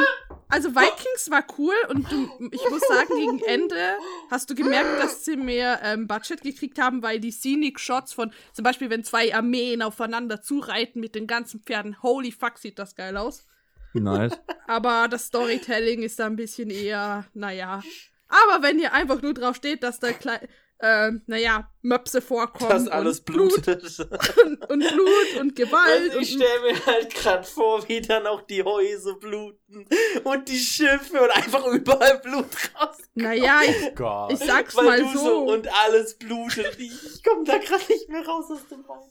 also 0.50 0.76
Vikings 0.76 1.32
war 1.32 1.44
cool 1.58 1.74
und 1.90 2.12
du, 2.12 2.30
ich 2.52 2.70
muss 2.70 2.82
sagen, 2.88 3.16
gegen 3.16 3.40
Ende 3.44 3.98
hast 4.30 4.50
du 4.50 4.56
gemerkt, 4.56 5.02
dass 5.02 5.26
sie 5.26 5.36
mehr 5.36 5.80
ähm, 5.84 6.08
Budget 6.08 6.42
gekriegt 6.42 6.80
haben, 6.80 7.02
weil 7.02 7.20
die 7.20 7.32
Scenic 7.32 7.80
Shots 7.80 8.14
von, 8.14 8.32
zum 8.54 8.64
Beispiel, 8.64 8.90
wenn 8.90 9.04
zwei 9.04 9.34
Armeen 9.34 9.82
aufeinander 9.82 10.42
zureiten 10.42 11.00
mit 11.00 11.16
den 11.16 11.26
ganzen 11.26 11.62
Pferden, 11.62 12.02
holy 12.04 12.32
fuck, 12.32 12.60
sieht 12.60 12.78
das 12.78 12.96
geil 12.96 13.18
aus. 13.18 13.48
Nice. 13.94 14.40
Aber 14.68 15.08
das 15.08 15.26
Storytelling 15.26 16.04
ist 16.04 16.20
da 16.20 16.26
ein 16.26 16.36
bisschen 16.36 16.70
eher, 16.70 17.26
naja. 17.34 17.82
Aber 18.28 18.64
wenn 18.64 18.80
ihr 18.80 18.94
einfach 18.94 19.22
nur 19.22 19.34
drauf 19.34 19.56
steht, 19.56 19.84
dass 19.84 20.00
da 20.00 20.12
Klei 20.12 20.48
ähm, 20.86 21.22
naja, 21.28 21.70
Möpse 21.82 22.22
vorkommen. 22.22 22.70
Das 22.70 22.90
alles 22.90 23.20
und 23.20 23.26
Blut 23.26 23.64
blutet. 23.64 24.00
und, 24.44 24.62
und 24.70 24.80
Blut 24.80 25.40
und 25.40 25.56
Gewalt. 25.56 26.12
Also 26.12 26.20
ich 26.20 26.34
stelle 26.34 26.62
mir 26.62 26.86
halt 26.86 27.16
gerade 27.16 27.48
vor, 27.48 27.88
wie 27.88 28.02
dann 28.02 28.28
auch 28.28 28.42
die 28.42 28.64
Häuser 28.64 29.16
bluten 29.16 29.88
und 30.26 30.50
die 30.50 30.58
Schiffe 30.58 31.22
und 31.22 31.32
einfach 31.32 31.66
überall 31.68 32.20
Blut 32.20 32.48
raus. 32.76 32.98
naja, 33.14 33.62
ich, 33.66 33.76
Oh 33.88 33.96
Gott. 33.96 34.34
ich 34.34 34.40
sag's 34.40 34.76
Weil 34.76 34.86
mal 34.86 35.02
du 35.02 35.18
so. 35.18 35.38
und 35.54 35.70
alles 35.86 36.16
blutet. 36.16 36.78
Ich, 36.78 37.24
komme 37.24 37.46
da 37.46 37.60
gerade 37.60 37.86
nicht 37.88 38.10
mehr 38.10 38.26
raus 38.26 38.52
aus 38.52 38.68
dem 38.68 38.86
Haus. 38.86 39.06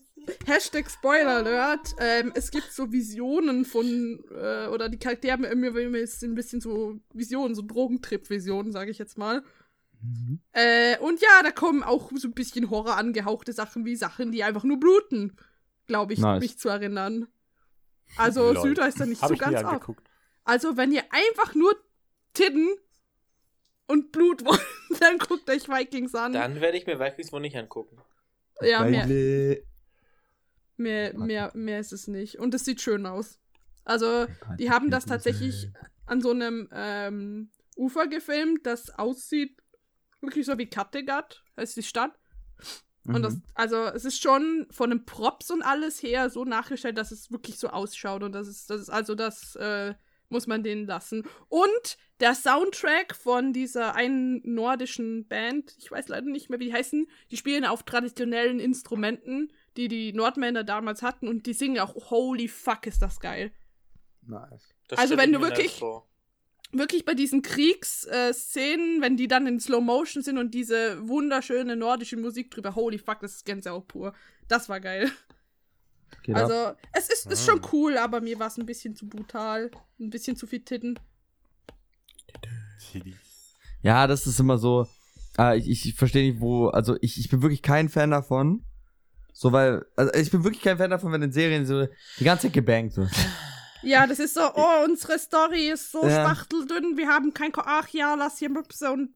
Hashtag 0.46 0.90
Spoiler 0.90 1.36
Alert. 1.36 1.94
Ähm, 1.98 2.32
es 2.34 2.50
gibt 2.50 2.70
so 2.70 2.92
Visionen 2.92 3.64
von, 3.64 4.22
äh, 4.30 4.66
oder 4.68 4.90
die 4.90 4.98
Charaktere 4.98 5.32
haben 5.32 5.44
immer, 5.44 5.74
immer 5.78 5.98
ist 5.98 6.22
ein 6.22 6.34
bisschen 6.34 6.60
so 6.60 6.98
Visionen, 7.14 7.54
so 7.54 7.62
Drogentrip-Visionen, 7.62 8.72
sage 8.72 8.90
ich 8.90 8.98
jetzt 8.98 9.16
mal. 9.16 9.42
Äh, 10.52 10.98
und 10.98 11.20
ja, 11.20 11.42
da 11.42 11.50
kommen 11.50 11.82
auch 11.82 12.10
so 12.14 12.28
ein 12.28 12.34
bisschen 12.34 12.70
Horror 12.70 12.96
angehauchte 12.96 13.52
Sachen 13.52 13.84
wie 13.84 13.96
Sachen, 13.96 14.32
die 14.32 14.42
einfach 14.42 14.64
nur 14.64 14.80
bluten, 14.80 15.36
glaube 15.86 16.12
ich, 16.12 16.18
Nice. 16.18 16.40
mich 16.40 16.58
zu 16.58 16.68
erinnern. 16.68 17.28
Also 18.16 18.52
Lol. 18.52 18.62
Süder 18.62 18.88
ist 18.88 19.00
da 19.00 19.06
nicht 19.06 19.22
Hab 19.22 19.28
so 19.30 19.36
ganz 19.36 19.62
auf. 19.62 19.96
Also 20.44 20.76
wenn 20.76 20.92
ihr 20.92 21.04
einfach 21.10 21.54
nur 21.54 21.74
Titten 22.34 22.68
und 23.86 24.12
Blut 24.12 24.44
wollt, 24.44 24.60
dann 25.00 25.18
guckt 25.18 25.48
euch 25.48 25.68
Vikings 25.68 26.14
an. 26.14 26.32
Dann 26.32 26.60
werde 26.60 26.78
ich 26.78 26.86
mir 26.86 26.98
Vikings 26.98 27.32
wohl 27.32 27.40
nicht 27.40 27.56
angucken. 27.56 27.98
ja, 28.60 28.84
mehr, 28.84 29.06
mehr, 30.76 31.18
mehr, 31.18 31.52
mehr 31.54 31.80
ist 31.80 31.92
es 31.92 32.08
nicht. 32.08 32.38
Und 32.38 32.54
es 32.54 32.64
sieht 32.64 32.80
schön 32.80 33.06
aus. 33.06 33.38
Also, 33.84 34.26
die 34.58 34.70
haben 34.70 34.90
das 34.90 35.06
tatsächlich 35.06 35.68
an 36.06 36.20
so 36.20 36.30
einem 36.30 36.68
ähm, 36.72 37.50
Ufer 37.76 38.06
gefilmt, 38.06 38.66
das 38.66 38.90
aussieht 38.90 39.61
wirklich 40.22 40.46
so 40.46 40.56
wie 40.58 40.66
Kattegat, 40.66 41.42
heißt 41.56 41.76
die 41.76 41.82
Stadt. 41.82 42.18
Und 43.04 43.22
das, 43.22 43.34
Mhm. 43.34 43.42
also 43.54 43.76
es 43.86 44.04
ist 44.04 44.22
schon 44.22 44.66
von 44.70 44.90
den 44.90 45.04
Props 45.04 45.50
und 45.50 45.62
alles 45.62 46.02
her 46.02 46.30
so 46.30 46.44
nachgestellt, 46.44 46.96
dass 46.96 47.10
es 47.10 47.32
wirklich 47.32 47.58
so 47.58 47.68
ausschaut. 47.68 48.22
Und 48.22 48.32
das 48.32 48.46
ist, 48.46 48.70
das 48.70 48.80
ist 48.82 48.90
also 48.90 49.16
das 49.16 49.56
äh, 49.56 49.94
muss 50.28 50.46
man 50.46 50.62
denen 50.62 50.86
lassen. 50.86 51.24
Und 51.48 51.98
der 52.20 52.34
Soundtrack 52.36 53.14
von 53.16 53.52
dieser 53.52 53.94
einen 53.96 54.40
nordischen 54.44 55.26
Band, 55.26 55.74
ich 55.78 55.90
weiß 55.90 56.06
leider 56.08 56.26
nicht 56.30 56.48
mehr, 56.48 56.60
wie 56.60 56.66
die 56.66 56.72
heißen, 56.72 57.08
die 57.32 57.36
spielen 57.36 57.64
auf 57.64 57.82
traditionellen 57.82 58.60
Instrumenten, 58.60 59.52
die 59.76 59.88
die 59.88 60.12
Nordmänner 60.12 60.62
damals 60.64 61.02
hatten 61.02 61.26
und 61.28 61.46
die 61.46 61.52
singen 61.54 61.80
auch 61.80 62.10
Holy 62.10 62.46
fuck, 62.48 62.86
ist 62.86 63.02
das 63.02 63.18
geil. 63.18 63.52
Nice. 64.24 64.72
Das 64.86 65.00
Also, 65.00 65.16
wenn 65.16 65.32
du 65.32 65.40
wirklich- 65.40 65.80
vor. 65.80 66.08
Wirklich 66.72 67.04
bei 67.04 67.14
diesen 67.14 67.42
Kriegsszenen, 67.42 69.00
wenn 69.00 69.16
die 69.16 69.28
dann 69.28 69.46
in 69.46 69.60
Slow 69.60 69.82
Motion 69.82 70.22
sind 70.22 70.38
und 70.38 70.52
diese 70.52 71.06
wunderschöne 71.06 71.76
nordische 71.76 72.16
Musik 72.16 72.50
drüber, 72.50 72.74
holy 72.74 72.98
fuck, 72.98 73.20
das 73.20 73.36
ist 73.36 73.44
Gänsehaut 73.44 73.88
pur. 73.88 74.14
Das 74.48 74.68
war 74.68 74.80
geil. 74.80 75.10
Geht 76.22 76.36
ab. 76.36 76.42
Also, 76.42 76.76
es 76.92 77.08
ist, 77.08 77.30
ist 77.30 77.46
schon 77.46 77.60
cool, 77.72 77.96
aber 77.98 78.20
mir 78.20 78.38
war 78.38 78.48
es 78.48 78.58
ein 78.58 78.66
bisschen 78.66 78.94
zu 78.94 79.08
brutal. 79.08 79.70
Ein 79.98 80.10
bisschen 80.10 80.36
zu 80.36 80.46
viel 80.46 80.60
Titten. 80.60 80.98
Ja, 83.82 84.06
das 84.06 84.26
ist 84.26 84.38
immer 84.38 84.58
so. 84.58 84.86
Äh, 85.38 85.58
ich 85.58 85.86
ich 85.86 85.94
verstehe 85.94 86.30
nicht, 86.30 86.40
wo. 86.40 86.68
Also, 86.68 86.96
ich, 87.00 87.18
ich 87.18 87.28
bin 87.28 87.42
wirklich 87.42 87.62
kein 87.62 87.88
Fan 87.88 88.10
davon. 88.10 88.64
So, 89.32 89.52
weil. 89.52 89.84
Also, 89.96 90.12
ich 90.14 90.30
bin 90.30 90.44
wirklich 90.44 90.62
kein 90.62 90.78
Fan 90.78 90.90
davon, 90.90 91.12
wenn 91.12 91.22
in 91.22 91.32
Serien 91.32 91.66
so 91.66 91.86
die 92.18 92.24
ganze 92.24 92.46
Zeit 92.46 92.52
gebankt 92.52 92.96
wird. 92.96 93.10
Ja, 93.82 94.06
das 94.06 94.18
ist 94.18 94.34
so, 94.34 94.42
oh, 94.54 94.84
unsere 94.84 95.18
Story 95.18 95.70
ist 95.70 95.90
so 95.92 96.06
Ja. 96.06 96.24
spachteldünn, 96.24 96.96
wir 96.96 97.08
haben 97.08 97.34
kein 97.34 97.52
Ko 97.52 97.62
Ach 97.64 97.88
ja, 97.88 98.14
lass 98.14 98.38
hier 98.38 98.50
Möpse 98.50 98.90
und 98.92 99.10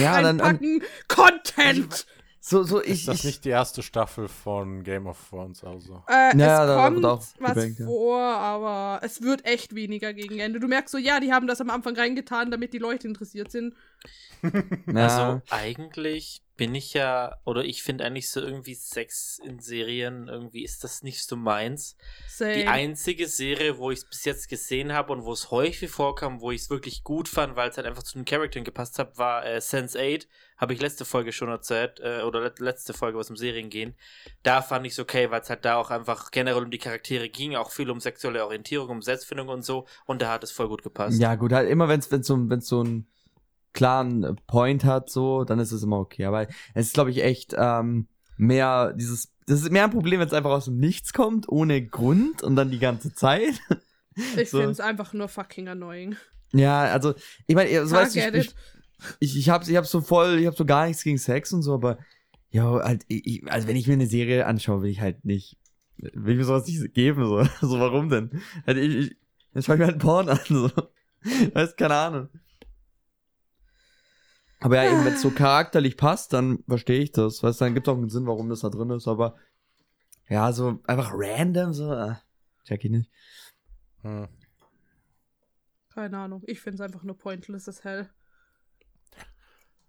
Ja, 0.00 0.22
dann. 0.22 0.40
an-. 0.40 0.82
Content! 1.08 2.06
So, 2.40 2.62
so, 2.62 2.78
Ist 2.78 2.88
ich. 3.00 3.04
das 3.06 3.16
ich 3.18 3.24
nicht 3.24 3.44
die 3.44 3.48
erste 3.48 3.82
Staffel 3.82 4.28
von 4.28 4.84
Game 4.84 5.08
of 5.08 5.18
Thrones 5.30 5.64
also? 5.64 6.04
Äh, 6.06 6.36
Ja, 6.38 6.62
es 6.62 6.68
da 6.68 6.84
kommt 6.84 6.96
wird 6.96 7.04
auch 7.06 7.24
was 7.40 7.54
gebankt, 7.54 7.78
ja. 7.80 7.86
vor, 7.86 8.20
aber 8.20 9.00
es 9.04 9.20
wird 9.20 9.44
echt 9.44 9.74
weniger 9.74 10.14
gegen 10.14 10.38
Ende. 10.38 10.60
Du 10.60 10.68
merkst 10.68 10.92
so, 10.92 10.98
ja, 10.98 11.18
die 11.18 11.32
haben 11.32 11.48
das 11.48 11.60
am 11.60 11.70
Anfang 11.70 11.96
reingetan, 11.96 12.52
damit 12.52 12.72
die 12.72 12.78
Leute 12.78 13.08
interessiert 13.08 13.50
sind. 13.50 13.74
Also 14.94 15.42
eigentlich 15.50 16.42
bin 16.56 16.74
ich 16.74 16.94
ja, 16.94 17.36
oder 17.44 17.64
ich 17.64 17.82
finde 17.82 18.04
eigentlich 18.04 18.30
so 18.30 18.40
irgendwie 18.40 18.74
Sex 18.74 19.38
in 19.44 19.58
Serien, 19.58 20.28
irgendwie 20.28 20.64
ist 20.64 20.84
das 20.84 21.02
nicht 21.02 21.22
so 21.22 21.36
meins. 21.36 21.96
Same. 22.28 22.54
Die 22.54 22.66
einzige 22.66 23.28
Serie, 23.28 23.76
wo 23.78 23.90
ich 23.90 23.98
es 23.98 24.08
bis 24.08 24.24
jetzt 24.24 24.48
gesehen 24.48 24.92
habe 24.92 25.12
und 25.12 25.24
wo 25.24 25.32
es 25.32 25.50
häufig 25.50 25.90
vorkam, 25.90 26.40
wo 26.40 26.50
ich 26.50 26.62
es 26.62 26.70
wirklich 26.70 27.04
gut 27.04 27.28
fand, 27.28 27.56
weil 27.56 27.68
es 27.68 27.76
halt 27.76 27.86
einfach 27.86 28.02
zu 28.02 28.16
den 28.16 28.24
Charakteren 28.24 28.64
gepasst 28.64 28.98
hat, 28.98 29.18
war 29.18 29.44
äh, 29.44 29.58
Sense8. 29.58 30.26
Habe 30.56 30.72
ich 30.72 30.80
letzte 30.80 31.04
Folge 31.04 31.32
schon 31.32 31.50
erzählt, 31.50 32.00
äh, 32.00 32.22
oder 32.22 32.40
let 32.40 32.58
letzte 32.60 32.94
Folge, 32.94 33.18
was 33.18 33.28
um 33.28 33.36
Serien 33.36 33.68
gehen. 33.68 33.94
Da 34.42 34.62
fand 34.62 34.86
ich 34.86 34.92
es 34.92 34.98
okay, 34.98 35.30
weil 35.30 35.42
es 35.42 35.50
halt 35.50 35.66
da 35.66 35.76
auch 35.76 35.90
einfach 35.90 36.30
generell 36.30 36.62
um 36.62 36.70
die 36.70 36.78
Charaktere 36.78 37.28
ging, 37.28 37.54
auch 37.54 37.70
viel 37.70 37.90
um 37.90 38.00
sexuelle 38.00 38.44
Orientierung, 38.44 38.88
um 38.88 39.02
Selbstfindung 39.02 39.48
und 39.48 39.62
so. 39.62 39.86
Und 40.06 40.22
da 40.22 40.32
hat 40.32 40.42
es 40.42 40.52
voll 40.52 40.68
gut 40.68 40.82
gepasst. 40.82 41.20
ja, 41.20 41.34
gut, 41.34 41.52
halt 41.52 41.68
immer, 41.68 41.88
wenn 41.88 42.00
es 42.00 42.08
so, 42.08 42.48
wenn's 42.48 42.68
so 42.68 42.80
einen 42.80 43.06
klaren 43.76 44.36
Point 44.48 44.84
hat, 44.84 45.08
so, 45.10 45.44
dann 45.44 45.60
ist 45.60 45.70
es 45.70 45.84
immer 45.84 45.98
okay. 46.00 46.24
Aber 46.24 46.48
es 46.74 46.86
ist, 46.88 46.94
glaube 46.94 47.10
ich, 47.10 47.22
echt 47.22 47.54
ähm, 47.56 48.08
mehr 48.36 48.92
dieses. 48.94 49.32
Das 49.46 49.62
ist 49.62 49.70
mehr 49.70 49.84
ein 49.84 49.90
Problem, 49.92 50.18
wenn 50.18 50.26
es 50.26 50.34
einfach 50.34 50.50
aus 50.50 50.64
dem 50.64 50.78
Nichts 50.78 51.12
kommt, 51.12 51.48
ohne 51.48 51.86
Grund 51.86 52.42
und 52.42 52.56
dann 52.56 52.72
die 52.72 52.80
ganze 52.80 53.14
Zeit. 53.14 53.60
Ich 54.36 54.50
So. 54.50 54.58
finde 54.58 54.72
es 54.72 54.80
einfach 54.80 55.12
nur 55.12 55.28
fucking 55.28 55.68
annoying. 55.68 56.16
Ja, 56.52 56.84
also, 56.86 57.14
ich 57.46 57.54
meine, 57.54 57.86
so 57.86 57.94
weißt 57.94 58.16
du, 58.16 58.20
ich, 58.20 58.34
it. 58.34 58.54
ich, 59.20 59.36
ich 59.36 59.48
hab's, 59.50 59.68
ich 59.68 59.76
hab's 59.76 59.90
so 59.90 60.00
voll, 60.00 60.38
ich 60.40 60.46
hab 60.46 60.56
so 60.56 60.64
gar 60.64 60.86
nichts 60.86 61.04
gegen 61.04 61.18
Sex 61.18 61.52
und 61.52 61.62
so, 61.62 61.74
aber 61.74 61.98
ja, 62.50 62.64
halt, 62.82 63.04
ich, 63.08 63.26
ich- 63.26 63.52
also 63.52 63.68
wenn 63.68 63.76
ich 63.76 63.86
mir 63.86 63.92
eine 63.92 64.06
Serie 64.06 64.46
anschaue, 64.46 64.82
will 64.82 64.90
ich 64.90 65.00
halt 65.00 65.24
nicht, 65.24 65.58
will 65.98 66.32
ich 66.32 66.38
mir 66.38 66.44
sowas 66.44 66.66
nicht 66.66 66.94
geben, 66.94 67.24
so, 67.26 67.44
so 67.60 67.78
warum 67.78 68.08
denn? 68.08 68.40
Halt, 68.66 68.78
ich, 68.78 68.94
ich, 68.96 69.16
dann 69.52 69.62
schau 69.62 69.74
ich 69.74 69.78
mir 69.78 69.86
halt 69.86 69.98
Porn 69.98 70.28
an, 70.28 70.40
so, 70.48 70.70
weißt, 71.54 71.76
keine 71.76 71.94
Ahnung. 71.94 72.28
Aber 74.66 74.82
ja, 74.82 74.90
eben, 74.90 75.04
wenn 75.04 75.12
es 75.12 75.22
so 75.22 75.30
charakterlich 75.34 75.96
passt, 75.96 76.32
dann 76.32 76.64
verstehe 76.66 76.98
ich 76.98 77.12
das, 77.12 77.40
weißt, 77.40 77.60
dann 77.60 77.74
gibt 77.74 77.88
auch 77.88 77.96
einen 77.96 78.08
Sinn, 78.08 78.26
warum 78.26 78.48
das 78.48 78.60
da 78.60 78.68
drin 78.68 78.90
ist, 78.90 79.06
aber 79.06 79.36
ja, 80.28 80.50
so 80.50 80.80
einfach 80.88 81.12
random, 81.14 81.72
so, 81.72 81.92
äh, 81.92 82.14
check 82.64 82.84
ich 82.84 82.90
nicht. 82.90 83.08
Hm. 84.02 84.26
Keine 85.94 86.18
Ahnung. 86.18 86.42
Ich 86.46 86.60
finde 86.60 86.74
es 86.74 86.80
einfach 86.80 87.04
nur 87.04 87.16
pointless 87.16 87.68
as 87.68 87.84
hell. 87.84 88.10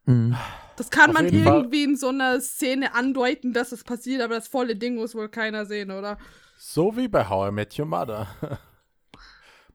Mhm. 0.05 0.37
Das 0.75 0.91
kann 0.91 1.09
Auf 1.09 1.15
man 1.15 1.25
jeden 1.25 1.43
Fall. 1.43 1.55
irgendwie 1.55 1.83
in 1.83 1.97
so 1.97 2.09
einer 2.09 2.39
Szene 2.39 2.93
andeuten, 2.93 3.53
dass 3.53 3.71
es 3.71 3.83
passiert, 3.83 4.21
aber 4.21 4.35
das 4.35 4.47
volle 4.47 4.75
Ding 4.75 4.97
muss 4.97 5.15
wohl 5.15 5.27
keiner 5.27 5.65
sehen, 5.65 5.89
oder? 5.89 6.19
So 6.59 6.95
wie 6.95 7.07
bei 7.07 7.27
How 7.27 7.49
I 7.49 7.51
Met 7.51 7.79
Your 7.79 7.87
Mother. 7.87 8.27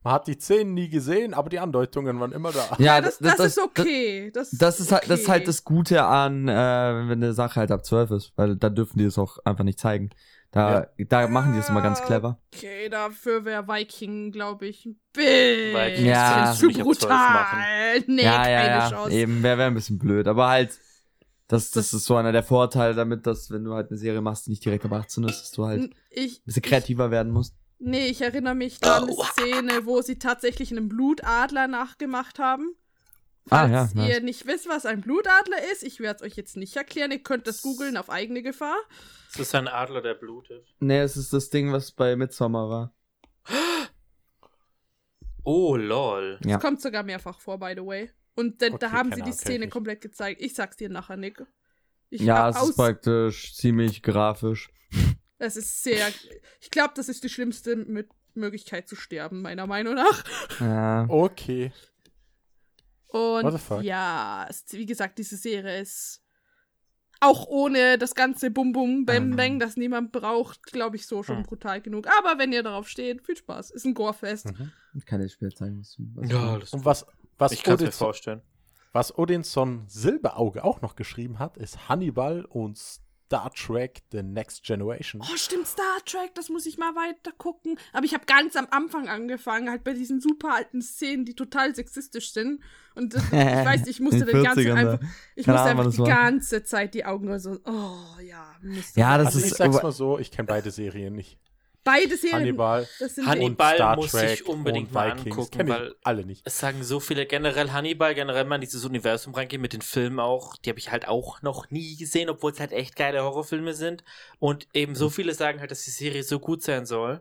Man 0.04 0.14
hat 0.14 0.26
die 0.26 0.34
Szenen 0.38 0.74
nie 0.74 0.88
gesehen, 0.88 1.32
aber 1.34 1.48
die 1.48 1.58
Andeutungen 1.60 2.18
waren 2.20 2.32
immer 2.32 2.50
da. 2.52 2.76
Ja, 2.78 3.00
Das, 3.00 3.18
das, 3.18 3.38
ist 3.38 3.58
okay. 3.60 4.30
Das, 4.32 4.50
Das 4.50 4.80
ist 4.80 4.90
halt, 4.92 5.08
das 5.08 5.20
ist 5.20 5.28
halt 5.28 5.40
okay. 5.42 5.46
das 5.46 5.64
Gute 5.64 6.04
an, 6.04 6.48
äh, 6.48 6.52
wenn 6.52 7.22
eine 7.22 7.32
Sache 7.34 7.60
halt 7.60 7.70
ab 7.70 7.84
12 7.84 8.10
ist, 8.10 8.32
weil 8.36 8.56
da 8.56 8.68
dürfen 8.68 8.98
die 8.98 9.04
es 9.04 9.18
auch 9.18 9.38
einfach 9.44 9.64
nicht 9.64 9.78
zeigen. 9.78 10.10
Da, 10.50 10.88
da 10.98 11.28
machen 11.28 11.54
die 11.54 11.60
es 11.60 11.70
immer 11.70 11.80
ganz 11.80 12.02
clever. 12.02 12.38
Okay, 12.54 12.90
dafür 12.90 13.46
wäre 13.46 13.66
Viking, 13.68 14.32
glaube 14.32 14.66
ich, 14.66 14.84
ein 14.84 15.00
bisschen 15.14 16.04
Ja. 16.04 16.52
zu 16.54 16.62
du 16.62 16.66
nicht 16.68 16.80
ab 16.82 16.94
12 16.94 17.08
machen. 17.08 17.58
brutal. 17.58 18.04
Nee, 18.08 18.22
ja, 18.24 18.42
keine 18.42 18.50
ja, 18.52 18.66
ja. 18.66 18.90
Chance. 18.90 19.12
Eben, 19.16 19.42
wäre 19.42 19.56
wär 19.56 19.66
ein 19.68 19.74
bisschen 19.74 19.98
blöd. 19.98 20.26
Aber 20.28 20.48
halt, 20.48 20.78
das, 21.48 21.70
das, 21.70 21.90
Das- 21.90 21.92
ist 21.94 22.04
so 22.04 22.16
einer 22.16 22.32
der 22.32 22.42
Vorteile 22.42 22.94
damit, 22.94 23.26
dass 23.26 23.50
wenn 23.50 23.64
du 23.64 23.72
halt 23.72 23.88
eine 23.90 23.98
Serie 23.98 24.20
machst, 24.20 24.44
die 24.46 24.50
nicht 24.50 24.62
direkt 24.64 24.84
ab 24.84 24.92
18 24.92 25.24
ist, 25.24 25.40
dass 25.40 25.50
du 25.52 25.64
halt 25.64 25.80
ein 25.84 25.94
Ich, 26.10 26.44
bisschen 26.44 26.62
kreativer 26.62 27.10
werden 27.10 27.32
musst. 27.32 27.54
Nee, 27.82 28.06
ich 28.06 28.20
erinnere 28.22 28.54
mich 28.54 28.78
da 28.80 28.98
an 28.98 29.04
eine 29.04 29.14
Szene, 29.14 29.86
wo 29.86 30.00
sie 30.02 30.18
tatsächlich 30.18 30.70
einen 30.70 30.88
Blutadler 30.88 31.68
nachgemacht 31.68 32.38
haben. 32.38 32.74
Ah, 33.50 33.68
Falls 33.68 33.72
ja, 33.72 34.00
nice. 34.00 34.08
ihr 34.08 34.20
nicht 34.20 34.46
wisst, 34.46 34.68
was 34.68 34.86
ein 34.86 35.00
Blutadler 35.00 35.70
ist, 35.72 35.82
ich 35.82 35.98
werde 36.00 36.18
es 36.24 36.30
euch 36.30 36.36
jetzt 36.36 36.56
nicht 36.56 36.76
erklären. 36.76 37.10
Ihr 37.10 37.22
könnt 37.22 37.46
das 37.46 37.60
googeln 37.62 37.96
auf 37.96 38.08
eigene 38.08 38.42
Gefahr. 38.42 38.76
Es 39.32 39.40
ist 39.40 39.54
ein 39.54 39.66
Adler, 39.66 40.00
der 40.00 40.14
blutet. 40.14 40.64
Nee, 40.78 41.00
es 41.00 41.16
ist 41.16 41.32
das 41.32 41.50
Ding, 41.50 41.72
was 41.72 41.90
bei 41.90 42.16
Midsommar 42.16 42.68
war. 42.68 42.94
Oh, 45.44 45.74
lol. 45.74 46.38
Ja. 46.44 46.58
Kommt 46.58 46.80
sogar 46.80 47.02
mehrfach 47.02 47.40
vor, 47.40 47.58
by 47.58 47.74
the 47.76 47.84
way. 47.84 48.10
Und 48.36 48.62
da, 48.62 48.68
da 48.68 48.74
Okay, 48.76 48.86
haben 48.90 49.10
keine 49.10 49.24
sie 49.24 49.30
die 49.30 49.36
Szene 49.36 49.68
komplett 49.68 50.00
gezeigt. 50.00 50.40
Ich 50.40 50.54
sag's 50.54 50.76
dir 50.76 50.88
nachher, 50.88 51.16
Nick. 51.16 51.44
Ich 52.10 52.20
Ja, 52.20 52.48
es 52.48 52.62
ist 52.62 52.76
praktisch 52.76 53.54
ziemlich 53.56 54.02
grafisch. 54.02 54.70
Es 55.42 55.56
ist 55.56 55.82
sehr. 55.82 56.08
Ich 56.60 56.70
glaube, 56.70 56.92
das 56.96 57.08
ist 57.08 57.22
die 57.24 57.28
schlimmste 57.28 57.74
Mö- 57.74 58.08
Möglichkeit 58.34 58.88
zu 58.88 58.96
sterben, 58.96 59.42
meiner 59.42 59.66
Meinung 59.66 59.94
nach. 59.94 60.24
Ja. 60.60 61.06
Okay. 61.08 61.72
What 63.08 63.42
the 63.42 63.46
Und 63.52 63.58
fuck? 63.60 63.82
ja, 63.82 64.46
es, 64.48 64.64
wie 64.72 64.86
gesagt, 64.86 65.18
diese 65.18 65.36
Serie 65.36 65.80
ist 65.80 66.20
auch 67.20 67.46
ohne 67.46 67.98
das 67.98 68.14
ganze 68.14 68.50
Bum 68.50 68.72
Bum 68.72 69.04
Bam 69.04 69.30
Ähm. 69.32 69.36
Bang, 69.36 69.58
das 69.60 69.76
niemand 69.76 70.12
braucht, 70.12 70.62
glaube 70.72 70.96
ich, 70.96 71.06
so 71.06 71.22
schon 71.22 71.36
Hm. 71.38 71.42
brutal 71.44 71.80
genug. 71.80 72.06
Aber 72.18 72.38
wenn 72.38 72.52
ihr 72.52 72.62
darauf 72.62 72.88
steht, 72.88 73.24
viel 73.24 73.36
Spaß. 73.36 73.70
Ist 73.70 73.84
ein 73.84 73.94
Gorefest. 73.94 74.46
Mhm. 74.46 74.72
Ich 74.94 75.06
kann 75.06 75.20
dir 75.20 75.28
später 75.28 75.54
zeigen, 75.54 75.78
was, 75.80 75.96
was 75.98 76.30
Ja, 76.30 76.58
das 76.58 76.72
Und 76.72 76.84
was, 76.84 77.06
was 77.38 77.52
ich 77.52 77.62
kann 77.62 77.74
es 77.74 77.80
mir 77.82 77.92
vorstellen. 77.92 78.42
Was 78.92 79.16
Odinson 79.16 79.84
Silberauge 79.88 80.64
auch 80.64 80.80
noch 80.82 80.96
geschrieben 80.96 81.38
hat, 81.38 81.56
ist 81.56 81.88
Hannibal 81.88 82.44
und 82.44 82.78
Star 83.32 83.50
Trek 83.54 84.02
The 84.12 84.22
Next 84.22 84.62
Generation. 84.62 85.22
Oh, 85.24 85.36
stimmt, 85.36 85.66
Star 85.66 86.04
Trek, 86.04 86.34
das 86.34 86.50
muss 86.50 86.66
ich 86.66 86.76
mal 86.76 86.94
weiter 86.94 87.32
gucken. 87.38 87.78
Aber 87.94 88.04
ich 88.04 88.12
habe 88.12 88.26
ganz 88.26 88.56
am 88.56 88.66
Anfang 88.70 89.08
angefangen, 89.08 89.70
halt 89.70 89.84
bei 89.84 89.94
diesen 89.94 90.20
super 90.20 90.54
alten 90.54 90.82
Szenen, 90.82 91.24
die 91.24 91.34
total 91.34 91.74
sexistisch 91.74 92.34
sind. 92.34 92.60
Und 92.94 93.14
das, 93.14 93.22
ich 93.26 93.32
weiß, 93.32 93.86
ich 93.86 94.00
musste 94.00 94.26
den 94.26 94.42
ganzen 94.44 94.60
40ern 94.60 94.74
einfach, 94.74 94.98
da. 95.00 95.06
ich 95.34 95.46
musste 95.46 95.62
Ahnung, 95.62 95.86
einfach 95.86 96.04
die 96.04 96.10
ganze 96.10 96.62
Zeit 96.64 96.92
die 96.92 97.06
Augen 97.06 97.38
so, 97.38 97.58
oh 97.64 98.20
ja, 98.20 98.54
Mist. 98.60 98.98
Ja, 98.98 99.16
das 99.16 99.28
Also 99.28 99.38
ich 99.38 99.46
ist. 99.46 99.56
sag's 99.56 99.82
mal 99.82 99.92
so, 99.92 100.18
ich 100.18 100.30
kenne 100.30 100.46
beide 100.46 100.70
Serien 100.70 101.14
nicht. 101.14 101.38
Beide 101.84 102.16
Serien, 102.16 102.38
Hannibal 102.40 102.88
das 103.00 103.16
sind 103.16 103.26
Hannibal 103.26 103.74
Star 103.74 103.96
muss 103.96 104.12
Trek 104.12 104.34
ich 104.34 104.46
unbedingt 104.46 104.92
mal 104.92 105.16
Vikings. 105.16 105.36
angucken, 105.36 105.68
weil- 105.68 105.94
alle 106.04 106.24
nicht. 106.24 106.42
Es 106.46 106.58
sagen 106.58 106.84
so 106.84 107.00
viele 107.00 107.26
generell 107.26 107.70
Hannibal, 107.72 108.14
generell 108.14 108.44
mal 108.44 108.54
in 108.56 108.60
dieses 108.60 108.84
Universum 108.84 109.34
reingehen 109.34 109.60
mit 109.60 109.72
den 109.72 109.82
Filmen 109.82 110.20
auch. 110.20 110.56
Die 110.58 110.70
habe 110.70 110.78
ich 110.78 110.92
halt 110.92 111.08
auch 111.08 111.42
noch 111.42 111.70
nie 111.70 111.96
gesehen, 111.96 112.30
obwohl 112.30 112.52
es 112.52 112.60
halt 112.60 112.70
echt 112.72 112.94
geile 112.94 113.22
Horrorfilme 113.24 113.74
sind. 113.74 114.04
Und 114.38 114.68
eben 114.74 114.92
Mhm. 114.92 114.96
so 114.96 115.10
viele 115.10 115.34
sagen 115.34 115.58
halt, 115.60 115.70
dass 115.72 115.82
die 115.82 115.90
Serie 115.90 116.22
so 116.22 116.38
gut 116.38 116.62
sein 116.62 116.86
soll. 116.86 117.20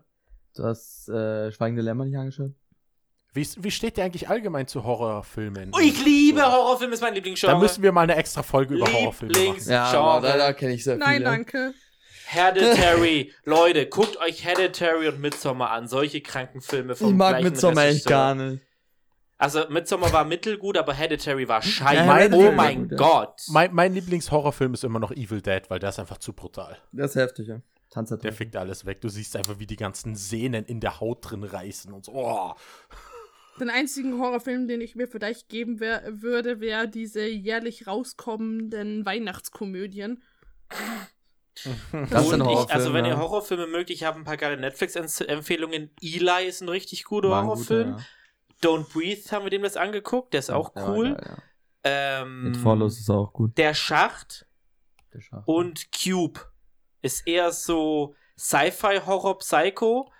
Du 0.55 0.63
hast 0.63 1.09
äh, 1.09 1.51
Schweigende 1.51 1.81
Lämmer 1.81 2.05
nicht 2.05 2.17
angeschaut? 2.17 2.51
Wie, 3.33 3.47
wie 3.57 3.71
steht 3.71 3.95
der 3.97 4.03
eigentlich 4.05 4.27
allgemein 4.29 4.67
zu 4.67 4.83
Horrorfilmen? 4.83 5.71
Oh, 5.73 5.79
ich 5.79 6.03
liebe 6.03 6.41
So. 6.41 6.45
Horrorfilme, 6.51 6.93
ist 6.93 7.01
mein 7.01 7.13
Lieblingsgenre. 7.15 7.53
Da 7.53 7.59
müssen 7.59 7.81
wir 7.81 7.93
mal 7.93 8.01
eine 8.01 8.15
extra 8.15 8.43
Folge 8.43 8.75
über 8.75 8.91
Horrorfilme 8.91 9.33
machen. 9.33 9.61
Ja, 9.71 10.19
da- 10.19 10.37
da 10.37 10.53
kenne 10.53 10.73
ich 10.73 10.83
sehr 10.83 10.97
Nein, 10.97 11.23
danke. 11.23 11.73
Hereditary. 12.31 13.33
Leute, 13.43 13.87
guckt 13.87 14.17
euch 14.17 14.45
Hereditary 14.45 15.09
und 15.09 15.19
Midsommar 15.19 15.71
an. 15.71 15.87
Solche 15.87 16.21
kranken 16.21 16.61
Filme 16.61 16.95
vom 16.95 17.09
Ich 17.09 17.15
mag 17.15 17.43
Midsommar 17.43 17.85
echt 17.85 18.05
gar 18.05 18.35
nicht. 18.35 18.63
Also 19.37 19.67
Midsommar 19.69 20.13
war 20.13 20.23
mittelgut, 20.23 20.77
aber 20.77 20.93
Hereditary 20.93 21.47
war 21.47 21.61
scheiße. 21.61 21.95
Ja, 21.95 22.03
Hereditary 22.03 22.47
oh 22.47 22.51
mein 22.51 22.81
gut, 22.83 22.91
ja. 22.91 22.97
Gott. 22.97 23.41
Mein, 23.49 23.73
mein 23.73 23.93
Lieblingshorrorfilm 23.93 24.75
ist 24.75 24.83
immer 24.83 24.99
noch 24.99 25.11
Evil 25.11 25.41
Dead, 25.41 25.63
weil 25.69 25.79
der 25.79 25.89
ist 25.89 25.99
einfach 25.99 26.19
zu 26.19 26.31
brutal. 26.31 26.77
Das 26.91 27.11
ist 27.11 27.15
heftig, 27.15 27.47
ja. 27.47 27.61
Tanzer 27.89 28.17
Der 28.17 28.31
fickt 28.31 28.55
alles 28.55 28.85
weg. 28.85 29.01
Du 29.01 29.09
siehst 29.09 29.35
einfach, 29.35 29.59
wie 29.59 29.67
die 29.67 29.75
ganzen 29.75 30.15
Sehnen 30.15 30.63
in 30.63 30.79
der 30.79 31.01
Haut 31.01 31.29
drin 31.29 31.43
reißen 31.43 31.91
und 31.91 32.05
so. 32.05 32.13
Oh. 32.13 32.53
Den 33.59 33.69
einzigen 33.69 34.19
Horrorfilm, 34.19 34.67
den 34.67 34.79
ich 34.79 34.95
mir 34.95 35.07
vielleicht 35.07 35.49
geben 35.49 35.81
wär, 35.81 36.01
würde, 36.21 36.61
wäre 36.61 36.87
diese 36.87 37.25
jährlich 37.27 37.87
rauskommenden 37.87 39.05
Weihnachtskomödien. 39.05 40.23
Das 42.09 42.29
sind 42.29 42.41
Und 42.41 42.47
ich, 42.49 42.55
Horrorfilme. 42.55 42.69
also 42.73 42.93
wenn 42.93 43.05
ihr 43.05 43.17
Horrorfilme 43.17 43.67
mögt, 43.67 43.89
ich 43.89 44.03
habe 44.03 44.17
ein 44.17 44.23
paar 44.23 44.37
geile 44.37 44.57
Netflix-Empfehlungen. 44.57 45.91
Eli 46.01 46.47
ist 46.47 46.61
ein 46.61 46.69
richtig 46.69 47.03
guter 47.03 47.29
War 47.29 47.43
Horrorfilm. 47.43 47.91
guter, 47.93 48.05
Don't 48.61 48.91
Breathe 48.93 49.29
haben 49.31 49.43
wir 49.43 49.49
dem 49.49 49.63
das 49.63 49.75
angeguckt, 49.77 50.33
der 50.33 50.39
ist 50.39 50.49
ja. 50.49 50.55
auch 50.55 50.75
Ja, 50.75 50.89
cool. 50.89 51.17
ja. 51.19 51.37
Ähm, 51.83 52.47
It 52.53 52.57
Follows 52.57 52.99
ist 52.99 53.09
auch 53.09 53.33
gut. 53.33 53.57
der 53.57 53.73
Schacht 53.73 54.45
Der 55.13 55.21
Schacht. 55.21 55.47
und 55.47 55.87
Cube 55.91 56.39
ist 57.01 57.25
eher 57.27 57.51
so 57.51 58.13
Sci-Fi, 58.37 59.01
Horror, 59.05 59.39
Psycho 59.39 60.11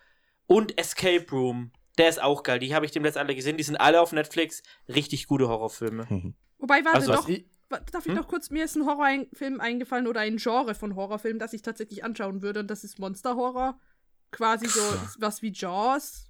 und 0.47 0.77
Escape 0.79 1.25
Room. 1.31 1.71
Der 1.99 2.09
ist 2.09 2.21
auch 2.21 2.41
geil. 2.43 2.57
Die 2.59 2.73
habe 2.73 2.85
ich 2.85 2.91
dem 2.91 3.05
jetzt 3.05 3.17
alle 3.17 3.35
gesehen. 3.35 3.57
Die 3.57 3.63
sind 3.63 3.75
alle 3.77 4.01
auf 4.01 4.11
Netflix. 4.11 4.63
Richtig 4.87 5.27
gute 5.27 5.47
Horrorfilme. 5.49 6.07
Wobei, 6.57 6.83
warte 6.83 6.97
Also, 6.97 7.13
doch, 7.13 7.27
ich, 7.27 7.45
darf 7.91 8.06
ich 8.06 8.11
Hm? 8.11 8.15
noch 8.15 8.27
kurz, 8.27 8.49
mir 8.49 8.64
ist 8.65 8.76
ein 8.76 8.85
Horrorfilm 8.85 9.60
eingefallen 9.60 10.07
oder 10.07 10.19
ein 10.22 10.38
Genre 10.38 10.76
von 10.76 10.95
Horrorfilm, 10.95 11.39
das 11.39 11.53
ich 11.53 11.61
tatsächlich 11.61 12.03
anschauen 12.03 12.41
würde 12.41 12.60
und 12.61 12.68
das 12.68 12.84
ist 12.84 12.99
Monster-Horror. 12.99 13.80
Quasi 14.31 14.68
so 14.68 14.80
was 15.19 15.41
wie 15.41 15.52
Jaws. 15.52 16.26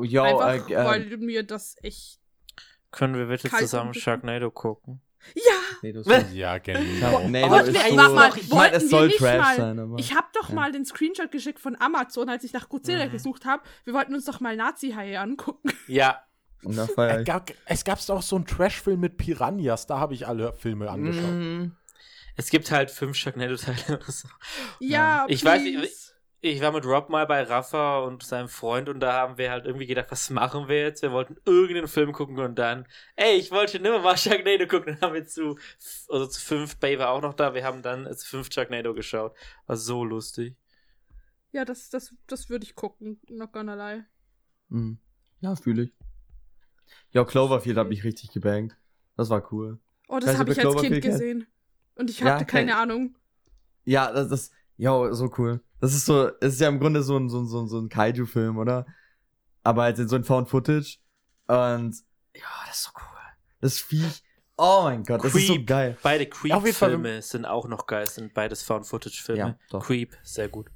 Jo, 0.00 0.22
Einfach, 0.22 0.70
äh, 0.70 0.74
äh, 0.74 0.84
weil 0.84 1.16
mir 1.18 1.42
das 1.42 1.74
echt. 1.82 2.20
Können 2.92 3.14
wir 3.16 3.26
bitte 3.26 3.50
zusammen 3.50 3.92
Sharknado 3.94 4.50
gucken? 4.50 5.00
Ja! 5.34 6.22
ja, 6.32 6.58
genau. 6.58 7.22
Oh, 7.24 7.28
nee, 7.28 7.42
ist 7.42 7.50
warte 7.50 7.72
so, 7.72 8.14
mal, 8.14 8.30
ich 8.36 8.50
wollten 8.50 8.76
es 8.76 8.82
wir 8.84 8.88
soll 8.88 9.06
nicht 9.08 9.18
Trash 9.18 9.38
mal- 9.38 9.56
sein, 9.56 9.78
aber. 9.80 9.98
Ich 9.98 10.14
habe 10.14 10.28
doch 10.32 10.48
Ja. 10.50 10.54
mal 10.54 10.72
den 10.72 10.84
Screenshot 10.84 11.30
geschickt 11.32 11.58
von 11.58 11.76
Amazon, 11.80 12.28
als 12.28 12.44
ich 12.44 12.52
nach 12.52 12.68
Godzilla 12.68 13.06
Mhm. 13.06 13.10
gesucht 13.10 13.44
habe. 13.44 13.62
Wir 13.84 13.94
wollten 13.94 14.14
uns 14.14 14.24
doch 14.24 14.38
mal 14.40 14.56
Nazi-Haie 14.56 15.18
angucken. 15.20 15.70
Ja. 15.88 16.22
Und 16.64 16.76
da 16.76 16.86
feier 16.86 17.14
Es 17.16 17.20
ich. 17.20 17.26
gab, 17.26 17.52
es 17.66 17.84
gab 17.84 18.10
auch 18.10 18.22
so 18.22 18.36
einen 18.36 18.46
Trash-Film 18.46 19.00
mit 19.00 19.16
Piranhas, 19.16 19.86
da 19.86 19.98
habe 19.98 20.14
ich 20.14 20.26
alle 20.26 20.52
Filme 20.54 20.90
angeschaut. 20.90 21.30
Mhm. 21.30 21.76
Es 22.36 22.50
gibt 22.50 22.70
halt 22.70 22.90
fünf 22.90 23.16
Sharknado-Teile 23.16 23.96
oder 23.96 24.10
so. 24.12 24.28
Ja, 24.80 25.24
Ich 25.28 25.44
weiß 25.44 25.62
please. 25.62 25.80
nicht, 25.80 26.14
Ich 26.40 26.60
war 26.60 26.70
mit 26.70 26.84
Rob 26.84 27.08
mal 27.08 27.26
bei 27.26 27.42
Rafa 27.42 27.98
und 27.98 28.22
seinem 28.22 28.48
Freund 28.48 28.88
und 28.88 29.00
da 29.00 29.12
haben 29.12 29.38
wir 29.38 29.50
halt 29.50 29.66
irgendwie 29.66 29.86
gedacht, 29.86 30.06
was 30.10 30.30
machen 30.30 30.68
wir 30.68 30.80
jetzt? 30.82 31.02
Wir 31.02 31.10
wollten 31.10 31.36
irgendeinen 31.44 31.88
Film 31.88 32.12
gucken 32.12 32.38
und 32.38 32.56
dann, 32.56 32.86
ey, 33.16 33.34
ich 33.36 33.50
wollte 33.50 33.76
schon 33.78 33.84
immer 33.84 33.98
mal 34.00 34.16
Sharknado 34.16 34.66
gucken. 34.68 34.96
Dann 35.00 35.10
haben 35.10 35.14
wir 35.14 35.26
zu, 35.26 35.58
also 36.08 36.26
zu 36.28 36.40
fünf, 36.40 36.76
Bay 36.78 36.98
war 36.98 37.10
auch 37.10 37.22
noch 37.22 37.34
da, 37.34 37.54
wir 37.54 37.64
haben 37.64 37.82
dann 37.82 38.04
zu 38.16 38.26
fünf 38.26 38.52
Sharknado 38.52 38.94
geschaut. 38.94 39.34
War 39.66 39.76
so 39.76 40.04
lustig. 40.04 40.56
Ja, 41.50 41.64
das, 41.64 41.88
das, 41.90 42.14
das 42.28 42.48
würde 42.50 42.64
ich 42.66 42.74
gucken, 42.76 43.20
not 43.28 43.52
gonna 43.52 43.74
lie. 43.74 44.04
Mhm. 44.68 44.98
Ja, 45.40 45.56
fühle 45.56 45.82
ich. 45.84 45.92
Ja, 47.10 47.24
Cloverfield 47.24 47.76
hat 47.76 47.88
mich 47.88 48.04
richtig 48.04 48.30
gebankt. 48.32 48.76
Das 49.16 49.30
war 49.30 49.52
cool. 49.52 49.78
Oh, 50.08 50.18
das 50.18 50.38
habe 50.38 50.52
ich 50.52 50.64
als 50.64 50.80
Kind 50.80 51.02
gesehen. 51.02 51.46
Und 51.96 52.10
ich 52.10 52.20
Ja, 52.20 52.34
hatte 52.34 52.44
keine 52.46 52.72
kenn- 52.72 52.76
Ahnung. 52.76 53.16
Ja, 53.84 54.12
das 54.12 54.30
ist, 54.30 54.52
ja, 54.76 55.12
so 55.12 55.30
cool. 55.38 55.60
Das 55.80 55.94
ist 55.94 56.06
so, 56.06 56.28
es 56.40 56.54
ist 56.54 56.60
ja 56.60 56.68
im 56.68 56.78
Grunde 56.78 57.02
so 57.02 57.16
ein, 57.16 57.28
so 57.28 57.40
ein, 57.40 57.46
so 57.46 57.60
ein, 57.62 57.68
so 57.68 57.78
ein 57.80 57.88
Kaiju-Film, 57.88 58.56
oder? 58.58 58.86
Aber 59.62 59.82
halt 59.82 59.98
in 59.98 60.08
so 60.08 60.16
ein 60.16 60.24
Found-Footage. 60.24 60.98
Und, 61.46 61.96
ja, 62.34 62.42
das 62.66 62.76
ist 62.78 62.84
so 62.84 62.90
cool. 62.96 63.18
Das 63.60 63.78
Viech, 63.80 64.22
oh 64.56 64.82
mein 64.84 65.02
Gott, 65.02 65.24
das 65.24 65.34
ist 65.34 65.46
so 65.48 65.56
geil. 65.64 65.96
Beide 66.02 66.26
Creep-Filme 66.26 67.22
sind 67.22 67.44
auch 67.44 67.66
noch 67.66 67.86
geil, 67.86 68.06
sind 68.06 68.34
beides 68.34 68.62
Found-Footage-Filme. 68.62 69.58
Ja. 69.72 69.78
Creep, 69.80 70.16
sehr 70.22 70.48
gut. 70.48 70.68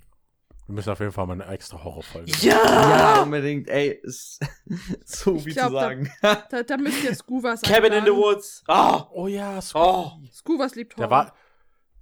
Wir 0.73 0.77
müssen 0.77 0.89
auf 0.91 1.01
jeden 1.01 1.13
Fall 1.13 1.27
mal 1.27 1.35
eine 1.35 1.47
extra 1.53 1.85
Horrorfolge 1.85 2.33
machen. 2.33 2.47
Ja, 2.49 3.21
unbedingt, 3.25 3.69
ey, 3.69 3.91
ist 4.03 4.41
so 5.05 5.37
Ich 5.37 5.45
viel 5.45 5.53
glaub, 5.53 5.69
zu 5.69 5.75
da- 5.75 5.81
sagen. 5.83 6.11
Da, 6.51 6.63
da 6.63 6.77
müsst 6.79 7.05
ihr 7.05 7.15
Scoovas 7.15 7.61
Cabin 7.61 7.93
in 7.93 8.07
the. 8.07 8.11
Woods. 8.11 8.65
Ah! 8.69 9.07
Oh 9.13 9.27
ja, 9.27 9.59
Oh. 9.59 9.61
Scooby. 9.61 10.31
Scoovas 10.33 10.75
liebt 10.75 10.97
Horror. 10.97 11.07
Der 11.07 11.11
war. 11.11 11.35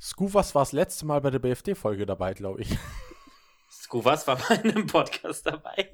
Scoovas 0.01 0.55
war 0.55 0.62
das 0.62 0.70
letzte 0.70 1.05
Mal 1.05 1.20
bei 1.20 1.30
der 1.30 1.40
BFD-Folge 1.40 2.06
dabei, 2.06 2.32
glaube 2.32 2.62
ich. 2.62 2.68
Scoovas 3.72 4.28
war 4.28 4.38
mal 4.38 4.60
in 4.62 4.70
einem 4.70 4.86
Podcast 4.86 5.47
dabei. 5.47 5.90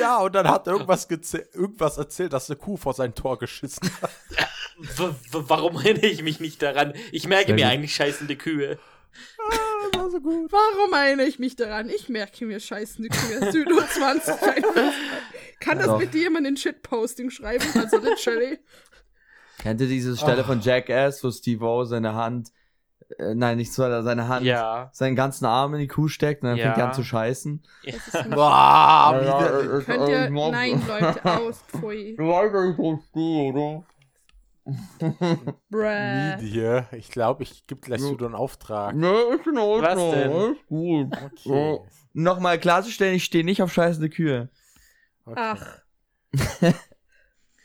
ja, 0.00 0.20
und 0.22 0.34
dann 0.34 0.48
hat 0.48 0.66
er 0.66 0.72
irgendwas, 0.72 1.06
irgendwas 1.52 1.98
erzählt, 1.98 2.32
dass 2.32 2.48
eine 2.48 2.56
Kuh 2.58 2.78
vor 2.78 2.94
sein 2.94 3.14
Tor 3.14 3.38
geschissen 3.38 3.90
hat. 4.00 4.10
Warum 5.30 5.76
erinnere 5.76 6.06
ich 6.06 6.22
mich 6.22 6.40
nicht 6.40 6.62
daran? 6.62 6.94
Ich 7.12 7.28
merke 7.28 7.48
Sehr 7.48 7.54
mir 7.56 7.64
gut. 7.64 7.70
eigentlich 7.72 7.94
scheißende 7.94 8.36
Kühe. 8.36 8.78
Das 9.94 10.02
war 10.02 10.10
so 10.10 10.20
gut. 10.20 10.50
Warum 10.52 10.92
erinnere 10.92 11.26
ich 11.26 11.38
mich 11.38 11.56
daran? 11.56 11.88
Ich 11.88 12.08
merke 12.08 12.44
mir 12.46 12.60
scheiße 12.60 13.02
Kühe. 13.02 13.52
Südo 13.52 13.80
20. 13.80 14.34
Kann 15.60 15.78
das 15.78 15.98
mit 15.98 16.12
dir 16.14 16.22
jemand 16.22 16.46
in 16.46 16.56
Shitposting 16.56 17.30
schreiben? 17.30 17.64
Also 17.74 17.98
literally. 17.98 18.58
Kennt 19.58 19.80
ihr 19.80 19.86
diese 19.88 20.16
Stelle 20.16 20.42
Ah. 20.42 20.44
von 20.46 20.60
Jackass, 20.60 21.22
wo 21.24 21.30
Steve 21.30 21.64
O 21.64 21.84
seine 21.84 22.14
Hand, 22.14 22.48
äh, 23.18 23.34
nein, 23.34 23.56
nicht 23.56 23.72
so, 23.72 23.82
seine 24.02 24.28
Hand, 24.28 24.44
Ja. 24.44 24.90
seinen 24.92 25.16
ganzen 25.16 25.46
Arm 25.46 25.72
in 25.74 25.80
die 25.80 25.86
Kuh 25.88 26.08
steckt 26.08 26.42
und 26.42 26.50
dann 26.50 26.58
Ja. 26.58 26.66
fängt 26.66 26.78
er 26.78 26.86
an 26.88 26.94
zu 26.94 27.02
scheißen? 27.04 27.62
Das 27.84 27.94
ist 27.94 28.30
Boah, 28.30 29.14
Ja, 29.14 29.20
wie 29.20 29.68
der- 29.68 29.80
Könnt 29.82 30.08
ihr. 30.08 30.30
Nein, 30.50 30.82
Leute, 30.86 31.24
aus. 31.24 31.62
Pfui. 31.68 32.14
Du 32.18 32.24
weißt, 32.28 32.54
dass 32.54 32.70
ich 32.70 32.76
so 32.76 33.00
stehe, 33.10 33.52
oder? 33.52 33.84
Media. 35.70 36.88
Ich 36.92 37.10
glaube, 37.10 37.42
ich 37.42 37.66
gebe 37.66 37.80
gleich. 37.80 38.00
Sudo 38.00 38.26
einen 38.26 38.34
Auftrag. 38.34 38.94
Ne, 38.94 39.12
ist 39.38 39.46
in 39.46 39.58
Ordnung. 39.58 39.82
Was 39.82 39.96
denn? 40.14 40.52
Ist 40.54 40.66
gut. 40.66 41.12
Okay. 41.22 41.80
Nochmal 42.12 42.58
klarzustellen, 42.58 43.14
ich 43.16 43.24
stehe 43.24 43.44
nicht 43.44 43.60
auf 43.62 43.72
scheißende 43.72 44.08
Kühe. 44.08 44.48
okay. 45.26 45.34
Ach, 45.36 45.80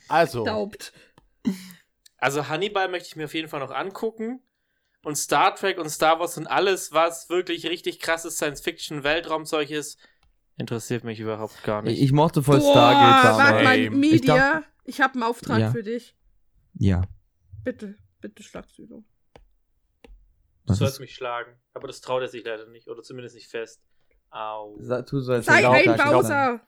Also, 0.08 0.44
daubt. 0.44 0.92
Also 2.18 2.48
Hannibal 2.50 2.90
möchte 2.90 3.08
ich 3.10 3.16
mir 3.16 3.26
auf 3.26 3.34
jeden 3.36 3.48
Fall 3.48 3.60
noch 3.60 3.72
angucken. 3.72 4.42
Und 5.04 5.16
Star 5.18 5.56
Trek 5.56 5.78
und 5.78 5.90
Star 5.90 6.20
Wars 6.20 6.38
und 6.38 6.48
alles, 6.48 6.92
was 6.92 7.30
wirklich 7.30 7.66
richtig 7.68 8.00
krasses 8.00 8.36
Science-Fiction-Weltraumzeug 8.36 9.70
ist, 9.70 9.98
interessiert 10.58 11.06
mich 11.06 11.22
überhaupt 11.22 11.64
gar 11.64 11.82
nicht. 11.84 12.02
Ich 12.02 12.12
mochte 12.12 12.44
voll 12.44 12.60
Boah, 12.60 12.72
Stargate 12.72 13.24
warte 13.24 13.28
damals. 13.38 13.64
mal, 13.64 13.76
Ey, 13.78 13.90
Media. 13.90 14.64
Ich 14.84 15.00
habe 15.00 15.14
einen 15.14 15.24
Auftrag 15.24 15.60
Ja. 15.60 15.72
für 15.72 15.84
dich. 15.84 16.16
Ja. 16.74 17.02
Bitte, 17.64 17.96
bitte 18.22 18.44
schlag 18.44 18.70
Südo. 18.70 19.04
du 20.66 20.74
sollst 20.74 21.00
mich 21.00 21.14
schlagen. 21.16 21.52
Aber 21.74 21.88
das 21.88 22.02
traut 22.02 22.22
er 22.22 22.28
sich 22.28 22.44
leider 22.46 22.66
nicht. 22.68 22.88
Oder 22.88 23.02
zumindest 23.04 23.36
nicht 23.36 23.50
fest. 23.50 23.82
Au. 24.32 24.78
Sag- 24.80 25.06
tu 25.08 25.20
so, 25.20 25.34
als 25.34 25.46
Sei 25.46 25.68
ein 25.68 25.90
ich 25.92 25.98
da. 25.98 26.12
Bowser. 26.12 26.62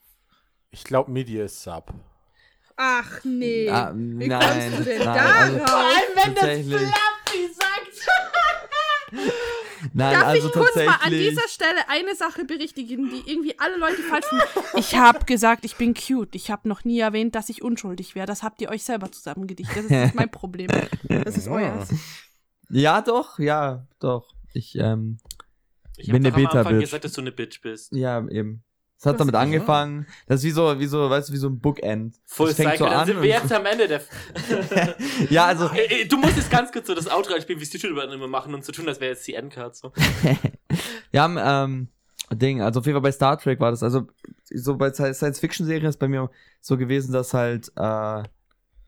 ich 0.71 0.83
glaube, 0.83 1.11
Media 1.11 1.45
ist 1.45 1.61
Sub. 1.61 1.93
Ach 2.75 3.23
nee. 3.23 3.69
Ah, 3.69 3.91
Wie 3.95 4.27
nein, 4.27 4.71
kommst 4.71 4.79
du 4.79 4.83
denn 4.85 5.03
nein, 5.05 5.17
also- 5.19 5.57
darauf? 5.59 5.93
Tatsächlich. 6.15 6.81
Fluffy 6.81 7.53
sagt. 7.53 9.31
Nein, 9.93 10.13
Darf 10.13 10.23
also 10.27 10.47
ich 10.47 10.53
kurz 10.53 10.75
mal 10.75 10.97
an 11.01 11.11
dieser 11.11 11.47
Stelle 11.47 11.87
eine 11.89 12.15
Sache 12.15 12.45
berichtigen, 12.45 13.09
die 13.09 13.31
irgendwie 13.31 13.57
alle 13.59 13.77
Leute 13.77 14.01
falsch 14.03 14.25
finden? 14.25 14.45
Ich 14.77 14.95
habe 14.95 15.25
gesagt, 15.25 15.65
ich 15.65 15.75
bin 15.75 15.93
cute. 15.93 16.35
Ich 16.35 16.51
habe 16.51 16.67
noch 16.67 16.83
nie 16.83 16.99
erwähnt, 16.99 17.35
dass 17.35 17.49
ich 17.49 17.61
unschuldig 17.61 18.15
wäre. 18.15 18.25
Das 18.27 18.43
habt 18.43 18.61
ihr 18.61 18.69
euch 18.69 18.83
selber 18.83 19.11
zusammengedichtet. 19.11 19.77
Das 19.77 19.85
ist 19.85 19.91
nicht 19.91 20.15
mein 20.15 20.31
Problem. 20.31 20.67
Das 21.07 21.37
ist 21.37 21.47
euer. 21.47 21.85
Ja, 22.69 23.01
doch, 23.01 23.37
ja, 23.39 23.85
doch. 23.99 24.33
Ich, 24.53 24.75
ähm, 24.75 25.17
Ich 25.97 26.07
Bin 26.07 26.15
eine 26.17 26.31
doch 26.31 26.37
am 26.37 26.45
Anfang 26.45 26.63
Beta-Bitch. 26.63 26.81
gesagt, 26.81 27.03
dass 27.05 27.13
du 27.13 27.21
eine 27.21 27.31
Bitch 27.31 27.61
bist. 27.61 27.91
ja, 27.91 28.25
eben. 28.29 28.63
Es 29.01 29.05
hat 29.07 29.13
Was? 29.15 29.17
damit 29.17 29.33
angefangen. 29.33 30.05
Das 30.27 30.41
ist 30.41 30.43
wie 30.45 30.51
so, 30.51 30.79
wie 30.79 30.85
so, 30.85 31.09
weißt 31.09 31.29
du, 31.29 31.33
wie 31.33 31.37
so 31.37 31.49
ein 31.49 31.59
Bookend. 31.59 32.15
Full 32.27 32.53
Cycle, 32.53 32.77
so 32.77 32.85
dann 32.85 32.93
an 32.93 33.05
sind 33.07 33.15
wir 33.15 33.21
und- 33.23 33.41
jetzt 33.41 33.51
am 33.51 33.65
Ende 33.65 33.87
der... 33.87 34.01
Ja, 35.31 35.45
also, 35.47 35.69
Ey, 35.69 35.87
ey, 36.01 36.07
du 36.07 36.17
musst 36.17 36.37
jetzt 36.37 36.51
ganz 36.51 36.71
kurz 36.71 36.85
so 36.85 36.93
das 36.93 37.09
Outro 37.09 37.33
einspielen, 37.33 37.59
wie 37.59 37.63
es 37.63 37.71
die 37.71 37.79
Studio 37.79 37.99
immer 37.99 38.27
machen 38.27 38.53
und 38.53 38.63
so 38.63 38.71
tun, 38.71 38.87
als 38.87 38.99
wäre 38.99 39.13
jetzt 39.13 39.27
die 39.27 39.33
Endcard 39.33 39.75
so. 39.75 39.91
Wir 41.11 41.21
haben, 41.23 41.37
ähm, 41.39 41.87
Ding, 42.31 42.61
also 42.61 42.79
auf 42.79 42.85
jeden 42.85 42.95
Fall 42.95 43.01
bei 43.01 43.11
Star 43.11 43.39
Trek 43.39 43.59
war 43.59 43.71
das, 43.71 43.81
also 43.81 44.07
so 44.53 44.77
bei 44.77 44.89
Sci- 44.89 45.13
Science-Fiction-Serien 45.15 45.87
ist 45.87 45.97
bei 45.97 46.07
mir 46.07 46.29
so 46.61 46.77
gewesen, 46.77 47.11
dass 47.11 47.33
halt 47.33 47.71
äh, 47.77 48.23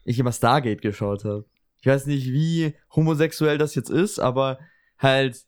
ich 0.05 0.19
immer 0.19 0.31
Stargate 0.31 0.81
geschaut 0.83 1.25
habe. 1.25 1.43
Ich 1.81 1.87
weiß 1.87 2.05
nicht, 2.05 2.27
wie 2.27 2.75
homosexuell 2.95 3.57
das 3.57 3.73
jetzt 3.75 3.89
ist, 3.89 4.19
aber 4.19 4.59
halt 4.99 5.43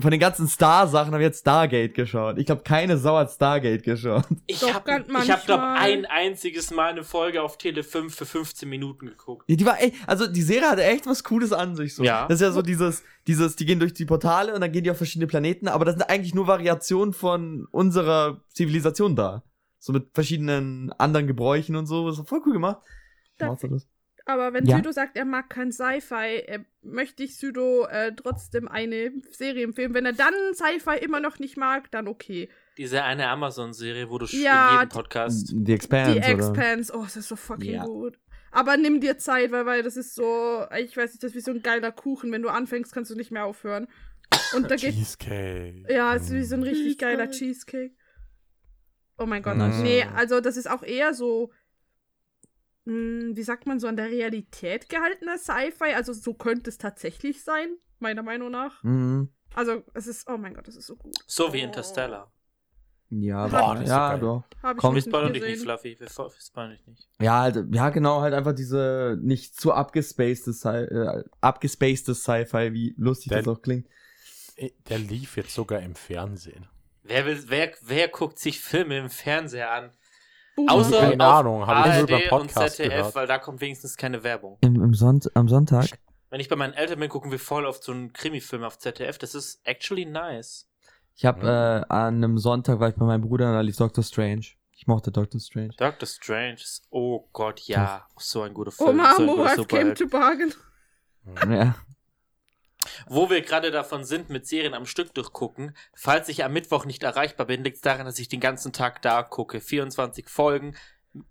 von 0.00 0.10
den 0.10 0.20
ganzen 0.20 0.48
Star-Sachen 0.48 1.12
habe 1.12 1.22
ich 1.22 1.28
jetzt 1.28 1.40
Stargate 1.40 1.94
geschaut. 1.94 2.38
Ich 2.38 2.46
glaube, 2.46 2.62
keine 2.62 2.98
Sau 2.98 3.16
hat 3.16 3.30
Stargate 3.30 3.82
geschaut. 3.82 4.24
Ich 4.46 4.62
habe, 4.62 5.04
ich 5.22 5.30
hab, 5.30 5.46
glaub, 5.46 5.60
manchmal. 5.60 5.76
ein 5.78 6.06
einziges 6.06 6.70
Mal 6.70 6.90
eine 6.90 7.04
Folge 7.04 7.42
auf 7.42 7.58
Tele 7.58 7.82
5 7.82 8.14
für 8.14 8.26
15 8.26 8.68
Minuten 8.68 9.06
geguckt. 9.06 9.44
Ja, 9.48 9.56
Die 9.56 9.66
war 9.66 9.80
ey, 9.80 9.92
also 10.06 10.26
die 10.26 10.42
Serie 10.42 10.70
hatte 10.70 10.84
echt 10.84 11.06
was 11.06 11.24
Cooles 11.24 11.52
an 11.52 11.76
sich 11.76 11.94
so. 11.94 12.04
Ja. 12.04 12.26
Das 12.28 12.36
ist 12.36 12.42
ja 12.42 12.52
so 12.52 12.62
dieses, 12.62 13.02
dieses, 13.26 13.56
die 13.56 13.66
gehen 13.66 13.78
durch 13.80 13.94
die 13.94 14.06
Portale 14.06 14.54
und 14.54 14.60
dann 14.60 14.72
gehen 14.72 14.84
die 14.84 14.90
auf 14.90 14.96
verschiedene 14.96 15.26
Planeten, 15.26 15.68
aber 15.68 15.84
das 15.84 15.94
sind 15.96 16.04
eigentlich 16.04 16.34
nur 16.34 16.46
Variationen 16.46 17.12
von 17.12 17.66
unserer 17.70 18.42
Zivilisation 18.48 19.16
da. 19.16 19.42
So 19.78 19.92
mit 19.92 20.10
verschiedenen 20.12 20.92
anderen 20.98 21.26
Gebräuchen 21.26 21.74
und 21.76 21.86
so. 21.86 22.08
Das 22.08 22.18
ist 22.18 22.28
voll 22.28 22.42
cool 22.44 22.52
gemacht. 22.52 22.78
Das. 23.38 23.60
Aber 24.32 24.52
wenn 24.52 24.66
Ja. 24.66 24.76
Südo 24.76 24.92
sagt, 24.92 25.16
er 25.16 25.24
mag 25.24 25.50
kein 25.50 25.72
Sci-Fi, 25.72 26.36
äh, 26.46 26.60
möchte 26.82 27.22
ich 27.22 27.36
Südo 27.36 27.86
äh, 27.86 28.12
trotzdem 28.14 28.68
eine 28.68 29.12
Serie 29.30 29.64
empfehlen. 29.64 29.94
Wenn 29.94 30.06
er 30.06 30.12
dann 30.12 30.34
Sci-Fi 30.54 30.98
immer 31.04 31.20
noch 31.20 31.38
nicht 31.38 31.56
mag, 31.56 31.90
dann 31.90 32.08
okay. 32.08 32.48
Diese 32.78 33.02
eine 33.04 33.28
Amazon-Serie, 33.28 34.08
wo 34.10 34.18
du 34.18 34.26
Ja, 34.26 34.68
in 34.70 34.74
jedem 34.78 34.88
die- 34.88 34.94
Podcast... 34.96 35.54
The 35.66 35.72
Expanse, 35.72 36.12
Die 36.12 36.18
oder? 36.18 36.28
Expanse, 36.28 36.92
oh, 36.96 37.02
das 37.02 37.16
ist 37.16 37.28
so 37.28 37.36
fucking 37.36 37.74
Ja. 37.74 37.84
gut. 37.84 38.18
Aber 38.52 38.76
nimm 38.76 39.00
dir 39.00 39.16
Zeit, 39.18 39.52
weil, 39.52 39.64
weil 39.66 39.82
das 39.82 39.96
ist 39.96 40.14
so, 40.14 40.64
ich 40.76 40.96
weiß 40.96 41.12
nicht, 41.12 41.22
das 41.22 41.30
ist 41.30 41.36
wie 41.36 41.40
so 41.40 41.52
ein 41.52 41.62
geiler 41.62 41.92
Kuchen. 41.92 42.32
Wenn 42.32 42.42
du 42.42 42.48
anfängst, 42.48 42.92
kannst 42.92 43.10
du 43.10 43.14
nicht 43.14 43.30
mehr 43.30 43.44
aufhören. 43.44 43.86
Und 44.54 44.70
da 44.70 44.76
geht, 44.76 44.94
Cheesecake. 44.94 45.84
ja, 45.88 46.14
es 46.16 46.24
ist 46.24 46.32
wie 46.32 46.42
so 46.44 46.54
ein 46.56 46.62
richtig 46.64 46.96
Cheesecake. 46.98 47.16
geiler 47.16 47.30
Cheesecake. 47.30 47.94
Oh 49.18 49.26
mein 49.26 49.42
Gott. 49.42 49.56
Nice. 49.56 49.80
Nee, 49.82 50.04
also 50.16 50.40
das 50.40 50.56
ist 50.56 50.68
auch 50.70 50.82
eher 50.82 51.14
so, 51.14 51.52
mh, 52.90 53.36
wie 53.36 53.42
sagt 53.42 53.66
man, 53.66 53.78
so 53.80 53.86
an 53.86 53.96
der 53.96 54.10
Realität 54.10 54.88
gehaltener 54.88 55.38
Sci-Fi. 55.38 55.94
Also 55.94 56.12
so 56.12 56.34
könnte 56.34 56.70
es 56.70 56.78
tatsächlich 56.78 57.42
sein, 57.44 57.68
meiner 57.98 58.22
Meinung 58.22 58.50
nach. 58.50 58.82
Mhm. 58.82 59.28
Also 59.54 59.82
es 59.94 60.06
ist, 60.06 60.28
oh 60.28 60.36
mein 60.36 60.54
Gott, 60.54 60.68
das 60.68 60.76
ist 60.76 60.86
so 60.86 60.96
gut. 60.96 61.14
So 61.26 61.52
wie 61.52 61.60
Interstellar. 61.60 62.30
Ja, 63.12 63.48
Boah, 63.48 63.58
aber, 63.58 63.74
das 63.74 63.82
ist 63.82 63.88
so 63.88 63.94
ja, 63.94 64.10
geil. 64.10 64.20
doch. 64.20 64.44
Komm. 64.76 64.94
Wir 64.94 65.02
spoilern 65.02 65.32
nicht 65.32 65.44
dich 65.44 65.50
nicht. 65.54 65.62
Fluffy. 65.62 65.96
Wir 65.98 66.08
spoilern 66.08 66.70
dich 66.70 66.86
nicht. 66.86 67.08
Ja, 67.20 67.40
halt, 67.40 67.74
ja, 67.74 67.90
genau, 67.90 68.20
halt 68.20 68.34
einfach 68.34 68.54
diese 68.54 69.18
nicht 69.20 69.60
zu 69.60 69.72
abgespacedes, 69.72 70.60
Sci 70.60 70.68
äh, 70.68 71.24
abgespacedes 71.40 72.22
Sci-Fi, 72.22 72.72
wie 72.72 72.94
lustig 72.96 73.30
Der- 73.30 73.42
das 73.42 73.48
auch 73.48 73.60
klingt. 73.62 73.88
Äh, 74.54 74.70
Der 74.88 74.98
lief 75.00 75.36
jetzt 75.36 75.52
sogar 75.54 75.80
im 75.80 75.96
Fernsehen. 75.96 76.68
Wer, 77.02 77.26
will, 77.26 77.42
wer, 77.48 77.72
wer 77.82 78.06
guckt 78.06 78.38
sich 78.38 78.60
Filme 78.60 78.98
im 78.98 79.10
Fernseher 79.10 79.72
an? 79.72 79.90
Boomer. 80.56 80.72
Außer 80.72 81.00
Keine 81.00 81.26
auf 81.26 81.34
Ahnung, 81.34 81.66
habe 81.66 81.88
ich 81.88 81.94
nur 81.96 82.04
über 82.04 82.16
und 82.16 82.28
Podcast 82.48 82.76
ZDF, 82.76 82.94
gehört. 82.96 83.14
weil 83.14 83.26
da 83.26 83.38
kommt 83.38 83.60
wenigstens 83.60 83.96
keine 83.96 84.22
Werbung. 84.22 84.58
Im, 84.60 84.82
im 84.82 84.94
Sonnt 84.94 85.30
am 85.34 85.48
Sonntag? 85.48 85.86
Wenn 86.30 86.40
ich 86.40 86.48
bei 86.48 86.56
meinen 86.56 86.74
Eltern 86.74 87.00
bin, 87.00 87.08
gucken 87.08 87.30
wir 87.30 87.38
voll 87.40 87.66
oft 87.66 87.82
so 87.82 87.92
einen 87.92 88.12
Krimi-Film 88.12 88.62
auf 88.62 88.78
ZDF. 88.78 89.18
Das 89.18 89.34
ist 89.34 89.60
actually 89.64 90.04
nice. 90.04 90.68
Ich 91.16 91.24
habe 91.24 91.44
Ja. 91.46 91.78
äh, 91.80 91.84
an 91.88 92.16
einem 92.16 92.38
Sonntag 92.38 92.78
war 92.80 92.88
ich 92.88 92.94
bei 92.94 93.04
meinem 93.04 93.22
Bruder 93.22 93.48
und 93.48 93.54
da 93.54 93.60
lief 93.60 93.76
Doctor 93.76 94.04
Strange. 94.04 94.42
Ich 94.72 94.86
mochte 94.86 95.10
Doctor 95.10 95.40
Strange. 95.40 95.74
Doctor 95.76 96.06
Strange. 96.06 96.54
ist- 96.54 96.86
Oh 96.90 97.28
Gott, 97.32 97.60
ja. 97.60 98.06
So 98.18 98.42
ein 98.42 98.54
guter 98.54 98.70
Film. 98.70 98.90
Oma 98.90 99.14
so 99.16 99.22
ein 99.22 99.28
guter 99.28 99.42
Murat 99.42 99.68
came 99.68 99.94
to 99.94 100.06
bargain. 100.06 100.54
Ja. 101.50 101.74
Wo 103.06 103.28
wir 103.30 103.42
gerade 103.42 103.70
davon 103.70 104.04
sind, 104.04 104.30
mit 104.30 104.46
Serien 104.46 104.74
am 104.74 104.86
Stück 104.86 105.12
durchgucken, 105.14 105.76
falls 105.94 106.28
ich 106.28 106.44
am 106.44 106.52
Mittwoch 106.52 106.84
nicht 106.86 107.02
erreichbar 107.02 107.46
bin, 107.46 107.62
liegt 107.62 107.76
es 107.76 107.82
daran, 107.82 108.06
dass 108.06 108.18
ich 108.18 108.28
den 108.28 108.40
ganzen 108.40 108.72
Tag 108.72 109.02
da 109.02 109.22
gucke. 109.22 109.60
24 109.60 110.28
Folgen, 110.28 110.76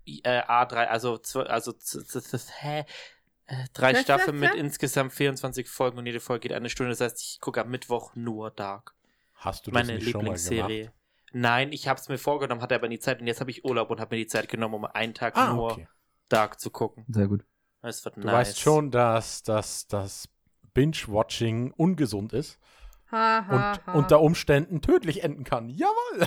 äh, 0.06 0.42
A3, 0.42 0.86
also, 0.86 1.20
also 1.46 1.74
hä? 2.60 2.84
Äh, 3.46 3.64
drei 3.72 3.94
Staffeln 3.96 4.38
mit 4.38 4.54
insgesamt 4.54 5.12
24 5.12 5.68
Folgen 5.68 5.98
und 5.98 6.06
jede 6.06 6.20
Folge 6.20 6.48
geht 6.48 6.52
eine 6.56 6.70
Stunde. 6.70 6.90
Das 6.90 7.00
heißt, 7.00 7.20
ich 7.20 7.40
gucke 7.40 7.60
am 7.60 7.68
Mittwoch 7.70 8.14
nur 8.14 8.50
Dark. 8.52 8.94
Hast 9.34 9.66
du 9.66 9.72
das 9.72 9.80
Meine 9.86 9.94
nicht 9.98 10.04
schon 10.04 10.12
mal 10.12 10.18
Lieblingsserie. 10.34 10.80
gemacht? 10.82 10.94
Nein, 11.32 11.72
ich 11.72 11.88
habe 11.88 11.98
es 12.00 12.08
mir 12.08 12.18
vorgenommen, 12.18 12.60
hatte 12.62 12.74
aber 12.74 12.88
nie 12.88 12.98
Zeit 12.98 13.20
und 13.20 13.26
jetzt 13.26 13.40
habe 13.40 13.50
ich 13.50 13.64
Urlaub 13.64 13.90
und 13.90 14.00
habe 14.00 14.14
mir 14.14 14.22
die 14.22 14.26
Zeit 14.28 14.48
genommen, 14.48 14.74
um 14.74 14.84
einen 14.84 15.14
Tag 15.14 15.36
Ah, 15.36 15.52
nur 15.52 15.72
okay. 15.72 15.88
Dark 16.28 16.60
zu 16.60 16.70
gucken. 16.70 17.04
Sehr 17.08 17.26
gut. 17.26 17.44
Es 17.82 18.04
wird 18.04 18.16
Du 18.16 18.20
nice. 18.20 18.32
weißt 18.34 18.60
schon, 18.60 18.90
dass, 18.90 19.42
dass 19.42 19.86
das 19.88 20.28
Binge-Watching 20.74 21.72
ungesund 21.72 22.32
ist 22.32 22.58
Ha, 23.10 23.38
und 23.38 23.48
ha, 23.58 23.86
ha. 23.86 23.92
unter 23.94 24.20
Umständen 24.20 24.80
tödlich 24.82 25.24
enden 25.24 25.44
kann. 25.44 25.68
Jawohl! 25.68 26.26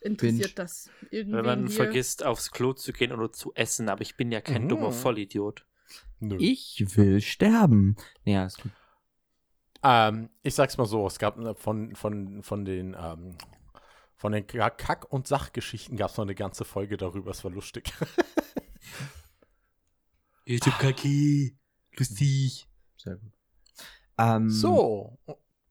Interessiert 0.00 0.54
Binge. 0.54 0.64
das 0.66 0.90
irgendwie 1.10 1.36
Wenn 1.36 1.44
man 1.46 1.66
hier? 1.66 1.76
vergisst, 1.76 2.24
aufs 2.24 2.50
Klo 2.50 2.72
zu 2.74 2.92
gehen 2.92 3.12
oder 3.12 3.32
zu 3.32 3.52
essen, 3.54 3.88
aber 3.88 4.02
ich 4.02 4.16
bin 4.16 4.30
ja 4.32 4.40
kein 4.40 4.64
Mhm. 4.64 4.68
dummer 4.70 4.92
Vollidiot. 4.92 5.66
Nö. 6.20 6.36
Ich 6.38 6.82
will 6.96 7.20
sterben. 7.20 7.96
Ja, 8.24 8.46
ist 8.46 8.62
gut. 8.62 8.72
Ähm, 9.82 10.30
ich 10.42 10.54
sag's 10.54 10.78
mal 10.78 10.86
so, 10.86 11.06
es 11.06 11.18
gab 11.18 11.36
ne, 11.38 11.54
von, 11.54 11.94
von, 11.94 12.42
von 12.42 12.64
den 12.64 12.96
ähm, 12.98 13.36
von 14.16 14.32
den 14.32 14.46
Kack- 14.46 15.12
und 15.12 15.26
Sachgeschichten 15.26 15.98
gab 15.98 16.10
es 16.10 16.16
noch 16.16 16.24
eine 16.24 16.34
ganze 16.34 16.64
Folge 16.64 16.96
darüber, 16.96 17.30
es 17.30 17.44
war 17.44 17.50
lustig. 17.50 17.92
YouTube 20.46 20.78
Kaki. 20.78 21.58
Lustig. 21.98 22.66
Sehr 22.96 23.16
gut. 23.16 23.32
Ähm, 24.18 24.48
so, 24.50 25.18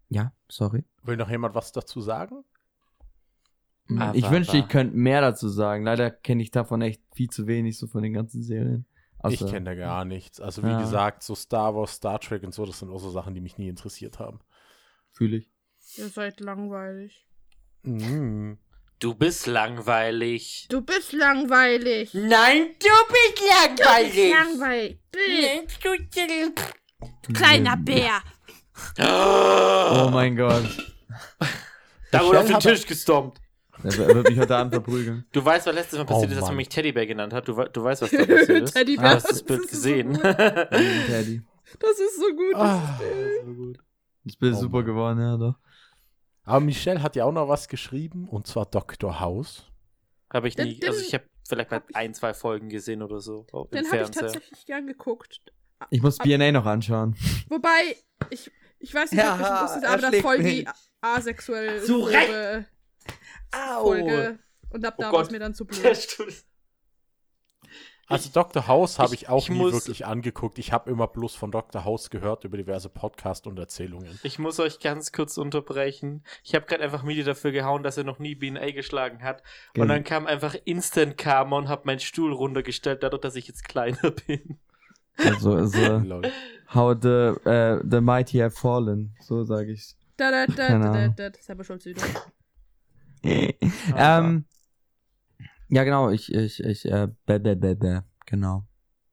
Ja, 0.09 0.33
sorry. 0.49 0.83
will 1.03 1.17
noch 1.17 1.29
jemand 1.29 1.55
was 1.55 1.71
dazu 1.71 2.01
sagen? 2.01 2.43
Aber- 3.89 4.15
ich 4.15 4.29
wünschte, 4.29 4.57
ich 4.57 4.67
könnte 4.67 4.95
mehr 4.95 5.21
dazu 5.21 5.49
sagen. 5.49 5.83
Leider 5.83 6.09
kenne 6.09 6.41
ich 6.41 6.51
davon 6.51 6.81
echt 6.81 7.01
viel 7.15 7.29
zu 7.29 7.47
wenig, 7.47 7.77
so 7.77 7.87
von 7.87 8.01
den 8.03 8.13
ganzen 8.13 8.41
Serien. 8.41 8.85
ich 9.29 9.39
Außer- 9.41 9.49
kenne 9.51 9.65
da 9.65 9.75
gar 9.75 10.03
nichts. 10.03 10.41
Also 10.41 10.63
wie 10.63 10.67
Ja. 10.67 10.81
gesagt, 10.81 11.23
so 11.23 11.33
Star 11.35 11.73
Wars, 11.75 11.93
Star 11.93 12.19
Trek 12.19 12.43
und 12.43 12.53
so, 12.53 12.65
das 12.65 12.79
sind 12.79 12.89
auch 12.89 12.99
so 12.99 13.09
Sachen, 13.09 13.33
die 13.33 13.39
mich 13.41 13.57
nie 13.57 13.69
interessiert 13.69 14.19
haben. 14.19 14.39
Fühle 15.11 15.37
ich. 15.37 15.49
Ihr 15.97 16.09
seid 16.09 16.39
langweilig. 16.41 17.25
Mm. 17.83 18.53
Du 18.99 19.15
bist 19.15 19.47
langweilig. 19.47 20.67
Du 20.69 20.81
bist 20.81 21.13
langweilig. 21.13 22.13
Nein, 22.13 22.67
du 22.79 23.13
bist 23.13 23.41
langweilig. 23.79 24.33
Langweilig. 24.33 24.99
Bäh. 25.11 26.73
Kleiner 27.33 27.77
Bär. 27.77 28.21
Oh 28.99 30.05
Oh 30.05 30.09
mein 30.11 30.35
Gott. 30.35 30.65
Da 32.11 32.23
wurde 32.25 32.39
auf 32.39 32.47
den 32.47 32.59
Tisch 32.59 32.85
gestompt. 32.85 33.39
Er 33.83 33.97
wird 33.97 34.29
mich 34.29 34.39
heute 34.39 34.55
Abend 34.55 34.73
verprügeln. 34.73 35.25
Du 35.31 35.43
weißt, 35.43 35.65
was 35.67 35.75
letztes 35.75 35.99
Mal 35.99 36.05
passiert 36.05 36.29
Oh 36.29 36.33
ist, 36.33 36.39
dass 36.41 36.47
man 36.47 36.55
mich 36.57 36.69
Teddybär 36.69 37.05
genannt 37.05 37.33
hat. 37.33 37.47
Du, 37.47 37.53
du 37.53 37.83
weißt, 37.83 38.01
was 38.03 38.11
da 38.11 38.17
passiert 38.25 38.49
ist. 38.49 38.73
Teddybär. 38.73 39.09
Du 39.09 39.15
hast 39.15 39.23
das 39.29 39.31
Das 39.31 39.43
Bild 39.43 39.61
ist 39.65 39.71
so 39.71 39.75
gesehen. 39.77 40.13
gut. 40.13 40.21
Teddy. 40.37 41.41
Das 41.79 41.99
ist 41.99 42.15
so 42.19 42.27
gut. 42.35 42.55
Ah. 42.55 42.99
Das 44.23 44.35
Bild 44.37 44.53
ist 44.53 44.59
Oh 44.59 44.61
super 44.61 44.77
Mann. 44.77 44.85
geworden, 44.85 45.19
ja 45.19 45.37
doch. 45.37 45.55
Aber 46.45 46.59
Michelle 46.59 47.01
hat 47.01 47.15
ja 47.15 47.25
auch 47.25 47.31
noch 47.31 47.47
was 47.47 47.67
geschrieben, 47.67 48.27
und 48.29 48.47
zwar 48.47 48.65
Dr. 48.65 49.19
House. 49.19 49.65
habe 50.31 50.47
ich 50.47 50.57
nie. 50.57 50.79
Also 50.85 50.99
ich 51.01 51.13
habe 51.13 51.23
vielleicht 51.47 51.71
mal 51.71 51.81
ein, 51.93 52.13
zwei 52.13 52.33
Folgen 52.33 52.69
gesehen 52.69 53.01
oder 53.01 53.19
so. 53.21 53.45
oh, 53.51 53.67
Im 53.71 53.77
Den 53.83 53.91
habe 53.91 54.03
ich 54.03 54.11
tatsächlich 54.11 54.65
gern 54.65 54.87
geguckt. 54.87 55.41
Ich 55.89 56.01
muss 56.01 56.17
BNA 56.17 56.51
noch 56.51 56.65
anschauen. 56.65 57.15
Wobei, 57.49 57.95
ich, 58.29 58.51
ich 58.79 58.93
weiß 58.93 59.11
nicht, 59.11 59.21
ob 59.21 59.25
Ja, 59.25 59.39
ihr 59.39 59.45
schon 59.45 59.63
wusstet, 59.65 59.83
er 59.83 59.89
aber 59.91 60.01
das 60.01 60.37
mich. 60.43 60.65
asexuell 61.01 61.83
Zu 61.83 62.01
Recht. 62.01 62.27
grobe 62.29 62.65
Folge. 63.81 64.39
Und 64.69 64.85
ab 64.85 64.95
Oh 64.97 65.01
da 65.01 65.11
war 65.11 65.21
es 65.21 65.29
mir 65.31 65.39
dann 65.39 65.53
zu 65.53 65.65
Ja, 65.71 65.81
blöd. 65.81 65.97
stimmt. 65.97 66.45
Also 68.07 68.29
Dr. 68.33 68.67
House 68.67 68.99
habe 68.99 69.15
ich- 69.15 69.23
ich 69.23 69.29
auch 69.29 69.43
ich 69.43 69.49
nie 69.49 69.57
muss- 69.57 69.73
wirklich 69.73 70.05
angeguckt. 70.05 70.59
Ich 70.59 70.73
habe 70.73 70.91
immer 70.91 71.07
bloß 71.07 71.35
von 71.35 71.51
Dr. 71.51 71.85
House 71.85 72.09
gehört 72.09 72.43
über 72.43 72.57
diverse 72.57 72.89
Podcasts 72.89 73.47
und 73.47 73.57
Erzählungen. 73.57 74.19
Ich 74.23 74.37
muss 74.39 74.59
euch 74.59 74.79
ganz 74.81 75.13
kurz 75.13 75.37
unterbrechen. 75.37 76.23
Ich 76.43 76.53
habe 76.53 76.65
gerade 76.65 76.83
einfach 76.83 77.03
Midi 77.03 77.23
dafür 77.23 77.51
gehauen, 77.53 77.81
dass 77.81 77.97
er 77.97 78.03
noch 78.03 78.19
nie 78.19 78.35
BNA 78.35 78.71
geschlagen 78.71 79.23
hat. 79.23 79.41
Und 79.77 79.87
dann 79.87 80.03
kam 80.03 80.27
einfach 80.27 80.53
Instant 80.65 81.17
Karma 81.17 81.57
und 81.57 81.69
hat 81.69 81.85
meinen 81.85 82.01
Stuhl 82.01 82.33
runtergestellt, 82.33 83.03
dadurch, 83.03 83.21
dass 83.21 83.35
ich 83.37 83.47
jetzt 83.47 83.63
kleiner 83.63 84.11
bin. 84.27 84.59
Also, 85.17 85.53
also 85.55 85.97
Lol. 86.03 86.31
how 86.67 86.93
the, 86.93 87.35
äh, 87.45 87.81
the 87.89 88.01
mighty 88.01 88.39
have 88.39 88.55
fallen. 88.55 89.15
So 89.21 89.43
sage 89.43 89.71
ich. 89.71 89.95
Da, 90.17 90.31
da, 90.31 90.45
da, 90.45 90.55
da, 90.55 90.79
da, 90.79 90.89
Ahnung. 90.91 91.15
da. 91.15 91.31
Selber 91.39 91.63
schuld, 91.63 91.81
Südo. 91.81 92.01
ähm, 93.23 94.45
ja, 95.69 95.83
genau, 95.83 96.09
ich, 96.09 96.31
ich, 96.31 96.59
ich, 96.63 96.85
äh, 96.85 97.07
bäh, 97.25 97.39
bäh, 97.39 97.55
bäh, 97.55 97.73
bäh, 97.73 98.01
genau. 98.25 98.65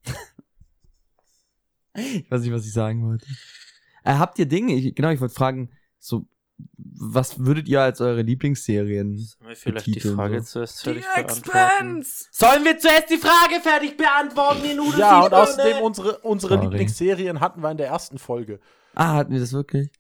ich 1.94 2.30
weiß 2.30 2.42
nicht, 2.42 2.52
was 2.52 2.66
ich 2.66 2.72
sagen 2.72 3.06
wollte. 3.06 3.26
Äh, 4.04 4.14
habt 4.14 4.38
ihr 4.38 4.46
Dinge, 4.46 4.74
ich, 4.74 4.94
genau, 4.94 5.10
ich 5.10 5.20
wollte 5.20 5.34
fragen, 5.34 5.70
so, 5.98 6.26
was 6.76 7.38
würdet 7.44 7.68
ihr 7.68 7.80
als 7.80 8.00
eure 8.00 8.22
Lieblingsserien? 8.22 9.16
Sollen 9.18 9.48
wir 9.48 9.56
vielleicht 9.56 9.86
die 9.86 10.00
Frage 10.00 10.40
so. 10.40 10.46
zuerst 10.52 10.80
Die 10.80 10.84
fertig 10.84 11.04
beantworten? 11.04 11.98
Expanse! 11.98 12.24
Sollen 12.30 12.64
wir 12.64 12.78
zuerst 12.78 13.10
die 13.10 13.16
Frage 13.18 13.60
fertig 13.62 13.96
beantworten, 13.96 14.64
ihr 14.64 14.74
Nudeln? 14.76 14.98
Ja, 15.00 15.20
und 15.24 15.32
außerdem 15.34 15.78
unsere, 15.82 16.18
unsere 16.18 16.54
Sorry. 16.54 16.66
Lieblingsserien 16.66 17.40
hatten 17.40 17.60
wir 17.62 17.70
in 17.70 17.76
der 17.78 17.88
ersten 17.88 18.18
Folge. 18.18 18.60
Ah, 18.94 19.14
hatten 19.14 19.32
wir 19.32 19.40
das 19.40 19.52
wirklich? 19.52 19.90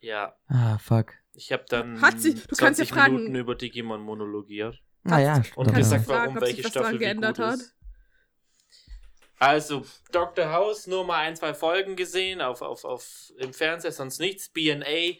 Ja, 0.00 0.34
Ah, 0.48 0.78
fuck. 0.78 1.14
ich 1.32 1.50
habe 1.50 1.64
dann 1.68 2.00
Hat 2.02 2.20
sie- 2.20 2.34
du 2.34 2.40
kannst 2.56 2.78
ja 2.78 2.84
20 2.86 2.90
fragen- 2.92 3.14
Minuten 3.16 3.34
über 3.36 3.54
Digimon 3.54 4.00
monologiert. 4.02 4.80
Ah 5.04 5.18
ja, 5.18 5.42
Und 5.56 5.74
gesagt, 5.74 6.02
du 6.06 6.12
fragen, 6.12 6.22
warum 6.22 6.36
ob 6.36 6.42
welche 6.42 6.68
Staffel 6.68 6.98
geändert 6.98 7.38
hat? 7.38 7.54
ist. 7.60 7.74
Also, 9.38 9.84
Dr. 10.12 10.50
House, 10.52 10.86
nur 10.86 11.04
mal 11.04 11.18
ein, 11.18 11.36
zwei 11.36 11.52
Folgen 11.54 11.96
gesehen 11.96 12.40
auf, 12.40 12.62
auf, 12.62 12.84
auf, 12.84 13.32
im 13.38 13.52
Fernseher, 13.52 13.92
sonst 13.92 14.20
nichts. 14.20 14.48
BNA, 14.48 15.16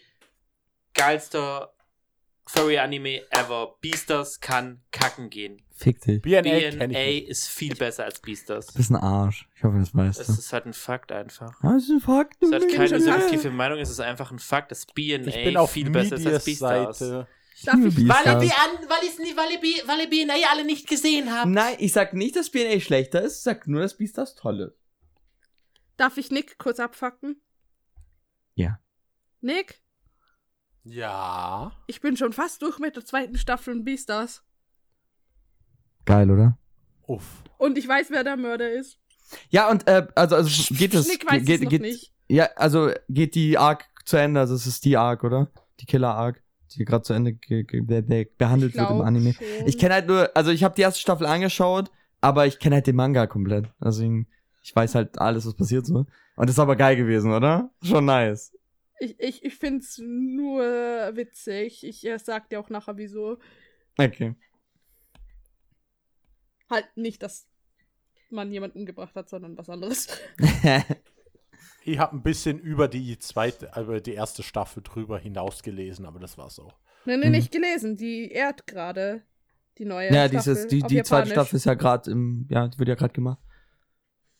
geilster 0.94 1.72
Furry-Anime 2.46 3.22
ever. 3.30 3.76
Beastars 3.80 4.40
kann 4.40 4.82
kacken 4.92 5.30
gehen. 5.30 5.62
Fick 5.76 6.00
dich. 6.02 6.20
BNA 6.22 6.42
BNA 6.86 7.00
ich 7.00 7.28
ist 7.28 7.48
viel 7.48 7.74
besser 7.74 8.04
als 8.04 8.20
Beastars. 8.20 8.66
Du 8.66 8.74
bist 8.74 8.90
ein 8.90 8.96
Arsch. 8.96 9.48
Ich 9.56 9.64
hoffe, 9.64 9.78
das 9.78 9.94
weißt 9.94 10.20
Es 10.20 10.26
du. 10.28 10.32
ist 10.34 10.52
halt 10.52 10.66
ein 10.66 10.72
Fakt 10.72 11.10
einfach. 11.10 11.58
Ah, 11.62 11.72
das 11.74 11.84
ist 11.84 11.90
ein 11.90 12.00
Fakt. 12.00 12.42
Es 12.42 12.52
hat 12.52 12.68
keine 12.68 12.88
schon 12.88 13.00
subjektive 13.00 13.50
Meinung, 13.50 13.78
es 13.78 13.90
ist 13.90 14.00
einfach 14.00 14.30
ein 14.30 14.38
Fakt, 14.38 14.70
dass 14.70 14.86
Ich 14.86 14.94
bin 14.94 15.24
BNA 15.24 15.60
auf 15.60 15.70
viel 15.72 15.90
besser 15.90 16.16
ist 16.16 16.26
als 16.26 16.44
Beastars. 16.44 16.98
Seite. 16.98 17.26
Darf 17.64 17.76
ich, 17.76 17.96
liebe 17.96 18.08
Weil 18.10 18.26
ihr, 18.26 18.38
Beastars. 18.38 18.42
die 18.44 18.50
an, 18.84 18.88
weil, 18.90 19.08
ich's 19.08 19.18
nie, 19.18 19.36
weil, 19.36 19.58
B- 19.58 19.82
weil 19.86 20.00
ihr 20.00 20.10
BNA 20.10 20.34
alle 20.50 20.64
nicht 20.64 20.86
gesehen 20.88 21.32
habt. 21.32 21.48
Nein, 21.48 21.76
ich 21.78 21.92
sag 21.92 22.12
nicht, 22.12 22.36
dass 22.36 22.50
BNA 22.50 22.78
schlechter 22.80 23.22
ist, 23.22 23.38
ich 23.38 23.42
sag 23.42 23.66
nur, 23.66 23.80
dass 23.80 23.96
Beastars 23.96 24.34
toll 24.34 24.60
ist. 24.60 24.78
darf 25.96 26.18
ich 26.18 26.30
Nick 26.30 26.58
kurz 26.58 26.78
abfacken? 26.78 27.40
Ja. 28.54 28.78
Nick, 29.40 29.80
Ja. 30.84 31.72
ich 31.86 32.00
bin 32.00 32.16
schon 32.16 32.32
fast 32.32 32.60
durch 32.62 32.78
mit 32.78 32.96
der 32.96 33.04
zweiten 33.04 33.36
Staffel 33.38 33.74
in 33.74 33.84
Beastars. 33.84 34.42
Geil, 36.04 36.30
oder? 36.30 36.58
Uff. 37.06 37.42
Und 37.58 37.78
ich 37.78 37.88
weiß, 37.88 38.10
wer 38.10 38.24
der 38.24 38.36
Mörder 38.36 38.70
ist. 38.70 38.98
Ja, 39.48 39.70
und 39.70 39.88
äh, 39.88 40.06
also, 40.14 40.36
also 40.36 40.74
geht 40.74 40.94
das. 40.94 41.08
Nick 41.08 41.30
weiß 41.30 41.44
geht, 41.44 41.60
es 41.60 41.64
noch 41.64 41.70
geht, 41.70 41.80
nicht. 41.82 42.12
Ja, 42.28 42.48
also 42.56 42.90
geht 43.08 43.34
die 43.34 43.56
Arc 43.58 43.86
zu 44.04 44.16
Ende, 44.18 44.40
also 44.40 44.54
es 44.54 44.66
ist 44.66 44.84
die 44.84 44.96
Arc, 44.96 45.24
oder? 45.24 45.50
Die 45.80 45.86
Killer 45.86 46.14
Arc, 46.14 46.42
die 46.74 46.84
gerade 46.84 47.02
zu 47.02 47.14
Ende 47.14 47.32
ge 47.32 47.64
ge 47.64 47.80
be 47.80 48.02
be 48.02 48.26
behandelt 48.36 48.74
Ich 48.74 48.80
wird 48.80 48.90
im 48.90 49.00
Anime. 49.00 49.32
schon. 49.32 49.46
Ich 49.66 49.78
kenne 49.78 49.94
halt 49.94 50.06
nur, 50.06 50.30
also 50.36 50.50
ich 50.50 50.62
habe 50.62 50.74
die 50.74 50.82
erste 50.82 51.00
Staffel 51.00 51.26
angeschaut, 51.26 51.90
aber 52.20 52.46
ich 52.46 52.58
kenne 52.58 52.76
halt 52.76 52.86
den 52.86 52.96
Manga 52.96 53.26
komplett. 53.26 53.70
Deswegen, 53.82 54.28
ich 54.62 54.74
weiß 54.76 54.94
halt 54.94 55.18
alles, 55.18 55.46
was 55.46 55.54
passiert 55.54 55.86
so. 55.86 56.06
Und 56.36 56.48
das 56.48 56.50
ist 56.56 56.58
aber 56.58 56.76
geil 56.76 56.96
gewesen, 56.96 57.32
oder? 57.32 57.70
Schon 57.82 58.04
nice. 58.04 58.52
Ich, 59.00 59.18
ich, 59.18 59.44
ich 59.44 59.54
find's 59.56 59.98
nur 59.98 60.62
witzig. 61.16 61.84
Ich 61.84 62.06
äh, 62.06 62.18
sag 62.18 62.48
dir 62.48 62.60
auch 62.60 62.70
nachher, 62.70 62.96
wieso. 62.96 63.38
Okay. 63.98 64.34
Halt 66.70 66.88
nicht, 66.96 67.22
dass 67.22 67.46
man 68.30 68.50
jemanden 68.50 68.86
gebracht 68.86 69.14
hat, 69.14 69.28
sondern 69.28 69.56
was 69.58 69.68
anderes. 69.68 70.08
Ich 71.86 71.98
habe 71.98 72.16
ein 72.16 72.22
bisschen 72.22 72.58
über 72.58 72.88
die 72.88 73.18
zweite, 73.18 73.70
über 73.78 74.00
die 74.00 74.14
erste 74.14 74.42
Staffel 74.42 74.82
drüber 74.82 75.18
hinaus 75.18 75.62
gelesen, 75.62 76.06
aber 76.06 76.18
das 76.18 76.38
war's 76.38 76.58
auch. 76.58 76.78
Nee, 77.04 77.18
nee, 77.18 77.26
Mhm. 77.26 77.32
nicht 77.32 77.52
gelesen. 77.52 77.98
Die 77.98 78.30
ehrt 78.30 78.66
gerade 78.66 79.22
die 79.76 79.84
neue 79.84 80.06
ja, 80.06 80.26
Staffel. 80.28 80.30
dieses, 80.54 80.66
die, 80.68 80.82
die 80.82 81.02
zweite. 81.02 81.30
Staffel 81.30 81.56
ist 81.56 81.66
ja 81.66 81.74
gerade 81.74 82.10
im, 82.10 82.46
ja, 82.48 82.68
die 82.68 82.78
wird 82.78 82.88
ja 82.88 82.94
gerade 82.94 83.12
gemacht. 83.12 83.38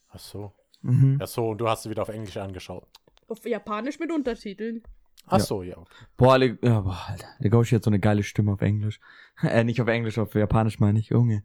Ach 0.09 0.17
so. 0.19 0.53
Mhm. 0.81 1.19
Ach 1.21 1.27
so, 1.27 1.49
und 1.49 1.59
du 1.59 1.69
hast 1.69 1.83
sie 1.83 1.91
wieder 1.91 2.01
auf 2.01 2.09
Englisch 2.09 2.37
angeschaut. 2.37 2.87
Auf 3.27 3.45
Japanisch 3.45 3.99
mit 3.99 4.11
Untertiteln. 4.11 4.83
Ach 5.27 5.39
Ja. 5.39 5.43
so, 5.43 5.63
ja. 5.63 5.77
Okay. 5.77 6.05
Boah, 6.17 6.37
Le 6.37 6.57
ja, 6.61 6.81
boah, 6.81 7.05
Alter. 7.07 7.27
Der 7.39 7.49
Goshi 7.49 7.75
hat 7.75 7.83
so 7.83 7.89
eine 7.89 7.99
geile 7.99 8.23
Stimme 8.23 8.53
auf 8.53 8.61
Englisch. 8.61 8.99
äh, 9.41 9.63
nicht 9.63 9.81
auf 9.81 9.87
Englisch, 9.87 10.17
auf 10.17 10.35
Japanisch 10.35 10.79
meine 10.79 10.99
ich, 10.99 11.09
Junge. 11.09 11.43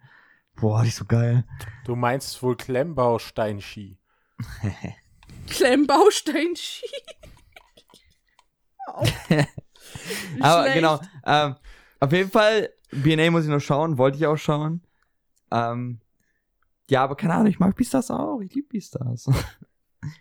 Boah, 0.56 0.82
die 0.82 0.88
ist 0.88 0.96
so 0.96 1.06
geil. 1.06 1.44
Du 1.86 1.96
meinst 1.96 2.42
wohl 2.42 2.56
Klemmbaustein-Ski. 2.56 3.98
Klemmbaustein 5.48 6.54
Ski. 6.56 6.86
Au. 8.86 9.04
Wie 10.34 10.42
Aber 10.42 10.70
genau, 10.72 11.00
ähm, 11.24 11.56
auf 12.00 12.12
jeden 12.12 12.30
Fall, 12.30 12.70
BNA 12.90 13.30
muss 13.30 13.44
ich 13.44 13.50
noch 13.50 13.60
schauen, 13.60 13.98
wollte 13.98 14.18
ich 14.18 14.26
auch 14.26 14.36
schauen. 14.36 14.82
Ähm, 15.50 16.00
ja, 16.88 17.04
aber 17.04 17.16
keine 17.16 17.34
Ahnung, 17.34 17.46
ich 17.46 17.58
mag 17.58 17.76
Beastars 17.76 18.10
auch. 18.10 18.40
Ich 18.40 18.54
liebe 18.54 18.68
Beastars. 18.68 19.30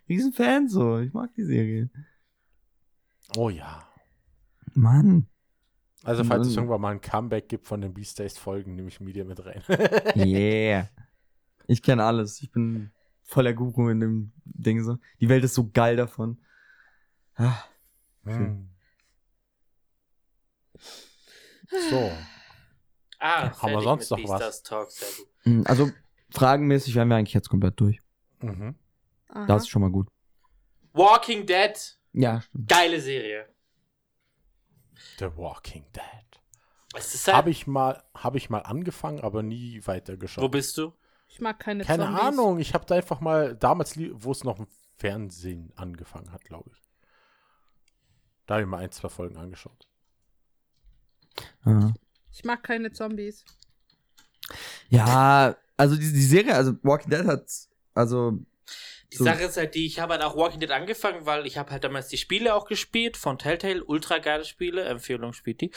Riesenfan 0.07 0.67
so, 0.67 0.99
ich 0.99 1.13
mag 1.13 1.33
die 1.35 1.45
Serie. 1.45 1.89
Oh 3.37 3.49
ja. 3.49 3.87
Mann. 4.73 5.27
Also, 6.03 6.23
falls 6.23 6.47
es 6.47 6.55
irgendwann 6.55 6.81
mal 6.81 6.91
ein 6.93 7.01
Comeback 7.01 7.49
gibt 7.49 7.67
von 7.67 7.81
den 7.81 7.93
Beastars-Folgen, 7.93 8.75
nehme 8.75 8.87
ich 8.87 8.99
Media 9.01 9.23
mit 9.25 9.45
rein. 9.45 9.61
Yeah. 10.15 10.89
Ich 11.67 11.81
kenne 11.83 12.03
alles. 12.03 12.41
Ich 12.41 12.51
bin 12.51 12.91
voller 13.23 13.53
Guru 13.53 13.89
in 13.89 13.99
dem 13.99 14.31
Ding 14.45 14.81
so. 14.83 14.97
Die 15.19 15.29
Welt 15.29 15.43
ist 15.43 15.53
so 15.55 15.69
geil 15.71 15.95
davon. 15.95 16.39
Ah, 17.35 17.63
Hm. 18.25 18.69
So. 21.89 22.11
Ah, 23.19 23.51
Haben 23.61 23.73
wir 23.73 23.81
sonst 23.81 24.11
mit 24.11 24.19
noch 24.21 24.29
was? 24.29 24.39
Beastars 24.39 24.63
Talk, 24.63 24.91
sehr 24.91 25.07
gut. 25.17 25.27
mm, 25.45 25.61
Also, 25.65 25.91
fragenmäßig 26.31 26.95
wären 26.95 27.09
wir 27.09 27.17
eigentlich 27.17 27.33
jetzt 27.33 27.49
komplett 27.49 27.79
durch. 27.79 27.99
Mhm. 28.41 28.75
Aha. 29.29 29.45
Das 29.45 29.63
ist 29.63 29.69
schon 29.69 29.81
mal 29.81 29.91
gut. 29.91 30.07
Walking 30.93 31.45
Dead, 31.45 31.97
Ja, 32.13 32.41
stimmt. 32.41 32.67
geile 32.67 32.99
Serie. 32.99 33.47
The 35.19 35.25
Walking 35.35 35.85
Dead. 35.93 36.03
Halt, 36.93 37.27
Habe 37.35 37.51
ich 37.51 37.67
mal, 37.67 38.03
habe 38.15 38.37
ich 38.37 38.49
mal 38.49 38.59
angefangen, 38.61 39.19
aber 39.21 39.43
nie 39.43 39.85
weitergeschaut. 39.85 40.43
wo 40.43 40.49
bist 40.49 40.75
du? 40.77 40.93
Ich 41.27 41.39
mag 41.39 41.59
keine 41.59 41.83
Keine 41.83 42.05
Zombies. 42.05 42.21
Ahnung, 42.21 42.59
ich 42.59 42.73
habe 42.73 42.85
da 42.87 42.95
einfach 42.95 43.19
mal 43.21 43.55
damals, 43.55 43.95
wo 44.13 44.31
es 44.31 44.43
noch 44.43 44.57
im 44.59 44.67
Fernsehen 44.97 45.71
angefangen 45.75 46.31
hat, 46.31 46.43
glaube 46.43 46.71
ich. 46.73 46.81
Da 48.47 48.55
habe 48.55 48.63
ich 48.63 48.67
mal 48.67 48.79
ein, 48.79 48.91
zwei 48.91 49.09
Folgen 49.09 49.37
angeschaut. 49.37 49.87
Ja. 51.65 51.93
Ich 52.31 52.43
mag 52.43 52.63
keine 52.63 52.91
Zombies. 52.91 53.45
Ja, 54.89 55.55
also 55.77 55.95
die, 55.95 56.11
die 56.11 56.23
Serie, 56.23 56.55
also 56.55 56.73
Walking 56.81 57.11
Dead 57.11 57.25
hat, 57.27 57.47
also 57.93 58.39
Die 59.11 59.17
So. 59.17 59.23
Sache 59.23 59.43
ist 59.43 59.57
halt 59.57 59.73
die, 59.75 59.87
ich 59.87 59.99
habe 59.99 60.13
halt 60.13 60.23
auch 60.23 60.35
Walking 60.35 60.59
Dead 60.59 60.71
angefangen, 60.71 61.25
weil 61.25 61.47
ich 61.47 61.57
habe 61.57 61.71
halt 61.71 61.83
damals 61.83 62.09
die 62.09 62.17
Spiele 62.17 62.53
auch 62.53 62.65
gespielt 62.65 63.17
von 63.17 63.39
Telltale, 63.39 63.83
ultra 63.83 64.19
geile 64.19 64.45
Spiele, 64.45 64.83
Empfehlung 64.83 65.33
spielt 65.33 65.61
die. 65.61 65.71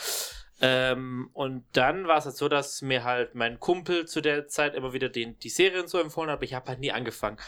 Ähm, 0.61 1.31
und 1.33 1.65
dann 1.73 2.07
war 2.07 2.19
es 2.19 2.27
halt 2.27 2.37
so, 2.37 2.49
dass 2.49 2.83
mir 2.83 3.05
halt 3.05 3.35
mein 3.35 3.59
Kumpel 3.59 4.07
zu 4.07 4.21
der 4.21 4.49
Zeit 4.49 4.75
immer 4.75 4.93
wieder 4.93 5.09
den, 5.09 5.39
die 5.41 5.49
Serien 5.49 5.89
so 5.89 5.99
empfohlen 5.99 6.31
hat, 6.31 6.37
aber 6.37 6.45
ich 6.45 6.55
habe 6.55 6.69
halt 6.69 6.79
nie 6.79 6.93
angefangen. 6.93 7.39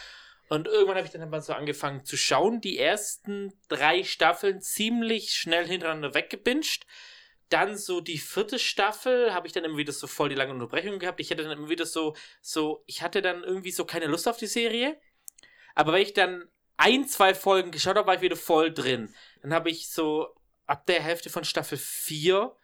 Und 0.48 0.66
irgendwann 0.66 0.97
habe 0.97 1.06
ich 1.06 1.12
dann 1.12 1.23
halt 1.23 1.31
mal 1.31 1.40
so 1.40 1.52
angefangen 1.52 2.05
zu 2.05 2.16
schauen, 2.16 2.61
die 2.61 2.78
ersten 2.78 3.52
drei 3.69 4.05
Staffeln 4.05 4.61
ziemlich 4.61 5.32
schnell 5.32 5.66
hintereinander 5.66 6.15
weggebinged. 6.15 6.86
Dann 7.51 7.77
so 7.77 8.01
die 8.01 8.19
vierte 8.19 8.59
Staffel 8.59 9.32
habe 9.32 9.47
ich 9.47 9.52
dann 9.52 9.65
immer 9.65 9.77
wieder 9.77 9.93
so 9.93 10.06
voll 10.06 10.28
die 10.28 10.35
lange 10.35 10.52
Unterbrechung 10.52 10.98
gehabt. 10.98 11.20
Ich 11.20 11.31
hatte 11.31 11.44
dann 11.44 11.56
immer 11.56 11.69
wieder 11.69 11.86
so, 11.86 12.16
so, 12.40 12.82
ich 12.86 13.02
hatte 13.02 13.23
dann 13.23 13.44
irgendwie 13.44 13.70
so 13.70 13.85
keine 13.85 14.06
Lust 14.06 14.27
auf 14.27 14.39
die 14.39 14.47
Serie. 14.47 14.98
Aber 15.74 15.92
wenn 15.92 16.02
ich 16.02 16.14
dann 16.14 16.48
ein, 16.76 17.06
zwei 17.06 17.34
Folgen 17.34 17.70
geschaut 17.70 17.96
habe, 17.96 18.06
war 18.06 18.14
ich 18.14 18.20
wieder 18.20 18.36
voll 18.36 18.72
drin. 18.72 19.14
Dann 19.42 19.55
habe 19.55 19.70
ich 19.70 19.88
so 19.90 20.34
ab 20.66 20.86
der 20.86 21.02
Hälfte 21.02 21.30
von 21.30 21.44
Staffel 21.44 21.78
4 21.78 22.55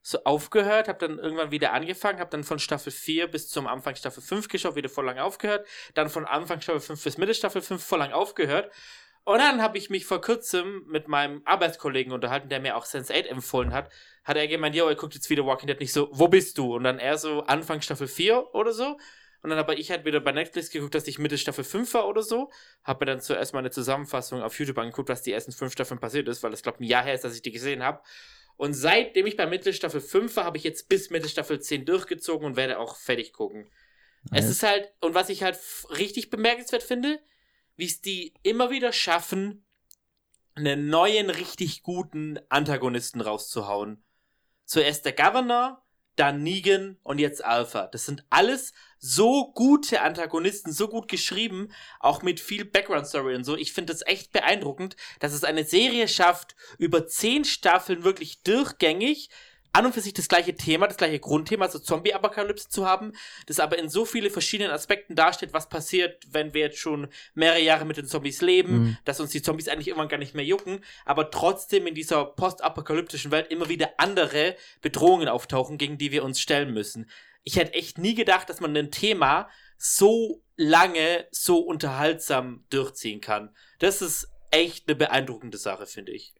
so 0.00 0.18
aufgehört, 0.24 0.88
habe 0.88 1.06
dann 1.06 1.18
irgendwann 1.18 1.50
wieder 1.50 1.72
angefangen, 1.72 2.20
habe 2.20 2.30
dann 2.30 2.44
von 2.44 2.58
Staffel 2.58 2.92
4 2.92 3.26
bis 3.26 3.48
zum 3.48 3.66
Anfang 3.66 3.94
Staffel 3.94 4.22
5 4.22 4.48
geschaut, 4.48 4.76
wieder 4.76 4.88
voll 4.88 5.04
lang 5.04 5.18
aufgehört, 5.18 5.66
dann 5.94 6.08
von 6.08 6.24
Anfang 6.24 6.60
Staffel 6.60 6.80
5 6.80 7.02
bis 7.02 7.18
Mitte 7.18 7.34
Staffel 7.34 7.60
5 7.60 7.82
voll 7.82 7.98
lang 7.98 8.12
aufgehört. 8.12 8.72
Und 9.24 9.38
dann 9.38 9.60
habe 9.60 9.76
ich 9.76 9.90
mich 9.90 10.06
vor 10.06 10.22
kurzem 10.22 10.84
mit 10.86 11.08
meinem 11.08 11.42
Arbeitskollegen 11.44 12.12
unterhalten, 12.14 12.48
der 12.48 12.60
mir 12.60 12.76
auch 12.76 12.86
Sense8 12.86 13.26
empfohlen 13.26 13.74
hat. 13.74 13.92
Hat 14.24 14.38
er 14.38 14.48
gemeint, 14.48 14.74
yo, 14.74 14.88
er 14.88 14.94
guckt 14.94 15.14
jetzt 15.14 15.28
wieder 15.28 15.44
Walking 15.44 15.66
Dead 15.66 15.78
nicht 15.78 15.92
so, 15.92 16.08
wo 16.12 16.28
bist 16.28 16.56
du? 16.56 16.76
Und 16.76 16.84
dann 16.84 16.98
er 16.98 17.18
so 17.18 17.42
Anfang 17.42 17.82
Staffel 17.82 18.08
4 18.08 18.54
oder 18.54 18.72
so. 18.72 18.98
Und 19.42 19.50
dann 19.50 19.58
habe 19.58 19.74
ich 19.76 19.90
halt 19.90 20.04
wieder 20.04 20.20
bei 20.20 20.32
Netflix 20.32 20.70
geguckt, 20.70 20.94
dass 20.94 21.06
ich 21.06 21.18
Mitte 21.18 21.38
Staffel 21.38 21.62
5 21.64 21.94
war 21.94 22.08
oder 22.08 22.22
so. 22.22 22.50
Habe 22.82 23.04
mir 23.04 23.12
dann 23.12 23.20
zuerst 23.20 23.52
mal 23.52 23.60
eine 23.60 23.70
Zusammenfassung 23.70 24.42
auf 24.42 24.58
YouTube 24.58 24.78
angeguckt, 24.78 25.08
was 25.08 25.22
die 25.22 25.32
ersten 25.32 25.52
fünf 25.52 25.72
Staffeln 25.72 26.00
passiert 26.00 26.26
ist, 26.28 26.42
weil 26.42 26.52
es, 26.52 26.62
glaube 26.62 26.80
ein 26.80 26.84
Jahr 26.84 27.04
her 27.04 27.14
ist, 27.14 27.24
dass 27.24 27.34
ich 27.36 27.42
die 27.42 27.52
gesehen 27.52 27.82
habe. 27.82 28.02
Und 28.56 28.74
seitdem 28.74 29.26
ich 29.26 29.36
bei 29.36 29.46
Mitte 29.46 29.72
Staffel 29.72 30.00
5 30.00 30.34
war, 30.36 30.44
habe 30.44 30.56
ich 30.56 30.64
jetzt 30.64 30.88
bis 30.88 31.10
Mitte 31.10 31.28
Staffel 31.28 31.60
10 31.60 31.84
durchgezogen 31.84 32.44
und 32.44 32.56
werde 32.56 32.78
auch 32.80 32.96
fertig 32.96 33.32
gucken. 33.32 33.70
Es 34.32 34.46
Ja. 34.46 34.50
ist 34.50 34.62
halt, 34.64 34.92
und 35.00 35.14
was 35.14 35.28
ich 35.28 35.44
halt 35.44 35.58
richtig 35.90 36.30
bemerkenswert 36.30 36.82
finde, 36.82 37.20
wie 37.76 37.86
es 37.86 38.00
die 38.00 38.34
immer 38.42 38.70
wieder 38.70 38.92
schaffen, 38.92 39.64
einen 40.56 40.88
neuen, 40.90 41.30
richtig 41.30 41.84
guten 41.84 42.40
Antagonisten 42.48 43.20
rauszuhauen. 43.20 44.02
Zuerst 44.64 45.04
der 45.04 45.12
Governor, 45.12 45.86
dann 46.18 46.42
Negan 46.42 46.98
und 47.02 47.18
jetzt 47.18 47.44
Alpha. 47.44 47.86
Das 47.86 48.06
sind 48.06 48.24
alles 48.30 48.72
so 48.98 49.52
gute 49.52 50.02
Antagonisten, 50.02 50.72
so 50.72 50.88
gut 50.88 51.08
geschrieben, 51.08 51.68
auch 52.00 52.22
mit 52.22 52.40
viel 52.40 52.64
Background-Story 52.64 53.36
und 53.36 53.44
so. 53.44 53.56
Ich 53.56 53.72
finde 53.72 53.92
es 53.92 54.04
echt 54.06 54.32
beeindruckend, 54.32 54.96
dass 55.20 55.32
es 55.32 55.44
eine 55.44 55.64
Serie 55.64 56.08
schafft, 56.08 56.56
über 56.78 57.06
zehn 57.06 57.44
Staffeln 57.44 58.02
wirklich 58.04 58.42
durchgängig 58.42 59.30
an 59.72 59.86
und 59.86 59.92
für 59.92 60.00
sich 60.00 60.14
das 60.14 60.28
gleiche 60.28 60.54
Thema, 60.54 60.86
das 60.86 60.96
gleiche 60.96 61.20
Grundthema, 61.20 61.66
also 61.66 61.78
Zombie-Apokalypse 61.78 62.68
zu 62.68 62.86
haben, 62.86 63.12
das 63.46 63.60
aber 63.60 63.78
in 63.78 63.88
so 63.88 64.04
viele 64.04 64.30
verschiedenen 64.30 64.72
Aspekten 64.72 65.14
darstellt, 65.14 65.52
was 65.52 65.68
passiert, 65.68 66.24
wenn 66.30 66.54
wir 66.54 66.62
jetzt 66.62 66.78
schon 66.78 67.08
mehrere 67.34 67.60
Jahre 67.60 67.84
mit 67.84 67.96
den 67.96 68.06
Zombies 68.06 68.40
leben, 68.40 68.78
Mhm. 68.78 68.98
dass 69.04 69.20
uns 69.20 69.30
die 69.30 69.42
Zombies 69.42 69.68
eigentlich 69.68 69.88
irgendwann 69.88 70.08
gar 70.08 70.18
nicht 70.18 70.34
mehr 70.34 70.44
jucken, 70.44 70.84
aber 71.04 71.30
trotzdem 71.30 71.86
in 71.86 71.94
dieser 71.94 72.24
postapokalyptischen 72.24 73.30
Welt 73.30 73.50
immer 73.50 73.68
wieder 73.68 73.90
andere 73.98 74.56
Bedrohungen 74.80 75.28
auftauchen, 75.28 75.78
gegen 75.78 75.98
die 75.98 76.12
wir 76.12 76.24
uns 76.24 76.40
stellen 76.40 76.72
müssen. 76.72 77.08
Ich 77.44 77.56
hätte 77.56 77.74
echt 77.74 77.98
nie 77.98 78.14
gedacht, 78.14 78.48
dass 78.48 78.60
man 78.60 78.76
ein 78.76 78.90
Thema 78.90 79.48
so 79.76 80.42
lange, 80.56 81.26
so 81.30 81.58
unterhaltsam 81.58 82.64
durchziehen 82.70 83.20
kann. 83.20 83.54
Das 83.78 84.02
ist 84.02 84.28
echt 84.50 84.88
eine 84.88 84.96
beeindruckende 84.96 85.56
Sache, 85.58 85.86
finde 85.86 86.12
ich. 86.12 86.34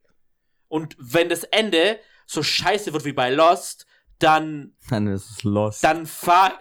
Und 0.67 0.97
wenn 0.99 1.29
das 1.29 1.45
Ende 1.45 1.99
so 2.29 2.43
scheiße 2.43 2.93
wird 2.93 3.05
wie 3.05 3.13
bei 3.13 3.31
Lost, 3.31 3.87
dann, 4.19 4.77
Dann 4.91 5.07
ist 5.09 5.31
es 5.31 5.43
lost. 5.43 5.83
dann 5.83 6.07
fahr. 6.07 6.59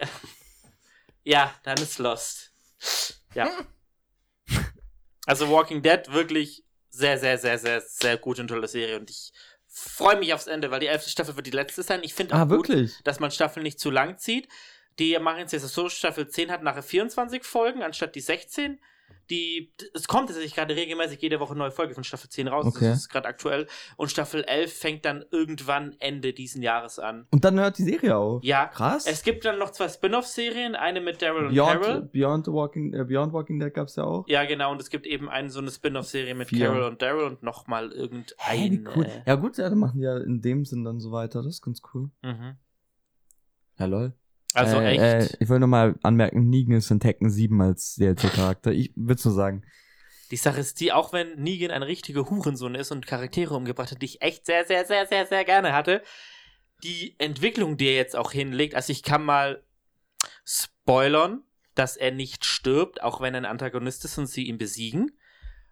ja, 1.24 1.54
dann 1.62 1.78
ist 1.78 1.98
Lost. 1.98 2.52
Ja. 3.34 3.50
Also 5.26 5.50
Walking 5.50 5.82
Dead 5.82 6.10
wirklich 6.10 6.64
sehr, 6.88 7.18
sehr, 7.18 7.36
sehr, 7.36 7.58
sehr, 7.58 7.82
sehr 7.82 8.16
gute 8.16 8.40
und 8.40 8.48
tolle 8.48 8.66
Serie 8.66 8.98
und 8.98 9.10
ich 9.10 9.30
freue 9.66 10.16
mich 10.16 10.32
aufs 10.32 10.46
Ende, 10.46 10.70
weil 10.70 10.80
die 10.80 10.86
elfte 10.86 11.10
Staffel 11.10 11.36
wird 11.36 11.46
die 11.46 11.50
letzte 11.50 11.82
sein. 11.82 12.02
Ich 12.02 12.14
finde 12.14 12.34
auch 12.34 12.38
ah, 12.38 12.44
gut, 12.44 12.70
wirklich? 12.70 12.98
dass 13.04 13.20
man 13.20 13.30
Staffeln 13.30 13.62
nicht 13.62 13.78
zu 13.78 13.90
lang 13.90 14.16
zieht. 14.16 14.48
Die 14.98 15.18
machen 15.18 15.40
jetzt 15.40 15.50
so, 15.50 15.90
Staffel 15.90 16.28
10 16.28 16.50
hat 16.50 16.62
nachher 16.62 16.82
24 16.82 17.44
Folgen 17.44 17.82
anstatt 17.82 18.14
die 18.14 18.22
16. 18.22 18.80
Die, 19.30 19.74
es 19.92 20.08
kommt 20.08 20.28
tatsächlich 20.28 20.54
gerade 20.54 20.74
regelmäßig 20.74 21.20
jede 21.20 21.38
Woche 21.38 21.50
eine 21.50 21.58
neue 21.58 21.70
Folge 21.70 21.92
von 21.94 22.02
Staffel 22.02 22.30
10 22.30 22.48
raus. 22.48 22.64
Okay. 22.64 22.88
Das 22.88 23.00
ist 23.00 23.08
gerade 23.10 23.28
aktuell. 23.28 23.66
Und 23.98 24.10
Staffel 24.10 24.42
11 24.44 24.72
fängt 24.72 25.04
dann 25.04 25.22
irgendwann 25.30 25.94
Ende 25.98 26.32
diesen 26.32 26.62
Jahres 26.62 26.98
an. 26.98 27.26
Und 27.30 27.44
dann 27.44 27.60
hört 27.60 27.76
die 27.76 27.82
Serie 27.82 28.16
auf. 28.16 28.42
Ja. 28.42 28.68
Krass. 28.68 29.06
Es 29.06 29.22
gibt 29.22 29.44
dann 29.44 29.58
noch 29.58 29.70
zwei 29.72 29.88
Spin-off-Serien, 29.88 30.74
eine 30.74 31.02
mit 31.02 31.20
Daryl 31.20 31.48
und 31.48 31.54
Carol. 31.54 32.08
Beyond, 32.10 32.46
Walking, 32.48 32.94
äh, 32.94 33.04
Beyond 33.04 33.34
Walking 33.34 33.60
Dead 33.60 33.74
gab's 33.74 33.96
ja 33.96 34.04
auch. 34.04 34.26
Ja, 34.28 34.46
genau. 34.46 34.72
Und 34.72 34.80
es 34.80 34.88
gibt 34.88 35.06
eben 35.06 35.28
eine 35.28 35.50
so 35.50 35.60
eine 35.60 35.70
Spin-off-Serie 35.70 36.34
mit 36.34 36.48
Vier. 36.48 36.66
Carol 36.68 36.84
und 36.84 37.02
Daryl 37.02 37.24
und 37.24 37.42
nochmal 37.42 37.90
Hey, 38.38 38.68
irgendeine. 38.68 38.70
wie 38.70 38.96
cool. 38.96 39.22
Ja 39.26 39.34
gut, 39.34 39.58
ja, 39.58 39.68
dann 39.68 39.78
machen 39.78 39.98
die 39.98 40.04
ja 40.04 40.16
in 40.16 40.40
dem 40.40 40.64
Sinn 40.64 40.84
dann 40.84 41.00
so 41.00 41.12
weiter. 41.12 41.42
Das 41.42 41.56
ist 41.56 41.62
ganz 41.62 41.82
cool. 41.92 42.08
Mhm. 42.22 42.56
Ja, 43.78 43.86
lol. 43.86 44.14
Also 44.54 44.80
äh, 44.80 44.92
echt. 44.92 45.00
Äh, 45.00 45.36
ich 45.40 45.48
will 45.48 45.58
nochmal 45.58 45.96
anmerken, 46.02 46.48
Negan 46.48 46.76
ist 46.76 46.90
in 46.90 47.00
Tekken 47.00 47.30
7 47.30 47.60
als 47.60 47.96
DLC-Charakter. 47.96 48.72
Ich 48.72 48.92
würde 48.96 49.20
so 49.20 49.30
sagen. 49.30 49.62
Die 50.30 50.36
Sache 50.36 50.60
ist 50.60 50.80
die, 50.80 50.92
auch 50.92 51.12
wenn 51.12 51.40
Negan 51.40 51.70
ein 51.70 51.82
richtiger 51.82 52.28
Hurensohn 52.28 52.74
ist 52.74 52.90
und 52.90 53.06
Charaktere 53.06 53.54
umgebracht 53.54 53.92
hat, 53.92 54.02
die 54.02 54.06
ich 54.06 54.22
echt 54.22 54.44
sehr, 54.44 54.66
sehr, 54.66 54.84
sehr, 54.84 55.06
sehr, 55.06 55.26
sehr 55.26 55.44
gerne 55.44 55.72
hatte, 55.72 56.02
die 56.82 57.14
Entwicklung, 57.18 57.76
die 57.76 57.86
er 57.86 57.96
jetzt 57.96 58.14
auch 58.14 58.32
hinlegt, 58.32 58.74
also 58.74 58.92
ich 58.92 59.02
kann 59.02 59.24
mal 59.24 59.64
spoilern, 60.44 61.42
dass 61.74 61.96
er 61.96 62.10
nicht 62.10 62.44
stirbt, 62.44 63.02
auch 63.02 63.20
wenn 63.20 63.34
er 63.34 63.40
ein 63.42 63.46
Antagonist 63.46 64.04
ist 64.04 64.18
und 64.18 64.26
sie 64.26 64.44
ihn 64.44 64.58
besiegen. 64.58 65.12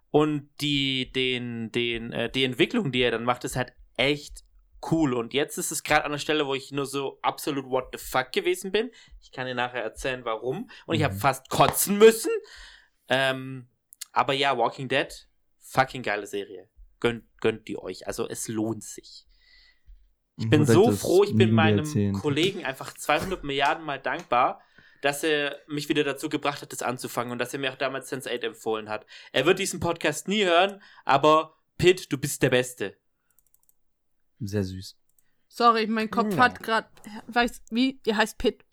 Und 0.09 0.49
die, 0.61 1.11
den, 1.11 1.71
den, 1.71 2.13
äh, 2.13 2.31
die 2.31 2.45
Entwicklung, 2.45 2.91
die 2.91 3.01
er 3.01 3.11
dann 3.11 3.25
macht, 3.25 3.43
ist 3.43 3.55
halt 3.55 3.73
echt 3.97 4.45
cool. 4.91 5.13
Und 5.13 5.33
jetzt 5.33 5.57
ist 5.57 5.71
es 5.71 5.83
gerade 5.83 6.05
an 6.05 6.11
der 6.11 6.19
Stelle, 6.19 6.45
wo 6.47 6.53
ich 6.55 6.71
nur 6.71 6.85
so 6.85 7.19
absolut 7.21 7.65
what 7.69 7.85
the 7.91 7.97
fuck 7.97 8.31
gewesen 8.31 8.71
bin. 8.71 8.91
Ich 9.21 9.31
kann 9.31 9.45
dir 9.47 9.55
nachher 9.55 9.83
erzählen, 9.83 10.23
warum. 10.25 10.69
Und 10.85 10.95
ich 10.95 11.03
habe 11.03 11.13
Mhm. 11.15 11.19
fast 11.19 11.49
kotzen 11.49 11.97
müssen. 11.97 12.31
Ähm, 13.09 13.67
aber 14.11 14.33
ja, 14.33 14.57
Walking 14.57 14.87
Dead, 14.87 15.07
fucking 15.59 16.03
geile 16.03 16.27
Serie. 16.27 16.69
Gönnt, 16.99 17.23
gönnt 17.39 17.67
die 17.67 17.77
euch. 17.77 18.07
Also 18.07 18.27
es 18.27 18.47
lohnt 18.47 18.83
sich. 18.83 19.25
Ich 20.39 20.49
bin 20.49 20.65
so 20.65 20.91
froh, 20.91 21.23
ich 21.23 21.35
bin 21.35 21.51
meinem 21.51 22.13
Kollegen 22.13 22.63
einfach 22.63 22.93
200 22.93 23.43
Milliarden 23.43 23.83
Mal 23.83 23.99
dankbar, 23.99 24.61
dass 25.01 25.23
er 25.23 25.57
mich 25.67 25.89
wieder 25.89 26.03
dazu 26.03 26.29
gebracht 26.29 26.61
hat, 26.61 26.71
das 26.71 26.83
anzufangen 26.83 27.31
und 27.31 27.39
dass 27.39 27.53
er 27.53 27.59
mir 27.59 27.71
auch 27.71 27.77
damals 27.77 28.11
Sense8 28.11 28.43
empfohlen 28.45 28.87
hat. 28.89 29.05
Er 29.31 29.45
wird 29.47 29.57
diesen 29.57 29.79
Podcast 29.79 30.27
nie 30.27 30.43
hören, 30.45 30.81
aber 31.05 31.57
Pitt, 31.79 32.11
du 32.11 32.17
bist 32.19 32.43
der 32.43 32.49
Beste. 32.51 32.97
Sehr 34.39 34.63
süß. 34.63 34.95
Sorry, 35.47 35.87
mein 35.87 36.09
Kopf 36.09 36.35
Ja. 36.35 36.43
hat 36.43 36.61
gerade. 36.61 36.87
Weiß, 37.27 37.61
wie? 37.71 37.99
Ihr 38.05 38.17
heißt 38.17 38.37
Pit. 38.37 38.63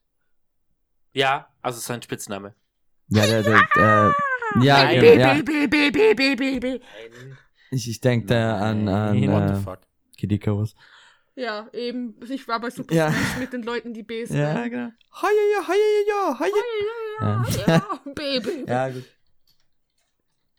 Ja, 1.12 1.48
also 1.62 1.80
sein 1.80 2.02
Spitzname. 2.02 2.54
Ja, 3.08 3.26
der, 3.26 3.42
der, 3.42 3.68
der 3.76 4.14
ja, 4.62 4.84
Nein. 4.84 5.04
ja, 5.04 5.12
ja. 5.14 5.34
B, 5.42 5.66
B, 5.66 5.90
B, 5.90 6.14
B, 6.14 6.34
B, 6.34 6.58
B. 6.58 6.80
Ich, 7.70 7.88
ich 7.88 8.00
denke 8.00 8.26
da 8.26 8.58
an, 8.58 8.88
an 8.88 9.18
Nein. 9.18 9.30
What 9.30 9.48
the 9.48 9.54
äh, 9.54 9.62
fuck? 9.64 9.78
Kid 10.16 10.32
Icarus. 10.32 10.74
Ja, 11.36 11.68
eben. 11.72 12.16
Ich 12.28 12.46
war 12.46 12.60
bei 12.60 12.70
Super 12.70 12.94
Ja. 12.94 13.10
Smash 13.10 13.38
mit 13.38 13.52
den 13.52 13.62
Leuten, 13.62 13.92
die 13.92 14.02
Bs 14.02 14.30
Ja, 14.30 14.66
genau. 14.68 14.90
Hi, 15.12 15.32
ja, 15.54 15.68
hi, 15.68 15.76
ja, 16.08 16.38
hi, 16.38 16.50
Ja, 17.20 17.44
Ja. 17.66 17.66
ja, 17.66 18.00
Baby. 18.14 18.64
ja. 18.68 18.88
gut. 18.90 19.04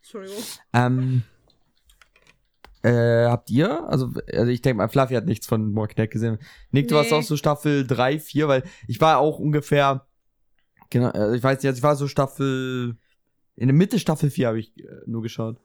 Entschuldigung. 0.02 0.44
Ähm, 0.74 1.24
äh, 2.86 3.28
habt 3.28 3.50
ihr, 3.50 3.88
also, 3.90 4.12
also 4.32 4.52
ich 4.52 4.62
denke 4.62 4.78
mal, 4.78 4.88
Fluffy 4.90 5.16
hat 5.16 5.26
nichts 5.26 5.48
von 5.48 5.74
Dead 5.98 6.10
gesehen. 6.10 6.38
Nick, 6.72 6.88
du 6.88 6.96
warst 6.96 7.12
Nee. 7.12 7.18
auch 7.18 7.24
so 7.24 7.36
Staffel 7.38 7.86
3, 7.88 8.20
4, 8.20 8.48
weil 8.48 8.64
ich 8.88 9.02
war 9.02 9.18
auch 9.18 9.40
ungefähr, 9.40 10.06
genau, 10.90 11.10
äh, 11.12 11.36
ich 11.36 11.44
weiß 11.44 11.58
nicht, 11.58 11.68
also 11.68 11.78
ich 11.78 11.84
war 11.84 11.96
so 11.96 12.08
Staffel, 12.08 12.98
in 13.56 13.68
der 13.68 13.76
Mitte 13.76 14.00
Staffel 14.00 14.30
4 14.30 14.48
habe 14.48 14.60
ich 14.60 14.78
äh, 14.80 14.84
nur 15.06 15.22
geschaut. 15.22 15.58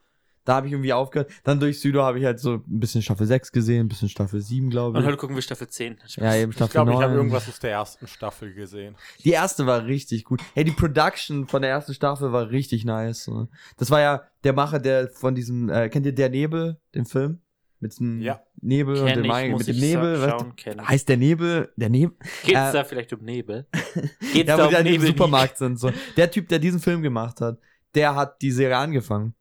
Da 0.47 0.55
habe 0.57 0.67
ich 0.67 0.73
irgendwie 0.73 0.93
aufgehört. 0.93 1.31
Dann 1.45 1.61
durch 1.61 1.81
Südo 1.81 2.03
habe 2.03 2.19
ich 2.19 2.25
halt 2.25 2.41
so 2.41 2.55
ein 2.55 2.63
bisschen 2.81 3.03
Staffel 3.03 3.27
6 3.27 3.53
gesehen, 3.53 3.87
ein 3.87 3.89
bisschen 3.89 4.09
Staffel 4.09 4.41
7, 4.41 4.71
glaube 4.71 4.97
Und 4.97 5.05
ich. 5.05 5.09
heute 5.09 5.19
gucken 5.19 5.37
wir 5.37 5.43
Staffel 5.43 5.69
10. 5.69 5.99
Ja, 6.17 6.35
eben 6.35 6.51
Ich 6.51 6.57
Staffel 6.57 6.73
glaube, 6.73 6.91
ich 6.93 6.97
9. 6.97 7.05
habe 7.05 7.15
irgendwas 7.15 7.47
aus 7.49 7.59
der 7.61 7.73
ersten 7.73 8.07
Staffel 8.07 8.55
gesehen. 8.55 8.97
Die 9.23 9.31
erste 9.31 9.67
war 9.67 9.85
richtig 9.85 10.25
gut. 10.25 10.41
Hey, 10.55 10.65
die 10.65 10.71
Production 10.71 11.47
von 11.47 11.61
der 11.63 11.71
ersten 11.71 11.93
Staffel 11.95 12.33
war 12.33 12.51
richtig 12.51 12.85
nice. 12.87 13.25
so. 13.25 13.49
Das 13.77 13.91
war 13.91 14.01
ja 14.01 14.23
der 14.45 14.55
Macher, 14.55 14.79
der 14.79 15.09
von 15.09 15.35
diesem, 15.35 15.69
äh, 15.69 15.89
kennt 15.91 16.07
ihr 16.07 16.15
Der 16.15 16.31
Nebel, 16.31 16.79
den 16.95 17.05
Film? 17.05 17.41
Mit 17.83 17.99
dem 17.99 18.21
Ja. 18.21 18.43
Nebel 18.61 18.97
und 18.99 19.07
Kenn 19.07 19.15
dem 19.17 19.25
ich, 19.25 19.29
Mai- 19.31 19.49
mit 19.49 19.67
dem 19.67 19.75
ich 19.77 19.81
Nebel. 19.81 20.21
was- 20.21 20.31
schauen, 20.31 20.53
ich. 20.57 20.67
heißt 20.89 21.09
der 21.09 21.17
Nebel, 21.17 21.73
der 21.77 21.89
Nebel? 21.89 22.17
Geht's 22.45 22.59
Äh, 22.59 22.73
da 22.73 22.85
vielleicht 22.85 23.13
um 23.15 23.23
Nebel? 23.25 23.67
Geht's 24.33 24.49
Ja, 24.49 24.57
da 24.57 24.65
wo 24.65 24.77
um 24.77 24.85
die 24.85 24.91
Nebel? 24.91 25.07
Supermarkt 25.09 25.57
sind. 25.59 25.79
So. 25.79 25.91
Der 26.17 26.31
Typ, 26.31 26.49
der 26.49 26.59
diesen 26.59 26.81
Film 26.81 27.01
gemacht 27.03 27.41
hat, 27.41 27.59
der 27.95 28.15
hat 28.15 28.41
die 28.43 28.51
Serie 28.51 28.77
angefangen. 28.77 29.35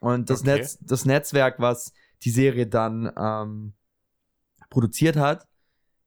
Und 0.00 0.30
das, 0.30 0.42
Okay. 0.42 0.58
Netz, 0.58 0.78
das 0.80 1.04
Netzwerk, 1.04 1.58
was 1.58 1.92
die 2.22 2.30
Serie 2.30 2.66
dann 2.66 3.10
ähm, 3.18 3.72
produziert 4.70 5.16
hat, 5.16 5.46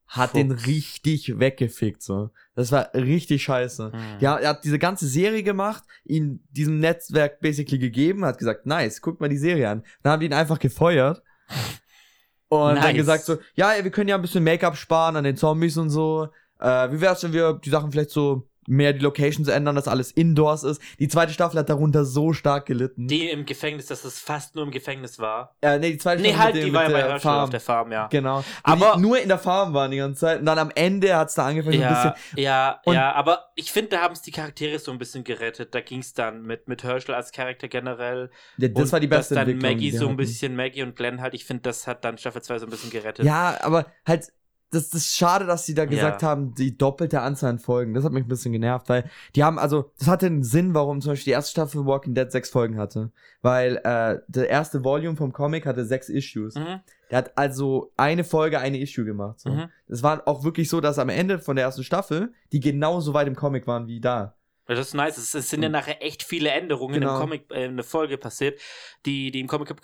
hat 0.06 0.34
den 0.34 0.50
Fuchs. 0.50 0.66
richtig 0.66 1.38
weggefickt. 1.38 2.02
So. 2.02 2.30
Das 2.56 2.72
war 2.72 2.92
richtig 2.94 3.44
scheiße. 3.44 3.92
Hm. 3.92 4.00
Ja, 4.20 4.36
er 4.38 4.50
hat 4.50 4.64
diese 4.64 4.78
ganze 4.78 5.06
Serie 5.06 5.42
gemacht, 5.44 5.84
ihm 6.04 6.42
diesem 6.50 6.80
Netzwerk 6.80 7.40
basically 7.40 7.78
gegeben, 7.78 8.24
hat 8.24 8.38
gesagt, 8.38 8.66
nice, 8.66 9.00
guck 9.00 9.20
mal 9.20 9.28
die 9.28 9.36
Serie 9.38 9.68
an. 9.68 9.84
Dann 10.02 10.12
haben 10.12 10.20
die 10.20 10.26
ihn 10.26 10.32
einfach 10.32 10.58
gefeuert. 10.58 11.22
Und 12.48 12.74
dann 12.74 12.82
Nice. 12.82 12.94
gesagt 12.96 13.24
so, 13.24 13.38
ja, 13.54 13.72
ey, 13.74 13.84
wir 13.84 13.92
können 13.92 14.08
ja 14.08 14.16
ein 14.16 14.22
bisschen 14.22 14.42
Make-up 14.42 14.76
sparen 14.76 15.14
an 15.14 15.22
den 15.22 15.36
Zombies 15.36 15.76
und 15.76 15.88
so. 15.90 16.28
Äh, 16.58 16.90
wie 16.90 17.00
wär's, 17.00 17.22
wenn 17.22 17.32
wir 17.32 17.52
die 17.64 17.70
Sachen 17.70 17.92
vielleicht 17.92 18.10
so 18.10 18.49
mehr 18.68 18.92
die 18.92 19.00
Locations 19.00 19.48
ändern, 19.48 19.74
dass 19.74 19.88
alles 19.88 20.12
indoors 20.12 20.64
ist. 20.64 20.80
Die 20.98 21.08
zweite 21.08 21.32
Staffel 21.32 21.58
hat 21.58 21.68
darunter 21.68 22.04
so 22.04 22.32
stark 22.32 22.66
gelitten. 22.66 23.08
Die 23.08 23.28
im 23.30 23.46
Gefängnis, 23.46 23.86
dass 23.86 24.04
es 24.04 24.18
fast 24.18 24.54
nur 24.54 24.64
im 24.64 24.70
Gefängnis 24.70 25.18
war. 25.18 25.56
äh, 25.62 25.78
nee, 25.78 25.92
die 25.92 25.98
zweite 25.98 26.22
Nee, 26.22 26.28
Staffel 26.28 26.44
halt, 26.44 26.54
mit, 26.54 26.62
die 26.64 26.66
dem- 26.68 26.74
war 26.74 26.82
ja 26.82 26.88
mit 26.88 26.94
bei 26.96 27.00
der 27.02 27.10
Herschel 27.12 27.22
Farm. 27.22 27.44
auf 27.44 27.50
der 27.50 27.60
Farm, 27.60 27.92
ja. 27.92 28.06
Genau. 28.08 28.44
Aber- 28.62 28.92
die 28.96 29.00
nur 29.02 29.18
in 29.20 29.28
der 29.28 29.38
Farm 29.38 29.72
waren 29.74 29.90
die 29.90 29.96
ganze 29.96 30.20
Zeit. 30.20 30.40
Und 30.40 30.46
dann 30.46 30.58
am 30.58 30.70
Ende 30.74 31.16
hat's 31.16 31.34
da 31.34 31.46
angefangen, 31.46 31.78
so 31.78 31.82
ein 31.84 31.90
Ja, 31.90 32.10
bisschen. 32.10 32.42
ja, 32.44 32.80
Und- 32.84 32.94
ja, 32.94 33.12
aber 33.14 33.50
ich 33.56 33.72
finde, 33.72 33.90
da 33.90 34.02
haben 34.02 34.12
es 34.12 34.22
die 34.22 34.30
Charaktere 34.30 34.78
so 34.78 34.92
ein 34.92 34.98
bisschen 34.98 35.24
gerettet. 35.24 35.74
Da 35.74 35.80
ging 35.80 36.00
es 36.00 36.12
dann 36.14 36.42
mit, 36.42 36.68
mit 36.68 36.84
Herschel 36.84 37.14
als 37.14 37.32
Charakter 37.32 37.68
generell. 37.68 38.30
Ja, 38.58 38.68
das 38.68 38.84
und 38.84 38.92
war 38.92 39.00
die 39.00 39.06
beste 39.06 39.34
dass 39.34 39.44
dann. 39.46 39.58
Maggie 39.58 39.90
die 39.90 39.96
so 39.96 40.08
ein 40.08 40.16
bisschen, 40.16 40.54
Maggie 40.54 40.82
und 40.82 40.96
Glenn 40.96 41.20
halt, 41.20 41.34
ich 41.34 41.44
finde, 41.44 41.62
das 41.62 41.86
hat 41.86 42.04
dann 42.04 42.18
Staffel 42.18 42.42
2 42.42 42.58
so 42.58 42.66
ein 42.66 42.70
bisschen 42.70 42.90
gerettet. 42.90 43.24
Ja, 43.24 43.56
aber 43.62 43.86
halt, 44.06 44.28
das, 44.70 44.88
das 44.90 45.02
ist 45.02 45.16
schade, 45.16 45.46
dass 45.46 45.66
sie 45.66 45.74
da 45.74 45.84
gesagt 45.84 46.22
Ja. 46.22 46.28
haben, 46.28 46.54
die 46.54 46.76
doppelte 46.78 47.20
Anzahl 47.20 47.50
an 47.50 47.58
Folgen. 47.58 47.94
Das 47.94 48.04
hat 48.04 48.12
mich 48.12 48.24
ein 48.24 48.28
bisschen 48.28 48.52
genervt, 48.52 48.88
weil 48.88 49.10
die 49.34 49.42
haben, 49.44 49.58
also, 49.58 49.90
das 49.98 50.08
hatte 50.08 50.26
einen 50.26 50.44
Sinn, 50.44 50.74
warum 50.74 51.00
zum 51.00 51.12
Beispiel 51.12 51.30
die 51.32 51.34
erste 51.34 51.50
Staffel 51.50 51.84
Walking 51.86 52.14
Dead 52.14 52.30
sechs 52.30 52.50
Folgen 52.50 52.78
hatte. 52.78 53.10
Weil 53.42 53.76
äh, 53.84 54.18
der 54.28 54.48
erste 54.48 54.84
Volume 54.84 55.16
vom 55.16 55.32
Comic 55.32 55.66
hatte 55.66 55.84
sechs 55.84 56.08
Issues. 56.08 56.54
Mhm, 56.54 56.80
Der 57.10 57.18
hat 57.18 57.32
also 57.36 57.90
eine 57.96 58.22
Folge, 58.24 58.60
eine 58.60 58.78
Issue 58.78 59.04
gemacht. 59.04 59.40
So. 59.40 59.50
mhm. 59.50 59.68
Es 59.88 60.02
war 60.02 60.22
auch 60.26 60.44
wirklich 60.44 60.68
so, 60.68 60.80
dass 60.80 60.98
am 60.98 61.08
Ende 61.08 61.38
von 61.38 61.56
der 61.56 61.64
ersten 61.64 61.82
Staffel 61.84 62.32
die 62.52 62.60
genauso 62.60 63.14
weit 63.14 63.26
im 63.28 63.36
Comic 63.36 63.66
waren 63.66 63.86
wie 63.86 64.00
da. 64.00 64.34
Das 64.76 64.88
ist 64.88 64.94
nice. 64.94 65.18
Es, 65.18 65.34
es 65.34 65.50
sind 65.50 65.62
ja 65.62 65.68
nachher 65.68 66.02
echt 66.02 66.22
viele 66.22 66.50
Änderungen 66.50 66.94
Genau. 67.00 67.14
im 67.16 67.20
Comic, 67.20 67.44
äh, 67.50 67.64
in 67.66 67.76
der 67.76 67.84
Folge 67.84 68.18
passiert, 68.18 68.60
die, 69.06 69.30
die 69.30 69.40
im 69.40 69.46
Comic, 69.46 69.74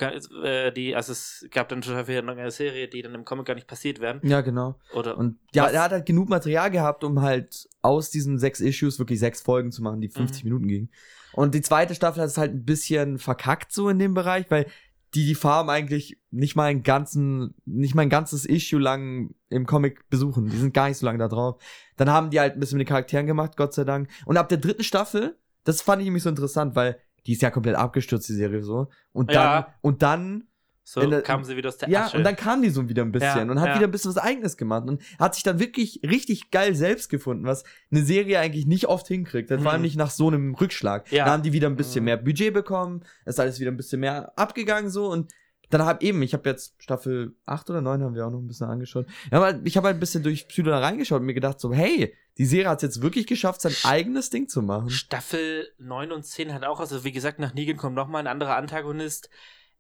äh, 0.42 0.70
die, 0.72 0.94
also 0.94 1.12
es 1.12 1.46
gab 1.50 1.68
dann 1.68 1.80
total 1.82 2.04
viele 2.06 2.22
neue 2.22 2.50
Serie, 2.50 2.88
die 2.88 3.02
dann 3.02 3.14
im 3.14 3.24
Comic 3.24 3.46
gar 3.46 3.54
nicht 3.54 3.66
passiert 3.66 4.00
werden. 4.00 4.20
Ja, 4.22 4.40
genau. 4.40 4.78
Oder 4.94 5.16
Und 5.18 5.38
ja, 5.52 5.64
Was- 5.64 5.72
er 5.72 5.82
hat 5.82 5.90
halt 5.92 6.06
genug 6.06 6.28
Material 6.28 6.70
gehabt, 6.70 7.04
um 7.04 7.20
halt 7.22 7.68
aus 7.82 8.10
diesen 8.10 8.38
sechs 8.38 8.60
Issues 8.60 8.98
wirklich 8.98 9.18
sechs 9.18 9.40
Folgen 9.42 9.72
zu 9.72 9.82
machen, 9.82 10.00
die 10.00 10.08
50 10.08 10.44
Mhm. 10.44 10.48
Minuten 10.50 10.68
gingen. 10.68 10.90
Und 11.32 11.54
die 11.54 11.60
zweite 11.60 11.94
Staffel 11.94 12.22
hat 12.22 12.28
es 12.30 12.38
halt 12.38 12.52
ein 12.54 12.64
bisschen 12.64 13.18
verkackt 13.18 13.70
so 13.72 13.88
in 13.90 13.98
dem 13.98 14.14
Bereich, 14.14 14.46
weil 14.48 14.66
die 15.14 15.24
die 15.26 15.34
Farm 15.34 15.68
eigentlich 15.70 16.20
nicht 16.30 16.56
mal 16.56 16.64
einen 16.64 16.82
ganzen, 16.82 17.54
nicht 17.64 17.94
mal 17.94 18.02
ein 18.02 18.10
ganzes 18.10 18.44
Issue 18.44 18.80
lang 18.80 19.34
im 19.48 19.64
Comic 19.66 20.08
besuchen. 20.10 20.48
Die 20.50 20.56
sind 20.56 20.74
gar 20.74 20.88
nicht 20.88 20.98
so 20.98 21.06
lange 21.06 21.18
da 21.18 21.28
drauf. 21.28 21.62
Dann 21.96 22.10
haben 22.10 22.30
die 22.30 22.40
halt 22.40 22.54
ein 22.54 22.60
bisschen 22.60 22.78
mit 22.78 22.86
den 22.86 22.90
Charakteren 22.90 23.26
gemacht, 23.26 23.56
Gott 23.56 23.72
sei 23.72 23.84
Dank. 23.84 24.08
Und 24.26 24.36
ab 24.36 24.48
der 24.48 24.58
dritten 24.58 24.84
Staffel, 24.84 25.38
das 25.64 25.80
fand 25.82 26.02
ich 26.02 26.06
nämlich 26.06 26.22
so 26.22 26.28
interessant, 26.28 26.74
weil 26.76 26.98
die 27.26 27.32
ist 27.32 27.42
ja 27.42 27.50
komplett 27.50 27.76
abgestürzt, 27.76 28.28
die 28.28 28.34
Serie 28.34 28.62
so. 28.62 28.88
Und 29.12 29.30
dann, 29.30 29.42
Ja. 29.62 29.74
und 29.80 30.02
dann 30.02 30.44
so 30.88 31.04
der- 31.04 31.20
kamen 31.22 31.42
sie 31.42 31.56
wieder 31.56 31.68
aus 31.68 31.78
der 31.78 31.88
ja, 31.88 32.04
Asche. 32.04 32.16
und 32.16 32.22
dann 32.22 32.36
kam 32.36 32.62
die 32.62 32.70
so 32.70 32.88
wieder 32.88 33.02
ein 33.02 33.10
bisschen 33.10 33.48
Ja, 33.48 33.52
und 33.52 33.60
hat 33.60 33.70
ja. 33.70 33.74
wieder 33.74 33.88
ein 33.88 33.90
bisschen 33.90 34.10
was 34.14 34.18
Eigenes 34.22 34.56
gemacht 34.56 34.88
und 34.88 35.02
hat 35.18 35.34
sich 35.34 35.42
dann 35.42 35.58
wirklich 35.58 36.00
richtig 36.04 36.52
geil 36.52 36.76
selbst 36.76 37.08
gefunden, 37.08 37.44
was 37.44 37.64
eine 37.90 38.04
Serie 38.04 38.38
eigentlich 38.38 38.66
nicht 38.66 38.86
oft 38.86 39.08
hinkriegt. 39.08 39.48
Vor 39.48 39.58
allem 39.66 39.80
Mhm. 39.80 39.84
nicht 39.84 39.96
nach 39.96 40.10
so 40.10 40.28
einem 40.28 40.54
Rückschlag. 40.54 41.10
Ja. 41.10 41.24
Da 41.24 41.32
haben 41.32 41.42
die 41.42 41.52
wieder 41.52 41.68
ein 41.68 41.74
bisschen 41.74 42.02
Mhm. 42.02 42.04
mehr 42.04 42.16
Budget 42.18 42.54
bekommen, 42.54 43.02
ist 43.24 43.40
alles 43.40 43.58
wieder 43.58 43.72
ein 43.72 43.76
bisschen 43.76 44.00
mehr 44.00 44.32
abgegangen 44.38 44.88
so 44.88 45.10
und 45.10 45.32
dann 45.70 45.84
hab 45.84 46.00
eben, 46.04 46.22
ich 46.22 46.32
habe 46.32 46.48
jetzt 46.48 46.80
Staffel 46.80 47.34
8 47.46 47.68
oder 47.70 47.80
9 47.80 48.00
haben 48.04 48.14
wir 48.14 48.24
auch 48.24 48.30
noch 48.30 48.38
ein 48.38 48.46
bisschen 48.46 48.68
angeschaut. 48.68 49.06
Ja, 49.32 49.38
aber 49.42 49.58
ich 49.64 49.76
habe 49.76 49.88
halt 49.88 49.96
ein 49.96 50.00
bisschen 50.00 50.22
durch 50.22 50.46
Psycho 50.46 50.68
da 50.70 50.78
reingeschaut 50.78 51.18
und 51.18 51.26
mir 51.26 51.34
gedacht 51.34 51.58
so, 51.58 51.72
hey, 51.72 52.14
die 52.38 52.44
Serie 52.44 52.68
hat 52.68 52.78
es 52.78 52.82
jetzt 52.82 53.02
wirklich 53.02 53.26
geschafft, 53.26 53.60
sein 53.62 53.74
eigenes 53.82 54.30
Ding 54.30 54.48
zu 54.48 54.62
machen. 54.62 54.90
Staffel 54.90 55.66
9 55.78 56.12
und 56.12 56.24
10 56.24 56.54
hat 56.54 56.62
auch, 56.62 56.78
also 56.78 57.02
wie 57.02 57.10
gesagt, 57.10 57.40
nach 57.40 57.54
Negan 57.54 57.76
kommt 57.76 57.96
nochmal 57.96 58.20
ein 58.20 58.26
anderer 58.28 58.54
Antagonist. 58.56 59.28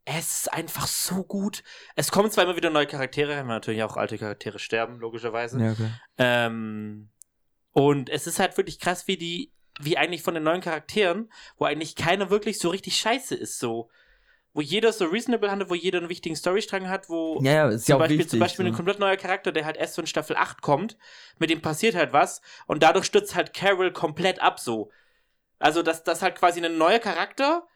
Es 0.08 0.36
ist 0.38 0.52
einfach 0.52 0.86
so 0.86 1.24
gut. 1.24 1.64
Es 1.96 2.12
kommen 2.12 2.30
zwar 2.30 2.44
immer 2.44 2.54
wieder 2.56 2.70
neue 2.70 2.86
Charaktere, 2.86 3.36
weil 3.36 3.44
natürlich 3.44 3.82
auch 3.82 3.96
alte 3.96 4.16
Charaktere 4.16 4.60
sterben, 4.60 5.00
logischerweise. 5.00 5.60
Ja, 5.60 5.72
okay. 5.72 5.90
Ähm, 6.16 7.10
und 7.72 8.08
es 8.08 8.28
ist 8.28 8.38
halt 8.38 8.56
wirklich 8.56 8.78
krass, 8.78 9.08
wie 9.08 9.16
die, 9.16 9.52
wie 9.80 9.98
eigentlich 9.98 10.22
von 10.22 10.34
den 10.34 10.44
neuen 10.44 10.60
Charakteren, 10.60 11.28
wo 11.58 11.64
eigentlich 11.64 11.96
keiner 11.96 12.30
wirklich 12.30 12.58
so 12.60 12.70
richtig 12.70 12.96
scheiße 12.96 13.34
ist, 13.34 13.58
so. 13.58 13.90
Wo 14.54 14.60
jeder 14.60 14.92
so 14.92 15.06
reasonable 15.06 15.50
handelt, 15.50 15.70
wo 15.70 15.74
jeder 15.74 15.98
einen 15.98 16.08
wichtigen 16.08 16.36
Storystrang 16.36 16.88
hat, 16.88 17.08
wo 17.10 17.40
Ja, 17.42 17.52
ja, 17.52 17.68
ist 17.68 17.84
zum, 17.84 17.90
ja 17.90 17.96
auch 17.96 17.98
Beispiel, 17.98 18.18
wichtig. 18.18 18.30
zum 18.30 18.40
Beispiel 18.40 18.64
ein 18.66 18.72
so. 18.72 18.76
komplett 18.76 19.00
neuer 19.00 19.16
Charakter, 19.16 19.50
der 19.50 19.64
halt 19.64 19.76
erst 19.76 19.94
so 19.94 20.02
in 20.02 20.06
Staffel 20.06 20.36
8 20.36 20.62
kommt, 20.62 20.96
mit 21.38 21.50
dem 21.50 21.60
passiert 21.60 21.96
halt 21.96 22.12
was 22.12 22.40
und 22.66 22.84
dadurch 22.84 23.06
stürzt 23.06 23.34
halt 23.34 23.52
Carol 23.52 23.92
komplett 23.92 24.40
ab 24.40 24.60
so. 24.60 24.90
Also, 25.58 25.82
dass 25.82 26.04
das 26.04 26.22
halt 26.22 26.36
quasi 26.36 26.64
ein 26.64 26.78
neuer 26.78 27.00
Charakter 27.00 27.66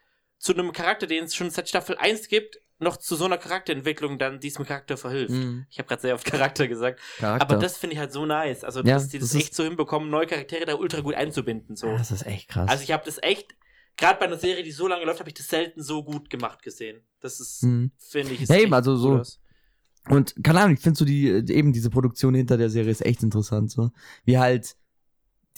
zu 0.41 0.53
einem 0.55 0.73
Charakter, 0.73 1.07
den 1.07 1.25
es 1.25 1.35
schon 1.37 1.51
seit 1.51 1.69
Staffel 1.69 1.97
1 1.99 2.27
gibt, 2.27 2.59
noch 2.81 2.97
zu 2.97 3.15
so 3.15 3.27
einer 3.27 3.37
Charakterentwicklung 3.37 4.19
dann 4.19 4.41
diesem 4.41 4.65
Charakter 4.65 4.97
verhilft. 4.97 5.35
Mhm. 5.35 5.67
Ich 5.71 5.79
habe 5.79 5.87
gerade 5.87 6.01
sehr 6.03 6.15
oft 6.15 6.25
Charakter 6.25 6.67
gesagt. 6.67 6.99
Charakter. 7.19 7.43
Aber 7.49 7.61
das 7.61 7.77
finde 7.77 7.93
ich 7.95 8.01
halt 8.01 8.11
so 8.11 8.25
nice. 8.27 8.65
Also, 8.65 8.81
Ja, 8.81 8.95
dass 8.95 9.09
die 9.09 9.19
das, 9.19 9.33
das 9.33 9.41
echt 9.43 9.55
so 9.55 9.63
hinbekommen, 9.65 10.09
neue 10.11 10.27
Charaktere 10.27 10.65
da 10.65 10.75
ultra 10.75 11.01
gut 11.03 11.15
einzubinden. 11.15 11.77
So. 11.77 11.89
Das 11.97 12.11
ist 12.11 12.27
echt 12.27 12.49
krass. 12.49 12.71
Also, 12.71 12.83
ich 12.83 12.91
habe 12.91 13.05
das 13.05 13.19
echt, 13.23 13.55
gerade 13.99 14.19
bei 14.19 14.25
einer 14.25 14.39
Serie, 14.39 14.63
die 14.65 14.73
so 14.73 14.89
lange 14.89 15.05
läuft, 15.05 15.21
habe 15.21 15.29
ich 15.29 15.35
das 15.35 15.47
selten 15.49 15.83
so 15.83 16.03
gut 16.03 16.31
gemacht 16.31 16.63
gesehen. 16.63 17.03
Das 17.21 17.39
ist, 17.39 17.63
Mhm. 17.63 17.93
finde 17.99 18.33
ich, 18.33 18.41
ist 18.41 18.49
Ja, 18.49 18.57
eben, 18.57 18.65
echt 18.67 18.73
also 18.73 18.97
so- 18.97 19.19
aus. 19.19 19.41
Und 20.09 20.35
keine 20.43 20.61
Ahnung, 20.61 20.73
ich 20.75 20.81
finde 20.81 20.99
so 20.99 21.05
die, 21.05 21.27
eben 21.29 21.75
diese 21.75 21.91
Produktion 21.91 22.35
hinter 22.35 22.57
der 22.57 22.71
Serie 22.71 22.91
ist 22.91 23.05
echt 23.05 23.23
interessant, 23.23 23.71
so. 23.71 23.91
Wie 24.25 24.39
halt 24.39 24.75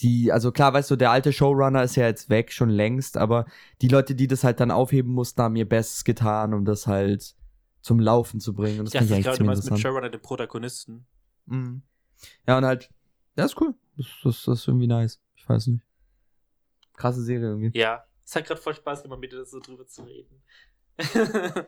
die, 0.03 0.33
also 0.33 0.51
klar, 0.51 0.73
weißt 0.73 0.91
du, 0.91 0.97
der 0.97 1.11
alte 1.11 1.33
Showrunner 1.33 1.83
ist 1.83 1.97
ja 1.97 2.07
jetzt 2.07 2.29
weg, 2.29 2.53
schon 2.53 2.69
längst, 2.71 3.17
aber 3.17 3.47
die 3.81 3.89
Leute, 3.89 4.15
die 4.15 4.27
das 4.27 4.43
halt 4.45 4.61
dann 4.61 4.71
aufheben 4.71 5.13
mussten, 5.13 5.41
haben 5.41 5.57
ihr 5.57 5.69
Bestes 5.69 6.05
getan, 6.05 6.55
um 6.55 6.65
das 6.65 6.87
halt 6.87 7.37
zum 7.81 8.01
Laufen 8.01 8.41
zu 8.41 8.53
bringen. 8.55 8.81
Und 8.81 8.87
das 8.87 9.09
Ja, 9.09 9.17
ich 9.17 9.23
glaube, 9.23 9.39
du 9.39 9.45
meinst 9.45 9.71
mit. 9.71 9.81
Showrunner, 9.81 10.11
den 10.11 10.21
Protagonisten. 10.21 11.07
Mhm. 11.47 11.83
Ja, 12.47 12.59
und 12.59 12.65
halt, 12.65 12.91
ja, 13.37 13.45
ist 13.45 13.61
cool. 13.61 13.75
Das, 13.97 14.07
das, 14.25 14.43
das 14.45 14.61
ist 14.61 14.69
irgendwie 14.69 14.87
nice. 14.87 15.21
Ich 15.37 15.49
weiß 15.49 15.69
nicht. 15.69 15.85
Krasse 16.97 17.23
Serie 17.23 17.49
irgendwie. 17.49 17.79
Ja, 17.79 18.05
es 18.25 18.35
hat 18.35 18.47
gerade 18.47 18.61
voll 18.61 18.75
Spaß 18.75 19.03
gemacht, 19.03 19.21
mit 19.21 19.33
dir 19.33 19.45
so 19.45 19.61
drüber 19.61 19.87
zu 19.87 20.03
reden. 20.03 20.43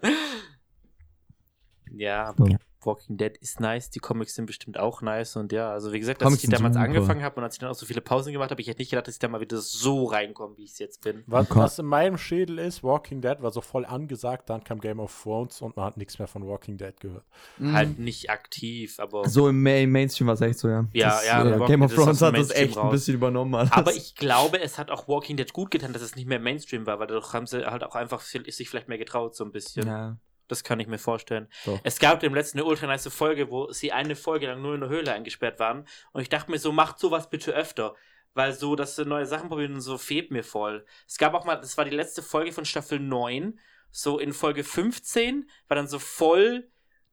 ja, 1.92 2.26
aber 2.26 2.50
Ja. 2.50 2.58
Walking 2.86 3.16
Dead 3.16 3.36
ist 3.38 3.60
nice, 3.60 3.90
die 3.90 3.98
Comics 3.98 4.34
sind 4.34 4.46
bestimmt 4.46 4.78
auch 4.78 5.02
nice 5.02 5.36
und 5.36 5.52
ja, 5.52 5.70
also 5.72 5.92
wie 5.92 6.00
gesagt, 6.00 6.20
als 6.22 6.26
Comics 6.26 6.44
ich 6.44 6.50
die 6.50 6.54
damals 6.56 6.74
super. 6.74 6.84
angefangen 6.86 7.22
habe 7.22 7.36
und 7.36 7.44
als 7.44 7.54
ich 7.54 7.60
dann 7.60 7.70
auch 7.70 7.74
so 7.74 7.86
viele 7.86 8.00
Pausen 8.00 8.32
gemacht 8.32 8.50
habe, 8.50 8.60
ich 8.60 8.68
hätte 8.68 8.80
nicht 8.80 8.90
gedacht, 8.90 9.06
dass 9.06 9.14
ich 9.14 9.18
da 9.18 9.28
mal 9.28 9.40
wieder 9.40 9.58
so 9.58 10.04
reinkomme, 10.04 10.56
wie 10.56 10.64
ich 10.64 10.72
es 10.72 10.78
jetzt 10.78 11.00
bin. 11.02 11.22
Was, 11.26 11.50
Okay. 11.50 11.58
was 11.60 11.78
in 11.78 11.86
meinem 11.86 12.18
Schädel 12.18 12.58
ist, 12.58 12.82
Walking 12.82 13.20
Dead 13.20 13.36
war 13.40 13.50
so 13.50 13.60
voll 13.60 13.84
angesagt, 13.84 14.48
dann 14.50 14.62
kam 14.64 14.80
Game 14.80 15.00
of 15.00 15.14
Thrones 15.22 15.60
und 15.62 15.76
man 15.76 15.86
hat 15.86 15.96
nichts 15.96 16.18
mehr 16.18 16.28
von 16.28 16.46
Walking 16.46 16.76
Dead 16.78 16.98
gehört. 17.00 17.24
Halt 17.62 17.98
nicht 17.98 18.30
aktiv, 18.30 18.98
aber 18.98 19.28
So 19.28 19.48
im, 19.48 19.62
Ma 19.62 19.70
im 19.76 19.90
Mainstream 19.92 20.26
war 20.26 20.34
es 20.34 20.40
echt 20.40 20.58
so, 20.58 20.68
ja. 20.68 20.86
Ja, 20.92 21.08
das, 21.10 21.26
ja, 21.26 21.56
äh, 21.64 21.66
Game 21.66 21.82
of 21.82 21.94
Thrones 21.94 22.20
hat 22.22 22.36
das 22.36 22.50
echt 22.50 22.76
ein 22.76 22.82
raus. 22.84 22.92
bisschen 22.92 23.14
übernommen. 23.14 23.54
Alles. 23.54 23.72
Aber 23.72 23.92
ich 23.94 24.14
glaube, 24.14 24.60
es 24.60 24.78
hat 24.78 24.90
auch 24.90 25.08
Walking 25.08 25.36
Dead 25.36 25.52
gut 25.52 25.70
getan, 25.70 25.92
dass 25.92 26.02
es 26.02 26.16
nicht 26.16 26.26
mehr 26.26 26.38
Mainstream 26.40 26.86
war, 26.86 26.98
weil 26.98 27.06
dadurch 27.06 27.32
haben 27.32 27.46
sie 27.46 27.64
halt 27.64 27.84
auch 27.84 27.94
einfach 27.94 28.20
viel- 28.20 28.50
sich 28.50 28.68
vielleicht 28.68 28.88
mehr 28.88 28.98
getraut, 28.98 29.34
so 29.34 29.44
ein 29.44 29.52
bisschen. 29.52 29.86
Ja. 29.86 30.16
Das 30.48 30.62
kann 30.62 30.80
ich 30.80 30.86
mir 30.86 30.98
vorstellen. 30.98 31.48
Doch. 31.64 31.80
Es 31.84 31.98
gab 31.98 32.22
im 32.22 32.34
letzten 32.34 32.58
eine 32.58 32.66
ultra 32.66 32.86
nice 32.86 33.08
Folge, 33.08 33.50
wo 33.50 33.72
sie 33.72 33.92
eine 33.92 34.16
Folge 34.16 34.46
lang 34.46 34.60
nur 34.62 34.74
in 34.74 34.80
der 34.80 34.90
Höhle 34.90 35.12
eingesperrt 35.12 35.58
waren. 35.58 35.86
Und 36.12 36.22
ich 36.22 36.28
dachte 36.28 36.50
mir 36.50 36.58
so, 36.58 36.72
macht 36.72 36.98
sowas 36.98 37.30
bitte 37.30 37.52
öfter. 37.52 37.94
Weil 38.34 38.52
so, 38.52 38.76
dass 38.76 38.96
sie 38.96 39.04
neue 39.04 39.26
Sachen 39.26 39.48
probieren 39.48 39.74
und 39.74 39.80
so 39.80 39.96
fehlt 39.96 40.30
mir 40.30 40.42
voll. 40.42 40.84
Es 41.06 41.18
gab 41.18 41.34
auch 41.34 41.44
mal, 41.44 41.56
das 41.56 41.78
war 41.78 41.84
die 41.84 41.92
letzte 41.92 42.22
Folge 42.22 42.52
von 42.52 42.64
Staffel 42.64 42.98
9. 42.98 43.58
So 43.90 44.18
in 44.18 44.32
Folge 44.32 44.64
15 44.64 45.48
war 45.68 45.76
dann 45.76 45.86
so 45.86 46.00
voll 46.00 46.68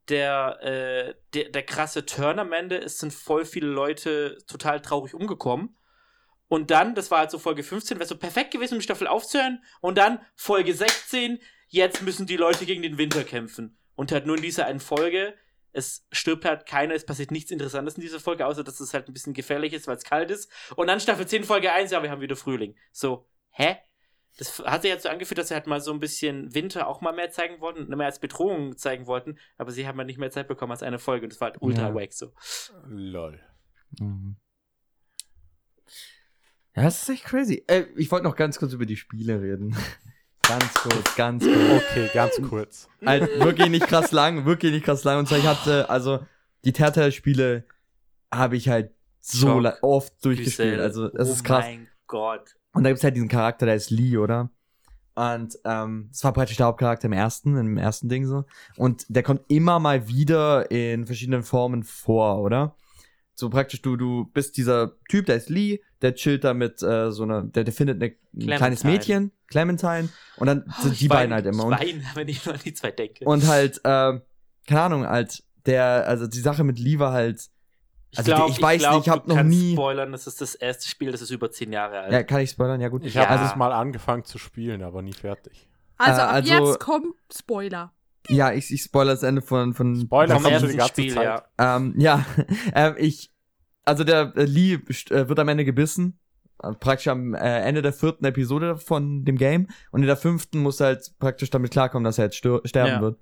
der, 0.09 0.59
äh, 0.61 1.15
der, 1.33 1.49
der 1.49 1.63
krasse 1.63 2.05
Turn 2.05 2.39
am 2.39 2.53
Ende. 2.53 2.77
Es 2.77 2.97
sind 2.97 3.13
voll 3.13 3.45
viele 3.45 3.67
Leute 3.67 4.39
total 4.47 4.81
traurig 4.81 5.13
umgekommen. 5.13 5.77
Und 6.47 6.69
dann, 6.69 6.95
das 6.95 7.11
war 7.11 7.19
halt 7.19 7.31
so 7.31 7.39
Folge 7.39 7.63
15, 7.63 7.97
wäre 7.97 8.09
so 8.09 8.17
perfekt 8.17 8.51
gewesen, 8.51 8.73
um 8.73 8.79
die 8.79 8.83
Staffel 8.83 9.07
aufzuhören. 9.07 9.63
Und 9.79 9.97
dann 9.97 10.19
Folge 10.35 10.73
16, 10.73 11.39
jetzt 11.71 12.01
müssen 12.03 12.27
die 12.27 12.37
Leute 12.37 12.65
gegen 12.65 12.81
den 12.81 12.97
Winter 12.97 13.23
kämpfen. 13.23 13.77
Und 13.95 14.11
halt 14.11 14.25
nur 14.25 14.35
in 14.35 14.41
dieser 14.41 14.65
einen 14.65 14.79
Folge, 14.79 15.33
es 15.73 16.05
stirbt 16.11 16.45
halt 16.45 16.65
keiner, 16.65 16.93
es 16.93 17.05
passiert 17.05 17.31
nichts 17.31 17.49
Interessantes 17.51 17.95
in 17.95 18.01
dieser 18.01 18.19
Folge, 18.19 18.45
außer 18.45 18.63
dass 18.63 18.79
es 18.79 18.93
halt 18.93 19.07
ein 19.07 19.13
bisschen 19.13 19.33
gefährlich 19.33 19.73
ist, 19.73 19.87
weil 19.87 19.95
es 19.97 20.03
kalt 20.03 20.29
ist. 20.31 20.51
Und 20.75 20.87
dann 20.87 20.99
Staffel 20.99 21.27
10, 21.27 21.43
Folge 21.45 21.71
1, 21.71 21.91
ja, 21.91 22.03
wir 22.03 22.09
haben 22.11 22.21
wieder 22.21 22.35
Frühling. 22.35 22.75
So, 22.91 23.27
hä? 23.51 23.77
Das 24.37 24.59
hat 24.59 24.81
sich 24.81 24.91
jetzt 24.91 25.03
so 25.03 25.09
angefühlt, 25.09 25.37
dass 25.37 25.49
sie 25.49 25.53
halt 25.53 25.67
mal 25.67 25.81
so 25.81 25.91
ein 25.93 25.99
bisschen 25.99 26.53
Winter 26.55 26.87
auch 26.87 27.01
mal 27.01 27.13
mehr 27.13 27.31
zeigen 27.31 27.59
wollten, 27.59 27.87
mehr 27.95 28.05
als 28.07 28.19
Bedrohung 28.19 28.77
zeigen 28.77 29.05
wollten, 29.05 29.37
aber 29.57 29.71
sie 29.71 29.85
haben 29.87 29.97
halt 29.97 30.07
nicht 30.07 30.19
mehr 30.19 30.31
Zeit 30.31 30.47
bekommen 30.47 30.71
als 30.71 30.83
eine 30.83 30.99
Folge 30.99 31.25
und 31.25 31.33
das 31.33 31.41
war 31.41 31.51
halt 31.51 31.61
ultra 31.61 31.89
Ja. 31.89 31.95
wack 31.95 32.13
so. 32.13 32.33
Lol. 32.87 33.39
Mhm. 33.99 34.37
Ja, 36.75 36.83
das 36.83 37.03
ist 37.03 37.09
echt 37.09 37.25
crazy. 37.25 37.63
Äh, 37.67 37.85
ich 37.97 38.09
wollte 38.11 38.23
noch 38.25 38.37
ganz 38.37 38.57
kurz 38.57 38.71
über 38.73 38.85
die 38.85 38.95
Spiele 38.95 39.41
reden. 39.41 39.75
Ganz 40.47 40.73
kurz, 40.73 41.15
ganz 41.15 41.43
kurz. 41.43 41.83
Okay, 41.91 42.09
ganz 42.13 42.41
kurz. 42.49 42.89
halt 43.05 43.39
wirklich 43.39 43.69
nicht 43.69 43.87
krass 43.87 44.11
lang, 44.11 44.45
wirklich 44.45 44.71
nicht 44.71 44.85
krass 44.85 45.03
lang. 45.03 45.19
Und 45.19 45.27
zwar, 45.27 45.37
ich 45.37 45.47
hatte, 45.47 45.89
also, 45.89 46.19
die 46.65 46.73
Telltale-Spiele 46.73 47.65
habe 48.33 48.55
ich 48.55 48.69
halt 48.69 48.91
so 49.19 49.63
oft 49.81 50.13
durchgespielt. 50.23 50.79
Also, 50.79 51.09
das 51.09 51.29
oh 51.29 51.33
ist 51.33 51.43
krass. 51.43 51.65
mein 51.65 51.87
Gott. 52.07 52.55
Und 52.73 52.83
da 52.83 52.89
gibt's 52.89 53.03
halt 53.03 53.15
diesen 53.15 53.29
Charakter, 53.29 53.65
der 53.65 53.75
ist 53.75 53.89
Lee, 53.89 54.17
oder? 54.17 54.49
Und 55.13 55.57
ähm, 55.65 56.07
das 56.11 56.23
war 56.23 56.31
praktisch 56.33 56.57
der 56.57 56.67
Hauptcharakter 56.67 57.05
im 57.05 57.13
ersten, 57.13 57.57
im 57.57 57.77
ersten 57.77 58.07
Ding 58.07 58.25
so. 58.25 58.45
Und 58.77 59.05
der 59.09 59.23
kommt 59.23 59.41
immer 59.49 59.79
mal 59.79 60.07
wieder 60.07 60.71
in 60.71 61.05
verschiedenen 61.05 61.43
Formen 61.43 61.83
vor, 61.83 62.41
oder? 62.41 62.75
So 63.33 63.49
praktisch, 63.49 63.81
du, 63.81 63.95
du 63.95 64.25
bist 64.25 64.57
dieser 64.57 64.91
Typ, 65.09 65.25
der 65.25 65.37
ist 65.37 65.49
Lee, 65.49 65.79
der 66.01 66.13
chillt 66.15 66.43
da 66.43 66.53
mit 66.53 66.83
äh, 66.83 67.11
so 67.11 67.23
einer, 67.23 67.41
der, 67.43 67.63
der 67.63 67.73
findet 67.73 68.01
eine, 68.01 68.13
ein 68.35 68.57
kleines 68.57 68.83
Mädchen, 68.83 69.31
Clementine, 69.47 70.09
und 70.37 70.47
dann 70.47 70.65
sind 70.81 70.93
Ich 70.93 70.99
die 70.99 71.07
beiden 71.07 71.31
weine- 71.31 71.35
halt 71.35 71.45
immer. 71.47 71.63
Ich 71.63 71.65
Und, 71.65 71.79
weine, 71.79 72.03
wenn 72.15 72.27
ich 72.27 72.45
nur 72.45 72.55
an 72.55 72.61
die 72.63 72.73
zwei 72.73 72.91
denke. 72.91 73.25
und 73.25 73.47
halt, 73.47 73.77
äh, 73.79 74.19
keine 74.67 74.81
Ahnung, 74.81 75.07
halt, 75.07 75.43
der, 75.65 76.07
also 76.07 76.27
die 76.27 76.39
Sache 76.39 76.63
mit 76.63 76.77
Lee 76.77 76.99
war 76.99 77.13
halt, 77.13 77.49
also 78.15 78.31
glaub, 78.35 78.49
ich 78.49 78.61
weiß 78.61 78.81
glaub, 78.81 78.95
nicht, 78.95 79.07
ich 79.07 79.09
hab 79.11 79.25
du 79.25 79.35
noch 79.35 79.43
nie- 79.43 79.71
spoilern, 79.73 80.11
das 80.11 80.27
ist 80.27 80.41
das 80.41 80.53
erste 80.53 80.87
Spiel, 80.89 81.11
das 81.11 81.21
ist 81.21 81.31
über 81.31 81.49
zehn 81.49 81.71
Jahre 81.71 82.01
alt. 82.01 82.11
ja, 82.11 82.23
kann 82.23 82.41
ich 82.41 82.49
spoilern? 82.51 82.81
Ja, 82.81 82.89
gut. 82.89 83.05
Ich 83.05 83.13
Ja. 83.13 83.27
habe 83.29 83.45
es 83.45 83.55
mal 83.55 83.71
angefangen 83.71 84.25
zu 84.25 84.37
spielen, 84.37 84.83
aber 84.83 85.01
nie 85.01 85.13
fertig. 85.13 85.67
Also 85.97 86.19
Äh, 86.19 86.23
ab 86.23 86.33
also- 86.33 86.53
jetzt 86.69 86.79
kommt 86.81 87.15
Spoiler. 87.33 87.93
Ja, 88.29 88.53
ich, 88.53 88.71
ich 88.71 88.81
spoilere 88.83 89.15
das 89.15 89.23
Ende 89.23 89.41
von, 89.41 89.73
von 89.73 89.95
Spoiler 89.99 90.35
Vom 90.39 90.45
ersten 90.51 90.79
Spiel, 90.87 91.13
Zeit. 91.13 91.23
ja. 91.57 91.75
Ähm, 91.77 91.93
ja, 91.97 92.25
ähm, 92.75 92.95
ich, 92.97 93.31
also 93.83 94.03
der 94.03 94.33
äh, 94.35 94.43
Lee 94.45 94.73
äh, 95.09 95.27
wird 95.27 95.39
am 95.39 95.47
Ende 95.49 95.65
gebissen, 95.65 96.19
äh, 96.63 96.71
praktisch 96.73 97.07
am 97.07 97.33
äh, 97.33 97.39
Ende 97.61 97.81
der 97.81 97.93
vierten 97.93 98.23
Episode 98.25 98.77
von 98.77 99.25
dem 99.25 99.37
Game 99.37 99.67
und 99.91 100.01
in 100.01 100.07
der 100.07 100.17
fünften 100.17 100.59
muss 100.59 100.79
er 100.79 100.87
halt 100.87 101.11
praktisch 101.19 101.49
damit 101.49 101.71
klarkommen, 101.71 102.03
dass 102.03 102.17
er 102.19 102.25
jetzt 102.25 102.37
sterben 102.37 102.63
Ja. 102.91 103.01
wird. 103.01 103.19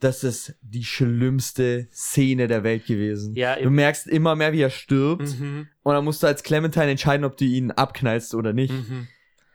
Das 0.00 0.24
ist 0.24 0.54
die 0.62 0.84
schlimmste 0.84 1.86
Szene 1.92 2.48
der 2.48 2.64
Welt 2.64 2.86
gewesen. 2.86 3.34
Ja, 3.34 3.56
du 3.56 3.68
merkst 3.68 4.06
immer 4.06 4.34
mehr, 4.34 4.52
wie 4.54 4.62
er 4.62 4.70
stirbt 4.70 5.38
Mhm. 5.38 5.68
Und 5.82 5.94
dann 5.94 6.04
musst 6.04 6.22
du 6.22 6.26
als 6.26 6.42
Clementine 6.42 6.90
entscheiden, 6.92 7.24
ob 7.26 7.36
du 7.36 7.44
ihn 7.44 7.70
abknallst 7.70 8.34
oder 8.34 8.54
nicht. 8.54 8.72
Mhm. 8.72 9.08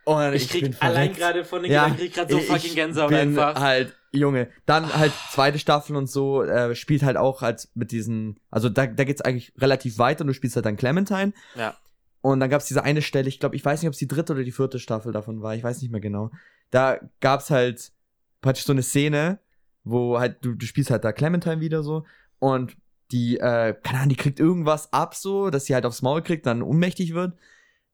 Und 0.04 0.34
Ich 0.34 0.48
krieg 0.48 0.62
bin 0.62 0.76
allein 0.78 1.12
gerade 1.14 1.44
von 1.44 1.64
den 1.64 1.72
Ja, 1.72 1.86
Gedanken, 1.88 2.00
krieg 2.04 2.14
grad 2.14 2.30
so 2.30 2.38
ich 2.38 2.46
fucking 2.46 2.74
Gänsehaut 2.76 3.08
bin 3.08 3.18
einfach. 3.18 3.60
halt, 3.60 3.96
Junge, 4.16 4.48
dann 4.66 4.92
halt 4.92 5.12
zweite 5.30 5.58
Staffel 5.58 5.96
und 5.96 6.08
so, 6.08 6.42
äh, 6.42 6.74
spielt 6.74 7.02
halt 7.02 7.16
auch 7.16 7.42
als 7.42 7.70
mit 7.74 7.92
diesen, 7.92 8.38
also 8.50 8.68
da, 8.68 8.86
da 8.86 9.04
geht's 9.04 9.20
eigentlich 9.20 9.52
relativ 9.58 9.98
weiter 9.98 10.22
und 10.22 10.28
du 10.28 10.34
spielst 10.34 10.56
halt 10.56 10.66
dann 10.66 10.76
Clementine. 10.76 11.32
Ja. 11.54 11.76
Und 12.20 12.40
dann 12.40 12.50
gab's 12.50 12.66
diese 12.66 12.82
eine 12.82 13.02
Stelle, 13.02 13.28
ich 13.28 13.38
glaube, 13.38 13.56
ich 13.56 13.64
weiß 13.64 13.80
nicht, 13.80 13.88
ob 13.88 13.92
es 13.92 13.98
die 13.98 14.08
dritte 14.08 14.32
oder 14.32 14.42
die 14.42 14.52
vierte 14.52 14.78
Staffel 14.78 15.12
davon 15.12 15.42
war, 15.42 15.54
ich 15.54 15.62
weiß 15.62 15.80
nicht 15.80 15.90
mehr 15.90 16.00
genau. 16.00 16.30
Da 16.70 16.98
gab's 17.20 17.50
halt 17.50 17.92
praktisch 18.40 18.64
so 18.64 18.72
eine 18.72 18.82
Szene, 18.82 19.38
wo 19.84 20.18
halt, 20.18 20.44
du, 20.44 20.54
du 20.54 20.66
spielst 20.66 20.90
halt 20.90 21.04
da 21.04 21.12
Clementine 21.12 21.60
wieder 21.60 21.82
so 21.82 22.04
und 22.38 22.76
die, 23.12 23.38
äh, 23.38 23.74
keine 23.82 23.98
Ahnung, 23.98 24.08
die 24.08 24.16
kriegt 24.16 24.40
irgendwas 24.40 24.92
ab 24.92 25.14
so, 25.14 25.50
dass 25.50 25.66
sie 25.66 25.74
halt 25.74 25.86
aufs 25.86 26.02
Maul 26.02 26.22
kriegt, 26.22 26.46
dann 26.46 26.62
ohnmächtig 26.62 27.14
wird. 27.14 27.36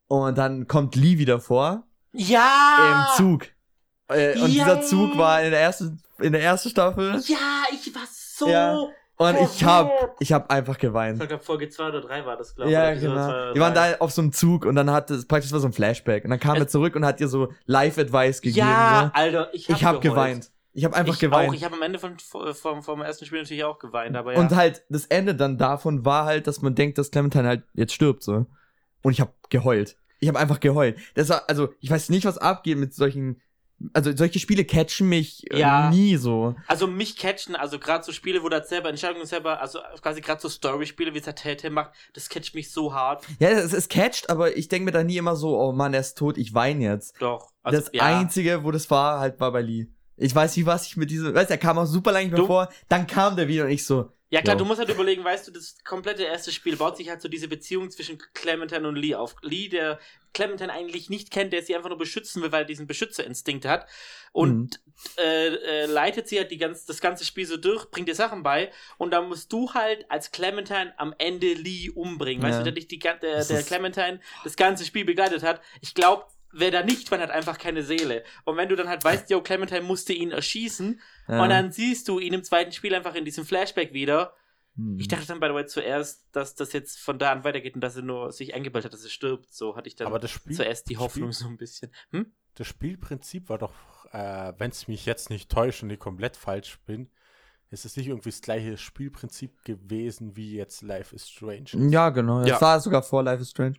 Und 0.09 0.36
dann 0.39 0.66
kommt 0.66 0.94
Lee 0.94 1.19
wieder 1.19 1.40
vor 1.40 1.85
Ja! 2.12 3.09
im 3.11 3.16
Zug. 3.16 3.49
Äh, 4.14 4.32
und 4.40 4.48
Ja. 4.52 4.64
dieser 4.64 4.82
Zug 4.82 5.16
war 5.18 5.43
in 5.43 5.51
der 5.51 5.60
ersten, 5.60 6.01
in 6.20 6.32
der 6.32 6.43
ersten 6.43 6.70
Staffel. 6.70 7.20
Ja, 7.26 7.64
ich 7.72 7.94
war 7.94 8.02
so. 8.10 8.48
Ja. 8.48 8.78
Und 9.18 9.36
ich 9.40 9.62
hab, 9.64 10.16
ich 10.18 10.32
hab 10.32 10.51
einfach 10.51 10.74
Ich 10.74 10.80
geweint. 10.80 11.18
glaube, 11.28 11.39
Folge 11.44 11.68
2 11.68 11.89
oder 11.89 12.01
3 12.01 12.26
war 12.26 12.36
das, 12.36 12.56
glaube 12.56 12.70
ich. 12.70 12.74
Ja, 12.74 12.93
genau. 12.94 13.52
Die 13.52 13.60
waren 13.60 13.74
da 13.74 13.94
auf 14.01 14.10
so 14.10 14.20
einem 14.22 14.32
Zug 14.32 14.64
und 14.64 14.74
dann 14.74 14.90
hat 14.90 15.10
es 15.10 15.26
praktisch 15.26 15.52
war 15.52 15.60
so 15.60 15.68
ein 15.68 15.72
Flashback. 15.72 16.24
Und 16.24 16.30
dann 16.30 16.40
kam 16.40 16.56
er 16.56 16.66
zurück 16.66 16.97
und 16.97 17.05
hat 17.05 17.20
ihr 17.20 17.28
so 17.28 17.52
Live-Advice 17.66 18.40
gegeben. 18.40 18.66
Ja, 18.66 19.12
so. 19.14 19.20
Alter, 19.20 19.51
ich 19.52 19.68
hab, 19.68 19.76
Ich 19.76 19.84
hab 19.84 20.01
geheult. 20.01 20.16
geweint. 20.16 20.51
Ich 20.74 20.84
hab 20.84 20.94
einfach 20.94 21.14
ich 21.14 21.20
geweint. 21.20 21.51
Auch, 21.51 21.55
ich 21.55 21.62
habe 21.64 21.76
am 21.76 21.82
Ende 21.82 21.98
von, 21.98 22.16
vom, 22.18 22.82
vom 22.82 23.02
ersten 23.02 23.26
Spiel 23.26 23.40
natürlich 23.43 23.62
auch 23.62 23.78
geweint, 23.78 24.16
aber 24.16 24.32
ja. 24.32 24.40
Und 24.40 24.56
halt, 24.56 24.82
das 24.89 25.05
Ende 25.06 25.34
dann 25.34 25.59
davon 25.59 26.05
war 26.05 26.24
halt, 26.24 26.47
dass 26.47 26.62
man 26.62 26.74
denkt, 26.74 26.97
dass 26.98 27.10
Clementine 27.10 27.47
halt 27.47 27.62
jetzt 27.74 27.93
stirbt, 27.93 28.22
so. 28.24 28.47
Und 29.02 29.12
ich 29.12 29.20
hab 29.20 29.34
geheult. 29.51 29.97
Ich 30.18 30.28
hab 30.28 30.36
einfach 30.36 30.59
geheult. 30.60 30.97
Das 31.14 31.28
war, 31.28 31.43
also, 31.47 31.68
ich 31.80 31.90
weiß 31.90 32.09
nicht, 32.09 32.24
was 32.24 32.39
abgeht 32.39 32.78
mit 32.78 32.94
solchen, 32.94 33.40
also, 33.92 34.16
solche 34.16 34.38
Spiele 34.38 34.64
catchen 34.64 35.09
mich 35.09 35.50
äh, 35.52 35.59
Ja. 35.59 35.90
nie 35.90 36.16
so. 36.16 36.54
Also 36.66 36.86
mich 36.86 37.16
catchen, 37.16 37.56
also 37.56 37.78
gerade 37.78 38.04
so 38.04 38.12
Spiele, 38.12 38.42
wo 38.42 38.48
das 38.48 38.68
selber 38.68 38.88
Entscheidungen 38.88 39.26
selber, 39.26 39.60
also 39.60 39.80
quasi 40.00 40.20
gerade 40.20 40.40
so 40.40 40.48
Story-Spiele, 40.48 41.14
wie 41.14 41.18
es 41.18 41.24
der 41.24 41.34
Telltale 41.34 41.72
macht, 41.72 41.90
das 42.14 42.28
catcht 42.28 42.54
mich 42.54 42.70
so 42.70 42.94
hart. 42.94 43.24
Ja, 43.38 43.48
es, 43.48 43.72
es 43.72 43.88
catcht, 43.88 44.30
aber 44.30 44.56
ich 44.56 44.68
denke 44.68 44.86
mir 44.86 44.92
da 44.92 45.04
nie 45.04 45.16
immer 45.16 45.36
so, 45.36 45.59
oh 45.59 45.72
Mann, 45.72 45.94
er 45.94 46.00
ist 46.00 46.18
tot, 46.18 46.38
ich 46.38 46.54
weine 46.54 46.84
jetzt. 46.84 47.20
Doch. 47.20 47.50
Also, 47.62 47.80
das 47.80 47.90
ja. 47.92 48.04
Einzige, 48.04 48.64
wo 48.64 48.70
das 48.70 48.90
war, 48.90 49.20
halt 49.20 49.40
war 49.40 49.52
bei 49.52 49.62
Lee. 49.62 49.86
Ich 50.16 50.34
weiß 50.34 50.56
nicht, 50.56 50.66
was 50.66 50.86
ich 50.86 50.96
mit 50.96 51.10
diesem, 51.10 51.34
weißt 51.34 51.50
du, 51.50 51.54
er 51.54 51.59
kam 51.59 51.78
auch 51.78 51.86
super 51.86 52.12
lange 52.12 52.26
nicht 52.26 52.36
mehr 52.36 52.46
vor, 52.46 52.68
dann 52.88 53.06
kam 53.06 53.36
der 53.36 53.48
wieder 53.48 53.64
und 53.64 53.70
ich 53.70 53.84
so, 53.84 54.10
Ja 54.32 54.40
klar, 54.40 54.54
Jo. 54.56 54.60
du 54.60 54.64
musst 54.64 54.78
halt 54.80 54.88
überlegen, 54.88 55.22
weißt 55.22 55.46
du, 55.46 55.52
das 55.52 55.76
komplette 55.84 56.22
erste 56.22 56.52
Spiel 56.52 56.76
baut 56.76 56.96
sich 56.96 57.10
halt 57.10 57.20
so 57.20 57.28
diese 57.28 57.48
Beziehung 57.48 57.90
zwischen 57.90 58.16
Clementine 58.32 58.88
und 58.88 58.96
Lee 58.96 59.14
auf. 59.14 59.36
Lee, 59.42 59.68
der 59.68 59.98
Clementine 60.32 60.72
eigentlich 60.72 61.10
nicht 61.10 61.30
kennt, 61.30 61.52
der 61.52 61.62
sie 61.62 61.76
einfach 61.76 61.90
nur 61.90 61.98
beschützen 61.98 62.40
will, 62.42 62.50
weil 62.50 62.62
er 62.62 62.66
diesen 62.66 62.86
Beschützerinstinkt 62.86 63.66
hat 63.66 63.86
und 64.32 64.80
äh, 65.18 65.48
äh, 65.48 65.84
leitet 65.84 66.28
sie 66.28 66.38
halt 66.38 66.50
die 66.50 66.56
ganz, 66.56 66.86
das 66.86 67.02
ganze 67.02 67.26
Spiel 67.26 67.44
so 67.44 67.59
durch, 67.59 67.90
bringt 67.90 68.09
dir 68.09 68.14
Sachen 68.14 68.42
bei 68.42 68.72
und 68.96 69.10
dann 69.10 69.28
musst 69.28 69.52
du 69.52 69.74
halt 69.74 70.10
als 70.10 70.30
Clementine 70.30 70.94
am 70.96 71.14
Ende 71.18 71.52
Lee 71.52 71.90
umbringen. 71.90 72.42
Weißt 72.42 72.54
Ja. 72.54 72.59
du, 72.60 72.64
der 72.64 72.72
dich 72.72 72.88
die, 72.88 72.98
der, 72.98 73.18
der 73.18 73.62
Clementine 73.62 74.20
das 74.44 74.56
ganze 74.56 74.86
Spiel 74.86 75.04
begleitet 75.04 75.42
hat. 75.42 75.60
Ich 75.82 75.92
glaube, 75.92 76.24
wer 76.52 76.70
da 76.70 76.82
nicht, 76.82 77.10
man 77.10 77.20
hat 77.20 77.30
einfach 77.30 77.59
keine 77.59 77.82
Seele. 77.82 78.24
Und 78.44 78.56
wenn 78.56 78.68
du 78.68 78.76
dann 78.76 78.88
halt 78.88 79.04
weißt, 79.04 79.28
yo, 79.30 79.42
Clementine 79.42 79.82
musste 79.82 80.12
ihn 80.14 80.30
erschießen 80.30 81.00
ja. 81.32 81.42
und 81.42 81.48
dann 81.48 81.72
siehst 81.72 82.09
du 82.09 82.18
ihn 82.18 82.32
im 82.34 82.44
zweiten 82.44 82.72
Spiel 82.72 82.94
einfach 82.94 83.14
in 83.14 83.24
diesem 83.24 83.44
Flashback 83.44 83.92
wieder. 83.92 84.34
Hm. 84.76 84.98
Ich 84.98 85.09
dachte 85.09 85.26
dann, 85.26 85.40
by 85.40 85.48
the 85.48 85.54
way, 85.54 85.66
zuerst, 85.66 86.26
dass 86.32 86.54
das 86.54 86.72
jetzt 86.72 86.98
von 86.98 87.18
da 87.18 87.32
an 87.32 87.44
weitergeht 87.44 87.74
und 87.74 87.80
dass 87.82 87.96
er 87.96 88.02
nur 88.02 88.32
sich 88.32 88.54
eingebildet 88.54 88.86
hat, 88.86 88.94
dass 88.94 89.04
er 89.04 89.10
stirbt. 89.10 89.52
So 89.52 89.76
hatte 89.76 89.88
ich 89.88 89.96
dann 89.96 90.06
Aber 90.06 90.18
das 90.18 90.30
Spiel, 90.30 90.56
zuerst 90.56 90.88
die 90.88 90.96
Hoffnung 90.96 91.32
Spiel, 91.32 91.44
so 91.44 91.48
ein 91.48 91.56
bisschen. 91.56 91.90
Hm? 92.10 92.32
das 92.54 92.66
Spielprinzip 92.66 93.48
war 93.48 93.59
doch, 93.59 93.72
äh, 94.12 94.52
wenn 94.59 94.70
es 94.70 94.88
mich 94.88 95.06
jetzt 95.06 95.30
nicht 95.30 95.50
täuscht 95.50 95.82
und 95.82 95.90
ich 95.90 95.98
komplett 95.98 96.36
falsch 96.36 96.78
bin, 96.86 97.10
ist 97.70 97.86
es 97.86 97.96
nicht 97.96 98.09
irgendwie 98.09 98.28
das 98.28 98.42
gleiche 98.42 98.76
Spielprinzip 98.76 99.64
gewesen 99.64 100.36
wie 100.36 100.54
jetzt 100.54 100.82
Life 100.82 101.14
is 101.14 101.28
Strange. 101.28 101.70
Ja, 101.90 102.10
genau. 102.10 102.40
Das 102.40 102.48
Ja. 102.48 102.60
war 102.60 102.80
sogar 102.80 103.02
vor 103.02 103.22
Life 103.22 103.40
is 103.42 103.50
Strange. 103.50 103.76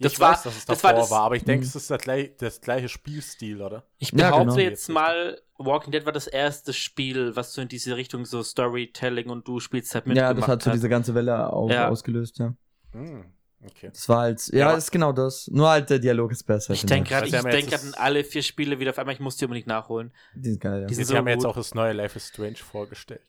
Das 0.00 0.12
ich 0.14 0.20
war- 0.20 0.32
weiß, 0.32 0.42
dass 0.44 0.56
es 0.56 0.64
das 0.64 0.80
davor 0.80 0.94
war 0.96 1.00
das- 1.02 1.10
war, 1.10 1.20
aber 1.22 1.36
ich 1.36 1.44
denke, 1.44 1.64
Mhm. 1.64 1.68
es 1.68 1.76
ist 1.76 1.90
der 1.90 1.98
gleich, 1.98 2.32
das 2.38 2.60
gleiche 2.60 2.88
Spielstil, 2.88 3.60
oder? 3.62 3.84
Ich 3.98 4.10
Ja, 4.12 4.30
behaupte 4.30 4.54
genau. 4.56 4.58
jetzt 4.70 4.88
mal, 4.88 5.40
Walking 5.58 5.92
Dead 5.92 6.06
war 6.06 6.12
das 6.12 6.26
erste 6.26 6.72
Spiel, 6.72 7.36
was 7.36 7.52
so 7.52 7.60
in 7.60 7.68
diese 7.68 7.96
Richtung 7.96 8.24
so 8.24 8.42
Storytelling 8.42 9.28
und 9.28 9.46
du 9.46 9.60
spielst 9.60 9.94
halt 9.94 10.06
Ja, 10.06 10.10
mitgemacht 10.32 10.38
das 10.38 10.48
hat 10.48 10.62
so 10.62 10.70
diese 10.72 10.88
ganze 10.88 11.14
Welle 11.14 11.52
au 11.52 11.68
Ja. 11.68 11.88
ausgelöst, 11.88 12.38
ja. 12.38 12.54
Hm, 12.92 13.26
okay. 13.66 13.90
Das 13.92 14.08
war 14.08 14.20
halt, 14.20 14.40
ja, 14.48 14.58
Ja. 14.60 14.72
das 14.74 14.84
ist 14.84 14.90
genau 14.90 15.12
das. 15.12 15.48
Nur 15.52 15.68
halt 15.68 15.90
der 15.90 15.98
Dialog 15.98 16.32
ist 16.32 16.44
besser. 16.44 16.72
Ich 16.72 16.86
denke 16.86 17.10
gerade, 17.10 17.24
Also, 17.24 17.36
ich 17.36 17.42
haben 17.44 17.50
denke 17.50 17.66
jetzt 17.66 17.70
gerade 17.70 17.82
an 17.84 17.90
das- 17.92 18.00
alle 18.00 18.24
vier 18.24 18.42
Spiele 18.42 18.78
wieder 18.80 18.90
auf 18.92 18.98
einmal. 18.98 19.14
Ich 19.14 19.20
muss 19.20 19.36
die 19.36 19.44
unbedingt 19.44 19.66
nachholen. 19.66 20.12
Die 20.34 20.48
sind 20.50 20.60
geil, 20.62 20.80
ja. 20.80 20.86
Die 20.86 20.94
sind 20.94 21.04
Sie 21.04 21.12
so 21.12 21.18
haben 21.18 21.28
jetzt 21.28 21.38
gut. 21.42 21.46
auch 21.50 21.56
das 21.56 21.74
neue 21.74 21.92
Life 21.92 22.16
is 22.16 22.28
Strange 22.28 22.56
vorgestellt. 22.56 23.20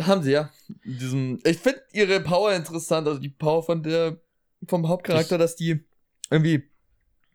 Haben 0.00 0.22
sie, 0.22 0.30
ja. 0.30 0.48
Diesen, 0.84 1.40
ich 1.44 1.58
finde 1.58 1.82
ihre 1.92 2.20
Power 2.20 2.52
interessant, 2.54 3.06
also 3.08 3.18
die 3.20 3.28
Power 3.30 3.62
von 3.64 3.82
der, 3.82 4.16
vom 4.68 4.86
Hauptcharakter, 4.88 5.38
dass 5.38 5.56
die 5.56 5.84
irgendwie 6.30 6.68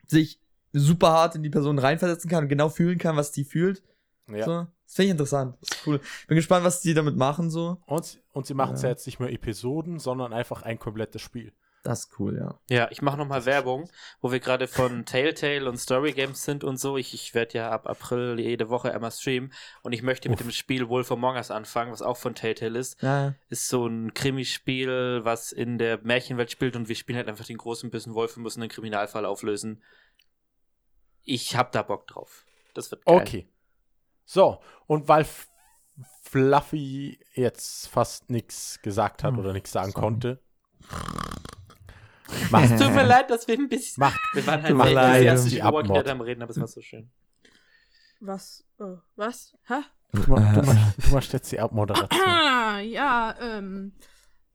sich 0.06 0.40
super 0.72 1.10
hart 1.12 1.34
in 1.34 1.42
die 1.42 1.50
Person 1.50 1.78
reinversetzen 1.78 2.30
kann 2.30 2.44
und 2.44 2.48
genau 2.48 2.68
fühlen 2.68 2.98
kann, 2.98 3.16
was 3.16 3.32
die 3.32 3.44
fühlt. 3.44 3.82
Ja. 4.28 4.44
So. 4.44 4.66
Das 4.86 4.94
finde 4.96 5.06
ich 5.06 5.10
interessant. 5.12 5.56
Das 5.60 5.78
ist 5.78 5.86
cool. 5.86 6.00
Bin 6.28 6.36
gespannt, 6.36 6.64
was 6.64 6.80
die 6.80 6.94
damit 6.94 7.16
machen, 7.16 7.50
so. 7.50 7.80
Und, 7.86 8.04
sie- 8.04 8.18
und 8.32 8.46
sie 8.46 8.54
machen 8.54 8.74
es 8.74 8.82
Ja. 8.82 8.88
ja 8.88 8.92
jetzt 8.92 9.06
nicht 9.06 9.20
mehr 9.20 9.32
Episoden, 9.32 9.98
sondern 9.98 10.32
einfach 10.32 10.62
ein 10.62 10.78
komplettes 10.78 11.22
Spiel. 11.22 11.52
Das 11.84 12.04
ist 12.04 12.20
cool, 12.20 12.36
ja. 12.38 12.60
Ja, 12.70 12.88
ich 12.92 13.02
mache 13.02 13.16
nochmal 13.16 13.44
Werbung, 13.44 13.90
wo 14.20 14.30
wir 14.30 14.38
gerade 14.38 14.68
von 14.68 15.04
Telltale 15.06 15.68
und 15.68 15.78
Story 15.78 16.12
Games 16.12 16.44
sind 16.44 16.62
und 16.62 16.76
so. 16.78 16.96
Ich, 16.96 17.12
ich 17.12 17.34
werde 17.34 17.58
ja 17.58 17.70
ab 17.72 17.88
April 17.88 18.38
jede 18.38 18.68
Woche 18.68 18.94
einmal 18.94 19.10
streamen 19.10 19.52
und 19.82 19.92
ich 19.92 20.02
möchte 20.02 20.28
mit 20.28 20.38
Uff. 20.38 20.46
dem 20.46 20.52
Spiel 20.52 20.88
Wolf 20.88 21.10
Among 21.10 21.34
Us 21.34 21.50
anfangen, 21.50 21.90
was 21.90 22.00
auch 22.00 22.16
von 22.16 22.36
Telltale 22.36 22.78
ist. 22.78 23.02
Ja, 23.02 23.34
Ist 23.48 23.66
so 23.68 23.84
ein 23.86 24.14
Krimispiel, 24.14 25.24
was 25.24 25.50
in 25.50 25.76
der 25.78 25.98
Märchenwelt 26.02 26.52
spielt 26.52 26.76
und 26.76 26.88
wir 26.88 26.94
spielen 26.94 27.16
halt 27.16 27.28
einfach 27.28 27.46
den 27.46 27.58
großen 27.58 27.90
bösen 27.90 28.14
Wolf 28.14 28.36
und 28.36 28.44
müssen 28.44 28.62
einen 28.62 28.70
Kriminalfall 28.70 29.26
auflösen. 29.26 29.82
Ich 31.24 31.56
hab 31.56 31.72
da 31.72 31.82
Bock 31.82 32.06
drauf. 32.06 32.44
Das 32.74 32.90
wird 32.92 33.04
geil. 33.04 33.20
Okay. 33.20 33.48
So, 34.24 34.60
und 34.86 35.08
weil 35.08 35.26
Fluffy 36.22 37.18
jetzt 37.34 37.88
fast 37.88 38.30
nichts 38.30 38.80
gesagt 38.82 39.22
hat 39.24 39.32
Hm, 39.32 39.40
oder 39.40 39.52
nichts 39.52 39.72
sagen 39.72 39.90
sorry. 39.90 40.00
konnte, 40.04 40.40
Es 42.32 42.50
macht, 42.50 42.68
tut 42.78 42.94
mir 42.94 43.04
leid, 43.04 43.30
dass 43.30 43.46
wir 43.46 43.58
ein 43.58 43.68
bisschen. 43.68 44.00
macht, 44.00 44.20
Wir 44.34 44.46
waren 44.46 44.62
halt 44.62 44.76
sehr 44.76 44.92
leid. 44.92 45.14
enthusiastisch 45.16 45.52
Die 45.52 45.62
Abmord. 45.62 46.08
am 46.08 46.20
Reden, 46.20 46.42
aber 46.42 46.50
es 46.50 46.60
war 46.60 46.66
so 46.68 46.80
schön. 46.80 47.10
Was? 48.20 48.64
Äh, 48.78 48.96
was? 49.16 49.54
Hä? 49.66 49.80
du, 50.12 50.20
du, 50.22 50.34
du 50.34 51.10
machst 51.12 51.32
jetzt 51.32 51.50
die 51.52 51.58
Abmoderation. 51.60 52.20
Ah, 52.20 52.80
ja, 52.80 53.34
ähm. 53.40 53.92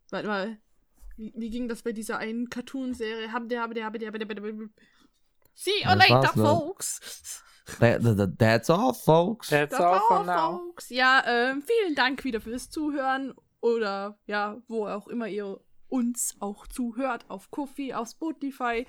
Warte 0.10 0.28
mal. 0.28 0.58
Wie, 1.18 1.34
wie 1.36 1.50
ging 1.50 1.68
das 1.68 1.82
bei 1.82 1.92
dieser 1.92 2.18
einen 2.20 2.50
Cartoon-Serie? 2.50 3.32
Haben 3.32 3.50
der, 3.50 3.62
haben 3.62 3.74
der, 3.74 3.86
haben 3.86 4.00
der, 4.00 4.08
haben 4.08 4.20
der, 4.20 4.28
haben 4.28 4.46
der. 4.60 4.70
See 5.56 5.72
you 5.84 5.90
das 5.90 5.98
later, 5.98 6.32
ne? 6.36 6.44
folks. 6.46 7.44
That, 7.80 8.02
that, 8.04 8.40
that's 8.40 8.70
all, 8.70 8.94
folks. 8.94 9.50
That's 9.50 9.72
Das 9.72 9.80
war, 9.80 10.58
folks. 10.60 10.90
Ja, 10.90 11.24
ähm, 11.28 11.64
vielen 11.64 11.96
Dank 11.96 12.24
wieder 12.24 12.40
fürs 12.40 12.70
Zuhören. 12.70 13.34
Oder 13.60 14.18
ja, 14.28 14.58
wo 14.68 14.88
auch 14.88 15.08
immer 15.08 15.28
ihr 15.28 15.60
uns 15.90 16.36
auch 16.40 16.68
zuhört. 16.68 17.26
Auf 17.30 17.52
Kofi, 17.52 17.94
auf 17.94 18.10
Spotify, 18.10 18.86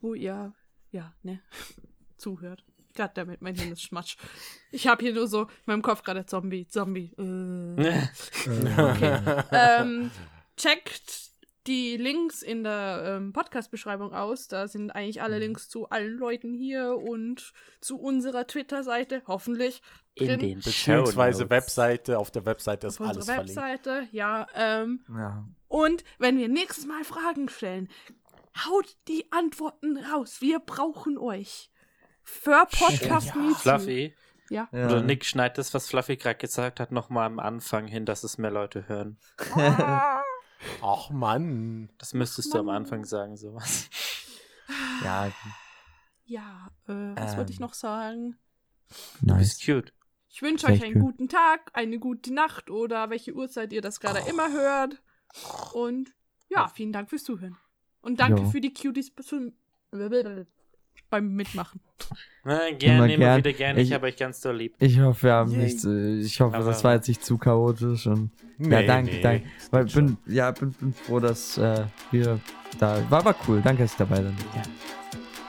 wo 0.00 0.14
ihr, 0.14 0.52
ja, 0.90 1.14
ne, 1.22 1.40
zuhört. 2.16 2.64
Goddammit, 2.96 3.40
mein 3.40 3.54
Hirn 3.54 3.72
ist 3.72 3.82
Schmatsch. 3.82 4.16
Ich 4.72 4.88
habe 4.88 5.04
hier 5.04 5.14
nur 5.14 5.28
so 5.28 5.42
in 5.42 5.48
meinem 5.66 5.82
Kopf 5.82 6.02
gerade 6.02 6.26
Zombie, 6.26 6.66
Zombie. 6.66 7.12
Äh. 7.16 8.02
Okay. 8.76 9.42
ähm, 9.52 10.10
checkt 10.56 11.30
die 11.66 11.96
Links 11.96 12.42
in 12.42 12.64
der 12.64 13.02
ähm, 13.06 13.32
Podcast-Beschreibung 13.32 14.12
aus. 14.12 14.48
Da 14.48 14.66
sind 14.66 14.90
eigentlich 14.90 15.22
alle 15.22 15.38
Links 15.38 15.68
zu 15.68 15.88
allen 15.90 16.18
Leuten 16.18 16.52
hier 16.52 16.96
und 16.96 17.52
zu 17.80 17.98
unserer 18.00 18.46
Twitter-Seite, 18.46 19.22
hoffentlich. 19.26 19.82
In 20.14 20.38
den 20.38 20.58
Beziehungsweise. 20.60 21.48
Webseite, 21.48 22.18
auf 22.18 22.30
der 22.30 22.44
Webseite 22.44 22.88
ist 22.88 23.00
auf 23.00 23.06
alles 23.06 23.18
unserer 23.18 23.34
verlinkt. 23.36 23.56
Webseite, 23.56 24.08
ja. 24.10 24.46
Ähm, 24.54 25.00
Ja. 25.08 25.46
Und 25.70 26.02
wenn 26.18 26.36
wir 26.36 26.48
nächstes 26.48 26.84
Mal 26.84 27.04
Fragen 27.04 27.48
stellen, 27.48 27.88
haut 28.66 28.96
die 29.06 29.30
Antworten 29.30 29.96
raus. 29.96 30.40
Wir 30.40 30.58
brauchen 30.58 31.16
euch. 31.16 31.70
Für 32.24 32.66
Podcast 32.66 33.34
Meeting. 33.36 33.54
Fluffy. 33.54 34.14
Ja. 34.50 34.68
ja. 34.72 34.86
Oder 34.86 35.00
Nick 35.02 35.24
schneidet 35.24 35.58
das, 35.58 35.72
was 35.72 35.88
Fluffy 35.88 36.16
gerade 36.16 36.38
gesagt 36.38 36.80
hat, 36.80 36.90
nochmal 36.90 37.26
am 37.26 37.38
Anfang 37.38 37.86
hin, 37.86 38.04
dass 38.04 38.24
es 38.24 38.36
mehr 38.36 38.50
Leute 38.50 38.88
hören. 38.88 39.18
Ach 40.82 41.10
Mann. 41.10 41.90
Das 41.98 42.14
müsstest 42.14 42.52
du 42.52 42.58
am 42.58 42.68
Anfang 42.68 43.04
sagen, 43.04 43.36
sowas. 43.36 43.88
ja, 45.04 45.30
Ja, 46.24 46.70
äh, 46.88 46.92
was 47.14 47.36
wollte 47.36 47.52
ich 47.52 47.58
Ähm. 47.60 47.66
noch 47.66 47.74
sagen? 47.74 48.36
Du 49.20 49.28
nice. 49.34 49.38
bist 49.38 49.64
cute. 49.64 49.92
Ich 50.28 50.42
wünsche 50.42 50.66
euch 50.66 50.82
einen 50.82 50.96
cool. 50.96 51.12
guten 51.12 51.28
Tag, 51.28 51.70
eine 51.72 51.98
gute 51.98 52.34
Nacht 52.34 52.70
oder 52.70 53.08
welche 53.10 53.32
Uhrzeit 53.34 53.72
ihr 53.72 53.82
das 53.82 54.00
gerade 54.00 54.20
immer 54.28 54.50
hört. 54.52 55.00
Und 55.72 56.10
ja, 56.48 56.68
vielen 56.68 56.92
Dank 56.92 57.08
fürs 57.10 57.24
Zuhören. 57.24 57.56
Und 58.02 58.20
danke 58.20 58.42
Ja. 58.42 58.48
für 58.50 58.60
die 58.60 58.72
Cuties 58.72 59.12
beim 61.10 61.32
Mitmachen. 61.34 61.80
Na, 62.44 62.68
Immer 62.68 62.78
gerne, 62.78 63.14
immer 63.14 63.24
gern. 63.24 63.38
wieder 63.38 63.52
gerne. 63.52 63.80
Ich, 63.80 63.88
Ich- 63.88 63.94
habe 63.94 64.06
euch 64.06 64.16
ganz 64.16 64.40
doll 64.40 64.56
lieb. 64.56 64.74
Ich 64.78 64.98
hoffe, 65.00 65.24
wir 65.24 65.32
haben 65.34 65.50
Yay. 65.52 65.64
nicht, 65.64 65.84
ich 66.24 66.40
hoffe, 66.40 66.56
Aber- 66.56 66.64
das 66.66 66.82
war 66.84 66.94
jetzt 66.94 67.08
nicht 67.08 67.24
zu 67.24 67.36
chaotisch 67.36 68.06
und 68.06 68.30
ja, 68.58 68.82
danke, 68.82 69.20
danke. 69.20 69.46
Weil 69.70 69.84
bin, 69.86 70.16
ja, 70.26 70.50
bin, 70.52 70.72
bin 70.72 70.94
froh, 70.94 71.20
dass 71.20 71.58
äh, 71.58 71.84
wir 72.10 72.40
da 72.78 73.08
war, 73.10 73.24
war 73.24 73.34
cool. 73.48 73.60
Danke, 73.62 73.82
dass 73.82 73.92
ich 73.92 73.98
dabei 73.98 74.20
bin. 74.22 74.34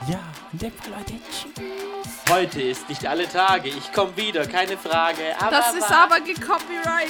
Ja, 0.08 0.20
in 0.52 0.58
dem 0.58 0.72
Fall, 0.72 0.90
Leute. 0.98 1.14
Tschüss. 1.30 2.28
Heute 2.28 2.60
ist 2.62 2.88
nicht 2.88 3.06
alle 3.06 3.28
Tage. 3.28 3.68
Ich 3.68 3.92
komme 3.92 4.16
wieder, 4.16 4.46
keine 4.46 4.76
Frage. 4.76 5.22
Aber 5.40 5.50
Das 5.50 5.74
ist 5.74 5.88
wann? 5.88 6.10
aber 6.10 6.20
gecopyright. 6.20 7.08